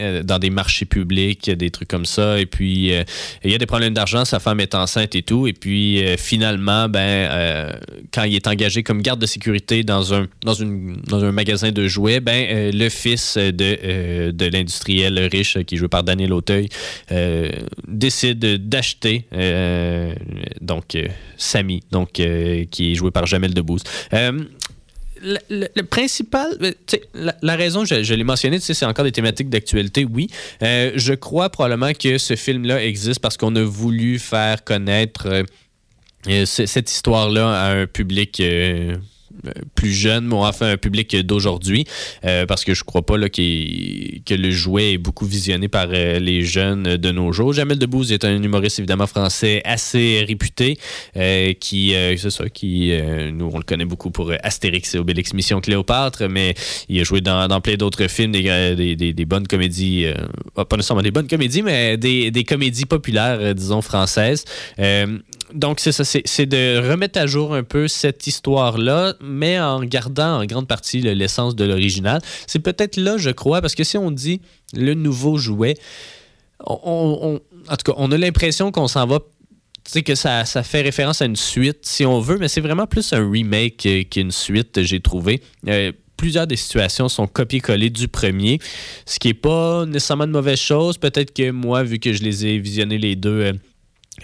euh, 0.03 0.23
dans 0.23 0.39
des 0.39 0.51
marchés 0.51 0.85
publics, 0.85 1.51
des 1.51 1.71
trucs 1.71 1.89
comme 1.89 2.05
ça. 2.05 2.39
Et 2.41 2.47
puis, 2.47 2.93
euh, 2.93 3.05
il 3.45 3.51
y 3.51 3.55
a 3.55 3.59
des 3.59 3.67
problèmes 3.67 3.95
d'argent, 3.95 4.25
sa 4.25 4.41
femme 4.41 4.61
est 4.61 4.75
enceinte 4.75 5.15
et 5.15 5.23
tout. 5.23 5.47
Et 5.47 5.53
puis, 5.53 6.05
euh, 6.05 6.17
finalement, 6.17 6.89
ben, 6.89 7.73
quand 8.13 8.25
il 8.25 8.35
est 8.35 8.47
engagé 8.47 8.83
comme 8.83 9.03
garde 9.03 9.21
de 9.21 9.27
sécurité 9.27 9.83
dans 9.85 10.15
un, 10.15 10.27
dans 10.43 10.55
une, 10.55 10.97
dans 11.07 11.25
un 11.25 11.33
magasin 11.33 11.71
de 11.71 11.87
jouets, 11.89 12.21
ben, 12.21 12.71
le 12.73 12.89
fils 12.89 13.37
de, 13.37 14.31
de 14.31 14.47
l'industriel 14.47 15.19
riche 15.31 15.59
qui 15.65 15.75
est 15.75 15.79
joué 15.79 15.89
par 15.89 16.03
Daniel 16.03 16.33
Auteuil 16.33 16.69
décide 17.87 18.69
d'acheter 18.69 19.27
donc 20.61 20.97
Samy, 21.37 21.81
donc, 21.91 22.13
qui 22.13 22.93
est 22.93 22.95
joué 22.95 23.11
par 23.11 23.27
Jamel 23.27 23.55
Debbouze. 23.55 23.83
Le, 25.23 25.83
principal, 25.83 26.51
euh, 26.63 26.73
la, 27.43 27.57
raison, 27.57 27.85
je, 27.85 28.15
l'ai 28.15 28.25
mentionné, 28.25 28.59
c'est 28.59 28.85
encore 28.85 29.05
des 29.05 29.13
thématiques 29.13 29.49
d'actualité, 29.49 30.05
oui. 30.05 30.29
Euh, 30.63 30.93
je 30.97 31.15
crois 31.15 31.49
probablement 31.51 31.93
que 31.93 32.19
ce 32.19 32.35
film-là 32.35 32.85
existe 32.85 33.21
parce 33.21 33.37
qu'on 33.37 33.55
a 33.55 33.63
voulu 33.63 34.19
faire 34.19 34.65
connaître 34.65 35.45
euh, 36.27 36.45
cette 36.47 36.91
histoire-là 36.91 37.49
à 37.49 37.73
un 37.73 37.87
public 37.87 38.43
plus 39.75 39.93
jeune, 39.93 40.33
ou 40.33 40.37
enfin 40.37 40.73
un 40.73 40.77
public 40.77 41.17
d'aujourd'hui, 41.17 41.85
euh, 42.25 42.47
parce 42.47 42.65
que 42.65 42.75
je 42.75 42.85
crois 42.85 43.05
pas 43.05 43.15
que 43.19 44.35
le 44.35 44.51
jouet 44.51 44.93
est 44.93 44.99
beaucoup 44.99 45.27
visionné 45.27 45.69
par 45.69 45.89
euh, 45.91 46.19
les 46.19 46.43
jeunes 46.43 46.97
de 46.97 47.11
nos 47.11 47.33
jours. 47.33 47.53
Jamel 47.53 47.79
Debbouze 47.79 48.13
est 48.13 48.25
un 48.25 48.43
humoriste 48.43 48.79
évidemment 48.79 49.07
français 49.07 49.63
assez 49.65 50.25
réputé, 50.27 50.79
euh, 51.17 51.53
qui, 51.55 51.95
euh, 51.95 52.17
c'est 52.17 52.31
ça, 52.31 52.49
qui, 52.49 52.93
euh, 52.93 53.31
nous 53.31 53.51
on 53.53 53.59
le 53.59 53.65
connaît 53.65 53.85
beaucoup 53.85 54.11
pour 54.11 54.31
euh, 54.31 54.37
Astérix 54.43 54.95
et 54.95 54.99
Obélix 54.99 55.35
Mission 55.35 55.61
Cléopâtre, 55.61 56.29
mais 56.29 56.55
il 56.89 57.01
a 57.01 57.05
joué 57.05 57.21
dans, 57.21 57.61
plein 57.61 57.77
d'autres 57.77 58.09
films, 58.09 58.33
des, 58.33 58.45
euh, 58.49 58.75
des, 58.75 59.25
bonnes 59.25 59.47
comédies, 59.47 60.07
euh, 60.07 60.15
pas 60.65 60.77
nécessairement 60.77 61.03
des 61.03 61.11
bonnes 61.11 61.29
comédies, 61.29 61.63
mais 61.63 61.97
des, 61.97 62.45
comédies 62.45 62.87
populaires, 62.87 63.39
euh, 63.41 63.55
disons, 63.55 63.83
françaises. 63.83 64.45
Donc, 65.55 65.81
c'est 65.81 65.93
ça, 65.93 66.05
c'est 66.05 66.47
de 66.47 66.91
remettre 66.91 67.19
à 67.19 67.27
jour 67.27 67.55
un 67.55 67.63
peu 67.63 67.89
cette 67.89 68.27
histoire-là, 68.27 69.15
mais 69.21 69.59
en 69.61 69.83
gardant 69.85 70.41
en 70.41 70.45
grande 70.47 70.67
partie 70.69 71.01
le- 71.01 71.13
l'essence 71.13 71.55
de 71.57 71.65
l'original. 71.65 72.21
C'est 72.47 72.59
peut-être 72.61 72.97
là, 72.97 73.17
je 73.19 73.31
crois, 73.31 73.61
parce 73.61 73.75
que 73.75 73.85
si 73.85 73.97
on 73.99 74.11
dit 74.11 74.41
le 74.75 74.95
nouveau 74.95 75.39
jouet, 75.39 75.75
on, 76.67 77.41
en 77.69 77.77
tout 77.77 77.93
cas, 77.93 77.95
on 77.97 78.11
a 78.13 78.19
l'impression 78.19 78.71
qu'on 78.73 78.89
s'en 78.89 79.07
va. 79.07 79.21
Sais, 79.85 80.03
que 80.05 80.15
ça, 80.15 80.45
ça 80.45 80.63
fait 80.63 80.83
référence 80.83 81.23
à 81.23 81.25
une 81.25 81.35
suite, 81.35 81.79
si 81.83 82.07
on 82.07 82.21
veut, 82.21 82.39
mais 82.39 82.47
c'est 82.47 82.61
vraiment 82.61 82.87
plus 82.87 83.13
un 83.13 83.29
remake 83.29 83.89
qu'une 84.11 84.31
suite, 84.31 84.81
j'ai 84.83 85.01
trouvé. 85.01 85.43
Euh, 85.67 85.91
plusieurs 86.17 86.47
des 86.47 86.55
situations 86.55 87.09
sont 87.09 87.27
copiées-collées 87.27 87.91
du 87.91 88.07
premier, 88.07 88.61
ce 89.07 89.19
qui 89.19 89.27
n'est 89.27 89.35
pas 89.35 89.85
nécessairement 89.85 90.29
de 90.29 90.33
mauvaise 90.33 90.61
chose. 90.61 90.99
Peut-être 90.99 91.35
que 91.35 91.51
moi, 91.51 91.83
vu 91.83 91.99
que 91.99 92.13
je 92.13 92.23
les 92.23 92.47
ai 92.47 92.59
visionnés 92.59 92.99
les 92.99 93.17
deux 93.17 93.31
euh, 93.31 93.53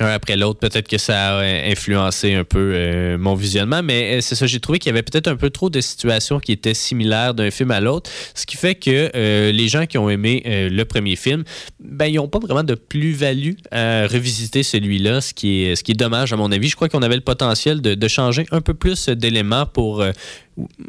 un 0.01 0.07
après 0.07 0.37
l'autre, 0.37 0.61
peut-être 0.61 0.89
que 0.89 0.99
ça 0.99 1.39
a 1.39 1.43
influencé 1.71 2.35
un 2.35 2.45
peu 2.45 2.73
euh, 2.75 3.19
mon 3.19 3.35
visionnement, 3.35 3.83
mais 3.83 4.19
euh, 4.19 4.21
c'est 4.21 4.35
ça, 4.35 4.47
j'ai 4.47 4.61
trouvé 4.61 4.79
qu'il 4.79 4.91
y 4.91 4.93
avait 4.93 5.03
peut-être 5.03 5.29
un 5.29 5.37
peu 5.37 5.51
trop 5.51 5.71
de 5.71 5.81
situations 5.81 6.41
qui 6.41 6.53
étaient 6.53 6.75
similaires 6.75 7.35
d'un 7.35 7.51
film 7.51 7.71
à 7.71 7.81
l'autre, 7.81 8.11
ce 8.35 8.47
qui 8.47 8.57
fait 8.57 8.75
que 8.75 9.11
euh, 9.15 9.53
les 9.53 9.69
gens 9.69 9.87
qui 9.87 9.99
ont 9.99 10.11
aimé 10.11 10.43
le 10.47 10.85
premier 10.85 11.17
film, 11.17 11.45
ben, 11.81 12.07
ils 12.07 12.17
n'ont 12.17 12.29
pas 12.29 12.39
vraiment 12.39 12.65
de 12.65 12.75
plus-value 12.75 13.55
à 13.71 14.07
revisiter 14.07 14.63
celui-là, 14.63 15.21
ce 15.21 15.35
qui 15.35 15.63
est, 15.63 15.77
ce 15.77 15.83
qui 15.83 15.93
est 15.93 15.99
dommage 15.99 16.33
à 16.33 16.37
mon 16.37 16.51
avis. 16.53 16.69
Je 16.69 16.77
crois 16.77 16.89
qu'on 16.89 17.03
avait 17.03 17.17
le 17.17 17.21
potentiel 17.21 17.81
de, 17.81 18.09
changer 18.09 18.47
un 18.51 18.63
peu 18.63 18.73
plus 18.73 19.09
d'éléments 19.11 19.67
pour, 19.67 20.03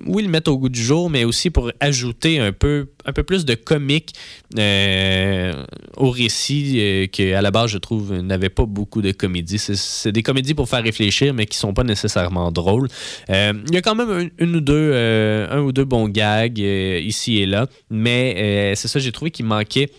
oui, 0.08 0.24
le 0.24 0.30
mettre 0.30 0.52
au 0.52 0.58
goût 0.58 0.70
du 0.70 0.82
jour, 0.82 1.10
mais 1.10 1.24
aussi 1.24 1.50
pour 1.50 1.72
ajouter 1.80 2.40
un 2.40 2.52
peu, 2.52 2.88
plus 3.28 3.46
de 3.46 3.56
comique 3.56 4.14
euh, 4.58 5.54
au 5.98 6.10
récit 6.10 6.76
euh, 6.78 7.08
que 7.08 7.34
à 7.34 7.42
la 7.42 7.52
base, 7.52 7.72
je 7.72 7.78
trouve, 7.78 8.14
n'avait 8.14 8.50
pas 8.50 8.66
beaucoup 8.66 9.02
de 9.02 9.12
comédie. 9.12 9.58
C'est- 9.60 10.12
des 10.12 10.24
comédies 10.24 10.54
pour 10.54 10.68
faire 10.70 10.84
réfléchir, 10.84 11.34
mais 11.34 11.46
qui 11.46 11.58
sont 11.58 11.74
pas 11.74 11.84
nécessairement 11.84 12.52
drôles. 12.52 12.88
Euh, 13.30 13.54
Il 13.68 13.74
y 13.74 13.78
a 13.78 13.82
quand 13.82 13.96
même 13.96 14.10
un, 14.10 14.28
une 14.44 14.56
ou 14.56 14.62
deux, 14.62 14.92
euh, 14.94 15.60
ou 15.62 15.72
deux 15.72 15.86
bons 15.86 16.08
gags 16.08 16.58
ici 16.60 17.38
et 17.40 17.46
là, 17.46 17.68
mais 17.90 18.74
c'est 18.76 18.88
ça, 18.88 19.00
j'ai 19.00 19.12
trouvé 19.12 19.32
qu'il 19.32 19.46
manquait 19.46 19.90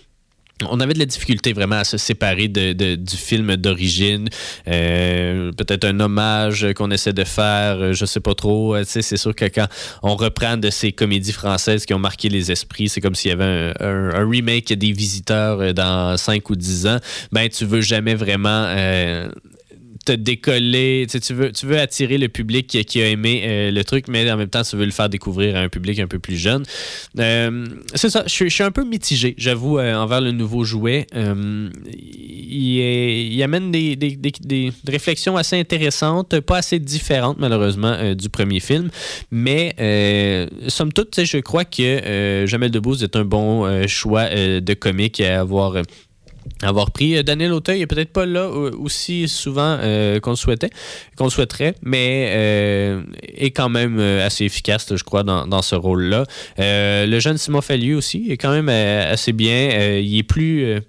on 0.69 0.81
avait 0.81 0.95
de 0.95 0.99
la 0.99 1.07
difficulté 1.07 1.53
vraiment 1.53 1.77
à 1.77 1.85
se 1.85 1.97
séparer 1.97 2.49
de, 2.49 2.73
de- 2.73 2.95
du 2.97 3.17
film 3.17 3.57
d'origine. 3.57 4.29
Euh, 4.69 5.53
Peut-être 5.53 5.85
un 5.85 5.99
hommage 6.01 6.67
qu'on 6.75 6.91
essaie 6.91 7.13
de 7.13 7.25
faire, 7.25 7.77
euh, 7.81 7.93
je 7.93 8.05
sais 8.05 8.21
pas 8.21 8.35
trop. 8.35 8.75
Euh, 8.75 8.83
C'est 8.87 9.17
sûr 9.17 9.35
que 9.35 9.45
quand 9.47 9.67
on 10.03 10.17
reprend 10.17 10.57
de 10.57 10.71
ces 10.71 10.93
comédies 10.93 11.33
françaises 11.33 11.87
qui 11.87 11.95
ont 11.95 11.99
marqué 11.99 12.29
les 12.29 12.51
esprits, 12.53 12.89
c'est 12.89 13.01
comme 13.01 13.15
s'il 13.15 13.31
y 13.31 13.33
avait 13.33 13.73
un, 13.81 14.29
remake 14.29 14.73
des 14.73 14.93
visiteurs 14.93 15.73
dans 15.75 16.17
5 16.17 16.49
ou 16.51 16.57
10 16.57 16.87
ans. 16.87 16.99
Ben, 17.33 17.49
tu 17.49 17.65
veux 17.65 17.81
jamais 17.81 18.15
vraiment. 18.15 18.67
Te 20.05 20.13
décoller, 20.13 21.07
tu, 21.09 21.35
veux, 21.35 21.53
tu 21.53 21.67
veux 21.67 21.79
attirer 21.79 22.19
le 22.19 22.29
public 22.29 22.67
qui, 22.67 23.03
a 23.03 23.09
aimé 23.09 23.43
euh, 23.45 23.71
le 23.71 23.85
truc, 23.85 24.07
mais 24.09 24.31
en 24.31 24.37
même 24.37 24.49
temps, 24.49 24.63
tu 24.63 24.77
veux 24.77 24.85
le 24.85 24.91
faire 24.91 25.09
découvrir 25.09 25.57
à 25.57 25.61
un 25.61 25.69
public 25.69 25.99
un 25.99 26.07
peu 26.07 26.19
plus 26.19 26.37
jeune. 26.37 26.65
Euh, 27.19 27.67
c'est 27.95 28.09
ça, 28.11 28.25
je, 28.27 28.33
suis- 28.49 28.63
un 28.63 28.71
peu 28.71 28.85
mitigé, 28.85 29.35
j'avoue, 29.39 29.79
euh, 29.79 29.95
envers 29.95 30.21
le 30.21 30.33
nouveau 30.33 30.65
jouet. 30.65 31.07
Il, 32.53 33.43
amène 33.43 33.71
des, 33.71 33.97
des- 33.97 34.17
des- 34.17 34.33
des 34.43 34.73
réflexions 34.87 35.37
assez 35.37 35.59
intéressantes, 35.59 36.41
pas 36.41 36.59
assez 36.59 36.79
différentes, 36.79 37.39
malheureusement, 37.39 38.15
du 38.15 38.29
premier 38.29 38.61
film. 38.61 38.91
Mais, 39.31 39.75
somme 40.69 40.93
toute, 40.93 41.25
je 41.25 41.39
crois 41.39 41.65
que 41.65 42.45
Jamel 42.47 42.71
Debbouze 42.71 43.03
est 43.03 43.17
un 43.17 43.25
bon 43.25 43.87
choix 43.87 44.29
de 44.29 44.75
comique 44.75 45.21
à 45.21 45.41
avoir. 45.41 45.75
Avoir 46.63 46.91
pris. 46.91 47.17
Euh, 47.17 47.23
Daniel 47.23 47.53
Auteuil 47.53 47.83
est 47.83 47.87
peut-être 47.87 48.13
pas 48.13 48.27
là 48.27 48.41
euh, 48.41 48.71
aussi 48.79 49.29
souvent 49.29 49.79
euh, 49.81 50.21
qu'on 50.21 50.31
le 50.31 50.37
souhaitait, 50.37 50.71
qu'on 51.17 51.31
souhaiterait, 51.31 51.75
mais 51.83 52.01
est 53.23 53.51
quand 53.51 53.69
même 53.69 53.99
assez 53.99 54.45
efficace, 54.45 54.95
je 54.95 55.03
crois, 55.05 55.23
dans, 55.23 55.47
dans 55.47 55.63
ce 55.63 55.75
rôle-là. 55.75 56.25
Le 56.59 57.19
jeune 57.19 57.39
Simon 57.39 57.61
Fallieu 57.61 57.97
aussi 57.97 58.27
est 58.31 58.37
quand 58.37 58.51
même 58.51 58.69
assez 58.69 59.33
bien. 59.33 59.99
Il 59.99 60.19
est 60.19 60.23
plus. 60.23 60.81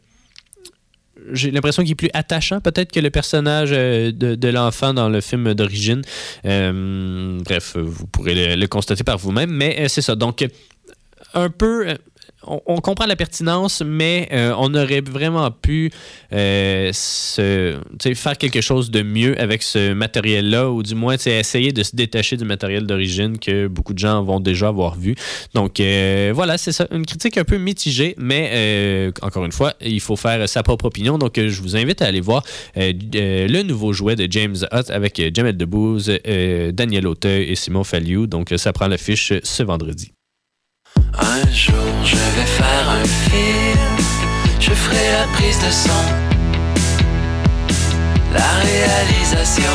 j'ai 1.31 1.51
l'impression 1.51 1.83
qu'il 1.83 1.93
est 1.93 1.95
plus 1.95 2.09
attachant 2.13 2.59
peut-être 2.61 2.91
que 2.91 2.99
le 2.99 3.09
personnage 3.09 3.71
de, 3.71 4.47
l'enfant 4.47 4.93
dans 4.93 5.09
le 5.09 5.21
film 5.21 5.53
d'origine. 5.53 6.01
Bref, 6.43 7.75
vous 7.77 8.07
pourrez 8.07 8.55
le, 8.55 8.67
constater 8.67 9.03
par 9.03 9.17
vous-même, 9.17 9.51
mais 9.51 9.87
c'est 9.89 10.01
ça. 10.01 10.15
Donc, 10.15 10.45
un 11.33 11.49
peu. 11.49 11.97
On, 12.43 12.77
comprend 12.81 13.05
la 13.05 13.15
pertinence, 13.15 13.83
mais 13.85 14.27
euh, 14.31 14.53
on 14.57 14.73
aurait 14.73 15.01
vraiment 15.01 15.49
pu 15.51 15.91
euh, 16.33 16.89
se- 16.93 17.77
faire 18.15 18.37
quelque 18.37 18.61
chose 18.61 18.91
de 18.91 19.01
mieux 19.01 19.39
avec 19.39 19.63
ce 19.63 19.93
matériel-là, 19.93 20.69
ou 20.69 20.83
du 20.83 20.95
moins 20.95 21.15
essayer 21.15 21.71
de 21.71 21.83
se 21.83 21.95
détacher 21.95 22.37
du 22.37 22.45
matériel 22.45 22.85
d'origine 22.85 23.37
que 23.37 23.67
beaucoup 23.67 23.93
de 23.93 23.99
gens 23.99 24.23
vont 24.23 24.39
déjà 24.39 24.69
avoir 24.69 24.95
vu. 24.95 25.15
Donc 25.53 25.79
euh, 25.79 26.31
voilà, 26.33 26.57
c'est 26.57 26.71
ça, 26.71 26.87
une 26.91 27.05
critique 27.05 27.37
un 27.37 27.43
peu 27.43 27.57
mitigée, 27.57 28.15
mais 28.17 29.11
encore 29.21 29.45
une 29.45 29.51
fois, 29.51 29.73
il 29.81 29.99
faut 29.99 30.15
faire 30.15 30.47
sa 30.47 30.63
propre 30.63 30.85
opinion. 30.85 31.17
Donc 31.17 31.33
je 31.37 31.61
vous 31.61 31.75
invite 31.75 32.01
à 32.01 32.07
aller 32.07 32.21
voir 32.21 32.43
le 32.75 33.61
nouveau 33.63 33.93
jouet 33.93 34.15
de 34.15 34.27
James 34.29 34.57
Hutt 34.71 34.89
avec 34.89 35.21
Jamel 35.33 35.57
Debbouze, 35.57 36.11
Daniel 36.73 37.07
Auteuil 37.07 37.49
et 37.49 37.55
Simon 37.55 37.83
Falliou. 37.83 38.27
Donc 38.27 38.53
ça 38.57 38.73
prend 38.73 38.87
l'affiche 38.87 39.33
ce 39.43 39.63
vendredi. 39.63 40.11
Un 41.19 41.51
jour 41.51 41.75
je 42.03 42.15
vais 42.15 42.45
faire 42.45 42.89
un 42.89 43.03
film, 43.05 43.79
je 44.59 44.71
ferai 44.71 45.11
la 45.11 45.27
prise 45.33 45.59
de 45.59 45.71
son, 45.71 46.03
la 48.33 48.49
réalisation, 48.63 49.73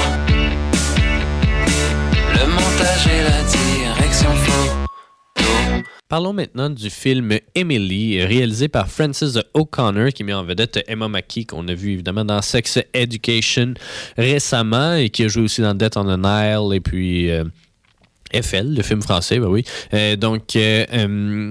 le 2.34 2.46
montage 2.48 3.06
et 3.06 3.22
la 3.22 3.42
direction 3.44 4.30
photo. 4.34 4.72
Parlons 6.08 6.32
maintenant 6.32 6.70
du 6.70 6.88
film 6.88 7.36
Emily, 7.54 8.22
réalisé 8.24 8.68
par 8.68 8.88
Francis 8.88 9.38
O'Connor, 9.54 10.10
qui 10.10 10.22
met 10.24 10.32
en 10.34 10.44
vedette 10.44 10.82
Emma 10.86 11.08
Mackey, 11.08 11.44
qu'on 11.44 11.66
a 11.68 11.74
vu 11.74 11.92
évidemment 11.92 12.24
dans 12.24 12.40
Sex 12.42 12.78
Education 12.94 13.74
récemment 14.16 14.94
et 14.94 15.10
qui 15.10 15.24
a 15.24 15.28
joué 15.28 15.42
aussi 15.42 15.60
dans 15.62 15.74
Death 15.74 15.96
on 15.96 16.04
the 16.04 16.18
Nile 16.18 16.74
et 16.74 16.80
puis. 16.80 17.30
euh, 17.30 17.44
FL, 18.32 18.74
le 18.74 18.82
film 18.82 19.02
français, 19.02 19.38
ben 19.38 19.48
oui. 19.48 19.64
Euh, 19.94 20.16
donc, 20.16 20.56
euh, 20.56 20.84
euh, 20.92 21.50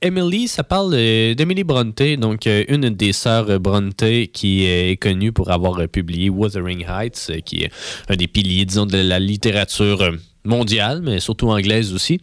Emily, 0.00 0.48
ça 0.48 0.62
parle 0.64 0.92
d'Emily 0.92 1.64
Bronte, 1.64 2.02
donc 2.18 2.46
une 2.46 2.90
des 2.90 3.12
sœurs 3.12 3.58
Bronte 3.60 4.04
qui 4.32 4.64
est 4.64 5.00
connue 5.00 5.32
pour 5.32 5.50
avoir 5.50 5.88
publié 5.88 6.30
Wuthering 6.30 6.84
Heights, 6.88 7.32
qui 7.44 7.64
est 7.64 7.70
un 8.08 8.16
des 8.16 8.28
piliers, 8.28 8.64
disons, 8.64 8.86
de 8.86 8.98
la 8.98 9.18
littérature 9.18 10.12
mondiale, 10.44 11.00
mais 11.02 11.20
surtout 11.20 11.48
anglaise 11.48 11.92
aussi. 11.92 12.20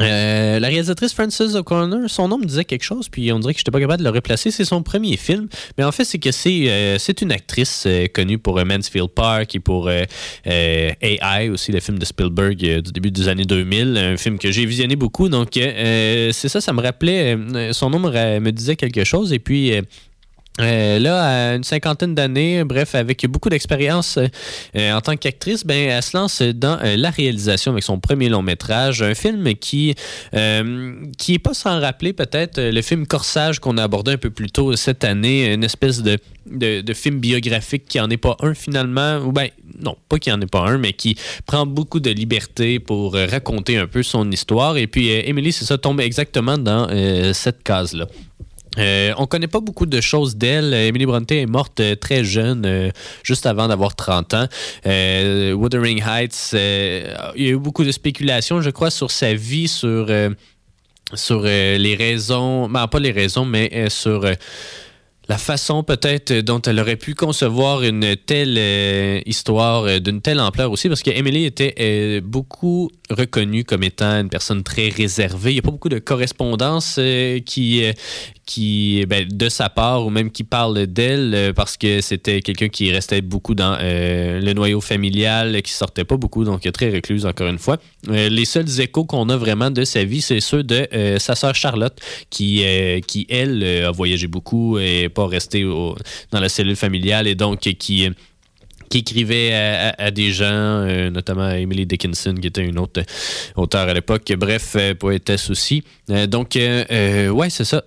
Euh, 0.00 0.60
la 0.60 0.68
réalisatrice 0.68 1.12
Frances 1.12 1.40
O'Connor, 1.40 2.08
son 2.08 2.28
nom 2.28 2.38
me 2.38 2.44
disait 2.44 2.64
quelque 2.64 2.84
chose, 2.84 3.08
puis 3.08 3.32
on 3.32 3.38
dirait 3.38 3.54
que 3.54 3.60
je 3.60 3.70
pas 3.70 3.80
capable 3.80 3.98
de 3.98 4.04
le 4.04 4.14
replacer. 4.14 4.50
C'est 4.50 4.64
son 4.64 4.82
premier 4.82 5.16
film, 5.16 5.48
mais 5.76 5.84
en 5.84 5.92
fait, 5.92 6.04
c'est 6.04 6.18
que 6.18 6.30
c'est 6.30 6.64
euh, 6.68 6.98
une 7.20 7.32
actrice 7.32 7.84
euh, 7.86 8.06
connue 8.06 8.38
pour 8.38 8.58
euh, 8.58 8.64
Mansfield 8.64 9.10
Park 9.10 9.54
et 9.54 9.60
pour 9.60 9.90
AI, 9.90 11.48
aussi 11.50 11.72
le 11.72 11.80
film 11.80 11.98
de 11.98 12.04
Spielberg 12.04 12.56
du 12.56 12.92
début 12.92 13.10
des 13.10 13.28
années 13.28 13.44
2000, 13.44 13.96
un 13.96 14.16
film 14.16 14.38
que 14.38 14.50
j'ai 14.50 14.66
visionné 14.66 14.96
beaucoup. 14.96 15.28
Donc, 15.28 15.50
c'est 15.54 16.48
ça, 16.48 16.60
ça 16.60 16.72
me 16.72 16.80
rappelait, 16.80 17.36
son 17.72 17.90
nom 17.90 17.98
me, 17.98 18.40
me 18.40 18.52
disait 18.52 18.76
quelque 18.76 19.04
chose, 19.04 19.32
et 19.32 19.38
puis. 19.38 19.72
Euh, 20.60 20.88
Euh, 20.88 20.98
là, 20.98 21.22
à 21.22 21.54
une 21.54 21.64
cinquantaine 21.64 22.14
d'années, 22.14 22.64
bref, 22.64 22.94
avec 22.94 23.26
beaucoup 23.26 23.48
d'expérience 23.48 24.18
euh, 24.76 24.92
en 24.92 25.00
tant 25.00 25.16
qu'actrice, 25.16 25.64
ben, 25.64 25.90
elle 25.90 26.02
se 26.02 26.16
lance 26.16 26.42
dans 26.42 26.78
euh, 26.82 26.96
la 26.96 27.10
réalisation 27.10 27.72
avec 27.72 27.84
son 27.84 27.98
premier 27.98 28.28
long 28.28 28.42
métrage, 28.42 29.02
un 29.02 29.14
film 29.14 29.54
qui 29.54 29.94
euh, 30.34 30.94
qui 31.16 31.38
pas 31.38 31.54
sans 31.54 31.80
rappeler 31.80 32.12
peut-être 32.12 32.58
euh, 32.58 32.72
le 32.72 32.82
film 32.82 33.06
Corsage 33.06 33.60
qu'on 33.60 33.76
a 33.78 33.84
abordé 33.84 34.12
un 34.12 34.16
peu 34.16 34.30
plus 34.30 34.50
tôt 34.50 34.74
cette 34.76 35.04
année, 35.04 35.52
une 35.52 35.64
espèce 35.64 36.02
de, 36.02 36.18
de, 36.50 36.94
film 36.94 37.20
biographique 37.20 37.84
qui 37.86 38.00
en 38.00 38.10
est 38.10 38.16
pas 38.16 38.36
un 38.40 38.54
finalement, 38.54 39.18
ou 39.18 39.32
ben 39.32 39.48
non, 39.80 39.96
pas 40.08 40.18
qui 40.18 40.32
en 40.32 40.40
est 40.40 40.50
pas 40.50 40.60
un, 40.60 40.78
mais 40.78 40.92
qui 40.92 41.16
prend 41.46 41.66
beaucoup 41.66 42.00
de 42.00 42.10
liberté 42.10 42.78
pour 42.78 43.14
euh, 43.14 43.26
raconter 43.26 43.76
un 43.76 43.86
peu 43.86 44.02
son 44.02 44.30
histoire. 44.30 44.76
Et 44.76 44.86
puis 44.86 45.10
euh, 45.10 45.22
Emily, 45.24 45.52
c'est 45.52 45.64
ça, 45.64 45.78
tombe 45.78 46.00
exactement 46.00 46.58
dans 46.58 46.88
euh, 46.90 47.32
cette 47.32 47.62
case-là. 47.62 48.06
Euh, 48.78 49.12
on 49.16 49.26
connaît 49.26 49.48
pas 49.48 49.60
beaucoup 49.60 49.86
de 49.86 50.00
choses 50.00 50.36
d'elle. 50.36 50.72
Euh, 50.72 50.88
Emily 50.88 51.06
Brontë 51.06 51.42
est 51.42 51.46
morte 51.46 51.80
euh, 51.80 51.94
très 51.94 52.24
jeune, 52.24 52.64
euh, 52.64 52.90
juste 53.22 53.46
avant 53.46 53.68
d'avoir 53.68 53.96
30 53.96 54.34
ans. 54.34 54.46
Wuthering 54.84 56.02
Heights, 56.02 56.50
il 56.52 57.42
y 57.42 57.48
a 57.48 57.50
eu 57.50 57.58
beaucoup 57.58 57.84
de 57.84 57.92
spéculations, 57.92 58.60
je 58.60 58.70
crois, 58.70 58.90
sur 58.90 59.10
sa 59.10 59.34
vie, 59.34 59.68
sur, 59.68 60.06
les 60.06 61.94
raisons, 61.98 62.68
ben, 62.68 62.86
pas 62.86 62.98
les 62.98 63.12
raisons, 63.12 63.44
mais 63.44 63.88
sur 63.90 64.24
la 65.28 65.36
façon 65.36 65.82
peut-être 65.82 66.32
dont 66.32 66.60
elle 66.62 66.80
aurait 66.80 66.96
pu 66.96 67.14
concevoir 67.14 67.82
une 67.82 68.16
telle 68.16 68.56
euh, 68.56 69.20
histoire 69.26 69.84
euh, 69.84 69.98
d'une 69.98 70.22
telle 70.22 70.40
ampleur 70.40 70.72
aussi, 70.72 70.88
parce 70.88 71.02
que 71.02 71.10
Emily 71.10 71.44
était 71.44 71.74
euh, 71.78 72.20
beaucoup 72.22 72.90
reconnue 73.10 73.64
comme 73.64 73.82
étant 73.82 74.20
une 74.20 74.30
personne 74.30 74.62
très 74.62 74.88
réservée. 74.88 75.50
Il 75.50 75.54
n'y 75.54 75.58
a 75.60 75.62
pas 75.62 75.70
beaucoup 75.70 75.90
de 75.90 75.98
correspondance 75.98 77.00
qui, 77.46 77.82
qui 78.46 79.04
ben, 79.06 79.26
de 79.26 79.48
sa 79.48 79.68
part 79.70 80.06
ou 80.06 80.10
même 80.10 80.30
qui 80.30 80.44
parle 80.44 80.86
d'elle 80.86 81.52
parce 81.54 81.78
que 81.78 82.02
c'était 82.02 82.42
quelqu'un 82.42 82.68
qui 82.68 82.92
restait 82.92 83.22
beaucoup 83.22 83.54
dans 83.54 83.78
le 83.80 84.52
noyau 84.52 84.82
familial, 84.82 85.62
qui 85.62 85.72
sortait 85.72 86.04
pas 86.04 86.18
beaucoup, 86.18 86.44
donc 86.44 86.70
très 86.70 86.90
recluse 86.90 87.24
encore 87.24 87.48
une 87.48 87.58
fois. 87.58 87.78
Les 88.06 88.44
seuls 88.44 88.80
échos 88.80 89.06
qu'on 89.06 89.30
a 89.30 89.38
vraiment 89.38 89.70
de 89.70 89.84
sa 89.84 90.04
vie, 90.04 90.20
c'est 90.20 90.40
ceux 90.40 90.62
de 90.62 90.86
sa 91.18 91.34
sœur 91.34 91.54
Charlotte, 91.54 91.98
qui, 92.28 92.62
qui 93.06 93.26
elle, 93.30 93.64
a 93.86 93.90
voyagé 93.90 94.26
beaucoup 94.26 94.78
et 94.78 95.08
pas 95.18 95.26
resté 95.26 95.64
au- 95.64 95.96
dans 96.32 96.40
la 96.40 96.48
cellule 96.48 96.76
familiale 96.76 97.26
et 97.26 97.34
donc 97.34 97.60
qui 97.60 98.08
qui 98.88 98.98
écrivait 98.98 99.52
à, 99.98 100.10
des 100.10 100.30
gens, 100.32 100.46
euh, 100.46 101.10
notamment 101.10 101.50
Emily 101.50 101.84
Dickinson, 101.84 102.34
qui 102.40 102.46
était 102.46 102.64
une 102.64 102.78
autre 102.78 103.02
auteure 103.54 103.88
à 103.88 103.94
l'époque. 103.94 104.32
Bref, 104.38 104.76
euh, 104.76 104.94
poétesse 104.94 105.50
aussi. 105.50 105.82
Euh, 106.10 106.26
donc, 106.26 106.54
ouais, 106.56 107.50
c'est 107.50 107.64
ça. 107.64 107.82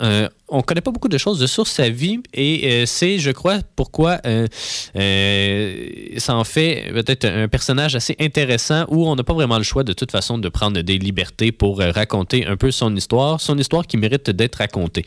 On 0.54 0.62
connaît 0.62 0.82
pas 0.82 0.92
beaucoup 0.92 1.08
de 1.08 1.18
choses 1.18 1.46
sur 1.46 1.66
sa 1.66 1.90
vie 1.90 2.20
et 2.34 2.86
c'est, 2.86 3.20
je 3.20 3.32
crois, 3.32 3.60
pourquoi 3.76 4.20
ça 6.18 6.36
en 6.36 6.44
fait 6.44 6.92
peut-être 6.94 7.26
un 7.26 7.48
personnage 7.48 7.96
assez 7.96 8.16
intéressant 8.20 8.86
où 8.90 9.08
on 9.08 9.16
n'a 9.16 9.24
pas 9.24 9.34
vraiment 9.34 9.58
le 9.58 9.64
choix 9.64 9.84
de 9.84 9.94
toute 9.94 10.12
façon 10.12 10.38
de 10.38 10.50
prendre 10.50 10.82
des 10.82 10.98
libertés 10.98 11.54
pour 11.54 11.80
raconter 11.80 12.46
un 12.46 12.58
peu 12.58 12.70
son 12.70 12.94
histoire, 12.96 13.40
son 13.40 13.58
histoire 13.58 13.88
qui 13.88 13.96
mérite 13.98 14.30
d'être 14.30 14.58
racontée. 14.58 15.06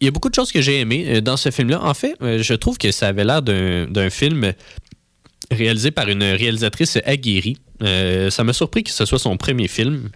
Il 0.00 0.06
y 0.06 0.08
a 0.08 0.10
beaucoup 0.10 0.30
de 0.30 0.34
choses 0.34 0.50
que 0.50 0.60
j'ai 0.60 0.80
aimées 0.80 1.04
euh, 1.08 1.20
dans 1.20 1.36
ce 1.36 1.50
film-là. 1.50 1.82
En 1.82 1.94
fait, 1.94 2.16
euh, 2.22 2.42
je 2.42 2.54
trouve 2.54 2.78
que 2.78 2.90
ça 2.90 3.08
avait 3.08 3.24
l'air 3.24 3.42
d'un 3.42 3.86
d'un 3.86 4.10
film 4.10 4.52
réalisé 5.50 5.90
par 5.90 6.08
une 6.08 6.22
réalisatrice 6.22 6.98
aguerrie. 7.04 7.56
Euh, 7.82 8.30
ça 8.30 8.44
m'a 8.44 8.52
surpris 8.52 8.84
que 8.84 8.90
ce 8.90 9.04
soit 9.04 9.18
son 9.18 9.36
premier 9.36 9.68
film. 9.68 10.10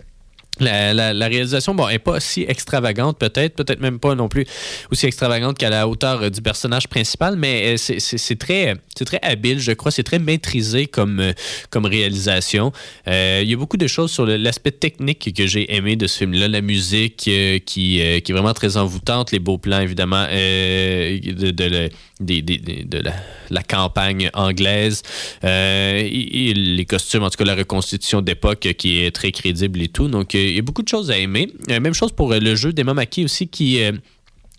La, 0.61 0.95
la- 0.95 1.27
réalisation, 1.27 1.75
bon, 1.75 1.89
est 1.89 1.99
pas 1.99 2.21
si 2.21 2.45
extravagante, 2.47 3.19
peut-être, 3.19 3.57
peut-être 3.57 3.81
même 3.81 3.99
pas 3.99 4.15
non 4.15 4.29
plus 4.29 4.45
aussi 4.93 5.07
extravagante 5.07 5.59
qu'à 5.59 5.71
la 5.71 5.89
hauteur 5.89 6.23
euh, 6.23 6.31
du 6.31 6.43
personnage 6.43 6.87
principal, 6.87 7.35
mais 7.37 7.75
euh, 7.75 7.77
c'est- 7.77 8.39
très, 8.39 8.75
très 9.05 9.19
habile, 9.23 9.59
je 9.59 9.73
crois, 9.73 9.91
c'est 9.91 10.03
très 10.03 10.19
maîtrisé 10.19 10.87
comme, 10.87 11.19
euh, 11.19 11.33
comme 11.71 11.87
réalisation. 11.87 12.73
Il 13.07 13.49
y 13.49 13.53
a 13.53 13.57
beaucoup 13.57 13.77
de 13.77 13.87
choses 13.87 14.13
sur 14.13 14.27
l'aspect 14.27 14.71
technique 14.71 15.33
que 15.35 15.47
j'ai 15.47 15.75
aimé 15.75 15.97
de 15.97 16.07
ce 16.07 16.19
film-là, 16.19 16.49
la 16.49 16.61
musique 16.61 17.17
qui, 17.17 17.61
qui 17.65 18.01
est 18.01 18.33
vraiment 18.33 18.55
très 18.55 18.77
envoûtante, 18.77 19.33
les 19.33 19.39
beaux 19.39 19.59
plans, 19.59 19.81
évidemment, 19.81 20.27
de, 20.27 21.51
de 21.51 23.03
la, 23.51 23.63
campagne 23.63 24.31
anglaise, 24.35 25.03
et, 25.43 26.53
les 26.55 26.85
costumes, 26.85 27.23
en 27.23 27.31
tout 27.31 27.39
cas 27.39 27.45
la 27.45 27.55
reconstitution 27.55 28.21
d'époque 28.21 28.69
qui 28.79 29.01
est 29.01 29.11
très 29.15 29.33
crédible 29.33 29.83
et 29.83 29.89
tout. 29.89 30.09
Donc, 30.09 30.35
y 30.53 30.59
a 30.59 30.63
beaucoup 30.63 30.83
de 30.83 30.89
choses 30.89 31.11
à 31.11 31.19
aimer. 31.19 31.53
Euh, 31.71 31.81
même 31.81 31.95
chose 31.95 32.13
pour 32.13 32.33
euh, 32.33 32.39
le 32.41 32.55
jeu 32.57 32.73
d'Emma 32.73 32.95
Mackey 32.95 33.25
aussi 33.25 33.49
qui... 33.49 33.83
euh, 33.83 33.93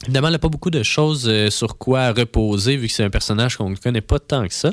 Évidemment, 0.03 0.29
n'a 0.29 0.37
pas 0.37 0.49
beaucoup 0.49 0.69
de 0.69 0.83
choses 0.83 1.25
euh, 1.27 1.49
sur 1.49 1.77
quoi 1.77 2.11
reposer, 2.11 2.75
vu 2.75 2.87
que 2.87 2.93
c'est 2.93 3.03
un 3.03 3.09
personnage 3.09 3.55
qu'on 3.55 3.69
ne 3.71 3.75
connaît 3.75 4.01
pas 4.01 4.19
tant 4.19 4.45
que 4.45 4.53
ça, 4.53 4.69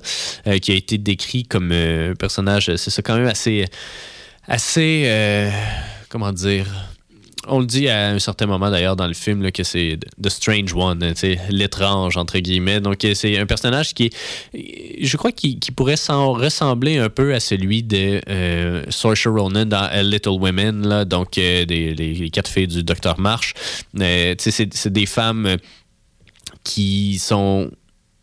euh, 0.46 0.58
qui 0.58 0.72
a 0.72 0.74
été 0.74 0.98
décrit 0.98 1.44
comme 1.44 1.70
euh, 1.72 2.10
un 2.10 2.14
personnage, 2.16 2.68
euh, 2.68 2.76
c'est 2.76 2.90
ça, 2.90 3.00
quand 3.02 3.16
même 3.16 3.28
assez. 3.28 3.64
assez. 4.48 5.04
euh, 5.06 5.50
comment 6.08 6.32
dire 6.32 6.66
on 7.48 7.60
le 7.60 7.66
dit 7.66 7.88
à 7.88 8.10
un 8.10 8.18
certain 8.18 8.46
moment 8.46 8.70
d'ailleurs 8.70 8.96
dans 8.96 9.06
le 9.06 9.14
film 9.14 9.50
que 9.50 9.62
c'est 9.62 9.98
The 10.22 10.28
Strange 10.28 10.74
One, 10.74 11.02
hein, 11.02 11.12
l'étrange 11.50 12.16
entre 12.16 12.38
guillemets. 12.38 12.80
Donc 12.80 13.04
euh, 13.04 13.14
c'est 13.14 13.38
un 13.38 13.46
personnage 13.46 13.94
qui, 13.94 14.10
je 14.52 15.16
crois, 15.16 15.32
qui, 15.32 15.58
pourrait 15.74 15.94
ressembler 15.94 16.98
un 16.98 17.08
peu 17.08 17.34
à 17.34 17.40
celui 17.40 17.82
de 17.82 18.20
euh, 18.28 18.84
Saoirse 18.90 19.26
Ronan 19.26 19.66
dans 19.66 19.82
A 19.82 20.02
Little 20.02 20.38
Women, 20.40 21.04
donc 21.04 21.38
euh, 21.38 21.64
les, 21.64 22.30
quatre 22.30 22.50
filles 22.50 22.68
du 22.68 22.82
Docteur 22.82 23.18
Marsh. 23.18 23.54
Euh, 23.98 24.34
c'est 24.38 24.92
des 24.92 25.06
femmes 25.06 25.56
qui 26.62 27.18
sont 27.18 27.70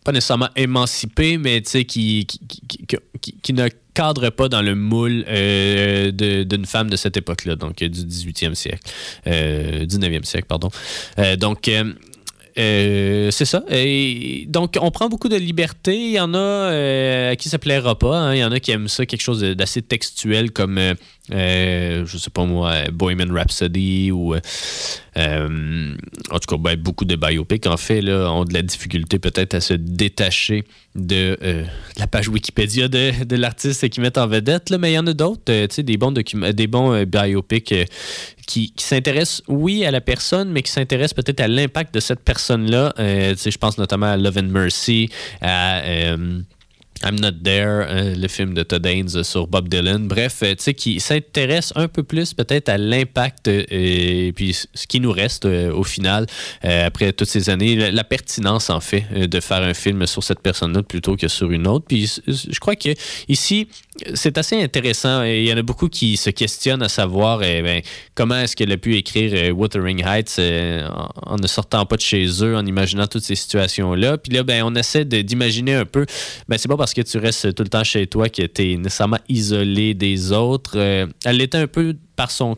pas 0.04 0.12
nécessairement 0.12 0.50
émancipées, 0.56 1.38
mais 1.38 1.62
qui, 1.62 2.26
qui, 2.26 2.26
qui, 2.26 3.36
qui- 3.42 3.54
cadrent 4.00 4.32
pas 4.32 4.48
dans 4.48 4.62
le 4.62 4.76
moule 4.76 5.26
euh, 5.28 6.12
d'une 6.12 6.66
femme 6.66 6.90
de 6.90 6.96
cette 6.96 7.18
époque-là, 7.18 7.58
donc 7.58 7.82
euh, 7.82 7.90
du 7.90 8.02
18e 8.02 8.56
siècle, 8.56 8.80
euh, 9.28 9.86
19e 9.86 10.24
siècle, 10.24 10.48
pardon. 10.48 10.70
Euh, 11.18 11.36
donc, 11.36 11.70
euh, 12.60 13.32
c'est 13.32 13.46
ça. 13.46 13.64
Donc, 14.48 14.78
on 14.82 14.92
prend 14.92 15.08
beaucoup 15.08 15.30
de 15.30 15.38
liberté. 15.38 15.96
Il 15.96 16.12
y 16.12 16.20
en 16.20 16.34
a 16.34 16.38
euh, 16.38 17.32
à 17.32 17.36
qui 17.38 17.48
ça 17.48 17.58
plaira 17.58 17.98
pas. 17.98 18.18
hein. 18.18 18.36
Il 18.36 18.40
y 18.40 18.44
en 18.44 18.52
a 18.52 18.60
qui 18.60 18.72
aiment 18.72 18.90
ça, 18.90 19.06
quelque 19.06 19.22
chose 19.22 19.42
d'assez 19.42 19.82
textuel 19.82 20.52
comme, 20.52 20.78
euh, 20.78 20.94
euh, 21.32 22.06
je 22.06 22.18
sais 22.18 22.30
pas 22.30 22.44
moi, 22.46 22.74
Bohemian 22.92 23.34
Rhapsody 23.34 24.12
ou. 24.12 24.36
en 24.36 24.40
tout 26.40 26.56
cas, 26.56 26.58
ben, 26.58 26.76
beaucoup 26.76 27.06
de 27.06 27.16
biopics, 27.16 27.66
en 27.66 27.78
fait, 27.78 28.04
ont 28.10 28.44
de 28.44 28.54
la 28.54 28.62
difficulté 28.62 29.20
peut-être 29.20 29.54
à 29.54 29.62
se 29.62 29.74
détacher 29.74 30.66
de 30.96 31.38
la 31.98 32.08
page 32.08 32.28
Wikipédia 32.28 32.90
de, 32.90 33.36
l'artiste 33.36 33.88
qu'ils 33.90 34.04
mettent 34.04 34.18
en 34.18 34.28
vedette. 34.28 34.72
Mais 34.72 34.92
il 34.92 34.96
y 34.96 35.00
en 35.00 35.08
a 35.08 35.14
d'autres, 35.14 35.82
des 35.82 35.98
bons, 35.98 36.12
des 36.12 36.68
bons 36.68 37.04
biopics 37.06 37.74
qui, 38.50 38.74
qui 38.74 38.84
s'intéressent, 38.84 39.44
oui, 39.48 39.86
à 39.86 39.92
la 39.92 40.02
personne, 40.02 40.52
mais 40.52 40.64
qui 40.64 40.72
s'intéressent 40.72 41.14
peut-être 41.14 41.40
à 41.40 41.48
l'impact 41.48 41.94
de 41.94 42.00
cette 42.00 42.22
personne-là. 42.50 42.94
Euh, 43.00 43.36
je 43.38 43.58
pense 43.58 43.78
notamment 43.78 44.08
à 44.08 44.18
Love 44.18 44.38
and 44.40 44.52
Mercy, 44.52 45.10
à. 45.42 45.80
euh, 45.82 46.42
I'm 47.02 47.18
Not 47.18 47.32
There, 47.46 47.86
euh, 47.88 48.14
le 48.14 48.28
film 48.28 48.54
de 48.54 48.62
Todd 48.62 48.86
Haynes 48.86 49.24
sur 49.24 49.48
Bob 49.48 49.70
Dylan. 49.70 50.10
Bref, 50.10 50.40
tu 50.42 50.56
sais, 50.58 50.74
qui 50.74 51.00
s'intéresse 51.00 51.72
un 51.78 51.88
peu 51.88 52.04
plus 52.04 52.34
peut-être 52.34 52.68
à 52.68 52.78
l'impact 52.78 53.48
et 53.48 54.34
puis 54.36 54.54
ce 54.54 54.86
qui 54.86 55.00
nous 55.00 55.14
reste 55.14 55.46
au 55.46 55.86
final, 55.86 56.26
après 56.62 57.14
toutes 57.14 57.30
ces 57.30 57.50
années, 57.50 57.78
la, 57.78 57.92
la 57.92 58.04
pertinence 58.04 58.70
en 58.70 58.82
fait 58.82 59.06
de 59.14 59.40
faire 59.40 59.62
un 59.62 59.74
film 59.74 60.06
sur 60.08 60.26
cette 60.26 60.42
personne-là 60.42 60.84
plutôt 60.84 61.16
que 61.16 61.30
sur 61.30 61.50
une 61.52 61.68
autre. 61.68 61.86
Puis 61.88 62.20
je 62.28 62.60
crois 62.60 62.76
que 62.76 62.90
ici, 63.30 63.70
c'est 64.14 64.38
assez 64.38 64.62
intéressant. 64.62 65.24
Et 65.24 65.42
Il 65.44 65.48
y 65.48 65.54
en 65.54 65.58
a 65.58 65.62
beaucoup 65.62 65.90
qui 65.90 66.18
se 66.18 66.30
questionnent 66.30 66.84
à 66.84 66.90
savoir 66.90 67.44
eh 67.44 67.62
ben, 67.62 67.82
comment 68.16 68.36
est-ce 68.36 68.56
qu'elle 68.56 68.72
a 68.72 68.78
pu 68.78 68.96
écrire 68.96 69.32
euh, 69.34 69.52
Wuthering 69.52 70.04
Heights 70.06 70.36
euh, 70.40 70.88
en, 71.26 71.38
ne 71.38 71.48
sortant 71.48 71.86
pas 71.86 71.96
de 71.96 72.02
chez 72.02 72.26
eux, 72.44 72.56
en 72.56 72.66
imaginant 72.66 73.08
toutes 73.08 73.24
ces 73.24 73.36
situations-là. 73.36 74.18
Puis 74.18 74.34
là, 74.34 74.44
ben, 74.44 74.64
on 74.64 74.76
essaie 74.76 75.06
d'imaginer 75.06 75.76
un 75.76 75.86
peu, 75.86 76.06
ben, 76.48 76.58
c'est 76.58 76.68
pas 76.68 76.78
parce 76.78 76.94
que 76.94 77.02
tu 77.02 77.18
restes 77.18 77.54
tout 77.54 77.64
le 77.64 77.70
temps 77.70 77.84
chez 77.84 78.08
toi 78.08 78.30
que 78.30 78.44
tu 78.44 78.74
es 78.74 78.78
nécessairement 78.78 79.20
isolé 79.28 79.94
des 79.94 80.32
autres. 80.32 80.74
Euh, 80.76 81.08
elle 81.26 81.38
l'était 81.38 81.58
un 81.58 81.68
peu 81.68 81.96
par 82.16 82.32
son 82.32 82.58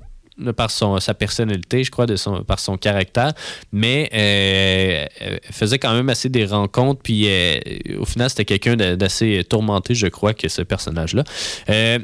par 0.55 0.71
son, 0.71 0.99
sa 0.99 1.13
personnalité, 1.13 1.83
je 1.83 1.91
crois, 1.91 2.05
de 2.05 2.15
son, 2.15 2.43
par 2.43 2.59
son 2.59 2.77
caractère, 2.77 3.33
mais 3.71 4.09
euh, 4.13 5.05
elle 5.19 5.39
faisait 5.51 5.79
quand 5.79 5.93
même 5.93 6.09
assez 6.09 6.29
des 6.29 6.45
rencontres, 6.45 7.01
puis 7.03 7.25
euh, 7.27 7.59
au 7.99 8.05
final, 8.05 8.29
c'était 8.29 8.45
quelqu'un 8.45 8.75
d'assez 8.95 9.43
tourmenté, 9.47 9.95
je 9.95 10.07
crois, 10.07 10.33
que 10.33 10.47
ce 10.47 10.61
personnage-là. 10.61 11.23
Euh, 11.69 11.99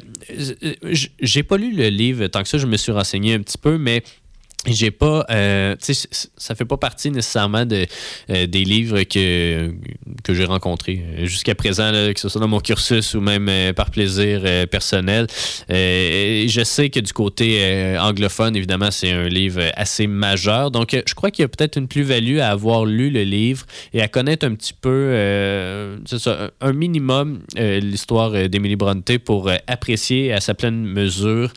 j'ai 1.20 1.42
pas 1.42 1.56
lu 1.56 1.74
le 1.74 1.88
livre 1.88 2.26
tant 2.28 2.42
que 2.42 2.48
ça, 2.48 2.58
je 2.58 2.66
me 2.66 2.76
suis 2.76 2.92
renseigné 2.92 3.34
un 3.34 3.40
petit 3.40 3.58
peu, 3.58 3.78
mais 3.78 4.02
j'ai 4.66 4.90
pas 4.90 5.24
euh, 5.30 5.76
ça 6.36 6.54
fait 6.54 6.64
pas 6.64 6.76
partie 6.76 7.10
nécessairement 7.10 7.64
de 7.64 7.86
euh, 8.30 8.46
des 8.46 8.64
livres 8.64 9.02
que 9.04 9.72
que 10.24 10.34
j'ai 10.34 10.44
rencontrés. 10.44 11.02
Jusqu'à 11.22 11.54
présent 11.54 11.90
que 12.12 12.18
ce 12.18 12.28
soit 12.28 12.40
dans 12.40 12.48
mon 12.48 12.60
cursus 12.60 13.14
ou 13.14 13.20
même 13.20 13.48
euh, 13.48 13.72
par 13.72 13.90
plaisir 13.90 14.42
personnel. 14.68 15.26
Je 15.68 16.62
sais 16.64 16.90
que 16.90 17.00
du 17.00 17.12
côté 17.12 17.96
anglophone 17.98 18.56
évidemment 18.56 18.90
c'est 18.90 19.12
un 19.12 19.28
livre 19.28 19.62
assez 19.74 20.06
majeur. 20.06 20.70
Donc 20.70 20.96
je 21.06 21.14
crois 21.14 21.30
qu'il 21.30 21.42
y 21.42 21.44
a 21.44 21.48
peut-être 21.48 21.76
une 21.76 21.88
plus-value 21.88 22.38
à 22.38 22.48
avoir 22.48 22.84
lu 22.84 23.10
le 23.10 23.22
livre 23.22 23.64
et 23.92 24.02
à 24.02 24.08
connaître 24.08 24.46
un 24.46 24.54
petit 24.54 24.74
peu 24.74 25.96
ça, 26.04 26.50
un 26.60 26.72
minimum 26.72 27.40
l'histoire 27.56 28.32
d'Emily 28.48 28.76
Bronte 28.76 29.18
pour 29.18 29.50
apprécier 29.66 30.32
à 30.32 30.40
sa 30.40 30.54
pleine 30.54 30.84
mesure 30.84 31.52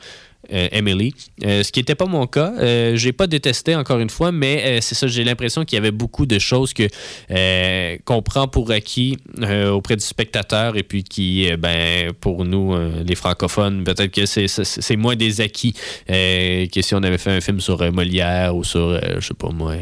Emily. 0.51 1.13
Euh, 1.45 1.63
ce 1.63 1.71
qui 1.71 1.79
n'était 1.79 1.95
pas 1.95 2.05
mon 2.05 2.27
cas. 2.27 2.53
Euh, 2.59 2.95
j'ai 2.95 3.11
pas 3.13 3.27
détesté 3.27 3.75
encore 3.75 3.99
une 3.99 4.09
fois, 4.09 4.31
mais 4.31 4.63
euh, 4.65 4.81
c'est 4.81 4.95
ça, 4.95 5.07
j'ai 5.07 5.23
l'impression 5.23 5.65
qu'il 5.65 5.77
y 5.77 5.79
avait 5.79 5.91
beaucoup 5.91 6.25
de 6.25 6.39
choses 6.39 6.73
que 6.73 6.83
euh, 7.31 7.97
qu'on 8.05 8.21
prend 8.21 8.47
pour 8.47 8.71
acquis 8.71 9.17
euh, 9.41 9.71
auprès 9.71 9.95
du 9.95 10.03
spectateur 10.03 10.77
et 10.77 10.83
puis 10.83 11.03
qui, 11.03 11.49
euh, 11.49 11.57
ben, 11.57 12.11
pour 12.13 12.45
nous, 12.45 12.73
euh, 12.73 13.03
les 13.05 13.15
francophones, 13.15 13.83
peut-être 13.83 14.11
que 14.11 14.25
c'est, 14.25 14.95
moins 14.97 15.15
des 15.15 15.41
acquis 15.41 15.73
euh, 16.09 16.67
que 16.67 16.81
si 16.81 16.93
on 16.95 17.03
avait 17.03 17.17
fait 17.17 17.31
un 17.31 17.41
film 17.41 17.59
sur 17.59 17.81
euh, 17.81 17.91
Molière 17.91 18.55
ou 18.55 18.63
sur, 18.63 18.81
euh, 18.81 18.99
je 19.19 19.27
sais 19.27 19.33
pas 19.33 19.49
moi. 19.49 19.73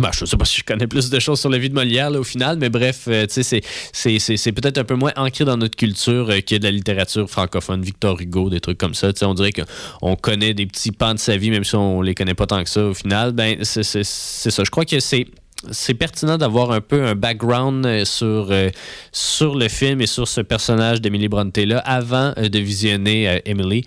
Ben, 0.00 0.10
je 0.12 0.24
sais 0.24 0.36
pas 0.36 0.44
si 0.44 0.58
je 0.58 0.64
connais 0.64 0.86
plus 0.86 1.10
de 1.10 1.18
choses 1.18 1.40
sur 1.40 1.50
la 1.50 1.58
vie 1.58 1.68
de 1.68 1.74
Molière 1.74 2.10
là, 2.10 2.20
au 2.20 2.24
final, 2.24 2.58
mais 2.58 2.68
bref, 2.68 3.04
euh, 3.08 3.26
c'est, 3.28 3.62
c'est, 3.92 4.52
peut-être 4.52 4.78
un 4.78 4.84
peu 4.84 4.94
moins 4.94 5.12
ancré 5.16 5.44
dans 5.44 5.56
notre 5.56 5.76
culture 5.76 6.30
euh, 6.30 6.40
que 6.40 6.56
de 6.56 6.64
la 6.64 6.70
littérature 6.70 7.28
francophone, 7.28 7.82
Victor 7.82 8.20
Hugo, 8.20 8.50
des 8.50 8.60
trucs 8.60 8.78
comme 8.78 8.94
ça. 8.94 9.12
Tu 9.12 9.20
sais, 9.20 9.24
on 9.24 9.34
dirait 9.34 9.52
qu'on 9.52 10.16
connaît 10.16 10.54
des 10.54 10.66
petits 10.66 10.92
pans 10.92 11.14
de 11.14 11.18
sa 11.18 11.36
vie, 11.36 11.50
même 11.50 11.64
si 11.64 11.74
on 11.76 12.02
les 12.02 12.14
connaît 12.14 12.34
pas 12.34 12.46
tant 12.46 12.62
que 12.62 12.70
ça 12.70 12.84
au 12.84 12.94
final. 12.94 13.32
Ben, 13.32 13.58
c'est 13.62 13.82
ça. 13.84 14.64
Je 14.64 14.70
crois 14.70 14.84
que 14.84 15.00
c'est 15.00 15.26
c'est 15.70 15.94
pertinent 15.94 16.38
d'avoir 16.38 16.70
un 16.70 16.80
peu 16.80 17.04
un 17.04 17.14
background 17.14 17.84
euh, 17.84 18.04
sur, 18.04 18.48
euh, 18.50 18.70
sur 19.12 19.54
le 19.54 19.68
film 19.68 20.00
et 20.00 20.06
sur 20.06 20.26
ce 20.26 20.40
personnage 20.40 21.00
d'Emily 21.00 21.28
Bronte-là 21.28 21.78
avant 21.80 22.32
euh, 22.38 22.48
de 22.48 22.58
visionner 22.58 23.40
Emily. 23.44 23.84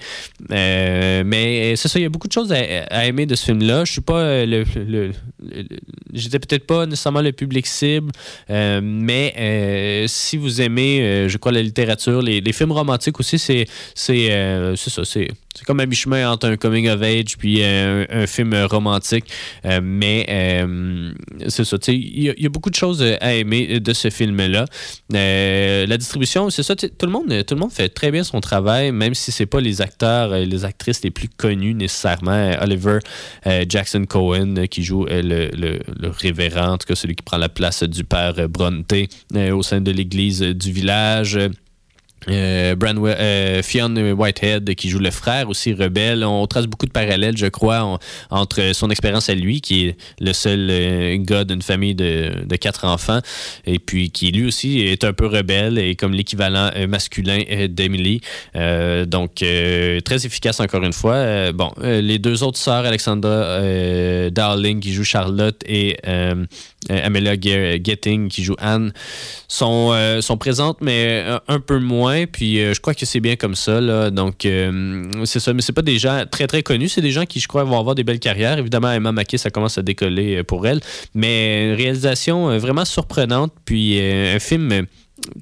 Mais 0.49 1.73
c'est 1.75 1.87
ça, 1.87 1.99
il 1.99 2.03
y 2.03 2.05
a 2.05 2.09
beaucoup 2.09 2.27
de 2.27 2.33
choses 2.33 2.51
à, 2.51 3.05
aimer 3.05 3.25
de 3.25 3.35
ce 3.35 3.45
film-là. 3.45 3.85
Je 3.85 3.91
suis 3.93 4.01
pas 4.01 4.45
le. 4.45 4.63
le- 4.75 5.11
le- 5.39 5.67
J'étais 6.13 6.39
peut-être 6.39 6.67
pas 6.67 6.85
nécessairement 6.85 7.21
le 7.21 7.31
public 7.31 7.65
cible, 7.65 8.11
mais 8.49 10.05
si 10.07 10.37
vous 10.37 10.61
aimez, 10.61 11.27
je 11.27 11.37
crois, 11.37 11.51
la 11.51 11.61
littérature, 11.61 12.21
les, 12.21 12.53
films 12.53 12.71
romantiques 12.71 13.19
aussi, 13.19 13.39
c'est 13.39 13.65
c'est 13.95 14.29
c'est 14.75 14.89
ça, 14.89 15.03
c'est 15.05 15.27
c'est 15.55 15.65
comme 15.65 15.79
un 15.79 15.85
mi-chemin 15.85 16.29
entre 16.31 16.47
un 16.47 16.57
coming 16.57 16.87
of 16.89 17.01
age 17.01 17.37
puis 17.37 17.63
un, 17.63 18.05
un 18.09 18.27
film 18.27 18.53
romantique. 18.69 19.25
Mais 19.81 20.25
euh, 20.29 21.11
il 21.87 22.23
y, 22.23 22.45
a- 22.45 22.49
beaucoup 22.49 22.69
de 22.69 22.75
choses 22.75 23.01
à 23.21 23.33
aimer 23.33 23.79
de 23.79 23.93
ce 23.93 24.09
film-là. 24.09 24.65
Euh, 25.13 25.85
la 25.87 25.97
distribution, 25.97 26.49
c'est 26.49 26.63
ça, 26.63 26.75
tout 26.75 26.87
le 27.05 27.11
monde, 27.11 27.45
tout 27.45 27.55
le 27.55 27.59
monde 27.59 27.71
fait 27.71 27.89
très 27.89 28.11
bien 28.11 28.23
son 28.23 28.39
travail, 28.41 28.91
même 28.91 29.13
si 29.15 29.31
c'est 29.31 29.45
pas 29.45 29.59
les 29.61 29.81
acteurs, 29.81 30.35
et 30.35 30.45
les 30.45 30.65
actrices 30.65 31.03
les 31.03 31.11
plus 31.11 31.29
connus 31.29 31.73
nécessairement. 31.73 32.51
Oliver 32.61 32.99
euh, 33.47 33.65
Jackson 33.67 34.05
Cohen 34.07 34.55
euh, 34.57 34.65
qui 34.67 34.83
joue 34.83 35.05
euh, 35.07 35.21
le, 35.21 35.47
le- 35.57 35.79
le 35.99 36.09
révérend, 36.09 36.73
en 36.73 36.77
tout 36.77 36.87
cas 36.87 36.95
celui 36.95 37.15
qui 37.15 37.23
prend 37.23 37.37
la 37.37 37.49
place 37.49 37.83
du 37.83 38.03
père 38.03 38.35
euh, 38.37 38.47
Bronte 38.47 38.93
euh, 39.35 39.55
au 39.55 39.63
sein 39.63 39.81
de 39.81 39.91
l'église 39.91 40.41
euh, 40.43 40.53
du 40.53 40.71
village. 40.71 41.39
Euh, 42.29 42.75
euh, 42.83 43.61
Fionn 43.63 43.97
Whitehead 44.13 44.75
qui 44.75 44.89
joue 44.89 44.99
le 44.99 45.11
frère 45.11 45.49
aussi 45.49 45.73
rebelle. 45.73 46.23
On 46.23 46.45
trace 46.47 46.67
beaucoup 46.67 46.85
de 46.85 46.91
parallèles, 46.91 47.37
je 47.37 47.47
crois, 47.47 47.81
en- 47.83 47.99
entre 48.29 48.71
son 48.73 48.89
expérience 48.89 49.29
à 49.29 49.35
lui, 49.35 49.61
qui 49.61 49.87
est 49.87 49.97
le 50.19 50.33
seul 50.33 50.67
euh, 50.69 51.17
gars 51.19 51.43
d'une 51.43 51.61
famille 51.61 51.95
de, 51.95 52.31
quatre 52.59 52.85
enfants, 52.85 53.19
et 53.65 53.79
puis 53.79 54.11
qui 54.11 54.31
lui 54.31 54.45
aussi 54.45 54.81
est 54.81 55.03
un 55.03 55.13
peu 55.13 55.25
rebelle 55.27 55.77
et 55.77 55.95
comme 55.95 56.13
l'équivalent 56.13 56.69
euh, 56.75 56.87
masculin 56.87 57.39
euh, 57.51 57.67
d'Emily. 57.67 58.21
Donc 59.07 59.35
très 59.35 60.25
efficace 60.25 60.59
encore 60.59 60.83
une 60.83 60.93
fois. 60.93 61.51
Bon, 61.51 61.71
les 61.81 62.19
deux 62.19 62.43
autres 62.43 62.57
sœurs, 62.57 62.85
Alexandra 62.85 63.59
Darling 64.29 64.79
qui 64.79 64.93
joue 64.93 65.03
Charlotte 65.03 65.61
et 65.67 65.97
Amelia 66.89 67.35
Ge- 67.35 67.79
Getting 67.83 68.29
qui 68.29 68.43
joue 68.43 68.55
Anne 68.59 68.91
sont, 69.47 69.91
euh, 69.93 70.19
présentes, 70.39 70.77
mais 70.81 71.23
un, 71.27 71.41
un 71.47 71.59
peu 71.59 71.79
moins. 71.79 72.25
Puis 72.25 72.59
euh, 72.59 72.73
je 72.73 72.81
crois 72.81 72.93
que 72.93 73.05
c'est 73.05 73.19
bien 73.19 73.35
comme 73.35 73.55
ça. 73.55 73.79
Là. 73.79 74.09
Donc, 74.09 74.45
euh, 74.45 75.03
c'est 75.25 75.39
ça. 75.39 75.53
Mais 75.53 75.61
c'est 75.61 75.73
pas 75.73 75.81
des 75.81 75.97
gens 75.99 76.23
très, 76.29 76.47
très 76.47 76.63
connus. 76.63 76.89
C'est 76.89 77.01
des 77.01 77.11
gens 77.11 77.25
qui, 77.25 77.39
je 77.39 77.47
crois, 77.47 77.63
vont 77.63 77.79
avoir 77.79 77.95
des 77.95 78.03
belles 78.03 78.19
carrières. 78.19 78.57
Évidemment, 78.57 78.91
Emma 78.91 79.11
Mackey, 79.11 79.37
ça 79.37 79.49
commence 79.49 79.77
à 79.77 79.81
décoller 79.81 80.37
euh, 80.37 80.43
pour 80.43 80.65
elle. 80.67 80.79
Mais 81.13 81.69
une 81.69 81.75
réalisation 81.75 82.49
euh, 82.49 82.57
vraiment 82.57 82.85
surprenante. 82.85 83.53
Puis 83.65 83.99
euh, 83.99 84.35
un 84.35 84.39
film. 84.39 84.85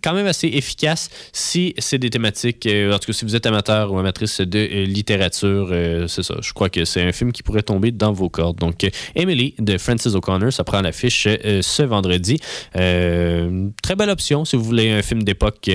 Quand 0.04 0.14
même 0.14 0.28
assez 0.28 0.48
efficace 0.48 1.10
si 1.34 1.74
c'est 1.78 1.98
des 1.98 2.10
thématiques, 2.10 2.66
euh, 2.66 2.94
en 2.94 3.00
tout 3.00 3.08
cas 3.08 3.14
si 3.14 3.26
vous 3.26 3.36
êtes 3.36 3.46
amateur 3.46 3.92
ou 3.92 4.00
amatrice 4.00 4.42
de 4.42 4.60
euh, 4.60 4.86
littérature, 4.86 5.70
euh, 5.72 6.08
c'est 6.08 6.24
ça. 6.24 6.36
Je 6.42 6.54
crois 6.54 6.70
que 6.70 6.86
c'est 6.86 7.02
un 7.02 7.12
film 7.12 7.32
qui 7.32 7.44
pourrait 7.44 7.64
tomber 7.64 7.92
dans 7.92 8.12
vos 8.12 8.30
cordes. 8.30 8.58
Donc, 8.58 8.90
Emily 9.16 9.56
de 9.60 9.78
Francis 9.78 10.14
O'Connor, 10.16 10.52
ça 10.52 10.64
prend 10.64 10.82
l'affiche 10.82 11.24
ce 11.24 11.84
vendredi. 11.84 12.40
Très 12.74 13.96
belle 13.98 14.10
option 14.10 14.46
si 14.46 14.56
vous 14.56 14.64
voulez 14.64 14.92
un 14.92 15.02
film 15.02 15.24
d'époque 15.24 15.70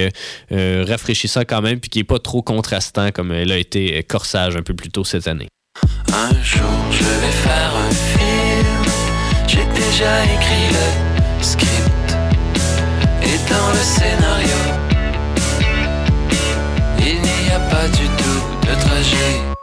rafraîchissant 0.51 1.43
quand 1.43 1.62
même, 1.62 1.81
puis 1.81 1.91
qui 1.91 1.99
n'est 1.99 2.05
pas 2.05 2.19
trop 2.19 2.43
contrastant 2.43 3.11
comme 3.12 3.33
elle 3.33 3.53
a 3.53 3.59
été 3.59 4.03
Corsage 4.05 4.57
un 4.57 4.62
peu 4.62 4.74
plus 4.74 4.91
tôt 4.91 5.05
cette 5.05 5.27
année. 5.28 5.49
Un 6.12 6.31
jour 6.43 6.62
je 6.91 7.05
vais 7.05 7.33
faire 7.33 7.73
un 7.77 7.91
film. 7.91 8.47
J'ai 9.47 9.65
déjà 9.74 10.24
écrit 10.24 10.69
le 10.73 11.45
script 11.45 12.06
dans 13.48 13.70
le 13.70 13.82
scénario. 13.94 14.59
Il 16.98 17.20
n'y 17.20 17.51
a 17.51 17.60
pas 17.70 17.89
du 17.89 18.06
tout 18.16 18.66
de 18.66 18.74
trajet. 18.81 19.56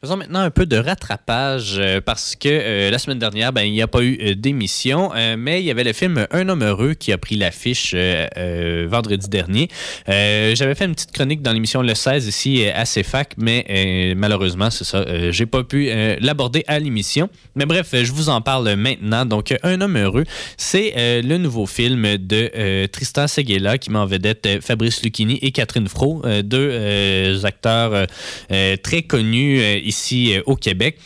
Faisons 0.00 0.16
maintenant 0.16 0.38
un 0.38 0.50
peu 0.52 0.64
de 0.64 0.76
rattrapage 0.76 1.74
euh, 1.76 2.00
parce 2.00 2.36
que 2.36 2.48
euh, 2.48 2.88
la 2.88 3.00
semaine 3.00 3.18
dernière, 3.18 3.52
ben, 3.52 3.62
il 3.62 3.72
n'y 3.72 3.82
a 3.82 3.88
pas 3.88 4.00
eu 4.00 4.16
euh, 4.22 4.34
d'émission, 4.36 5.10
mais 5.36 5.60
il 5.60 5.66
y 5.66 5.72
avait 5.72 5.82
le 5.82 5.92
film 5.92 6.24
Un 6.30 6.48
homme 6.48 6.62
heureux 6.62 6.94
qui 6.94 7.12
a 7.12 7.18
pris 7.18 7.34
l'affiche 7.34 7.96
vendredi 7.96 9.28
dernier. 9.28 9.68
J'avais 10.06 10.76
fait 10.76 10.84
une 10.84 10.94
petite 10.94 11.10
chronique 11.10 11.42
dans 11.42 11.52
l'émission 11.52 11.82
Le 11.82 11.94
16 11.94 12.28
ici 12.28 12.64
à 12.66 12.84
CFAC, 12.84 13.34
mais 13.38 14.14
malheureusement, 14.16 14.70
c'est 14.70 14.84
ça, 14.84 15.04
j'ai 15.32 15.46
pas 15.46 15.64
pu 15.64 15.90
l'aborder 16.20 16.64
à 16.68 16.78
l'émission. 16.78 17.28
Mais 17.56 17.66
bref, 17.66 17.88
je 17.92 18.12
vous 18.12 18.28
en 18.28 18.40
parle 18.40 18.74
maintenant. 18.74 19.26
Donc, 19.26 19.52
Un 19.64 19.80
homme 19.80 19.96
heureux, 19.96 20.24
c'est 20.56 21.22
le 21.22 21.38
nouveau 21.38 21.66
film 21.66 22.18
de 22.18 22.86
Tristan 22.86 23.26
Seguela 23.26 23.78
qui 23.78 23.90
met 23.90 23.98
en 23.98 24.06
vedette 24.06 24.62
Fabrice 24.62 25.02
Lucchini 25.02 25.38
et 25.42 25.50
Catherine 25.50 25.88
Fro, 25.88 26.22
deux 26.44 27.44
acteurs 27.44 28.06
très 28.82 29.02
connus 29.02 29.60
euh, 29.78 29.88
ici 29.98 30.34
euh, 30.34 30.42
au 30.46 30.56
Québec. 30.56 30.98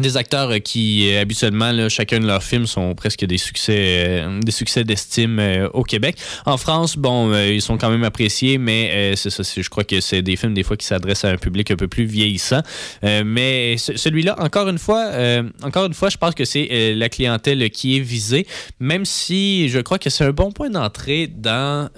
Des 0.00 0.16
acteurs 0.16 0.50
euh, 0.50 0.58
qui, 0.58 1.08
euh, 1.08 1.20
habituellement, 1.22 1.88
chacun 1.88 2.18
de 2.18 2.26
leurs 2.26 2.42
films 2.42 2.66
sont 2.66 2.94
presque 2.96 3.24
des 3.24 3.38
succès 3.38 4.24
des 4.40 4.50
succès 4.52 4.82
d'estime 4.82 5.40
au 5.72 5.82
Québec. 5.84 6.16
En 6.46 6.56
France, 6.56 6.96
bon, 6.96 7.32
ils 7.34 7.62
sont 7.62 7.78
quand 7.78 7.90
même 7.90 8.02
appréciés, 8.04 8.58
mais 8.58 9.14
je 9.14 9.68
crois 9.68 9.84
que 9.84 10.00
c'est 10.00 10.22
des 10.22 10.36
films, 10.36 10.54
des 10.54 10.64
fois, 10.64 10.76
qui 10.76 10.86
s'adressent 10.86 11.24
à 11.24 11.30
un 11.30 11.36
public 11.36 11.70
un 11.70 11.76
peu 11.76 11.86
plus 11.86 12.06
vieillissant. 12.06 12.62
Mais 13.02 13.76
ce- 13.78 13.96
celui-là, 13.96 14.34
encore 14.40 14.68
une 14.68 14.78
fois, 14.78 15.10
encore 15.62 15.86
une 15.86 15.94
fois, 15.94 16.10
je 16.10 16.16
pense 16.16 16.34
que 16.34 16.44
c'est 16.44 16.94
la 16.96 17.08
clientèle 17.08 17.70
qui 17.70 17.96
est 17.96 18.00
visée, 18.00 18.46
même 18.80 19.04
si 19.04 19.68
je 19.68 19.78
crois 19.78 19.98
que 20.00 20.10
c'est 20.10 20.24
un 20.24 20.32
bon 20.32 20.50
point 20.50 20.70
d'entrée 20.70 21.28
dans... 21.28 21.88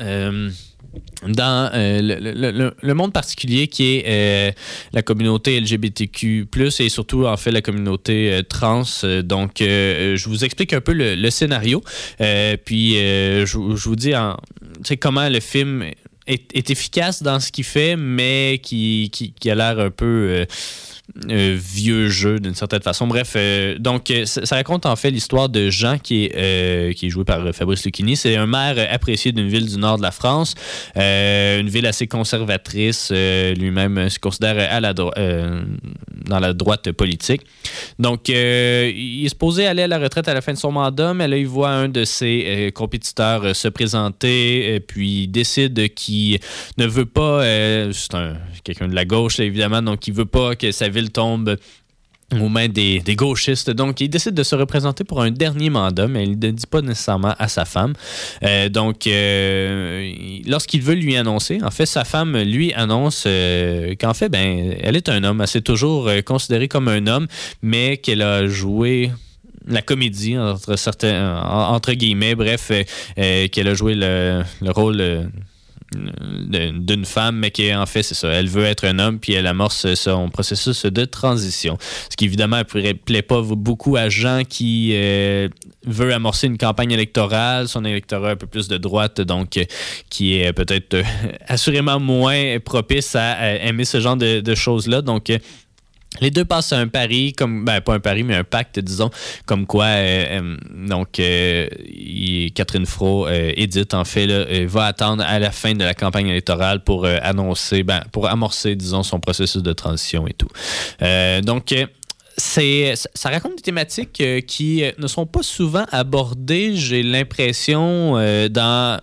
dans 1.26 1.70
euh, 1.74 2.00
le, 2.00 2.50
le- 2.52 2.74
le- 2.80 2.94
monde 2.94 3.12
particulier 3.12 3.68
qui 3.68 3.96
est 3.96 4.04
euh, 4.06 4.50
la 4.92 5.02
communauté 5.02 5.60
LGBTQ+, 5.60 6.48
et 6.80 6.88
surtout, 6.88 7.26
en 7.26 7.36
fait, 7.36 7.50
la 7.50 7.62
communauté 7.62 8.32
euh, 8.32 8.42
trans. 8.42 8.82
Donc, 9.24 9.54
je 9.60 10.28
vous 10.28 10.44
explique 10.44 10.72
un 10.72 10.80
peu 10.80 10.92
le, 10.92 11.14
le 11.14 11.30
scénario, 11.30 11.82
puis 12.64 12.94
je, 12.94 13.44
je 13.46 13.88
vous 13.88 13.96
dis 13.96 14.14
en, 14.14 14.36
comment 15.00 15.28
le 15.28 15.40
film 15.40 15.84
est, 16.26 16.54
est 16.54 16.70
efficace 16.70 17.22
dans 17.22 17.40
ce 17.40 17.52
qu'il 17.52 17.64
fait, 17.64 17.96
mais 17.96 18.60
qui, 18.62 19.10
qui, 19.12 19.32
qui 19.32 19.50
a 19.50 19.54
l'air 19.54 19.78
un 19.78 19.90
peu... 19.90 20.46
vieux 21.14 22.08
jeu 22.08 22.40
d'une 22.40 22.54
certaine 22.54 22.82
façon. 22.82 23.06
Bref, 23.06 23.34
euh, 23.36 23.78
donc 23.78 24.10
euh, 24.10 24.26
ça, 24.26 24.56
raconte 24.56 24.86
en 24.86 24.96
fait 24.96 25.10
l'histoire 25.10 25.48
de 25.48 25.70
Jean 25.70 25.98
qui 25.98 26.24
est, 26.24 26.32
euh, 26.36 26.92
qui 26.92 27.06
est 27.06 27.10
joué 27.10 27.24
par 27.24 27.42
Fabrice 27.54 27.84
Lucchini. 27.84 28.16
C'est 28.16 28.36
un 28.36 28.46
maire 28.46 28.76
apprécié 28.90 29.32
d'une 29.32 29.48
ville 29.48 29.66
du 29.66 29.78
nord 29.78 29.98
de 29.98 30.02
la 30.02 30.10
France, 30.10 30.54
une 30.94 31.68
ville 31.68 31.86
assez 31.86 32.06
conservatrice. 32.06 33.10
Lui-même 33.12 34.08
se 34.08 34.18
considère 34.18 34.56
à 34.70 34.80
la 34.80 34.92
dans 34.94 36.40
la 36.40 36.52
droite 36.52 36.90
politique. 36.92 37.42
Donc, 37.98 38.30
euh, 38.30 38.90
il 38.94 39.24
est 39.24 39.28
supposé 39.28 39.66
aller 39.66 39.82
à 39.82 39.86
la 39.86 39.98
retraite 39.98 40.26
à 40.26 40.34
la 40.34 40.40
fin 40.40 40.52
de 40.52 40.58
son 40.58 40.72
mandat, 40.72 41.14
mais 41.14 41.28
là, 41.28 41.36
il 41.36 41.46
voit 41.46 41.70
un 41.70 41.88
de 41.88 42.04
ses 42.04 42.72
compétiteurs 42.74 43.54
se 43.54 43.68
présenter, 43.68 44.80
puis 44.80 45.22
il 45.22 45.28
décide 45.28 45.94
qu'il 45.94 46.40
ne 46.78 46.86
veut 46.86 47.06
pas, 47.06 47.42
c'est 47.92 48.14
un- 48.14 48.36
quelqu'un 48.64 48.88
de 48.88 48.94
la 48.94 49.04
gauche, 49.04 49.38
évidemment, 49.38 49.82
donc 49.82 50.08
il 50.08 50.14
veut 50.14 50.24
pas 50.24 50.56
que 50.56 50.72
sa 50.72 50.88
ville 50.96 51.10
tombe 51.10 51.56
aux 52.32 52.48
mains 52.48 52.66
des, 52.68 53.00
gauchistes. 53.14 53.70
Donc, 53.70 54.00
il 54.00 54.08
décide 54.08 54.34
de 54.34 54.42
se 54.42 54.56
représenter 54.56 55.04
pour 55.04 55.22
un 55.22 55.30
dernier 55.30 55.70
mandat, 55.70 56.08
mais 56.08 56.24
il 56.24 56.30
ne 56.38 56.50
dit 56.50 56.66
pas 56.66 56.82
nécessairement 56.82 57.34
à 57.38 57.46
sa 57.46 57.64
femme. 57.64 57.92
Euh, 58.42 58.68
donc, 58.68 59.06
euh, 59.06 60.10
il- 60.12 60.50
lorsqu'il 60.50 60.82
veut 60.82 60.94
lui 60.94 61.16
annoncer, 61.16 61.60
en 61.62 61.70
fait, 61.70 61.86
sa 61.86 62.04
femme 62.04 62.36
lui 62.36 62.72
annonce 62.74 63.24
euh, 63.28 63.94
qu'en 64.00 64.12
fait, 64.12 64.28
ben, 64.28 64.74
elle 64.82 64.96
est 64.96 65.08
un 65.08 65.22
homme. 65.22 65.40
Elle 65.40 65.46
s'est 65.46 65.60
toujours 65.72 66.10
considérée 66.24 66.66
comme 66.66 66.88
un 66.88 67.06
homme, 67.06 67.28
mais 67.62 67.98
qu'elle 67.98 68.22
a 68.22 68.48
joué 68.48 69.12
la 69.68 69.82
comédie 69.82 70.36
entre 70.36 70.76
certains 70.76 71.40
en- 71.42 71.74
entre 71.76 71.92
guillemets 71.92 72.34
bref 72.36 72.70
qu'elle 73.52 73.68
a 73.68 73.74
joué 73.74 73.94
le, 73.94 74.42
le 74.62 74.70
rôle 74.70 75.28
d'une 75.92 77.04
femme, 77.04 77.36
mais 77.36 77.50
qui 77.50 77.72
en 77.74 77.86
fait, 77.86 78.02
c'est 78.02 78.14
ça. 78.14 78.28
Elle 78.28 78.48
veut 78.48 78.64
être 78.64 78.84
un 78.84 78.98
homme, 78.98 79.18
puis 79.18 79.34
elle 79.34 79.46
amorce 79.46 79.94
son 79.94 80.28
processus 80.30 80.84
de 80.84 81.04
transition. 81.04 81.78
Ce 82.10 82.16
qui, 82.16 82.24
évidemment, 82.24 82.58
ne 82.58 82.92
plaît 82.92 83.22
pas 83.22 83.42
beaucoup 83.42 83.96
à 83.96 84.08
Jean 84.08 84.42
qui 84.48 84.90
euh, 84.94 85.48
veut 85.86 86.12
amorcer 86.12 86.48
une 86.48 86.58
campagne 86.58 86.90
électorale, 86.90 87.68
son 87.68 87.84
électorat 87.84 88.30
un 88.30 88.36
peu 88.36 88.46
plus 88.46 88.68
de 88.68 88.76
droite, 88.76 89.20
donc 89.20 89.56
euh, 89.56 89.64
qui 90.10 90.38
est 90.40 90.52
peut-être 90.52 90.94
euh, 90.94 91.02
assurément 91.46 92.00
moins 92.00 92.58
propice 92.58 93.14
à, 93.14 93.56
aimer 93.56 93.84
ce 93.84 94.00
genre 94.00 94.16
de, 94.16 94.40
de 94.40 94.54
choses-là. 94.54 95.02
Donc, 95.02 95.30
les 96.20 96.30
deux 96.30 96.44
passent 96.44 96.72
un 96.72 96.88
pari, 96.88 97.32
comme 97.32 97.64
ben, 97.64 97.80
pas 97.80 97.94
un 97.94 98.00
pari, 98.00 98.22
mais 98.22 98.34
un 98.34 98.44
pacte, 98.44 98.78
disons, 98.78 99.10
comme 99.46 99.66
quoi 99.66 99.84
euh, 99.86 100.40
euh, 100.40 100.56
donc 100.88 101.18
euh, 101.18 101.68
Catherine 102.54 102.86
Fro, 102.86 103.26
euh, 103.26 103.52
Edith, 103.56 103.94
en 103.94 104.04
fait, 104.04 104.26
va 104.66 104.86
attendre 104.86 105.24
à 105.26 105.38
la 105.38 105.50
fin 105.50 105.72
de 105.74 105.84
la 105.84 105.94
campagne 105.94 106.28
électorale 106.28 106.82
pour 106.84 107.06
annoncer, 107.06 107.82
ben, 107.82 108.02
pour 108.12 108.28
amorcer, 108.28 108.76
disons, 108.76 109.02
son 109.02 109.20
processus 109.20 109.62
de 109.62 109.72
transition 109.72 110.26
et 110.26 110.34
tout. 110.34 110.48
Donc 111.42 111.74
c'est, 112.36 112.94
ça- 112.96 113.30
raconte 113.30 113.56
des 113.56 113.62
thématiques 113.62 114.22
qui 114.46 114.82
ne 114.98 115.06
sont 115.06 115.26
pas 115.26 115.42
souvent 115.42 115.86
abordées, 115.90 116.76
j'ai 116.76 117.02
l'impression, 117.02 118.14
dans... 118.50 119.00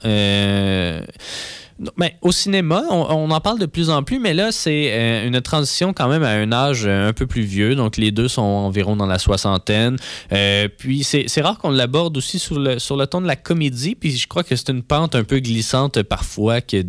au 2.22 2.32
cinéma, 2.32 2.84
on, 2.90 3.30
en 3.32 3.42
parle 3.42 3.60
de 3.60 3.66
plus 3.66 3.90
en 3.90 4.04
plus, 4.04 4.20
mais 4.20 4.34
là, 4.34 4.52
c'est 4.52 4.92
euh, 4.92 5.28
une 5.28 5.42
transition 5.42 5.94
quand 5.94 6.08
même 6.08 6.24
à 6.24 6.30
un 6.30 6.52
âge 6.52 6.84
euh, 6.86 7.10
un 7.10 7.14
peu 7.14 7.28
plus 7.28 7.42
vieux. 7.42 7.76
Donc, 7.76 7.98
les 7.98 8.12
deux 8.12 8.28
sont 8.28 8.42
environ 8.42 8.96
dans 8.96 9.06
la 9.06 9.20
soixantaine. 9.20 9.98
Euh, 10.32 10.68
puis, 10.78 11.04
c'est 11.04 11.42
rare 11.42 11.58
qu'on 11.58 11.72
l'aborde 11.72 12.16
aussi 12.18 12.40
sur 12.40 12.60
le, 12.60 12.80
sur 12.80 12.96
le 12.96 13.08
ton 13.08 13.22
de 13.22 13.28
la 13.28 13.36
comédie. 13.36 13.96
Puis, 13.96 14.16
je 14.18 14.28
crois 14.28 14.44
que 14.44 14.56
c'est 14.56 14.70
une 14.70 14.84
pente 14.84 15.16
un 15.16 15.24
peu 15.24 15.40
glissante 15.40 16.02
parfois 16.04 16.62
que 16.62 16.82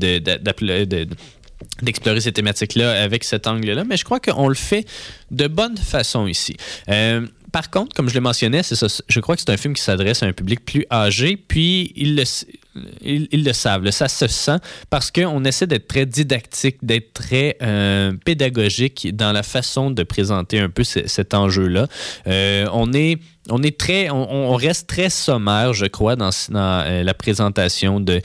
d'explorer 1.83 2.21
ces 2.21 2.33
thématiques-là 2.33 3.03
avec 3.03 3.25
cet 3.25 3.47
angle-là, 3.47 3.85
mais 3.85 3.97
je 3.97 4.05
crois 4.05 4.21
qu'on 4.21 4.49
le 4.49 4.55
fait 4.55 4.87
de 5.31 5.47
bonne 5.47 5.77
façon 5.77 6.27
ici. 6.27 6.57
Par 7.55 7.71
contre, 7.71 7.95
comme 7.95 8.09
je 8.09 8.15
le 8.15 8.21
mentionnais, 8.21 8.65
ça, 8.65 8.89
je 9.07 9.21
crois 9.21 9.37
que 9.37 9.41
c'est 9.41 9.53
un 9.53 9.57
film 9.57 9.75
qui 9.75 9.83
s'adresse 9.83 10.25
à 10.25 10.27
un 10.27 10.33
public 10.33 10.65
plus 10.65 10.87
âgé, 10.91 11.37
puis 11.37 11.93
ils 11.95 12.17
le, 12.17 13.53
savent, 13.53 13.89
ça 13.93 14.09
se 14.09 14.27
sent, 14.27 14.57
parce 14.91 15.13
qu'on 15.13 15.45
essaie 15.45 15.69
d'être 15.69 15.87
très 15.87 16.05
didactique, 16.05 16.79
d'être 16.83 17.13
très 17.13 17.57
euh, 17.63 18.13
pédagogique 18.25 19.15
dans 19.15 19.31
la 19.31 19.45
façon 19.45 19.93
de 19.93 20.03
présenter 20.03 20.59
un 20.59 20.69
peu 20.69 20.83
ce- 20.83 21.07
cet 21.07 21.33
enjeu-là. 21.33 21.87
Euh, 22.27 22.67
on 22.73 22.93
est 22.93 23.21
on 23.51 23.63
est 23.63 23.79
très, 23.79 24.11
on, 24.11 24.55
reste 24.57 24.89
très 24.89 25.09
sommaire, 25.09 25.75
je 25.75 25.87
crois, 25.87 26.17
dans, 26.17 26.31
euh, 26.51 27.05
la 27.05 27.15
présentation 27.15 28.01
de 28.01 28.21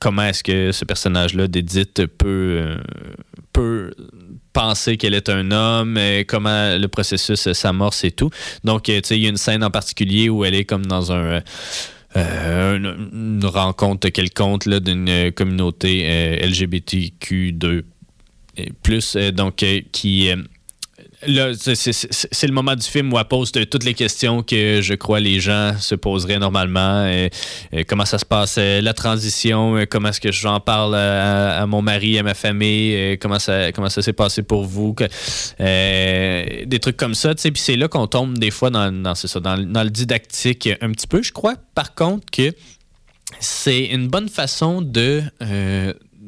comment 0.00 0.24
est-ce 0.24 0.42
que 0.42 0.72
ce 0.72 0.84
personnage-là 0.84 1.46
d'Edith 1.46 2.06
peut 2.06 2.76
penser 4.54 4.96
qu'elle 4.96 5.12
est 5.12 5.28
un 5.28 5.50
homme, 5.50 5.98
comment 6.26 6.78
le 6.78 6.86
processus 6.86 7.52
s'amorce 7.52 8.04
et 8.04 8.12
tout. 8.12 8.30
Donc, 8.62 8.88
euh, 8.88 9.00
tu 9.02 9.08
sais, 9.08 9.18
il 9.18 9.24
y 9.24 9.26
a 9.26 9.28
une 9.28 9.36
scène 9.36 9.62
en 9.62 9.70
particulier 9.70 10.30
où 10.30 10.46
elle 10.46 10.54
est 10.54 10.64
comme 10.64 10.86
dans 10.86 11.12
un... 11.12 11.16
euh, 11.16 11.40
euh, 12.16 12.76
une, 12.76 13.44
rencontre 13.44 14.08
quelconque 14.10 14.68
d'une 14.68 15.32
communauté 15.32 16.04
euh, 16.06 16.46
LGBTQ2 16.46 17.82
et 18.56 18.72
plus, 18.82 19.16
donc 19.34 19.64
qui... 19.90 20.30
c'est- 21.58 22.46
le 22.46 22.52
moment 22.52 22.74
du 22.74 22.86
film 22.86 23.12
où 23.12 23.18
elle 23.18 23.24
pose 23.24 23.52
toutes 23.52 23.84
les 23.84 23.94
questions 23.94 24.42
que 24.42 24.80
je 24.82 24.94
crois 24.94 25.20
les 25.20 25.40
gens 25.40 25.74
se 25.78 25.94
poseraient 25.94 26.38
normalement. 26.38 27.06
Comment 27.88 28.04
ça 28.04 28.18
se 28.18 28.24
passe, 28.24 28.56
euh, 28.58 28.80
la 28.80 28.92
transition, 28.92 29.76
euh, 29.76 29.84
comment 29.88 30.08
est-ce 30.10 30.20
que 30.20 30.32
j'en 30.32 30.60
parle 30.60 30.94
à, 30.94 31.64
mon 31.66 31.82
mari, 31.82 32.18
à 32.18 32.22
ma 32.22 32.34
famille, 32.34 32.94
euh, 32.94 33.16
comment 33.20 33.38
ça, 33.38 33.72
comment 33.72 33.88
ça 33.88 34.02
s'est 34.02 34.12
passé 34.12 34.42
pour 34.42 34.64
vous, 34.64 34.94
des 35.58 36.78
trucs 36.80 36.96
comme 36.96 37.14
ça. 37.14 37.34
Puis 37.34 37.52
c'est 37.56 37.76
là 37.76 37.88
qu'on 37.88 38.06
tombe 38.06 38.38
des 38.38 38.50
fois 38.50 38.70
dans, 38.70 38.90
le- 38.90 39.90
didactique 39.90 40.68
un 40.80 40.90
petit 40.92 41.06
peu. 41.06 41.22
Je 41.22 41.32
crois 41.32 41.54
par 41.74 41.94
contre 41.94 42.26
que 42.32 42.52
c'est 43.40 43.86
une 43.86 44.08
bonne 44.08 44.28
façon 44.28 44.82
de 44.82 45.22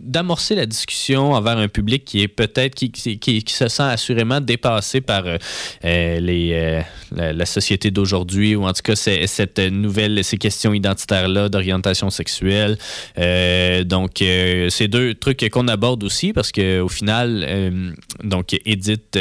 d'amorcer 0.07 0.55
la 0.55 0.66
discussion 0.66 1.33
envers 1.33 1.59
un 1.59 1.69
public 1.69 2.05
qui 2.05 2.23
est 2.23 2.28
peut-être 2.28 2.74
qui, 2.74 3.45
se 3.47 3.69
sent 3.69 3.83
assurément 3.83 4.41
dépassé 4.41 5.01
par 5.01 5.27
euh, 5.27 5.37
euh, 5.85 6.83
euh, 7.19 7.33
la, 7.33 7.47
société 7.47 7.91
d'aujourd'hui 7.91 8.55
ou 8.57 8.65
en 8.65 8.73
tout 8.73 8.83
cas 8.83 8.97
cette 8.97 9.59
nouvelle 9.59 10.23
ces 10.24 10.39
questions 10.39 10.73
identitaires 10.73 11.28
là 11.28 11.49
d'orientation 11.49 12.11
sexuelle. 12.11 12.78
Donc 13.16 14.12
c'est 14.19 14.89
deux 14.89 15.15
trucs 15.15 15.49
qu'on 15.51 15.69
aborde 15.69 16.05
aussi 16.05 16.33
parce 16.33 16.53
que 16.53 16.81
au 16.81 16.89
final 16.89 17.95
donc 18.23 18.57
Edith 18.65 19.19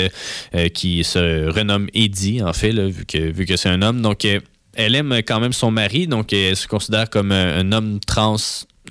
qui 0.73 1.03
se 1.03 1.49
renomme 1.49 1.87
Eddie 1.93 2.41
en 2.43 2.53
fait 2.53 2.71
vu 2.71 3.05
que 3.05 3.17
vu 3.17 3.45
que 3.45 3.55
c'est 3.55 3.69
un 3.69 3.81
homme. 3.81 4.01
Donc 4.01 4.27
elle 4.77 4.95
aime 4.95 5.13
quand 5.25 5.39
même 5.39 5.53
son 5.53 5.71
mari, 5.71 6.07
donc 6.07 6.33
elle 6.33 6.55
se 6.55 6.67
considère 6.67 7.09
comme 7.09 7.31
un 7.31 7.71
homme 7.71 7.99
trans 8.05 8.37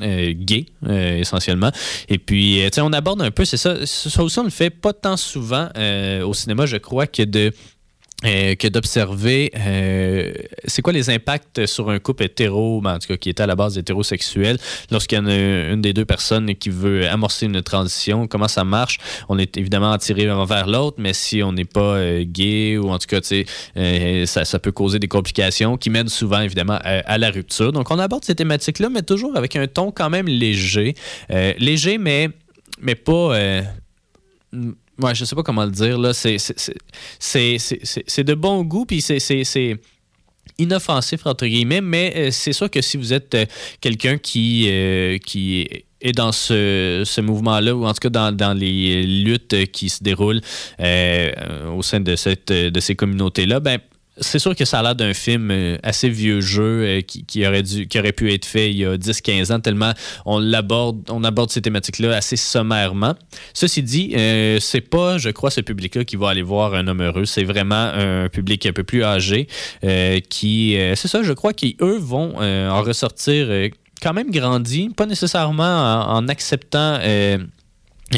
euh, 0.02 0.32
gay, 0.34 0.66
euh, 0.86 1.18
essentiellement. 1.18 1.70
Et 2.08 2.18
puis, 2.18 2.64
euh, 2.64 2.68
on 2.78 2.92
aborde 2.92 3.22
un 3.22 3.30
peu, 3.30 3.44
c'est 3.44 3.56
ça, 3.56 3.86
ça 3.86 4.22
aussi, 4.22 4.38
on 4.38 4.44
le 4.44 4.50
fait 4.50 4.70
pas 4.70 4.92
tant 4.92 5.16
souvent 5.16 5.68
euh, 5.76 6.24
au 6.26 6.34
cinéma, 6.34 6.66
je 6.66 6.76
crois, 6.76 7.06
que 7.06 7.22
de 7.22 7.52
euh, 8.24 8.54
que 8.54 8.68
d'observer 8.68 9.52
euh, 9.54 10.32
c'est 10.64 10.80
quoi 10.80 10.94
les 10.94 11.10
impacts 11.10 11.66
sur 11.66 11.90
un 11.90 11.98
couple 11.98 12.22
hétéro, 12.22 12.80
ben, 12.80 12.94
en 12.94 12.98
tout 12.98 13.08
cas 13.08 13.16
qui 13.18 13.28
était 13.28 13.42
à 13.42 13.46
la 13.46 13.54
base 13.54 13.76
hétérosexuel, 13.76 14.56
lorsqu'il 14.90 15.18
y 15.18 15.20
en 15.20 15.26
a 15.26 15.34
une 15.34 15.82
des 15.82 15.92
deux 15.92 16.06
personnes 16.06 16.54
qui 16.54 16.70
veut 16.70 17.06
amorcer 17.06 17.44
une 17.44 17.60
transition, 17.60 18.26
comment 18.26 18.48
ça 18.48 18.64
marche? 18.64 18.98
On 19.28 19.38
est 19.38 19.58
évidemment 19.58 19.92
attiré 19.92 20.24
vers 20.24 20.66
l'autre, 20.66 20.96
mais 20.98 21.12
si 21.12 21.42
on 21.42 21.52
n'est 21.52 21.66
pas 21.66 21.96
euh, 21.96 22.24
gay 22.26 22.78
ou 22.78 22.88
en 22.88 22.98
tout 22.98 23.08
cas, 23.08 23.20
ça, 23.20 24.44
ça 24.44 24.58
peut 24.58 24.72
causer 24.72 24.98
des 24.98 25.08
complications 25.08 25.76
qui 25.76 25.90
mènent 25.90 26.08
souvent 26.08 26.40
évidemment 26.40 26.78
à, 26.82 27.18
la 27.18 27.30
rupture. 27.30 27.72
Donc 27.72 27.90
on 27.90 27.98
aborde 27.98 28.24
ces 28.24 28.36
thématiques-là, 28.36 28.88
mais 28.88 29.02
toujours 29.02 29.36
avec 29.36 29.54
un 29.56 29.66
ton 29.66 29.90
quand 29.90 30.08
même 30.08 30.28
léger. 30.28 30.94
Léger, 31.58 31.98
mais, 31.98 32.30
mais 32.80 32.94
pas... 32.94 33.36
euh, 35.00 35.06
Ouais, 35.06 35.14
je 35.14 35.24
sais 35.24 35.34
pas 35.34 35.42
comment 35.42 35.64
le 35.64 35.70
dire, 35.70 35.98
là. 35.98 36.12
C'est, 36.12 36.36
de 36.38 38.34
bon 38.34 38.62
goût, 38.62 38.86
puis 38.86 39.00
c'est, 39.00 39.78
inoffensif, 40.58 41.26
entre 41.26 41.46
guillemets, 41.46 41.80
mais 41.80 42.12
euh, 42.16 42.30
c'est 42.30 42.52
sûr 42.52 42.70
que 42.70 42.80
si 42.80 42.96
vous 42.96 43.12
êtes 43.12 43.34
euh, 43.34 43.46
quelqu'un 43.80 44.18
qui, 44.18 44.68
euh, 44.68 45.18
qui 45.18 45.68
est 46.00 46.12
dans 46.12 46.32
ce, 46.32 47.02
ce 47.04 47.20
mouvement-là, 47.20 47.74
ou 47.74 47.84
en 47.84 47.92
tout 47.92 48.00
cas 48.00 48.10
dans, 48.10 48.30
dans 48.34 48.52
les 48.52 49.04
luttes 49.04 49.70
qui 49.72 49.88
se 49.88 50.02
déroulent 50.02 50.42
euh, 50.80 51.32
euh, 51.36 51.70
au 51.70 51.82
sein 51.82 52.00
de, 52.00 52.14
cette, 52.14 52.52
de 52.52 52.80
ces 52.80 52.94
communautés-là, 52.94 53.60
ben, 53.60 53.78
c'est 54.18 54.38
sûr 54.38 54.54
que 54.54 54.64
ça 54.64 54.78
a 54.78 54.82
l'air 54.82 54.94
d'un 54.94 55.14
film 55.14 55.50
euh, 55.50 55.76
assez 55.82 56.08
vieux 56.08 56.40
jeu 56.40 56.62
euh, 56.62 57.00
qui, 57.00 57.24
qui 57.24 57.46
aurait 57.46 57.62
dû, 57.62 57.88
qui 57.88 57.98
aurait 57.98 58.12
pu 58.12 58.32
être 58.32 58.44
fait 58.44 58.70
il 58.70 58.76
y 58.76 58.84
a 58.84 58.96
10-15 58.96 59.52
ans, 59.52 59.60
tellement 59.60 59.92
on 60.24 60.42
on 60.44 61.24
aborde 61.24 61.50
ces 61.50 61.62
thématiques-là 61.62 62.16
assez 62.16 62.36
sommairement. 62.36 63.14
Ceci 63.54 63.82
dit, 63.82 64.14
euh, 64.16 64.58
c'est 64.60 64.80
pas, 64.80 65.18
je 65.18 65.30
crois, 65.30 65.50
ce 65.50 65.60
public-là 65.60 66.04
qui 66.04 66.16
va 66.16 66.30
aller 66.30 66.42
voir 66.42 66.74
un 66.74 66.86
homme 66.86 67.02
heureux. 67.02 67.24
C'est 67.24 67.44
vraiment 67.44 67.90
un 67.94 68.28
public 68.28 68.66
un 68.66 68.72
peu 68.72 68.84
plus 68.84 69.04
âgé 69.04 69.48
qui, 70.28 70.76
c'est 70.94 71.08
ça, 71.08 71.22
je 71.22 71.32
crois 71.32 71.52
qu'eux 71.52 71.98
vont 71.98 72.34
euh, 72.40 72.68
en 72.68 72.82
ressortir 72.82 73.48
quand 74.02 74.12
même 74.12 74.30
grandi, 74.30 74.90
pas 74.90 75.06
nécessairement 75.06 76.08
en, 76.08 76.28
acceptant. 76.28 76.98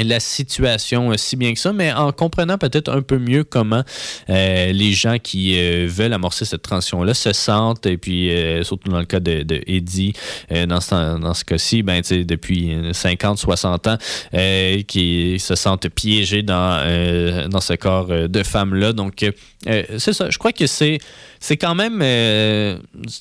La 0.04 0.20
situation 0.20 1.10
euh, 1.10 1.16
si 1.16 1.36
bien 1.36 1.52
que 1.52 1.58
ça, 1.58 1.72
mais 1.72 1.92
en 1.92 2.12
comprenant 2.12 2.58
peut-être 2.58 2.90
un 2.90 3.02
peu 3.02 3.18
mieux 3.18 3.44
comment 3.44 3.82
euh, 4.30 4.72
les 4.72 4.92
gens 4.92 5.18
qui 5.18 5.58
euh, 5.58 5.86
veulent 5.88 6.12
amorcer 6.12 6.44
cette 6.44 6.62
transition-là 6.62 7.14
se 7.14 7.32
sentent, 7.32 7.86
et 7.86 7.96
puis 7.96 8.30
surtout 8.62 8.90
dans 8.90 8.98
le 8.98 9.04
cas 9.04 9.20
de, 9.20 9.44
Eddie, 9.66 10.12
dans 10.68 10.80
ce, 10.80 11.18
dans 11.18 11.34
ce 11.34 11.44
cas-ci, 11.44 11.82
ben, 11.82 12.02
depuis 12.10 12.76
50, 12.92 13.38
60 13.38 13.86
ans, 13.86 13.98
qui 14.86 15.38
se 15.38 15.54
sentent 15.54 15.88
piégés 15.88 16.42
dans, 16.42 17.48
dans 17.48 17.60
ce 17.60 17.74
corps 17.74 18.06
de 18.06 18.42
femme-là. 18.42 18.92
Donc, 18.92 19.24
c'est 19.64 20.12
ça. 20.12 20.30
Je 20.30 20.38
crois 20.38 20.52
que 20.52 20.66
c'est 20.66 20.98
c'est 21.46 21.56
quand 21.56 21.76
même. 21.76 22.00
euh, 22.02 22.76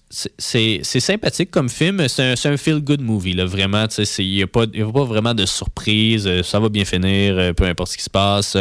c'est- 0.10 1.00
sympathique 1.00 1.52
comme 1.52 1.70
film. 1.70 2.08
C'est 2.08 2.24
un, 2.24 2.32
un 2.34 2.58
feel-good 2.58 3.02
movie, 3.02 3.34
là, 3.34 3.46
vraiment. 3.46 3.86
Il 4.18 4.26
n'y 4.26 4.42
a, 4.42 4.46
a 4.46 4.48
pas 4.48 5.04
vraiment 5.04 5.36
de 5.36 5.46
surprise. 5.46 6.26
euh, 6.26 6.42
Ça 6.42 6.60
va 6.60 6.70
bien 6.70 6.86
finir, 6.86 7.38
euh, 7.38 7.54
peu 7.54 7.66
importe 7.66 7.92
ce 7.92 7.98
qui 7.98 8.04
se 8.04 8.10
passe. 8.10 8.58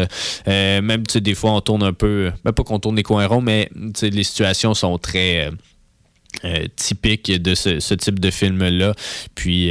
Euh, 0.48 0.82
même, 0.82 1.02
des 1.04 1.34
fois, 1.34 1.52
on 1.52 1.60
tourne 1.62 1.82
un 1.82 1.94
peu. 1.94 2.30
ben, 2.44 2.52
pas 2.52 2.62
qu'on 2.62 2.78
tourne 2.78 2.96
les 2.96 3.02
coins 3.02 3.26
ronds, 3.26 3.40
mais 3.40 3.70
les 4.02 4.24
situations 4.24 4.74
sont 4.74 4.98
très. 4.98 5.46
euh, 5.46 5.50
euh, 6.44 6.64
typiques 6.74 7.30
de 7.30 7.54
ce, 7.54 7.78
ce 7.78 7.94
type 7.94 8.18
de 8.18 8.28
film-là. 8.30 8.92
Puis, 9.36 9.70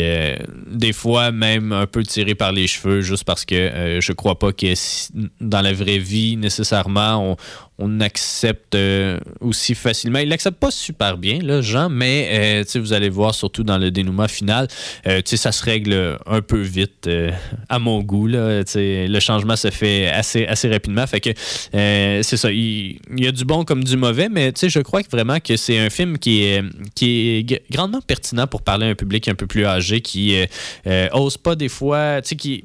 des 0.72 0.94
fois, 0.94 1.32
même 1.34 1.74
un 1.74 1.86
peu 1.88 2.04
tiré 2.04 2.36
par 2.36 2.54
les 2.54 2.68
cheveux, 2.68 3.02
juste 3.02 3.26
parce 3.26 3.44
que 3.44 3.54
euh, 3.54 4.00
je 4.02 4.14
crois 4.14 4.40
pas 4.40 4.54
que 4.54 4.74
si- 4.74 5.10
dans 5.42 5.60
la 5.62 5.74
vraie 5.74 5.98
vie, 5.98 6.38
nécessairement, 6.38 7.32
on, 7.32 7.38
on 7.80 8.00
accepte 8.00 8.76
euh, 8.76 9.20
aussi 9.42 9.76
facilement. 9.76 10.20
Il 10.20 10.30
l'accepte 10.30 10.60
pas 10.60 10.72
super 10.72 11.18
bien, 11.18 11.40
là, 11.42 11.62
Jean, 11.62 11.90
mais 11.90 12.64
euh, 12.64 12.80
vous 12.80 12.94
allez 12.94 13.10
voir, 13.10 13.34
surtout 13.36 13.64
dans 13.64 13.78
le 13.78 13.92
dénouement 13.92 14.28
final, 14.28 14.68
euh, 15.08 15.22
ça 15.26 15.52
se 15.52 15.64
règle 15.64 16.18
un 16.26 16.42
peu 16.42 16.62
vite, 16.62 17.08
euh, 17.08 17.32
à 17.70 17.80
mon 17.80 18.02
goût. 18.02 18.28
Là, 18.28 18.62
le 18.76 19.20
changement 19.20 19.56
se 19.56 19.70
fait 19.72 20.10
assez, 20.10 20.46
rapidement. 20.68 21.06
Fait 21.08 21.20
que 21.20 21.30
euh, 21.76 22.22
c'est 22.24 22.38
ça. 22.38 22.52
Il, 22.52 23.00
y 23.18 23.28
a 23.28 23.32
du 23.32 23.46
bon 23.46 23.64
comme 23.64 23.84
du 23.84 23.98
mauvais, 23.98 24.30
mais 24.30 24.54
je 24.62 24.80
crois 24.80 25.02
vraiment 25.12 25.40
que 25.40 25.58
c'est 25.58 25.78
un 25.78 25.90
film 25.90 26.18
qui 26.18 26.44
est, 26.44 26.64
qui 26.96 27.46
est 27.50 27.72
grandement 27.72 28.02
pertinent 28.02 28.48
pour 28.48 28.62
parler 28.62 28.88
à 28.88 28.90
un 28.90 28.96
public 28.96 29.28
un 29.28 29.36
peu 29.36 29.48
plus 29.48 29.66
âgé 29.66 30.02
qui 30.02 30.36
euh, 30.36 30.46
euh, 30.88 31.10
ose 31.14 31.38
pas 31.38 31.56
des 31.56 31.70
fois, 31.70 32.22
qui 32.22 32.64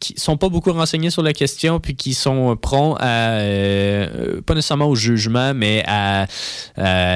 qui 0.00 0.14
sont 0.16 0.36
pas 0.36 0.48
beaucoup 0.48 0.72
renseignés 0.72 1.10
sur 1.10 1.22
la 1.22 1.32
question 1.32 1.78
puis 1.78 1.94
qui 1.94 2.14
sont 2.14 2.56
prompts 2.56 2.96
à 3.00 3.30
euh, 3.38 4.40
pas 4.42 4.54
nécessairement 4.54 4.86
au 4.86 4.94
jugement 4.94 5.52
mais 5.54 5.84
à, 5.86 6.26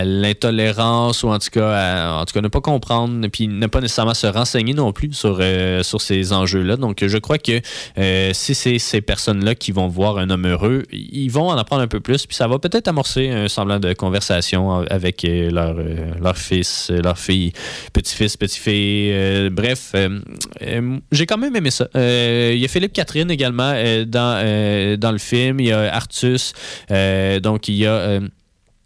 l'intolérance 0.04 1.22
ou 1.22 1.28
en 1.28 1.38
tout 1.38 1.50
cas 1.50 1.70
à, 1.70 2.20
en 2.20 2.24
tout 2.24 2.34
cas 2.34 2.40
ne 2.40 2.48
pas 2.48 2.60
comprendre 2.60 3.26
puis 3.28 3.48
ne 3.48 3.66
pas 3.66 3.80
nécessairement 3.80 4.14
se 4.14 4.26
renseigner 4.26 4.74
non 4.74 4.92
plus 4.92 5.12
sur 5.12 5.38
euh, 5.40 5.82
sur 5.82 6.00
ces 6.00 6.32
enjeux 6.32 6.62
là 6.62 6.76
donc 6.76 7.04
je 7.04 7.18
crois 7.18 7.38
que 7.38 7.60
euh, 7.98 8.30
si 8.32 8.54
c'est 8.54 8.78
ces 8.78 9.00
personnes 9.00 9.44
là 9.44 9.54
qui 9.54 9.72
vont 9.72 9.88
voir 9.88 10.18
un 10.18 10.30
homme 10.30 10.46
heureux 10.46 10.84
ils 10.92 11.30
vont 11.30 11.48
en 11.48 11.56
apprendre 11.56 11.82
un 11.82 11.88
peu 11.88 12.00
plus 12.00 12.26
puis 12.26 12.36
ça 12.36 12.46
va 12.46 12.58
peut-être 12.58 12.88
amorcer 12.88 13.30
un 13.30 13.48
semblant 13.48 13.80
de 13.80 13.92
conversation 13.94 14.80
avec 14.90 15.22
leur 15.24 15.74
leur 16.20 16.36
fils 16.36 16.90
leur 16.90 17.18
fille 17.18 17.52
petit-fils 17.92 18.36
petit-fille 18.36 19.12
euh, 19.12 19.50
bref 19.50 19.92
euh, 19.94 20.20
euh, 20.62 20.98
j'ai 21.12 21.26
quand 21.26 21.38
même 21.38 21.54
aimé 21.56 21.70
ça. 21.70 21.88
Il 21.94 22.64
a 22.64 22.68
Philippe 22.74 22.92
Catherine 22.92 23.30
également 23.30 23.72
euh, 23.72 24.04
dans, 24.04 24.34
euh, 24.42 24.96
dans 24.96 25.12
le 25.12 25.18
film. 25.18 25.60
Il 25.60 25.66
y 25.66 25.70
a 25.70 25.94
Artus. 25.94 26.54
Euh, 26.90 27.38
donc, 27.38 27.68
il 27.68 27.76
y 27.76 27.86
a. 27.86 28.18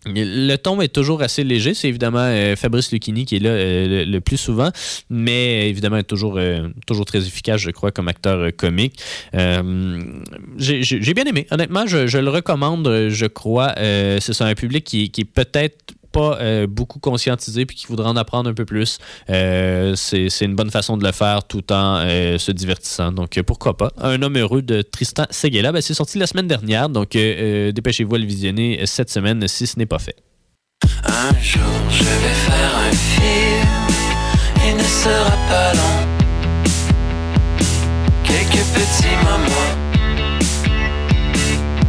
le 0.05 0.57
ton 0.57 0.83
est 0.83 0.93
toujours 0.95 1.23
assez 1.23 1.43
léger. 1.43 1.73
C'est 1.73 1.89
évidemment 1.89 2.31
Fabrice 2.55 2.93
Lucchini 2.93 3.25
qui 3.25 3.37
est 3.37 3.39
là 3.39 4.05
le, 4.05 4.19
plus 4.19 4.37
souvent, 4.37 4.71
mais 5.09 5.71
évidemment 5.71 6.03
toujours, 6.03 6.39
toujours 6.87 7.07
très 7.07 7.27
efficace, 7.27 7.63
je 7.63 7.71
crois, 7.71 7.91
comme 7.91 8.09
acteur 8.09 8.51
comique. 8.55 9.01
J'ai 9.33 11.15
bien 11.15 11.25
aimé. 11.25 11.47
Honnêtement, 11.51 11.87
je, 11.87 12.19
le 12.19 12.29
recommande, 12.29 13.09
je 13.09 13.27
crois. 13.27 13.75
C'est 14.21 14.43
un 14.43 14.55
public 14.55 14.85
qui, 14.85 15.11
qui 15.11 15.23
est 15.23 15.33
peut-être 15.33 15.95
pas 16.19 16.39
euh, 16.41 16.67
beaucoup 16.67 16.99
conscientisé 16.99 17.65
puis 17.67 17.77
qui 17.77 17.87
voudrait 17.87 18.09
en 18.09 18.17
apprendre 18.17 18.51
un 18.51 18.55
peu 18.55 18.65
plus. 18.65 18.99
Euh, 19.31 19.95
C'est 19.97 20.45
une 20.51 20.57
bonne 20.57 20.71
façon 20.71 20.97
de 20.97 21.05
le 21.05 21.13
faire 21.13 21.45
tout 21.45 21.73
en 21.73 21.99
euh, 22.01 22.39
se 22.39 22.53
divertissant. 22.53 23.13
Donc, 23.13 23.39
euh, 23.39 23.43
pourquoi 23.43 23.77
pas? 23.77 23.91
Un 23.99 24.21
homme 24.23 24.37
heureux 24.37 24.63
de 24.63 24.83
Tristan 24.83 25.27
Seguela, 25.31 25.71
ben, 25.73 25.81
c'est 25.81 25.95
sorti 25.95 26.19
la 26.19 26.27
semaine 26.27 26.49
dernière. 26.49 26.89
Donc, 26.89 27.15
euh, 27.15 27.73
dépêchez-vous 27.73 28.15
à 28.17 28.19
le 28.19 28.27
visionner 28.27 28.81
cette 28.87 29.11
semaine 29.11 29.47
si 29.47 29.67
ce 29.67 29.79
n'est 29.79 29.87
pas 29.87 30.01
fait. 30.01 30.17
Un 31.05 31.33
jour 31.41 31.63
je 31.91 32.05
vais 32.05 32.39
faire 32.49 32.73
un 32.89 32.93
film, 32.93 33.69
il 34.69 34.77
ne 34.77 34.89
sera 35.03 35.37
pas 35.51 35.73
long. 35.75 35.99
Quelques 38.25 38.65
petits 38.77 39.17
moments, 39.29 39.73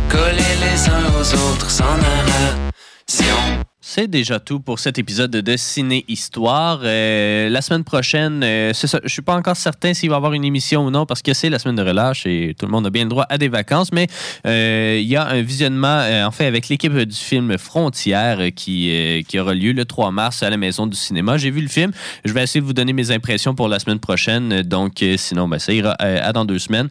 collés 0.09 0.57
les 0.65 0.79
uns 0.89 1.07
aux 1.19 1.29
autres 1.51 1.69
sans 1.69 1.95
narration. 1.97 3.68
C'est 3.91 4.07
déjà 4.07 4.39
tout 4.39 4.59
pour 4.59 4.77
cet 4.77 4.99
épisode 4.99 5.31
de 5.31 5.57
Ciné 5.57 6.05
Histoire. 6.07 6.81
Euh, 6.83 7.49
la 7.49 7.59
semaine 7.63 7.83
prochaine, 7.83 8.43
euh, 8.43 8.71
ça. 8.71 8.99
Je 9.03 9.09
suis 9.09 9.23
pas 9.23 9.35
encore 9.35 9.55
certain 9.55 9.95
s'il 9.95 10.11
va 10.11 10.15
y 10.15 10.17
avoir 10.17 10.33
une 10.33 10.45
émission 10.45 10.85
ou 10.85 10.91
non 10.91 11.07
parce 11.07 11.23
que 11.23 11.33
c'est 11.33 11.49
la 11.49 11.57
semaine 11.57 11.75
de 11.75 11.81
relâche 11.81 12.27
et 12.27 12.55
tout 12.55 12.67
le 12.67 12.71
monde 12.71 12.85
a 12.85 12.91
bien 12.91 13.05
le 13.05 13.09
droit 13.09 13.25
à 13.29 13.39
des 13.39 13.47
vacances. 13.47 13.91
Mais 13.91 14.05
euh, 14.45 14.99
il 15.01 15.07
y 15.07 15.15
a 15.15 15.25
un 15.25 15.41
visionnement, 15.41 16.01
euh, 16.01 16.23
en 16.23 16.29
fait, 16.29 16.45
avec 16.45 16.69
l'équipe 16.69 16.95
du 16.95 17.15
film 17.15 17.57
Frontières 17.57 18.39
euh, 18.41 18.49
qui, 18.51 19.25
qui 19.27 19.39
aura 19.39 19.55
lieu 19.55 19.71
le 19.71 19.85
3 19.85 20.11
mars 20.11 20.43
à 20.43 20.51
la 20.51 20.57
Maison 20.57 20.85
du 20.85 20.95
Cinéma. 20.95 21.37
J'ai 21.37 21.49
vu 21.49 21.61
le 21.61 21.67
film. 21.67 21.91
Je 22.25 22.31
vais 22.31 22.43
essayer 22.43 22.61
de 22.61 22.67
vous 22.67 22.73
donner 22.73 22.93
mes 22.93 23.09
impressions 23.09 23.55
pour 23.55 23.69
la 23.69 23.79
semaine 23.79 23.99
prochaine. 23.99 24.61
Donc, 24.61 25.03
sinon, 25.17 25.47
ben, 25.47 25.57
ça 25.57 25.73
ira 25.73 25.93
à 25.93 26.31
dans 26.31 26.45
deux 26.45 26.59
semaines. 26.59 26.89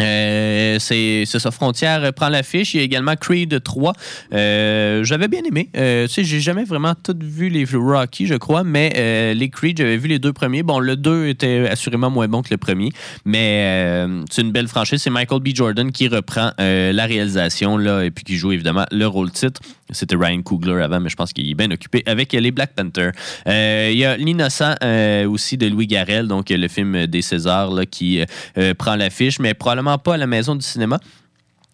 Euh, 0.00 0.78
c'est 0.78 1.24
ça, 1.26 1.50
Frontière 1.50 2.12
prend 2.14 2.28
l'affiche. 2.28 2.74
Il 2.74 2.78
y 2.78 2.80
a 2.80 2.84
également 2.84 3.14
Creed 3.16 3.62
3. 3.62 3.92
Euh, 4.32 5.04
j'avais 5.04 5.28
bien 5.28 5.42
aimé. 5.44 5.68
Euh, 5.76 6.06
tu 6.06 6.24
j'ai 6.24 6.40
jamais 6.40 6.64
vraiment 6.64 6.94
tout 6.94 7.16
vu 7.20 7.48
les 7.48 7.64
Rocky, 7.64 8.26
je 8.26 8.34
crois, 8.34 8.64
mais 8.64 9.34
les 9.34 9.50
Creed, 9.50 9.78
j'avais 9.78 9.96
vu 9.96 10.08
les 10.08 10.18
deux 10.18 10.32
premiers. 10.32 10.62
Bon, 10.62 10.78
le 10.78 10.96
2 10.96 11.28
était 11.28 11.68
assurément 11.68 12.10
moins 12.10 12.28
bon 12.28 12.42
que 12.42 12.48
le 12.50 12.56
premier, 12.56 12.90
mais 13.24 14.06
c'est 14.30 14.42
une 14.42 14.52
belle 14.52 14.68
franchise. 14.68 15.02
C'est 15.02 15.10
Michael 15.10 15.40
B. 15.40 15.48
Jordan 15.54 15.90
qui 15.92 16.08
reprend 16.08 16.52
la 16.58 17.06
réalisation 17.06 17.78
et 18.00 18.10
qui 18.10 18.36
joue 18.36 18.52
évidemment 18.52 18.86
le 18.90 19.06
rôle 19.06 19.30
titre. 19.30 19.60
C'était 19.92 20.16
Ryan 20.16 20.42
Coogler 20.42 20.82
avant, 20.82 21.00
mais 21.00 21.08
je 21.08 21.16
pense 21.16 21.32
qu'il 21.32 21.48
est 21.48 21.54
bien 21.54 21.70
occupé 21.70 22.02
avec 22.06 22.32
les 22.32 22.50
Black 22.50 22.72
Panther. 22.74 23.10
Euh, 23.46 23.90
il 23.92 23.98
y 23.98 24.04
a 24.04 24.16
L'Innocent 24.16 24.74
euh, 24.82 25.28
aussi 25.28 25.56
de 25.56 25.66
Louis 25.66 25.86
Garrel, 25.86 26.28
donc 26.28 26.50
le 26.50 26.68
film 26.68 27.06
des 27.06 27.22
Césars 27.22 27.72
qui 27.90 28.24
euh, 28.58 28.74
prend 28.74 28.96
l'affiche, 28.96 29.38
mais 29.38 29.54
probablement 29.54 29.98
pas 29.98 30.14
à 30.14 30.16
la 30.16 30.26
Maison 30.26 30.54
du 30.54 30.64
cinéma. 30.64 30.98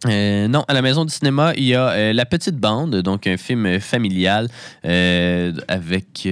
Non, 0.04 0.64
à 0.68 0.74
la 0.74 0.82
Maison 0.82 1.04
du 1.04 1.12
cinéma, 1.12 1.52
il 1.56 1.64
y 1.64 1.74
a 1.74 2.12
La 2.12 2.24
Petite 2.24 2.56
Bande, 2.56 3.02
donc 3.02 3.26
un 3.26 3.36
film 3.36 3.80
familial 3.80 4.48
avec... 4.84 6.28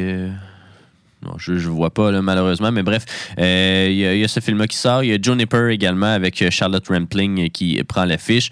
je 1.39 1.53
ne 1.53 1.59
vois 1.59 1.91
pas, 1.91 2.11
malheureusement, 2.23 2.73
mais 2.73 2.83
bref, 2.83 3.05
euh, 3.39 3.89
il 3.91 3.97
y, 3.97 4.25
a- 4.25 4.29
ce 4.29 4.41
film-là 4.41 4.67
qui 4.67 4.77
sort. 4.77 5.03
Il 5.03 5.11
y 5.11 5.13
a 5.15 5.19
Juniper 5.21 5.69
également 5.71 6.13
avec 6.13 6.41
euh, 6.43 6.51
Charlotte 6.51 6.87
Rampling 6.89 7.47
euh, 7.47 7.49
qui 7.49 7.83
prend 7.85 8.05
l'affiche. 8.05 8.51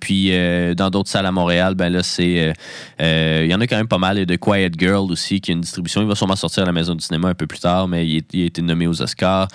Puis 0.00 0.30
dans 0.76 0.90
d'autres 0.90 1.08
salles 1.10 1.26
à 1.26 1.32
Montréal, 1.32 1.74
ben 1.74 1.88
là, 1.90 2.02
c'est. 2.04 2.52
il 3.00 3.46
y 3.50 3.54
en 3.54 3.60
a 3.60 3.66
quand 3.66 3.76
même 3.76 3.88
pas 3.88 3.98
mal. 3.98 4.18
Il 4.18 4.30
y 4.30 4.38
Quiet 4.38 4.70
Girl 4.78 5.10
aussi 5.10 5.40
qui 5.40 5.50
a 5.50 5.54
une 5.54 5.60
distribution. 5.62 6.00
Il 6.00 6.06
va 6.06 6.14
sûrement 6.14 6.36
sortir 6.36 6.62
à 6.62 6.66
la 6.66 6.72
Maison 6.72 6.94
du 6.94 7.04
cinéma 7.04 7.28
un 7.30 7.34
peu 7.34 7.46
plus 7.48 7.58
tard, 7.58 7.88
mais 7.88 8.06
il, 8.06 8.16
est- 8.18 8.34
a 8.34 8.46
été 8.46 8.62
nommé 8.62 8.86
aux 8.86 9.02
Oscars. 9.02 9.48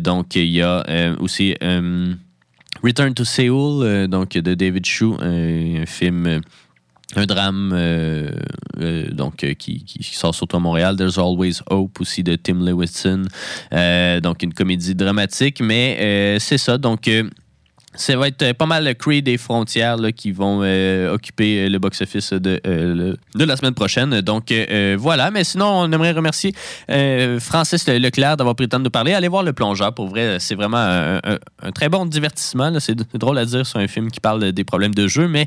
Donc, 0.00 0.34
il 0.34 0.46
y 0.50 0.62
a 0.62 0.84
aussi. 1.20 1.54
Return 2.82 3.12
to 3.14 3.24
Seoul, 3.24 4.06
donc 4.08 4.30
de 4.30 4.54
David 4.54 4.84
euh, 5.20 5.82
un 5.82 5.86
film, 5.86 6.40
un 7.16 7.26
drame 7.26 7.72
euh, 7.74 8.30
euh, 8.80 9.10
donc 9.10 9.42
euh, 9.42 9.54
qui, 9.54 9.84
sort 10.02 10.34
surtout 10.34 10.56
à 10.56 10.60
Montréal. 10.60 10.96
There's 10.96 11.18
Always 11.18 11.60
Hope 11.70 12.00
aussi 12.00 12.22
de 12.22 12.36
Tim 12.36 12.64
Lewison, 12.64 13.22
donc 14.22 14.42
une 14.42 14.52
comédie 14.52 14.94
dramatique, 14.94 15.60
mais 15.60 16.38
c'est 16.40 16.58
ça. 16.58 16.78
Donc 16.78 17.08
ça 17.98 18.16
va 18.16 18.28
être 18.28 18.42
euh, 18.42 18.54
pas 18.54 18.66
mal 18.66 18.84
le 18.84 18.94
Creed 18.94 19.24
des 19.24 19.36
frontières 19.36 19.96
qui 20.16 20.30
vont 20.30 20.60
euh, 20.62 21.12
occuper 21.12 21.64
euh, 21.64 21.68
le 21.68 21.78
box-office 21.78 22.32
de, 22.32 22.60
de 22.64 23.44
la 23.44 23.56
semaine 23.56 23.74
prochaine. 23.74 24.20
Donc 24.20 24.52
voilà, 24.96 25.30
mais 25.30 25.44
sinon, 25.44 25.66
on 25.66 25.92
aimerait 25.92 26.12
remercier 26.12 26.54
Francis 27.40 27.86
Leclerc 27.88 28.36
d'avoir 28.36 28.54
pris 28.54 28.64
le 28.64 28.68
temps 28.68 28.78
de 28.78 28.84
nous 28.84 28.90
parler. 28.90 29.12
Allez 29.12 29.28
voir 29.28 29.42
Le 29.42 29.52
Plongeur, 29.52 29.94
pour 29.94 30.08
vrai, 30.08 30.38
c'est 30.38 30.54
vraiment 30.54 30.78
un, 30.78 31.72
très 31.74 31.88
bon 31.88 32.06
divertissement. 32.06 32.72
C'est 32.78 32.96
drôle 33.16 33.38
à 33.38 33.44
dire 33.44 33.66
sur 33.66 33.80
un 33.80 33.88
film 33.88 34.10
qui 34.10 34.20
parle 34.20 34.52
des 34.52 34.64
problèmes 34.64 34.94
de 34.94 35.06
jeu, 35.08 35.28
mais 35.28 35.46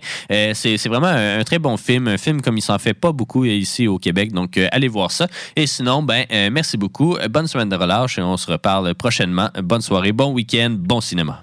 c'est 0.54 0.88
vraiment 0.88 1.08
un, 1.08 1.40
un 1.40 1.44
très 1.44 1.60
bon 1.60 1.78
film, 1.78 2.08
un 2.08 2.18
film 2.18 2.42
comme 2.42 2.58
il 2.58 2.62
s'en 2.62 2.78
fait 2.80 2.94
pas 2.94 3.12
beaucoup 3.12 3.46
ici 3.46 3.88
au 3.88 3.98
Québec. 3.98 4.34
Donc 4.34 4.58
allez 4.72 4.88
voir 4.88 5.12
ça. 5.12 5.28
Et 5.56 5.68
sinon, 5.68 6.04
ben 6.04 6.26
merci 6.52 6.78
beaucoup. 6.78 7.18
Bonne 7.30 7.48
semaine 7.48 7.70
de 7.70 7.76
relâche 7.76 8.18
et 8.18 8.22
on 8.22 8.38
se 8.38 8.52
reparle 8.52 8.94
prochainement. 8.96 9.50
Bonne 9.64 9.82
soirée, 9.82 10.12
bon 10.12 10.32
week-end, 10.32 10.76
bon 10.78 11.02
cinéma. 11.02 11.42